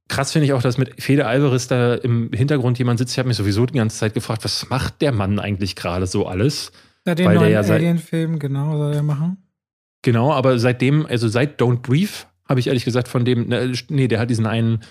Krass 0.07 0.31
finde 0.31 0.45
ich 0.45 0.53
auch, 0.53 0.61
dass 0.61 0.77
mit 0.77 1.01
Fede 1.01 1.25
Alvarez 1.25 1.67
da 1.67 1.95
im 1.95 2.31
Hintergrund 2.31 2.79
jemand 2.79 2.99
sitzt. 2.99 3.13
Ich 3.13 3.19
habe 3.19 3.27
mich 3.27 3.37
sowieso 3.37 3.65
die 3.65 3.73
ganze 3.73 3.97
Zeit 3.97 4.13
gefragt, 4.13 4.43
was 4.43 4.69
macht 4.69 5.01
der 5.01 5.11
Mann 5.11 5.39
eigentlich 5.39 5.75
gerade 5.75 6.07
so 6.07 6.27
alles? 6.27 6.71
Ja, 7.05 7.15
den 7.15 7.27
Weil 7.27 7.35
neuen 7.35 7.51
ja 7.51 7.61
Alien-Film, 7.61 8.39
genau, 8.39 8.77
soll 8.77 8.93
er 8.93 9.03
machen. 9.03 9.37
Genau, 10.01 10.31
aber 10.31 10.59
seitdem, 10.59 11.05
also 11.05 11.27
seit 11.27 11.61
Don't 11.61 11.81
Brief, 11.81 12.27
habe 12.47 12.59
ich 12.59 12.67
ehrlich 12.67 12.85
gesagt 12.85 13.07
von 13.07 13.25
dem, 13.25 13.47
ne, 13.47 13.73
nee, 13.89 14.07
der 14.07 14.19
hat 14.19 14.29
diesen 14.29 14.45
einen 14.45 14.81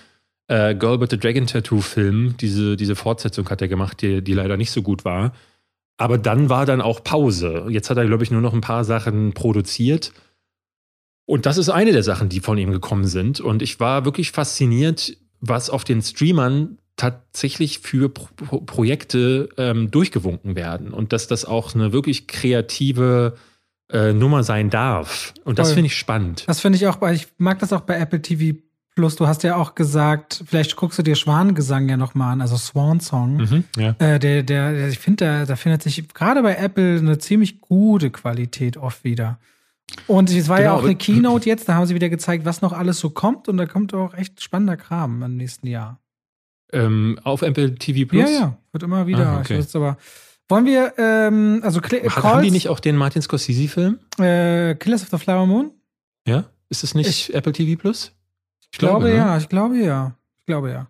äh, 0.47 0.75
Girl 0.75 0.99
with 0.99 1.09
the 1.11 1.17
Dragon 1.17 1.47
Tattoo 1.47 1.81
Film, 1.81 2.35
diese, 2.39 2.75
diese 2.75 2.95
Fortsetzung 2.95 3.49
hat 3.49 3.61
er 3.61 3.67
gemacht, 3.67 4.01
die, 4.01 4.23
die 4.23 4.33
leider 4.33 4.57
nicht 4.57 4.71
so 4.71 4.81
gut 4.81 5.05
war. 5.05 5.33
Aber 5.97 6.17
dann 6.17 6.49
war 6.49 6.65
dann 6.65 6.81
auch 6.81 7.03
Pause. 7.03 7.65
Jetzt 7.69 7.89
hat 7.89 7.97
er, 7.97 8.05
glaube 8.05 8.23
ich, 8.23 8.31
nur 8.31 8.41
noch 8.41 8.53
ein 8.53 8.61
paar 8.61 8.83
Sachen 8.83 9.33
produziert. 9.33 10.11
Und 11.27 11.45
das 11.45 11.57
ist 11.57 11.69
eine 11.69 11.91
der 11.91 12.01
Sachen, 12.03 12.29
die 12.29 12.39
von 12.39 12.57
ihm 12.57 12.71
gekommen 12.71 13.05
sind. 13.05 13.39
Und 13.39 13.61
ich 13.61 13.79
war 13.79 14.05
wirklich 14.05 14.31
fasziniert, 14.31 15.15
was 15.41 15.69
auf 15.69 15.83
den 15.83 16.01
Streamern 16.01 16.79
tatsächlich 16.95 17.79
für 17.79 18.09
Pro 18.09 18.27
Pro 18.35 18.61
Projekte 18.61 19.49
ähm, 19.57 19.91
durchgewunken 19.91 20.55
werden. 20.55 20.91
Und 20.93 21.13
dass 21.13 21.27
das 21.27 21.45
auch 21.45 21.75
eine 21.75 21.91
wirklich 21.91 22.27
kreative 22.27 23.35
äh, 23.91 24.13
Nummer 24.13 24.43
sein 24.43 24.69
darf. 24.69 25.33
Und 25.43 25.59
das 25.59 25.73
finde 25.73 25.87
ich 25.87 25.95
spannend. 25.97 26.43
Das 26.47 26.59
finde 26.61 26.77
ich 26.77 26.87
auch, 26.87 26.95
bei- 26.95 27.13
ich 27.13 27.27
mag 27.37 27.59
das 27.59 27.71
auch 27.73 27.81
bei 27.81 27.97
Apple 27.99 28.21
TV 28.21 28.57
Plus. 28.95 29.15
Du 29.15 29.27
hast 29.27 29.43
ja 29.43 29.55
auch 29.57 29.75
gesagt, 29.75 30.43
vielleicht 30.47 30.75
guckst 30.75 30.97
du 30.97 31.03
dir 31.03 31.15
Schwanengesang 31.15 31.87
ja 31.87 31.97
nochmal 31.97 32.33
an, 32.33 32.41
also 32.41 32.57
Swan 32.57 32.99
Song. 32.99 33.35
Mhm, 33.37 33.63
ja. 33.77 33.95
Äh, 33.99 34.17
der, 34.17 34.41
der, 34.43 34.71
der, 34.73 34.87
ich 34.87 34.97
finde, 34.97 35.23
da, 35.25 35.45
da 35.45 35.55
findet 35.55 35.83
sich 35.83 36.07
gerade 36.13 36.41
bei 36.41 36.55
Apple 36.55 36.97
eine 36.97 37.19
ziemlich 37.19 37.61
gute 37.61 38.09
Qualität 38.09 38.75
oft 38.77 39.03
wieder. 39.03 39.37
Und 40.07 40.29
es 40.29 40.47
war 40.49 40.57
ja 40.57 40.63
Genau, 40.63 40.73
auch 40.75 40.79
aber- 40.79 40.87
eine 40.89 40.97
Keynote 40.97 41.47
jetzt, 41.49 41.67
da 41.69 41.75
haben 41.75 41.85
sie 41.85 41.95
wieder 41.95 42.09
gezeigt, 42.09 42.45
was 42.45 42.61
noch 42.61 42.73
alles 42.73 42.99
so 42.99 43.09
kommt. 43.09 43.47
Und 43.47 43.57
da 43.57 43.65
kommt 43.65 43.93
auch 43.93 44.13
echt 44.13 44.41
spannender 44.41 44.77
Kram 44.77 45.23
im 45.23 45.37
nächsten 45.37 45.67
Jahr. 45.67 45.99
Ähm, 46.73 47.17
auf 47.23 47.41
Apple 47.41 47.75
TV 47.75 48.07
Plus. 48.09 48.29
Ja, 48.29 48.39
ja, 48.39 48.57
wird 48.73 48.83
immer 48.83 49.07
wieder. 49.07 49.27
Ah, 49.27 49.39
okay. 49.39 49.53
Ich 49.53 49.59
weiß 49.59 49.75
aber. 49.77 49.97
Wollen 50.49 50.65
wir, 50.65 50.93
ähm, 50.97 51.59
also 51.63 51.81
Cl 51.81 52.03
Hat, 52.09 52.23
haben 52.23 52.41
die 52.43 52.51
nicht 52.51 52.69
auch 52.69 52.79
den 52.79 52.95
Martin 52.95 53.21
Scorsese-Film? 53.21 53.99
äh, 54.19 54.75
Killers 54.75 55.03
of 55.03 55.09
the 55.09 55.17
Flower 55.17 55.45
Moon? 55.45 55.71
Ja? 56.25 56.45
Ist 56.69 56.83
es 56.83 56.93
nicht 56.95 57.09
Ich- 57.09 57.33
Apple 57.33 57.51
TV 57.53 57.79
Plus? 57.79 58.11
Ich 58.71 58.77
glaube, 58.79 59.05
ne? 59.09 59.15
ja, 59.15 59.37
ich 59.37 59.47
glaube 59.49 59.77
ja. 59.77 60.15
Ich 60.39 60.45
glaube 60.45 60.69
ja. 60.71 60.87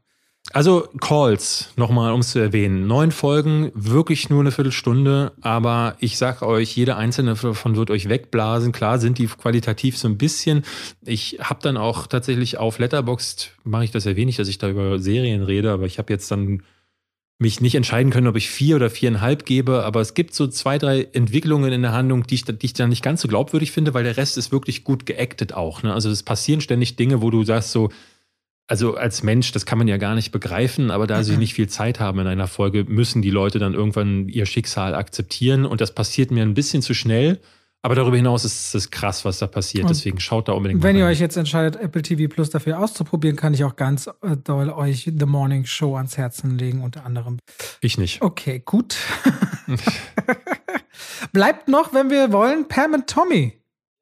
Also 0.54 0.88
Calls, 1.02 1.74
nochmal 1.76 2.14
um 2.14 2.22
es 2.22 2.32
zu 2.32 2.39
erwähnen. 2.39 2.88
Neun 2.88 3.12
Folgen, 3.12 3.72
wirklich 3.74 4.30
nur 4.30 4.39
eine 4.39 4.52
Viertelstunde, 4.52 5.34
aber 5.41 5.95
ich 6.00 6.18
sag 6.18 6.41
euch, 6.41 6.76
jede 6.76 6.95
einzelne 6.95 7.36
davon 7.36 7.76
wird 7.76 7.91
euch 7.91 8.08
wegblasen. 8.08 8.72
Klar 8.72 9.00
sind 9.00 9.18
die 9.18 9.28
qualitativ 9.28 9.98
so 9.98 10.08
ein 10.08 10.18
bisschen. 10.18 10.64
Ich 11.06 11.39
habe 11.41 11.60
dann 11.62 11.76
auch 11.76 12.08
tatsächlich 12.08 12.58
auf 12.58 12.80
Letterboxd, 12.80 13.52
mache 13.66 13.84
ich 13.84 13.91
das 13.91 14.06
ja 14.06 14.16
wenig, 14.16 14.38
dass 14.38 14.48
ich 14.48 14.58
da 14.58 14.70
über 14.70 15.00
Serien 15.00 15.43
rede, 15.43 15.72
aber 15.72 15.86
ich 15.86 15.98
habe 16.00 16.14
jetzt 16.14 16.32
dann 16.32 16.64
mich 17.39 17.62
nicht 17.62 17.76
entscheiden 17.76 18.12
können, 18.12 18.28
ob 18.28 18.36
ich 18.36 18.50
vier 18.50 18.78
oder 18.78 18.89
viereinhalb 18.89 19.45
gebe, 19.45 19.84
aber 19.84 20.02
es 20.02 20.16
gibt 20.16 20.34
so 20.34 20.48
zwei, 20.48 20.80
drei 20.80 21.04
Entwicklungen 21.14 21.72
in 21.72 21.84
der 21.84 21.91
Handlung, 21.91 22.26
die 22.26 22.36
ich, 22.36 22.45
die 22.45 22.66
ich 22.66 22.74
dann 22.74 22.89
nicht 22.89 23.04
ganz 23.04 23.22
so 23.22 23.28
glaubwürdig 23.28 23.72
finde, 23.72 23.93
weil 23.93 24.04
der 24.04 24.18
Rest 24.18 24.38
ist 24.38 24.52
wirklich 24.52 24.84
gut 24.84 25.06
geactet 25.06 25.54
auch. 25.54 25.84
Ne? 25.84 25.93
Also 25.93 26.10
es 26.10 26.24
passieren 26.24 26.62
ständig 26.62 26.95
Dinge, 26.95 27.22
wo 27.22 27.30
du 27.30 27.43
sagst 27.43 27.72
so, 27.72 27.89
also 28.68 28.95
als 28.95 29.24
Mensch, 29.24 29.51
das 29.53 29.65
kann 29.65 29.78
man 29.78 29.88
ja 29.88 29.97
gar 29.97 30.13
nicht 30.15 30.32
begreifen, 30.32 30.91
aber 30.91 31.07
da 31.07 31.24
sie 31.24 31.34
Mhm. 31.34 31.39
nicht 31.39 31.53
viel 31.53 31.70
Zeit 31.70 31.99
haben 31.99 32.20
in 32.20 32.28
einer 32.28 32.47
Folge, 32.47 32.84
müssen 32.86 33.22
die 33.22 33.30
Leute 33.30 33.59
dann 33.59 33.74
irgendwann 33.74 34.28
ihr 34.28 34.45
Schicksal 34.45 34.93
akzeptieren. 34.95 35.65
Und 35.65 35.80
das 35.82 35.93
passiert 35.95 36.32
mir 36.32 36.43
ein 36.43 36.53
bisschen 36.53 36.82
zu 36.82 36.93
schnell. 36.93 37.39
Aber 37.84 37.93
darüber 37.95 38.18
hinaus 38.18 38.43
ist 38.43 38.74
es 38.76 38.89
krass, 38.91 39.24
was 39.24 39.38
da 39.38 39.47
passiert. 39.47 39.84
Und 39.86 39.91
Deswegen 39.91 40.20
schaut 40.20 40.47
da 40.49 40.53
unbedingt 40.53 40.84
Wenn 40.84 40.95
mal 40.95 40.99
ihr 40.99 41.05
rein. 41.05 41.11
euch 41.13 41.20
jetzt 41.22 41.38
entscheidet, 41.38 41.80
Apple 41.80 42.01
TV 42.01 42.28
Plus 42.28 42.49
dafür 42.49 42.80
auszuprobieren, 42.80 43.38
kann 43.38 43.53
ich 43.53 43.63
auch 43.63 43.76
ganz 43.78 44.07
äh, 44.07 44.36
doll 44.43 44.70
euch 44.72 45.09
The 45.18 45.26
Morning 45.26 45.63
Show 45.65 45.95
ans 45.95 46.18
Herzen 46.18 46.57
legen, 46.57 46.82
unter 46.82 47.05
anderem. 47.05 47.38
Ich 47.80 47.97
nicht. 47.97 48.22
Okay, 48.22 48.61
gut. 48.65 48.97
Bleibt 51.32 51.68
noch, 51.68 51.93
wenn 51.93 52.09
wir 52.09 52.32
wollen, 52.32 52.68
Pam 52.68 52.93
und 52.93 53.07
Tommy. 53.07 53.53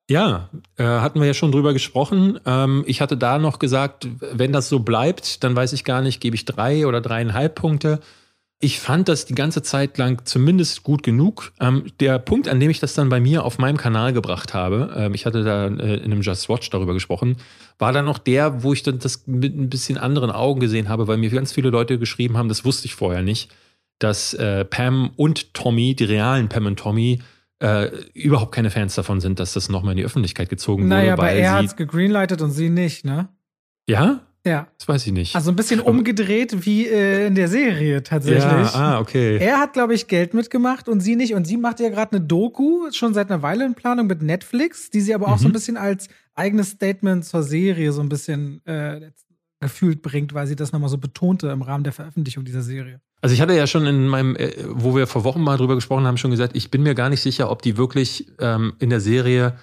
Ja, 0.09 0.49
äh, 0.77 0.83
hatten 0.83 1.19
wir 1.19 1.25
ja 1.25 1.33
schon 1.33 1.51
drüber 1.51 1.73
gesprochen. 1.73 2.39
Ähm, 2.45 2.83
ich 2.85 3.01
hatte 3.01 3.17
da 3.17 3.39
noch 3.39 3.57
gesagt, 3.57 4.07
wenn 4.33 4.53
das 4.53 4.69
so 4.69 4.79
bleibt, 4.79 5.43
dann 5.43 5.55
weiß 5.55 5.73
ich 5.73 5.83
gar 5.83 6.01
nicht, 6.01 6.21
gebe 6.21 6.35
ich 6.35 6.45
drei 6.45 6.85
oder 6.85 7.01
dreieinhalb 7.01 7.55
Punkte. 7.55 7.99
Ich 8.61 8.79
fand 8.79 9.09
das 9.09 9.25
die 9.25 9.35
ganze 9.35 9.63
Zeit 9.63 9.97
lang 9.97 10.23
zumindest 10.25 10.83
gut 10.83 11.01
genug. 11.01 11.51
Ähm, 11.59 11.91
der 11.99 12.19
Punkt, 12.19 12.47
an 12.47 12.59
dem 12.59 12.69
ich 12.69 12.79
das 12.79 12.93
dann 12.93 13.09
bei 13.09 13.19
mir 13.19 13.43
auf 13.43 13.57
meinem 13.57 13.77
Kanal 13.77 14.13
gebracht 14.13 14.53
habe, 14.53 14.93
ähm, 14.95 15.15
ich 15.15 15.25
hatte 15.25 15.43
da 15.43 15.65
äh, 15.65 15.95
in 15.95 16.11
einem 16.11 16.21
Just 16.21 16.49
Watch 16.49 16.69
darüber 16.69 16.93
gesprochen, 16.93 17.37
war 17.79 17.91
dann 17.91 18.05
noch 18.05 18.19
der, 18.19 18.61
wo 18.61 18.73
ich 18.73 18.83
dann 18.83 18.99
das 18.99 19.25
mit 19.25 19.57
ein 19.57 19.69
bisschen 19.69 19.97
anderen 19.97 20.29
Augen 20.29 20.59
gesehen 20.59 20.87
habe, 20.87 21.07
weil 21.07 21.17
mir 21.17 21.31
ganz 21.31 21.51
viele 21.51 21.71
Leute 21.71 21.97
geschrieben 21.97 22.37
haben, 22.37 22.47
das 22.47 22.63
wusste 22.63 22.85
ich 22.85 22.93
vorher 22.93 23.23
nicht, 23.23 23.49
dass 23.97 24.35
äh, 24.35 24.65
Pam 24.65 25.11
und 25.15 25.55
Tommy, 25.55 25.95
die 25.95 26.05
realen 26.05 26.47
Pam 26.47 26.67
und 26.67 26.77
Tommy, 26.77 27.21
äh, 27.59 27.87
überhaupt 28.13 28.53
keine 28.53 28.69
Fans 28.69 28.95
davon 28.95 29.21
sind, 29.21 29.39
dass 29.39 29.53
das 29.53 29.69
nochmal 29.69 29.93
in 29.93 29.97
die 29.97 30.05
Öffentlichkeit 30.05 30.49
gezogen 30.49 30.83
wurde. 30.83 30.89
Naja, 30.95 31.13
aber 31.13 31.31
er 31.31 31.51
sie, 31.51 31.55
hat's 31.57 31.75
gegreenlightet 31.75 32.41
und 32.41 32.51
sie 32.51 32.69
nicht, 32.69 33.05
ne? 33.05 33.29
Ja? 33.87 34.21
Ja. 34.45 34.67
Das 34.77 34.87
weiß 34.87 35.07
ich 35.07 35.13
nicht. 35.13 35.35
Also 35.35 35.49
ein 35.51 35.55
bisschen 35.55 35.79
umgedreht 35.79 36.65
wie 36.67 36.85
äh, 36.87 37.25
in 37.25 37.33
der 37.33 37.47
Serie 37.47 38.03
tatsächlich. 38.03 38.43
ja, 38.43 38.69
ah, 38.75 38.99
okay. 38.99 39.37
Er 39.37 39.57
hat, 39.59 39.73
glaube 39.73 39.95
ich, 39.95 40.07
Geld 40.07 40.35
mitgemacht 40.35 40.87
und 40.87 40.99
sie 40.99 41.15
nicht. 41.15 41.33
Und 41.33 41.45
sie 41.45 41.57
macht 41.57 41.79
ja 41.79 41.89
gerade 41.89 42.15
eine 42.17 42.25
Doku, 42.25 42.91
schon 42.91 43.15
seit 43.15 43.31
einer 43.31 43.41
Weile 43.41 43.65
in 43.65 43.73
Planung 43.73 44.05
mit 44.05 44.21
Netflix, 44.21 44.91
die 44.91 45.01
sie 45.01 45.15
aber 45.15 45.29
auch 45.29 45.39
so 45.39 45.45
ein 45.45 45.49
Mhm. 45.49 45.53
bisschen 45.53 45.77
als 45.77 46.09
eigenes 46.35 46.69
Statement 46.71 47.25
zur 47.25 47.41
Serie 47.41 47.91
so 47.91 48.01
ein 48.01 48.09
bisschen 48.09 48.63
äh, 48.67 49.09
gefühlt 49.61 50.03
bringt, 50.03 50.35
weil 50.35 50.45
sie 50.45 50.55
das 50.55 50.71
nochmal 50.71 50.89
so 50.89 50.99
betonte 50.99 51.47
im 51.47 51.63
Rahmen 51.63 51.83
der 51.83 51.93
Veröffentlichung 51.93 52.43
dieser 52.45 52.61
Serie. 52.61 53.01
Also 53.25 53.33
ich 53.33 53.41
hatte 53.41 53.55
ja 53.55 53.65
schon 53.65 53.87
in 53.87 54.07
meinem, 54.07 54.35
äh, 54.35 54.51
wo 54.67 54.95
wir 54.95 55.07
vor 55.07 55.23
Wochen 55.23 55.41
mal 55.41 55.57
drüber 55.57 55.73
gesprochen 55.73 56.05
haben, 56.05 56.15
schon 56.15 56.29
gesagt, 56.29 56.55
ich 56.55 56.69
bin 56.69 56.83
mir 56.83 56.93
gar 56.93 57.09
nicht 57.09 57.21
sicher, 57.21 57.49
ob 57.49 57.63
die 57.63 57.75
wirklich 57.75 58.27
ähm, 58.37 58.73
in 58.77 58.91
der 58.91 58.99
Serie 58.99 59.57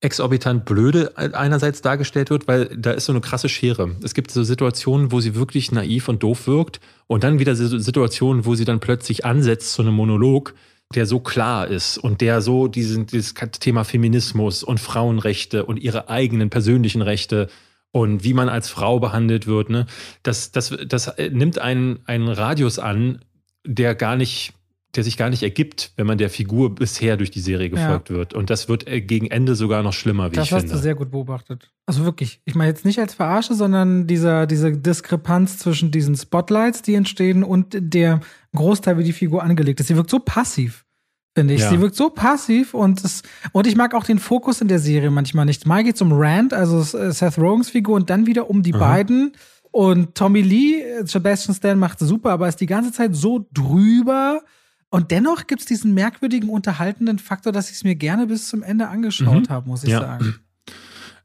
exorbitant 0.00 0.64
blöde 0.64 1.16
einerseits 1.16 1.82
dargestellt 1.82 2.30
wird, 2.30 2.46
weil 2.46 2.66
da 2.66 2.92
ist 2.92 3.06
so 3.06 3.12
eine 3.12 3.20
krasse 3.20 3.48
Schere. 3.48 3.90
Es 4.04 4.14
gibt 4.14 4.30
so 4.30 4.44
Situationen, 4.44 5.10
wo 5.10 5.18
sie 5.18 5.34
wirklich 5.34 5.72
naiv 5.72 6.06
und 6.06 6.22
doof 6.22 6.46
wirkt 6.46 6.78
und 7.08 7.24
dann 7.24 7.40
wieder 7.40 7.56
so 7.56 7.76
Situationen, 7.76 8.46
wo 8.46 8.54
sie 8.54 8.64
dann 8.64 8.78
plötzlich 8.78 9.24
ansetzt 9.24 9.72
zu 9.72 9.82
einem 9.82 9.94
Monolog, 9.94 10.54
der 10.94 11.04
so 11.04 11.18
klar 11.18 11.66
ist 11.66 11.98
und 11.98 12.20
der 12.20 12.40
so 12.40 12.68
diesen, 12.68 13.06
dieses 13.06 13.34
Thema 13.34 13.82
Feminismus 13.82 14.62
und 14.62 14.78
Frauenrechte 14.78 15.64
und 15.64 15.78
ihre 15.78 16.08
eigenen 16.08 16.50
persönlichen 16.50 17.02
Rechte 17.02 17.48
und 17.92 18.24
wie 18.24 18.34
man 18.34 18.48
als 18.48 18.68
Frau 18.68 19.00
behandelt 19.00 19.46
wird, 19.46 19.70
ne, 19.70 19.86
das, 20.22 20.52
das, 20.52 20.76
das 20.86 21.12
nimmt 21.30 21.58
einen, 21.58 22.00
einen 22.06 22.28
Radius 22.28 22.78
an, 22.78 23.20
der 23.66 23.94
gar 23.94 24.16
nicht, 24.16 24.52
der 24.94 25.04
sich 25.04 25.16
gar 25.16 25.30
nicht 25.30 25.42
ergibt, 25.42 25.92
wenn 25.96 26.06
man 26.06 26.18
der 26.18 26.30
Figur 26.30 26.74
bisher 26.74 27.16
durch 27.16 27.30
die 27.30 27.40
Serie 27.40 27.68
gefolgt 27.68 28.10
wird. 28.10 28.34
Und 28.34 28.50
das 28.50 28.68
wird 28.68 28.86
äh, 28.88 29.00
gegen 29.00 29.26
Ende 29.26 29.54
sogar 29.54 29.82
noch 29.82 29.92
schlimmer, 29.92 30.30
wie 30.32 30.36
das 30.36 30.46
ich 30.46 30.52
hast 30.52 30.62
finde. 30.62 30.76
du 30.76 30.80
sehr 30.80 30.94
gut 30.94 31.10
beobachtet. 31.10 31.70
Also 31.86 32.04
wirklich, 32.04 32.40
ich 32.44 32.54
meine 32.54 32.70
jetzt 32.70 32.84
nicht 32.84 32.98
als 32.98 33.14
Verarsche, 33.14 33.54
sondern 33.54 34.06
dieser, 34.06 34.46
diese 34.46 34.72
Diskrepanz 34.72 35.58
zwischen 35.58 35.90
diesen 35.90 36.16
Spotlights, 36.16 36.82
die 36.82 36.94
entstehen 36.94 37.44
und 37.44 37.76
der 37.78 38.20
Großteil, 38.54 38.98
wie 38.98 39.04
die 39.04 39.12
Figur 39.12 39.42
angelegt 39.42 39.80
ist. 39.80 39.88
Sie 39.88 39.96
wirkt 39.96 40.10
so 40.10 40.18
passiv, 40.18 40.86
finde 41.34 41.54
ich. 41.54 41.60
Ja. 41.60 41.70
Sie 41.70 41.80
wirkt 41.80 41.94
so 41.96 42.10
passiv 42.10 42.74
und 42.74 43.04
es, 43.04 43.22
und 43.52 43.66
ich 43.66 43.76
mag 43.76 43.94
auch 43.94 44.04
den 44.04 44.18
Fokus 44.18 44.60
in 44.60 44.68
der 44.68 44.78
Serie 44.78 45.10
manchmal 45.10 45.44
nicht. 45.44 45.66
Mal 45.66 45.84
geht's 45.84 46.00
um 46.02 46.12
Rand, 46.12 46.52
also 46.54 46.78
äh, 46.98 47.12
Seth 47.12 47.38
Rogans 47.38 47.70
Figur, 47.70 47.96
und 47.96 48.10
dann 48.10 48.26
wieder 48.26 48.50
um 48.50 48.62
die 48.62 48.74
Aha. 48.74 48.78
beiden. 48.78 49.32
Und 49.70 50.14
Tommy 50.14 50.40
Lee, 50.42 50.80
äh, 50.82 51.06
Sebastian 51.06 51.54
Stan 51.54 51.78
macht 51.78 51.98
super, 52.00 52.30
aber 52.30 52.48
ist 52.48 52.60
die 52.60 52.66
ganze 52.66 52.92
Zeit 52.92 53.14
so 53.14 53.46
drüber. 53.52 54.40
Und 54.90 55.10
dennoch 55.10 55.46
gibt's 55.46 55.66
diesen 55.66 55.92
merkwürdigen, 55.92 56.48
unterhaltenden 56.48 57.18
Faktor, 57.18 57.52
dass 57.52 57.68
ich 57.68 57.76
es 57.76 57.84
mir 57.84 57.94
gerne 57.94 58.26
bis 58.26 58.48
zum 58.48 58.62
Ende 58.62 58.88
angeschaut 58.88 59.48
Mhm. 59.48 59.52
habe, 59.52 59.68
muss 59.68 59.84
ich 59.84 59.90
Ja. 59.90 60.00
sagen. 60.00 60.34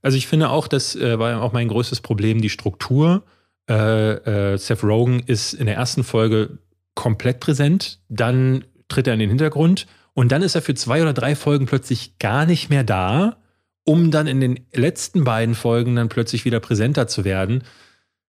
Also 0.06 0.18
ich 0.18 0.28
finde 0.28 0.50
auch, 0.50 0.68
das 0.68 0.98
äh, 0.98 1.18
war 1.18 1.42
auch 1.42 1.54
mein 1.54 1.70
größtes 1.70 2.02
Problem, 2.02 2.42
die 2.42 2.50
Struktur. 2.50 3.24
Äh, 3.70 4.52
äh, 4.54 4.58
Seth 4.58 4.84
Rogen 4.84 5.22
ist 5.26 5.54
in 5.54 5.66
der 5.66 5.76
ersten 5.76 6.04
Folge 6.04 6.58
komplett 6.94 7.40
präsent, 7.40 8.02
dann 8.10 8.66
tritt 8.94 9.08
er 9.08 9.14
in 9.14 9.20
den 9.20 9.30
Hintergrund 9.30 9.88
und 10.14 10.32
dann 10.32 10.42
ist 10.42 10.56
er 10.56 10.62
für 10.62 10.76
zwei 10.76 11.02
oder 11.02 11.14
drei 11.14 11.36
Folgen 11.36 11.66
plötzlich 11.66 12.20
gar 12.20 12.46
nicht 12.46 12.70
mehr 12.70 12.84
da, 12.84 13.38
um 13.84 14.12
dann 14.12 14.28
in 14.28 14.40
den 14.40 14.60
letzten 14.74 15.24
beiden 15.24 15.56
Folgen 15.56 15.96
dann 15.96 16.10
plötzlich 16.10 16.46
wieder 16.46 16.60
präsenter 16.60 17.08
zu 17.08 17.26
werden. 17.26 17.64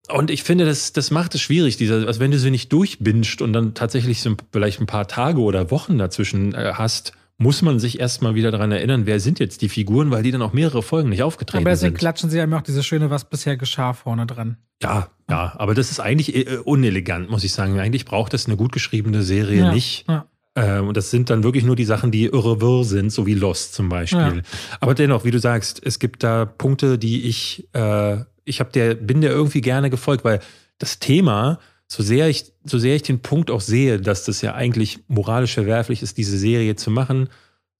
Und 0.09 0.31
ich 0.31 0.43
finde, 0.43 0.65
das, 0.65 0.93
das 0.93 1.11
macht 1.11 1.35
es 1.35 1.41
schwierig, 1.41 1.77
dieser, 1.77 2.07
also 2.07 2.19
wenn 2.19 2.31
du 2.31 2.39
sie 2.39 2.51
nicht 2.51 2.71
durchbinscht 2.73 3.41
und 3.41 3.53
dann 3.53 3.73
tatsächlich 3.73 4.21
so 4.21 4.35
vielleicht 4.51 4.79
ein 4.79 4.87
paar 4.87 5.07
Tage 5.07 5.41
oder 5.41 5.71
Wochen 5.71 5.97
dazwischen 5.97 6.53
äh, 6.53 6.73
hast, 6.73 7.13
muss 7.37 7.61
man 7.61 7.79
sich 7.79 7.99
erstmal 7.99 8.35
wieder 8.35 8.51
daran 8.51 8.71
erinnern, 8.71 9.05
wer 9.05 9.19
sind 9.19 9.39
jetzt 9.39 9.61
die 9.61 9.69
Figuren, 9.69 10.11
weil 10.11 10.21
die 10.21 10.31
dann 10.31 10.41
auch 10.43 10.53
mehrere 10.53 10.83
Folgen 10.83 11.09
nicht 11.09 11.23
aufgetreten 11.23 11.63
Aber 11.63 11.71
deswegen 11.71 11.93
sind. 11.93 11.99
klatschen 11.99 12.29
sie 12.29 12.39
einem 12.39 12.53
auch 12.53 12.61
diese 12.61 12.83
schöne, 12.83 13.09
was 13.09 13.25
bisher 13.25 13.57
geschah, 13.57 13.93
vorne 13.93 14.27
dran. 14.27 14.57
Ja, 14.83 15.09
ja, 15.29 15.53
aber 15.57 15.73
das 15.73 15.91
ist 15.91 15.99
eigentlich 15.99 16.35
äh, 16.35 16.57
unelegant, 16.57 17.29
muss 17.29 17.43
ich 17.43 17.53
sagen. 17.53 17.79
Eigentlich 17.79 18.05
braucht 18.05 18.33
das 18.33 18.45
eine 18.45 18.57
gut 18.57 18.71
geschriebene 18.71 19.23
Serie 19.23 19.61
Ja, 19.61 19.73
nicht. 19.73 20.07
Ja. 20.07 20.25
Ähm, 20.55 20.87
und 20.87 20.97
das 20.97 21.11
sind 21.11 21.29
dann 21.29 21.43
wirklich 21.43 21.63
nur 21.63 21.75
die 21.75 21.85
Sachen, 21.85 22.11
die 22.11 22.25
irrewirr 22.25 22.83
sind, 22.83 23.11
so 23.11 23.25
wie 23.25 23.33
Lost 23.33 23.73
zum 23.73 23.89
Beispiel. 23.89 24.19
Ja. 24.19 24.41
Aber 24.79 24.93
dennoch, 24.93 25.23
wie 25.23 25.31
du 25.31 25.39
sagst, 25.39 25.81
es 25.83 25.99
gibt 25.99 26.23
da 26.23 26.45
Punkte, 26.45 26.97
die 26.97 27.23
ich, 27.23 27.69
äh, 27.73 28.17
ich 28.43 28.59
hab 28.59 28.73
der, 28.73 28.95
bin 28.95 29.21
der 29.21 29.31
irgendwie 29.31 29.61
gerne 29.61 29.89
gefolgt, 29.89 30.25
weil 30.25 30.39
das 30.77 30.99
Thema, 30.99 31.59
so 31.87 32.03
sehr 32.03 32.27
ich, 32.27 32.51
so 32.65 32.79
sehr 32.79 32.95
ich 32.95 33.03
den 33.03 33.21
Punkt 33.21 33.49
auch 33.49 33.61
sehe, 33.61 33.99
dass 33.99 34.25
das 34.25 34.41
ja 34.41 34.53
eigentlich 34.53 34.99
moralisch 35.07 35.53
verwerflich 35.53 36.01
ist, 36.01 36.17
diese 36.17 36.37
Serie 36.37 36.75
zu 36.75 36.91
machen, 36.91 37.29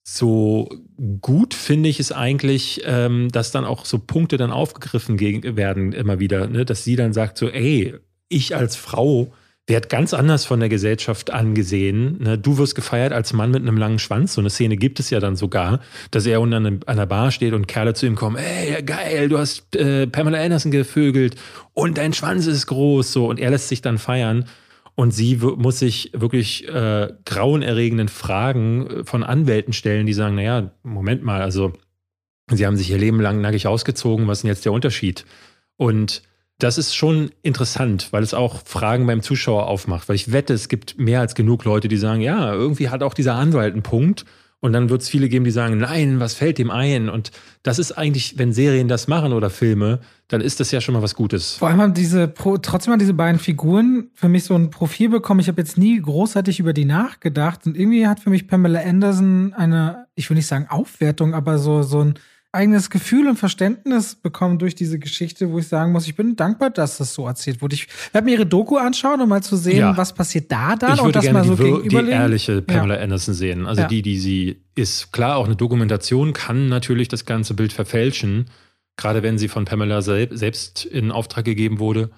so 0.04 0.70
gut 1.22 1.54
finde 1.54 1.90
ich 1.90 2.00
es 2.00 2.12
eigentlich, 2.12 2.82
ähm, 2.86 3.30
dass 3.32 3.52
dann 3.52 3.66
auch 3.66 3.86
so 3.86 4.00
Punkte 4.00 4.38
dann 4.38 4.52
aufgegriffen 4.52 5.20
werden 5.20 5.94
immer 5.94 6.20
wieder, 6.20 6.48
ne? 6.48 6.66
dass 6.66 6.84
sie 6.84 6.96
dann 6.96 7.14
sagt 7.14 7.38
so, 7.38 7.50
ey, 7.50 7.96
ich 8.28 8.56
als 8.56 8.76
Frau 8.76 9.34
werde 9.68 9.88
ganz 9.88 10.14
anders 10.14 10.46
von 10.46 10.60
der 10.60 10.70
Gesellschaft 10.70 11.32
angesehen. 11.32 12.18
Ne? 12.22 12.38
Du 12.38 12.58
wirst 12.58 12.76
gefeiert 12.76 13.14
als 13.14 13.32
Mann 13.34 13.52
mit 13.52 13.62
einem 13.62 13.78
langen 13.78 14.00
Schwanz. 14.00 14.34
So 14.34 14.42
eine 14.42 14.50
Szene 14.50 14.76
gibt 14.76 15.00
es 15.00 15.10
ja 15.10 15.20
dann 15.20 15.36
sogar, 15.36 15.80
dass 16.10 16.26
er 16.26 16.42
unten 16.42 16.82
an 16.86 16.98
der 16.98 17.06
Bar 17.06 17.32
steht 17.32 17.54
und 17.54 17.68
Kerle 17.68 17.94
zu 17.94 18.06
ihm 18.06 18.16
kommen, 18.16 18.38
ey, 18.38 18.82
geil, 18.84 19.30
du 19.30 19.38
hast 19.38 19.76
äh, 19.76 20.08
Pamela 20.08 20.40
Anderson 20.40 20.72
gevögelt 20.72 21.36
und 21.74 21.98
dein 21.98 22.14
Schwanz 22.14 22.48
ist 22.48 22.68
groß. 22.68 23.14
So, 23.14 23.28
und 23.28 23.40
er 23.40 23.52
lässt 23.52 23.70
sich 23.70 23.82
dann 23.82 23.98
feiern. 23.98 24.46
Und 24.96 25.12
sie 25.12 25.38
muss 25.38 25.80
sich 25.80 26.12
wirklich 26.14 26.68
äh, 26.68 27.14
grauenerregenden 27.26 28.10
Fragen 28.10 28.88
äh, 28.88 29.04
von 29.06 29.24
Anwälten 29.24 29.74
stellen, 29.74 30.06
die 30.06 30.14
sagen, 30.14 30.36
naja, 30.36 30.72
Moment 30.84 31.24
mal, 31.24 31.42
also 31.42 31.74
sie 32.52 32.66
haben 32.66 32.76
sich 32.76 32.90
ihr 32.92 32.98
Leben 32.98 33.22
lang 33.22 33.42
nackig 33.42 33.68
ausgezogen, 33.68 34.28
was 34.28 34.40
ist 34.40 34.44
denn 34.44 34.50
jetzt 34.50 34.66
der 34.66 34.74
Unterschied? 34.74 35.26
Und 35.78 36.24
das 36.62 36.78
ist 36.78 36.96
schon 36.96 37.32
interessant, 37.42 38.10
weil 38.12 38.22
es 38.22 38.36
auch 38.36 38.62
Fragen 38.66 39.08
beim 39.08 39.22
Zuschauer 39.22 39.68
aufmacht. 39.68 40.08
Weil 40.08 40.16
ich 40.16 40.32
wette, 40.32 40.54
es 40.54 40.70
gibt 40.70 41.00
mehr 41.00 41.20
als 41.20 41.34
genug 41.34 41.66
Leute, 41.66 41.88
die 41.88 41.98
sagen, 41.98 42.22
ja, 42.22 42.54
irgendwie 42.54 42.90
hat 42.90 43.02
auch 43.02 43.16
dieser 43.16 43.34
Anwalt 43.34 43.74
einen 43.74 43.84
Punkt. 43.84 44.26
Und 44.60 44.74
dann 44.74 44.92
wird 44.92 45.02
es 45.02 45.10
viele 45.10 45.28
geben, 45.28 45.44
die 45.44 45.50
sagen, 45.50 45.80
nein, 45.80 46.20
was 46.20 46.36
fällt 46.36 46.60
dem 46.60 46.70
ein? 46.70 47.10
Und 47.10 47.32
das 47.64 47.80
ist 47.80 47.94
eigentlich, 47.94 48.38
wenn 48.38 48.54
Serien 48.54 48.88
das 48.88 49.08
machen 49.08 49.34
oder 49.34 49.50
Filme, 49.50 50.02
dann 50.28 50.40
ist 50.40 50.60
das 50.60 50.70
ja 50.70 50.82
schon 50.82 50.94
mal 50.94 51.02
was 51.02 51.16
Gutes. 51.16 51.56
Vor 51.56 51.68
allem 51.68 51.82
haben 51.82 51.94
diese, 51.96 52.32
trotzdem 52.32 52.92
haben 52.92 53.00
diese 53.00 53.16
beiden 53.16 53.40
Figuren 53.40 54.12
für 54.14 54.30
mich 54.30 54.44
so 54.44 54.54
ein 54.54 54.70
Profil 54.70 55.10
bekommen. 55.10 55.40
Ich 55.40 55.48
habe 55.48 55.60
jetzt 55.60 55.80
nie 55.80 56.00
großartig 56.00 56.60
über 56.60 56.74
die 56.74 56.86
nachgedacht. 56.86 57.66
Und 57.66 57.76
irgendwie 57.76 58.06
hat 58.06 58.20
für 58.20 58.30
mich 58.30 58.48
Pamela 58.48 58.82
Anderson 58.82 59.56
eine, 59.56 60.06
ich 60.14 60.30
will 60.30 60.36
nicht 60.36 60.46
sagen 60.46 60.68
Aufwertung, 60.70 61.34
aber 61.34 61.58
so, 61.58 61.82
so 61.82 62.02
ein 62.02 62.20
eigenes 62.54 62.90
Gefühl 62.90 63.28
und 63.28 63.38
Verständnis 63.38 64.16
bekommen 64.16 64.60
durch 64.60 64.76
diese 64.76 65.00
Geschichte, 65.00 65.52
wo 65.52 65.60
ich 65.60 65.68
sagen 65.68 65.92
muss, 65.94 66.06
ich 66.08 66.16
bin 66.16 66.36
dankbar, 66.36 66.70
dass 66.70 66.98
das 66.98 67.14
so 67.14 67.26
erzählt 67.26 67.62
wurde. 67.62 67.76
Ich 67.76 67.88
werde 68.12 68.26
mir 68.26 68.32
ihre 68.34 68.46
Doku 68.46 68.76
anschauen, 68.78 69.22
um 69.22 69.30
mal 69.30 69.42
zu 69.42 69.56
sehen, 69.56 69.78
Ja. 69.78 69.96
was 69.98 70.14
passiert 70.14 70.52
da 70.52 70.76
dann 70.76 70.94
ich 70.96 71.00
und 71.00 71.06
würde 71.08 71.14
das 71.20 71.24
gerne 71.24 71.40
mal 71.40 71.46
so 71.46 71.56
die, 71.82 71.88
die 71.88 71.96
ehrliche 72.10 72.62
Pamela 72.62 72.96
Anderson 72.96 73.34
sehen. 73.34 73.66
Also 73.66 73.84
Ja. 73.84 73.88
die, 73.88 74.02
die 74.02 74.18
sie 74.20 74.62
ist. 74.76 75.14
Klar, 75.14 75.38
auch 75.38 75.46
eine 75.46 75.56
Dokumentation 75.56 76.34
kann 76.34 76.68
natürlich 76.68 77.08
das 77.08 77.26
ganze 77.26 77.54
Bild 77.54 77.72
verfälschen. 77.72 78.50
Gerade 78.98 79.24
wenn 79.24 79.38
sie 79.38 79.48
von 79.48 79.64
Pamela 79.66 80.02
selb, 80.02 80.32
selbst 80.34 80.84
in 80.86 81.12
Auftrag 81.12 81.46
gegeben 81.46 81.80
wurde. 81.80 82.12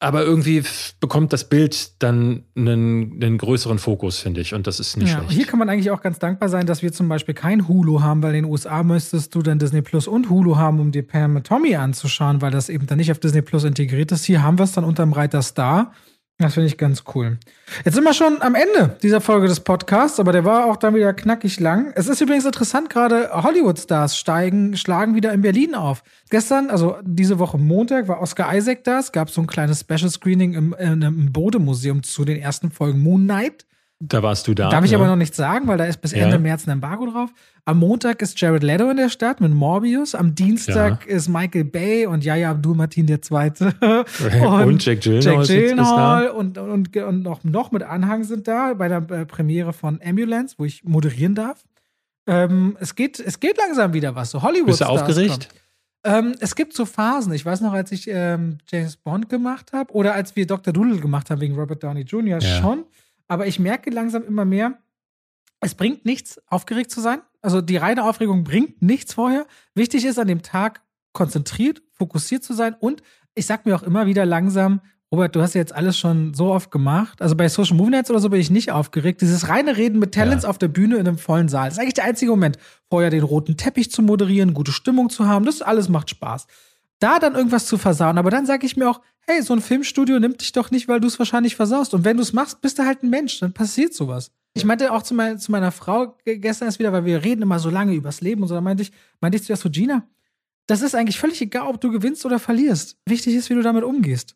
Aber 0.00 0.22
irgendwie 0.22 0.62
bekommt 1.00 1.32
das 1.32 1.48
Bild 1.48 2.00
dann 2.02 2.44
einen, 2.56 3.20
einen 3.20 3.38
größeren 3.38 3.78
Fokus, 3.78 4.18
finde 4.18 4.40
ich. 4.40 4.54
Und 4.54 4.68
das 4.68 4.78
ist 4.78 4.96
nicht 4.96 5.10
ja, 5.10 5.18
schlecht. 5.18 5.32
Hier 5.32 5.46
kann 5.46 5.58
man 5.58 5.68
eigentlich 5.68 5.90
auch 5.90 6.00
ganz 6.00 6.20
dankbar 6.20 6.48
sein, 6.48 6.66
dass 6.66 6.82
wir 6.82 6.92
zum 6.92 7.08
Beispiel 7.08 7.34
kein 7.34 7.66
Hulu 7.66 8.00
haben, 8.00 8.22
weil 8.22 8.34
in 8.36 8.44
den 8.44 8.50
USA 8.50 8.84
müsstest 8.84 9.34
du 9.34 9.42
dann 9.42 9.58
Disney 9.58 9.82
Plus 9.82 10.06
und 10.06 10.30
Hulu 10.30 10.56
haben, 10.56 10.78
um 10.78 10.92
dir 10.92 11.06
Pam 11.06 11.42
Tommy 11.42 11.74
anzuschauen, 11.74 12.40
weil 12.40 12.52
das 12.52 12.68
eben 12.68 12.86
dann 12.86 12.98
nicht 12.98 13.10
auf 13.10 13.18
Disney 13.18 13.42
Plus 13.42 13.64
integriert 13.64 14.12
ist. 14.12 14.24
Hier 14.24 14.42
haben 14.42 14.58
wir 14.58 14.64
es 14.64 14.72
dann 14.72 14.84
unterm 14.84 15.12
Reiter 15.12 15.42
Star. 15.42 15.92
Das 16.40 16.54
finde 16.54 16.68
ich 16.68 16.78
ganz 16.78 17.02
cool. 17.16 17.36
Jetzt 17.84 17.94
sind 17.94 18.04
wir 18.04 18.14
schon 18.14 18.40
am 18.42 18.54
Ende 18.54 18.96
dieser 19.02 19.20
Folge 19.20 19.48
des 19.48 19.58
Podcasts, 19.58 20.20
aber 20.20 20.30
der 20.30 20.44
war 20.44 20.66
auch 20.66 20.76
dann 20.76 20.94
wieder 20.94 21.12
knackig 21.12 21.58
lang. 21.58 21.90
Es 21.96 22.06
ist 22.06 22.20
übrigens 22.20 22.44
interessant, 22.44 22.90
gerade 22.90 23.30
Hollywood-Stars 23.32 24.16
steigen, 24.16 24.76
schlagen 24.76 25.16
wieder 25.16 25.32
in 25.32 25.40
Berlin 25.40 25.74
auf. 25.74 26.04
Gestern, 26.30 26.70
also 26.70 26.96
diese 27.02 27.40
Woche 27.40 27.58
Montag, 27.58 28.06
war 28.06 28.20
Oscar 28.20 28.54
Isaac 28.54 28.84
da. 28.84 29.00
Es 29.00 29.10
gab 29.10 29.30
so 29.30 29.40
ein 29.40 29.48
kleines 29.48 29.80
Special-Screening 29.80 30.54
im, 30.54 30.76
im 30.78 31.32
Bode-Museum 31.32 32.04
zu 32.04 32.24
den 32.24 32.36
ersten 32.36 32.70
Folgen 32.70 33.00
Moon 33.00 33.24
Knight. 33.24 33.66
Da 34.00 34.22
warst 34.22 34.46
du 34.46 34.54
da. 34.54 34.68
Darf 34.68 34.84
ich 34.84 34.92
ja. 34.92 34.98
aber 34.98 35.08
noch 35.08 35.16
nichts 35.16 35.36
sagen, 35.36 35.66
weil 35.66 35.76
da 35.76 35.84
ist 35.84 36.00
bis 36.00 36.12
Ende 36.12 36.36
ja. 36.36 36.38
März 36.38 36.68
ein 36.68 36.70
Embargo 36.70 37.10
drauf. 37.10 37.30
Am 37.64 37.80
Montag 37.80 38.22
ist 38.22 38.40
Jared 38.40 38.62
Leto 38.62 38.88
in 38.90 38.96
der 38.96 39.08
Stadt 39.08 39.40
mit 39.40 39.52
Morbius. 39.52 40.14
Am 40.14 40.36
Dienstag 40.36 41.04
ja. 41.08 41.16
ist 41.16 41.28
Michael 41.28 41.64
Bay 41.64 42.06
und 42.06 42.24
Yaya 42.24 42.52
Abdul-Martin 42.52 43.06
der 43.06 43.22
Zweite. 43.22 43.74
und, 43.80 44.64
und 44.64 44.84
Jack 44.84 45.00
Gyllenhaal, 45.00 45.44
Jack 45.44 45.46
Gyllenhaal 45.48 46.28
und, 46.28 46.58
und, 46.58 46.96
und, 46.96 47.22
noch, 47.24 47.42
noch 47.42 47.72
mit 47.72 47.82
Anhang 47.82 48.22
sind 48.22 48.46
da 48.46 48.74
bei 48.74 48.86
der 48.86 48.98
äh, 49.10 49.26
Premiere 49.26 49.72
von 49.72 50.00
Ambulance, 50.00 50.54
wo 50.58 50.64
ich 50.64 50.84
moderieren 50.84 51.34
darf. 51.34 51.64
Ähm, 52.28 52.76
es, 52.78 52.94
geht, 52.94 53.18
es 53.18 53.40
geht 53.40 53.58
langsam 53.58 53.94
wieder 53.94 54.14
was. 54.14 54.30
So 54.30 54.42
Hollywood. 54.42 54.66
Bist 54.66 54.80
du 54.82 54.84
aufgeregt? 54.84 55.48
Ähm, 56.04 56.36
es 56.38 56.54
gibt 56.54 56.72
so 56.72 56.84
Phasen. 56.84 57.32
Ich 57.32 57.44
weiß 57.44 57.62
noch, 57.62 57.72
als 57.72 57.90
ich 57.90 58.08
ähm, 58.08 58.58
James 58.70 58.96
Bond 58.96 59.28
gemacht 59.28 59.72
habe 59.72 59.92
oder 59.92 60.14
als 60.14 60.36
wir 60.36 60.46
Dr. 60.46 60.72
Doodle 60.72 60.98
gemacht 60.98 61.30
haben 61.30 61.40
wegen 61.40 61.56
Robert 61.56 61.82
Downey 61.82 62.02
Jr. 62.02 62.40
schon 62.40 62.84
aber 63.28 63.46
ich 63.46 63.58
merke 63.58 63.90
langsam 63.90 64.24
immer 64.24 64.44
mehr, 64.44 64.78
es 65.60 65.74
bringt 65.74 66.04
nichts, 66.04 66.40
aufgeregt 66.46 66.90
zu 66.90 67.00
sein. 67.00 67.20
Also 67.42 67.60
die 67.60 67.76
reine 67.76 68.04
Aufregung 68.04 68.44
bringt 68.44 68.82
nichts 68.82 69.14
vorher. 69.14 69.46
Wichtig 69.74 70.04
ist, 70.04 70.18
an 70.18 70.28
dem 70.28 70.42
Tag 70.42 70.82
konzentriert, 71.12 71.82
fokussiert 71.92 72.44
zu 72.44 72.54
sein. 72.54 72.74
Und 72.78 73.02
ich 73.34 73.46
sag 73.46 73.66
mir 73.66 73.74
auch 73.74 73.82
immer 73.82 74.06
wieder 74.06 74.24
langsam, 74.24 74.80
Robert, 75.10 75.34
du 75.34 75.40
hast 75.40 75.54
ja 75.54 75.60
jetzt 75.60 75.74
alles 75.74 75.98
schon 75.98 76.34
so 76.34 76.52
oft 76.52 76.70
gemacht. 76.70 77.22
Also 77.22 77.34
bei 77.34 77.48
Social 77.48 77.76
Movie 77.76 77.90
Nights 77.90 78.10
oder 78.10 78.20
so 78.20 78.28
bin 78.28 78.40
ich 78.40 78.50
nicht 78.50 78.72
aufgeregt. 78.72 79.22
Dieses 79.22 79.48
reine 79.48 79.76
Reden 79.76 79.98
mit 79.98 80.12
Talents 80.12 80.44
ja. 80.44 80.50
auf 80.50 80.58
der 80.58 80.68
Bühne 80.68 80.96
in 80.96 81.08
einem 81.08 81.18
vollen 81.18 81.48
Saal 81.48 81.68
ist 81.68 81.78
eigentlich 81.78 81.94
der 81.94 82.04
einzige 82.04 82.30
Moment, 82.30 82.58
vorher 82.90 83.08
den 83.08 83.22
roten 83.22 83.56
Teppich 83.56 83.90
zu 83.90 84.02
moderieren, 84.02 84.52
gute 84.52 84.72
Stimmung 84.72 85.08
zu 85.08 85.26
haben. 85.26 85.46
Das 85.46 85.62
alles 85.62 85.88
macht 85.88 86.10
Spaß. 86.10 86.46
Da 86.98 87.18
dann 87.18 87.34
irgendwas 87.34 87.66
zu 87.66 87.78
versauen, 87.78 88.18
aber 88.18 88.30
dann 88.30 88.44
sage 88.44 88.66
ich 88.66 88.76
mir 88.76 88.90
auch, 88.90 89.00
hey, 89.28 89.42
so 89.42 89.52
ein 89.52 89.60
Filmstudio 89.60 90.18
nimmt 90.18 90.40
dich 90.40 90.52
doch 90.52 90.70
nicht, 90.70 90.88
weil 90.88 91.00
du 91.00 91.06
es 91.06 91.18
wahrscheinlich 91.18 91.54
versaust. 91.54 91.92
Und 91.92 92.04
wenn 92.04 92.16
du 92.16 92.22
es 92.22 92.32
machst, 92.32 92.62
bist 92.62 92.78
du 92.78 92.84
halt 92.84 93.02
ein 93.02 93.10
Mensch, 93.10 93.38
dann 93.40 93.52
passiert 93.52 93.92
sowas. 93.92 94.32
Ich 94.54 94.64
meinte 94.64 94.90
auch 94.92 95.02
zu, 95.02 95.14
mein, 95.14 95.38
zu 95.38 95.52
meiner 95.52 95.70
Frau 95.70 96.16
gestern 96.24 96.66
erst 96.66 96.78
wieder, 96.78 96.92
weil 96.92 97.04
wir 97.04 97.22
reden 97.22 97.42
immer 97.42 97.58
so 97.58 97.68
lange 97.68 97.92
übers 97.92 98.22
Leben 98.22 98.42
und 98.42 98.48
so, 98.48 98.54
da 98.54 98.60
meinte 98.60 98.82
ich, 98.82 98.90
meinte 99.20 99.36
ich 99.36 99.44
zuerst 99.44 99.62
so, 99.62 99.70
Gina, 99.70 100.08
das 100.66 100.80
ist 100.80 100.94
eigentlich 100.94 101.18
völlig 101.18 101.40
egal, 101.42 101.68
ob 101.68 101.80
du 101.80 101.90
gewinnst 101.90 102.24
oder 102.24 102.38
verlierst. 102.38 102.96
Wichtig 103.06 103.34
ist, 103.34 103.50
wie 103.50 103.54
du 103.54 103.62
damit 103.62 103.84
umgehst. 103.84 104.34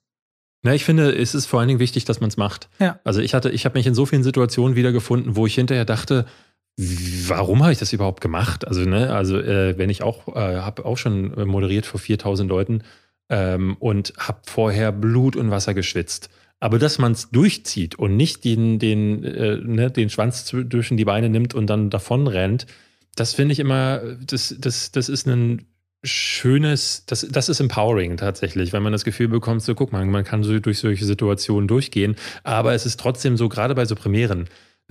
Na, 0.63 0.75
ich 0.75 0.85
finde, 0.85 1.11
es 1.11 1.35
ist 1.35 1.47
vor 1.47 1.59
allen 1.59 1.69
Dingen 1.69 1.81
wichtig, 1.81 2.05
dass 2.05 2.21
man 2.21 2.29
es 2.29 2.37
macht. 2.37 2.69
Ja. 2.79 3.01
Also 3.03 3.21
ich 3.21 3.35
hatte, 3.35 3.51
ich 3.51 3.65
habe 3.65 3.79
mich 3.79 3.87
in 3.87 3.95
so 3.95 4.07
vielen 4.07 4.23
Situationen 4.23 4.77
wiedergefunden, 4.77 5.35
wo 5.35 5.47
ich 5.47 5.55
hinterher 5.55 5.87
dachte, 5.87 6.27
warum 6.77 7.63
habe 7.63 7.73
ich 7.73 7.79
das 7.79 7.93
überhaupt 7.93 8.21
gemacht? 8.21 8.67
Also, 8.67 8.83
ne, 8.83 9.13
also 9.13 9.39
äh, 9.39 9.77
wenn 9.77 9.91
ich 9.91 10.03
auch, 10.03 10.29
äh, 10.29 10.61
habe 10.61 10.85
auch 10.85 10.99
schon 10.99 11.49
moderiert 11.49 11.87
vor 11.87 11.99
4000 11.99 12.49
Leuten, 12.49 12.83
ähm, 13.33 13.77
und 13.81 14.13
habe 14.19 14.43
vorher 14.45 14.93
Blut 14.93 15.35
und 15.35 15.51
Wasser 15.51 15.75
geschwitzt. 15.75 16.29
Aber 16.61 16.79
dass 16.79 16.99
man 16.99 17.13
es 17.13 17.31
durchzieht 17.31 17.97
und 17.97 18.17
nicht 18.17 18.45
den, 18.45 18.79
den, 18.79 19.25
äh, 19.25 19.57
ne, 19.57 19.91
den 19.91 20.11
Schwanz 20.11 20.45
zwischen 20.45 20.97
die 20.97 21.07
Beine 21.07 21.29
nimmt 21.29 21.55
und 21.55 21.67
dann 21.67 21.91
davon 21.91 22.29
rennt, 22.29 22.67
das 23.17 23.35
finde 23.35 23.53
ich 23.53 23.59
immer, 23.59 24.01
das, 24.25 24.55
das, 24.59 24.93
das 24.93 25.09
ist 25.09 25.27
ein 25.27 25.67
schönes, 26.05 27.05
das, 27.07 27.27
das 27.29 27.49
ist 27.49 27.61
empowering 27.61 28.17
tatsächlich, 28.17 28.73
weil 28.73 28.81
man 28.81 28.93
das 28.93 29.05
Gefühl 29.05 29.29
bekommt, 29.29 29.63
so 29.63 29.75
guck 29.75 29.93
mal, 29.93 30.05
man 30.05 30.25
kann 30.25 30.43
so 30.43 30.59
durch 30.59 30.79
solche 30.79 31.05
Situationen 31.05 31.69
durchgehen, 31.69 32.17
aber 32.45 32.75
es 32.75 32.87
ist 32.87 33.01
trotzdem 33.01 33.37
so, 33.37 33.49
gerade 33.49 33.75
bei 33.75 33.85
so 33.87 33.95
Premieren, 33.95 34.47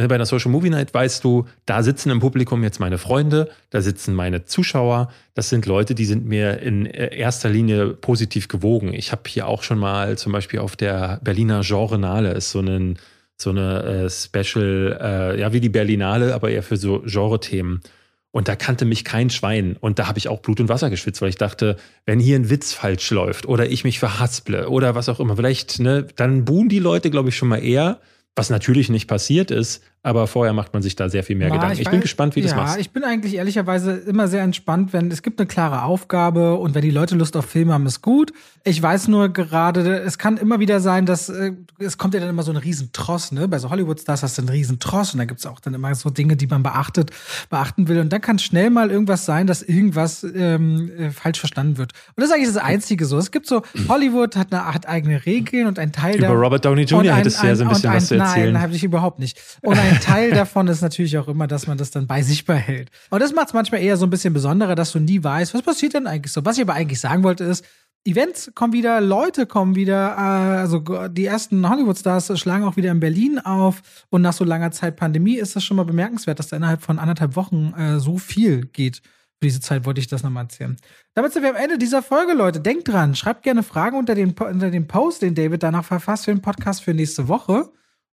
bei 0.08 0.16
einer 0.16 0.26
Social 0.26 0.52
Movie 0.52 0.70
Night 0.70 0.94
weißt 0.94 1.24
du, 1.24 1.46
da 1.66 1.84
sitzen 1.84 2.10
im 2.10 2.20
Publikum 2.20 2.64
jetzt 2.64 2.80
meine 2.80 2.98
Freunde, 2.98 3.50
da 3.70 3.82
sitzen 3.82 4.14
meine 4.14 4.46
Zuschauer. 4.46 5.12
Das 5.34 5.50
sind 5.50 5.66
Leute, 5.66 5.96
die 5.96 6.06
sind 6.06 6.26
mir 6.26 6.60
in 6.60 6.86
äh, 6.86 7.16
erster 7.16 7.50
Linie 7.50 7.90
positiv 7.90 8.48
gewogen. 8.48 8.94
Ich 8.94 9.12
habe 9.12 9.24
hier 9.28 9.48
auch 9.48 9.64
schon 9.64 9.80
mal 9.80 10.18
zum 10.18 10.32
Beispiel 10.32 10.60
auf 10.60 10.76
der 10.76 11.20
Berliner 11.24 11.62
Genrenale 11.62 12.32
ist 12.32 12.52
so 12.52 12.60
ein 12.60 12.98
so 13.38 13.50
eine 13.50 14.06
äh, 14.06 14.10
Special, 14.10 15.00
äh, 15.02 15.40
ja 15.40 15.52
wie 15.52 15.60
die 15.60 15.70
Berlinale, 15.70 16.36
aber 16.36 16.52
eher 16.52 16.62
für 16.62 16.78
so 16.78 17.02
Genre-Themen. 17.06 17.82
Und 18.30 18.48
da 18.48 18.56
kannte 18.56 18.86
mich 18.86 19.04
kein 19.04 19.30
Schwein. 19.32 19.76
Und 19.80 19.98
da 19.98 20.08
habe 20.08 20.20
ich 20.20 20.30
auch 20.30 20.42
Blut 20.42 20.60
und 20.60 20.70
Wasser 20.70 20.92
geschwitzt, 20.92 21.22
weil 21.22 21.30
ich 21.30 21.38
dachte, 21.38 21.76
wenn 22.06 22.20
hier 22.20 22.38
ein 22.38 22.52
Witz 22.52 22.72
falsch 22.72 23.10
läuft 23.10 23.48
oder 23.48 23.68
ich 23.70 23.84
mich 23.84 24.00
verhasple 24.00 24.70
oder 24.70 24.94
was 24.94 25.10
auch 25.10 25.20
immer, 25.20 25.36
vielleicht, 25.36 25.80
ne, 25.80 26.06
dann 26.16 26.46
buhen 26.46 26.70
die 26.70 26.80
Leute, 26.80 27.10
glaube 27.10 27.30
ich, 27.30 27.36
schon 27.36 27.50
mal 27.50 27.64
eher 27.64 28.00
was 28.36 28.50
natürlich 28.50 28.90
nicht 28.90 29.08
passiert 29.08 29.52
ist, 29.52 29.84
aber 30.04 30.26
vorher 30.26 30.54
macht 30.54 30.74
man 30.74 30.82
sich 30.82 30.96
da 30.96 31.10
sehr 31.10 31.24
viel 31.24 31.36
mehr 31.36 31.50
Na, 31.50 31.56
Gedanken. 31.56 31.74
Ich, 31.76 31.82
ich 31.82 31.90
bin 31.90 32.02
gespannt, 32.02 32.36
wie 32.36 32.40
ja, 32.40 32.48
das 32.48 32.56
machst. 32.56 32.76
Ja, 32.76 32.82
ich 32.82 32.90
bin 32.90 33.04
eigentlich 33.04 33.36
ehrlicherweise 33.36 33.92
immer 33.92 34.28
sehr 34.28 34.42
entspannt, 34.42 34.94
wenn 34.94 35.12
es 35.12 35.22
gibt 35.22 35.40
eine 35.40 35.46
klare 35.46 35.84
Aufgabe 35.84 36.56
und 36.56 36.74
wenn 36.74 36.82
die 36.82 36.90
Leute 36.90 37.16
Lust 37.16 37.38
auf 37.38 37.46
Filme 37.46 37.74
haben, 37.74 37.86
ist 37.86 38.02
gut. 38.02 38.34
Ich 38.64 38.82
weiß 38.82 39.10
nur 39.10 39.30
gerade, 39.30 40.00
es 40.00 40.18
kann 40.18 40.38
immer 40.38 40.60
wieder 40.60 40.80
sein, 40.80 41.06
dass 41.06 41.30
äh, 41.30 41.52
es 41.78 42.00
kommt 42.00 42.16
ja 42.16 42.20
dann 42.20 42.30
immer 42.30 42.42
so 42.42 42.52
ein 42.52 42.58
Riesentross, 42.58 43.32
ne? 43.32 43.48
Bei 43.48 43.60
so 43.60 43.70
Hollywood-Stars 43.70 44.24
hast 44.24 44.38
du 44.40 44.42
einen 44.42 44.50
Riesentross 44.50 45.14
und 45.14 45.20
da 45.20 45.26
gibt 45.26 45.40
es 45.40 45.46
auch 45.46 45.60
dann 45.60 45.76
immer 45.76 45.94
so 45.94 46.10
Dinge, 46.10 46.36
die 46.36 46.48
man 46.48 46.64
beachtet, 46.64 47.12
beachten 47.52 47.88
will. 47.88 48.00
Und 48.00 48.12
dann 48.12 48.22
kann 48.22 48.40
schnell 48.40 48.72
mal 48.72 48.90
irgendwas 48.90 49.26
sein, 49.26 49.46
dass 49.46 49.62
irgendwas 49.62 50.24
ähm, 50.24 50.92
äh, 50.98 51.12
falsch 51.12 51.40
verstanden 51.40 51.78
wird. 51.78 51.94
Und 52.16 52.22
das 52.22 52.30
ist 52.30 52.36
eigentlich 52.36 52.54
das 52.54 52.64
Einzige 52.64 53.06
so. 53.06 53.20
Es 53.20 53.30
gibt 53.30 53.46
so, 53.46 53.62
Hollywood 53.88 54.36
hat, 54.36 54.52
eine, 54.52 54.66
hat 54.66 54.88
eigene 54.88 55.28
Regeln 55.28 55.68
und 55.68 55.78
ein 55.78 55.92
Teil 55.92 56.18
Über 56.18 56.28
der, 56.28 56.36
Robert 56.36 56.66
Downey 56.66 56.84
Jr. 56.84 57.16
hättest 57.16 57.44
du 57.44 57.48
ja 57.48 57.56
so 57.56 57.64
ein 57.64 57.70
bisschen 57.70 57.92
ein, 57.92 57.98
was 57.98 58.08
zu 58.08 58.16
erzählen. 58.16 58.54
Nein, 58.54 58.62
habe 58.64 58.74
ich 58.74 58.84
überhaupt 58.84 59.20
nicht. 59.20 59.40
Und 59.62 59.78
ein 59.78 59.91
Teil 60.00 60.32
davon 60.32 60.68
ist 60.68 60.82
natürlich 60.82 61.18
auch 61.18 61.28
immer, 61.28 61.48
dass 61.48 61.68
man 61.68 61.78
das 61.78 61.92
dann 61.92 62.08
bei 62.08 62.22
sich 62.22 62.46
behält. 62.46 62.90
Und 63.10 63.22
das 63.22 63.34
macht 63.34 63.48
es 63.48 63.54
manchmal 63.54 63.82
eher 63.82 63.98
so 63.98 64.06
ein 64.06 64.10
bisschen 64.10 64.34
besonderer, 64.34 64.76
dass 64.76 64.92
du 64.92 65.00
nie 65.00 65.24
weißt, 65.24 65.54
was 65.54 65.62
passiert 65.62 65.94
denn 65.94 66.08
eigentlich 66.08 66.32
so. 66.32 66.46
Was 66.46 66.58
ich 66.58 66.64
aber 66.64 66.74
eigentlich 66.74 67.00
sagen 67.00 67.24
wollte 67.24 67.44
ist, 67.44 67.66
Events 68.04 68.52
kommen 68.56 68.74
wieder, 68.74 69.00
Leute 69.00 69.46
kommen 69.46 69.76
wieder, 69.76 70.16
äh, 70.18 70.60
also 70.60 70.80
die 71.08 71.26
ersten 71.26 71.70
Hollywood-Stars 71.70 72.40
schlagen 72.40 72.64
auch 72.64 72.76
wieder 72.76 72.90
in 72.90 73.00
Berlin 73.00 73.38
auf 73.38 74.06
und 74.10 74.24
nach 74.24 74.34
so 74.34 74.44
langer 74.44 74.72
Zeit 74.72 74.96
Pandemie 74.96 75.36
ist 75.36 75.56
das 75.56 75.64
schon 75.64 75.78
mal 75.78 75.84
bemerkenswert, 75.84 76.40
dass 76.40 76.48
da 76.48 76.58
innerhalb 76.58 76.82
von 76.82 76.98
anderthalb 76.98 77.36
Wochen 77.36 77.74
äh, 77.78 78.00
so 78.00 78.18
viel 78.18 78.66
geht. 78.66 78.98
Für 78.98 79.48
diese 79.48 79.60
Zeit 79.60 79.86
wollte 79.86 80.02
ich 80.02 80.08
das 80.08 80.24
nochmal 80.24 80.46
erzählen. 80.46 80.78
Damit 81.14 81.34
sind 81.34 81.44
wir 81.44 81.52
am 81.52 81.56
Ende 81.56 81.78
dieser 81.78 82.02
Folge, 82.02 82.34
Leute. 82.34 82.60
Denkt 82.60 82.88
dran, 82.88 83.16
schreibt 83.16 83.44
gerne 83.44 83.62
Fragen 83.62 83.98
unter 83.98 84.16
den, 84.16 84.32
unter 84.32 84.72
den 84.72 84.88
Post, 84.88 85.22
den 85.22 85.36
David 85.36 85.62
danach 85.62 85.86
verfasst 85.86 86.26
für 86.26 86.32
den 86.32 86.42
Podcast 86.42 86.84
für 86.84 86.94
nächste 86.94 87.28
Woche. 87.28 87.72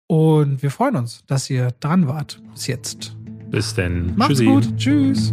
Und 0.06 0.62
wir 0.62 0.70
freuen 0.70 0.96
uns, 0.96 1.24
dass 1.26 1.48
ihr 1.48 1.70
dran 1.80 2.06
wart 2.08 2.40
bis 2.52 2.66
jetzt. 2.66 3.16
Bis 3.50 3.74
denn. 3.74 4.14
Macht's 4.16 4.38
Tschüssi. 4.38 4.44
gut. 4.44 4.76
Tschüss. 4.76 5.32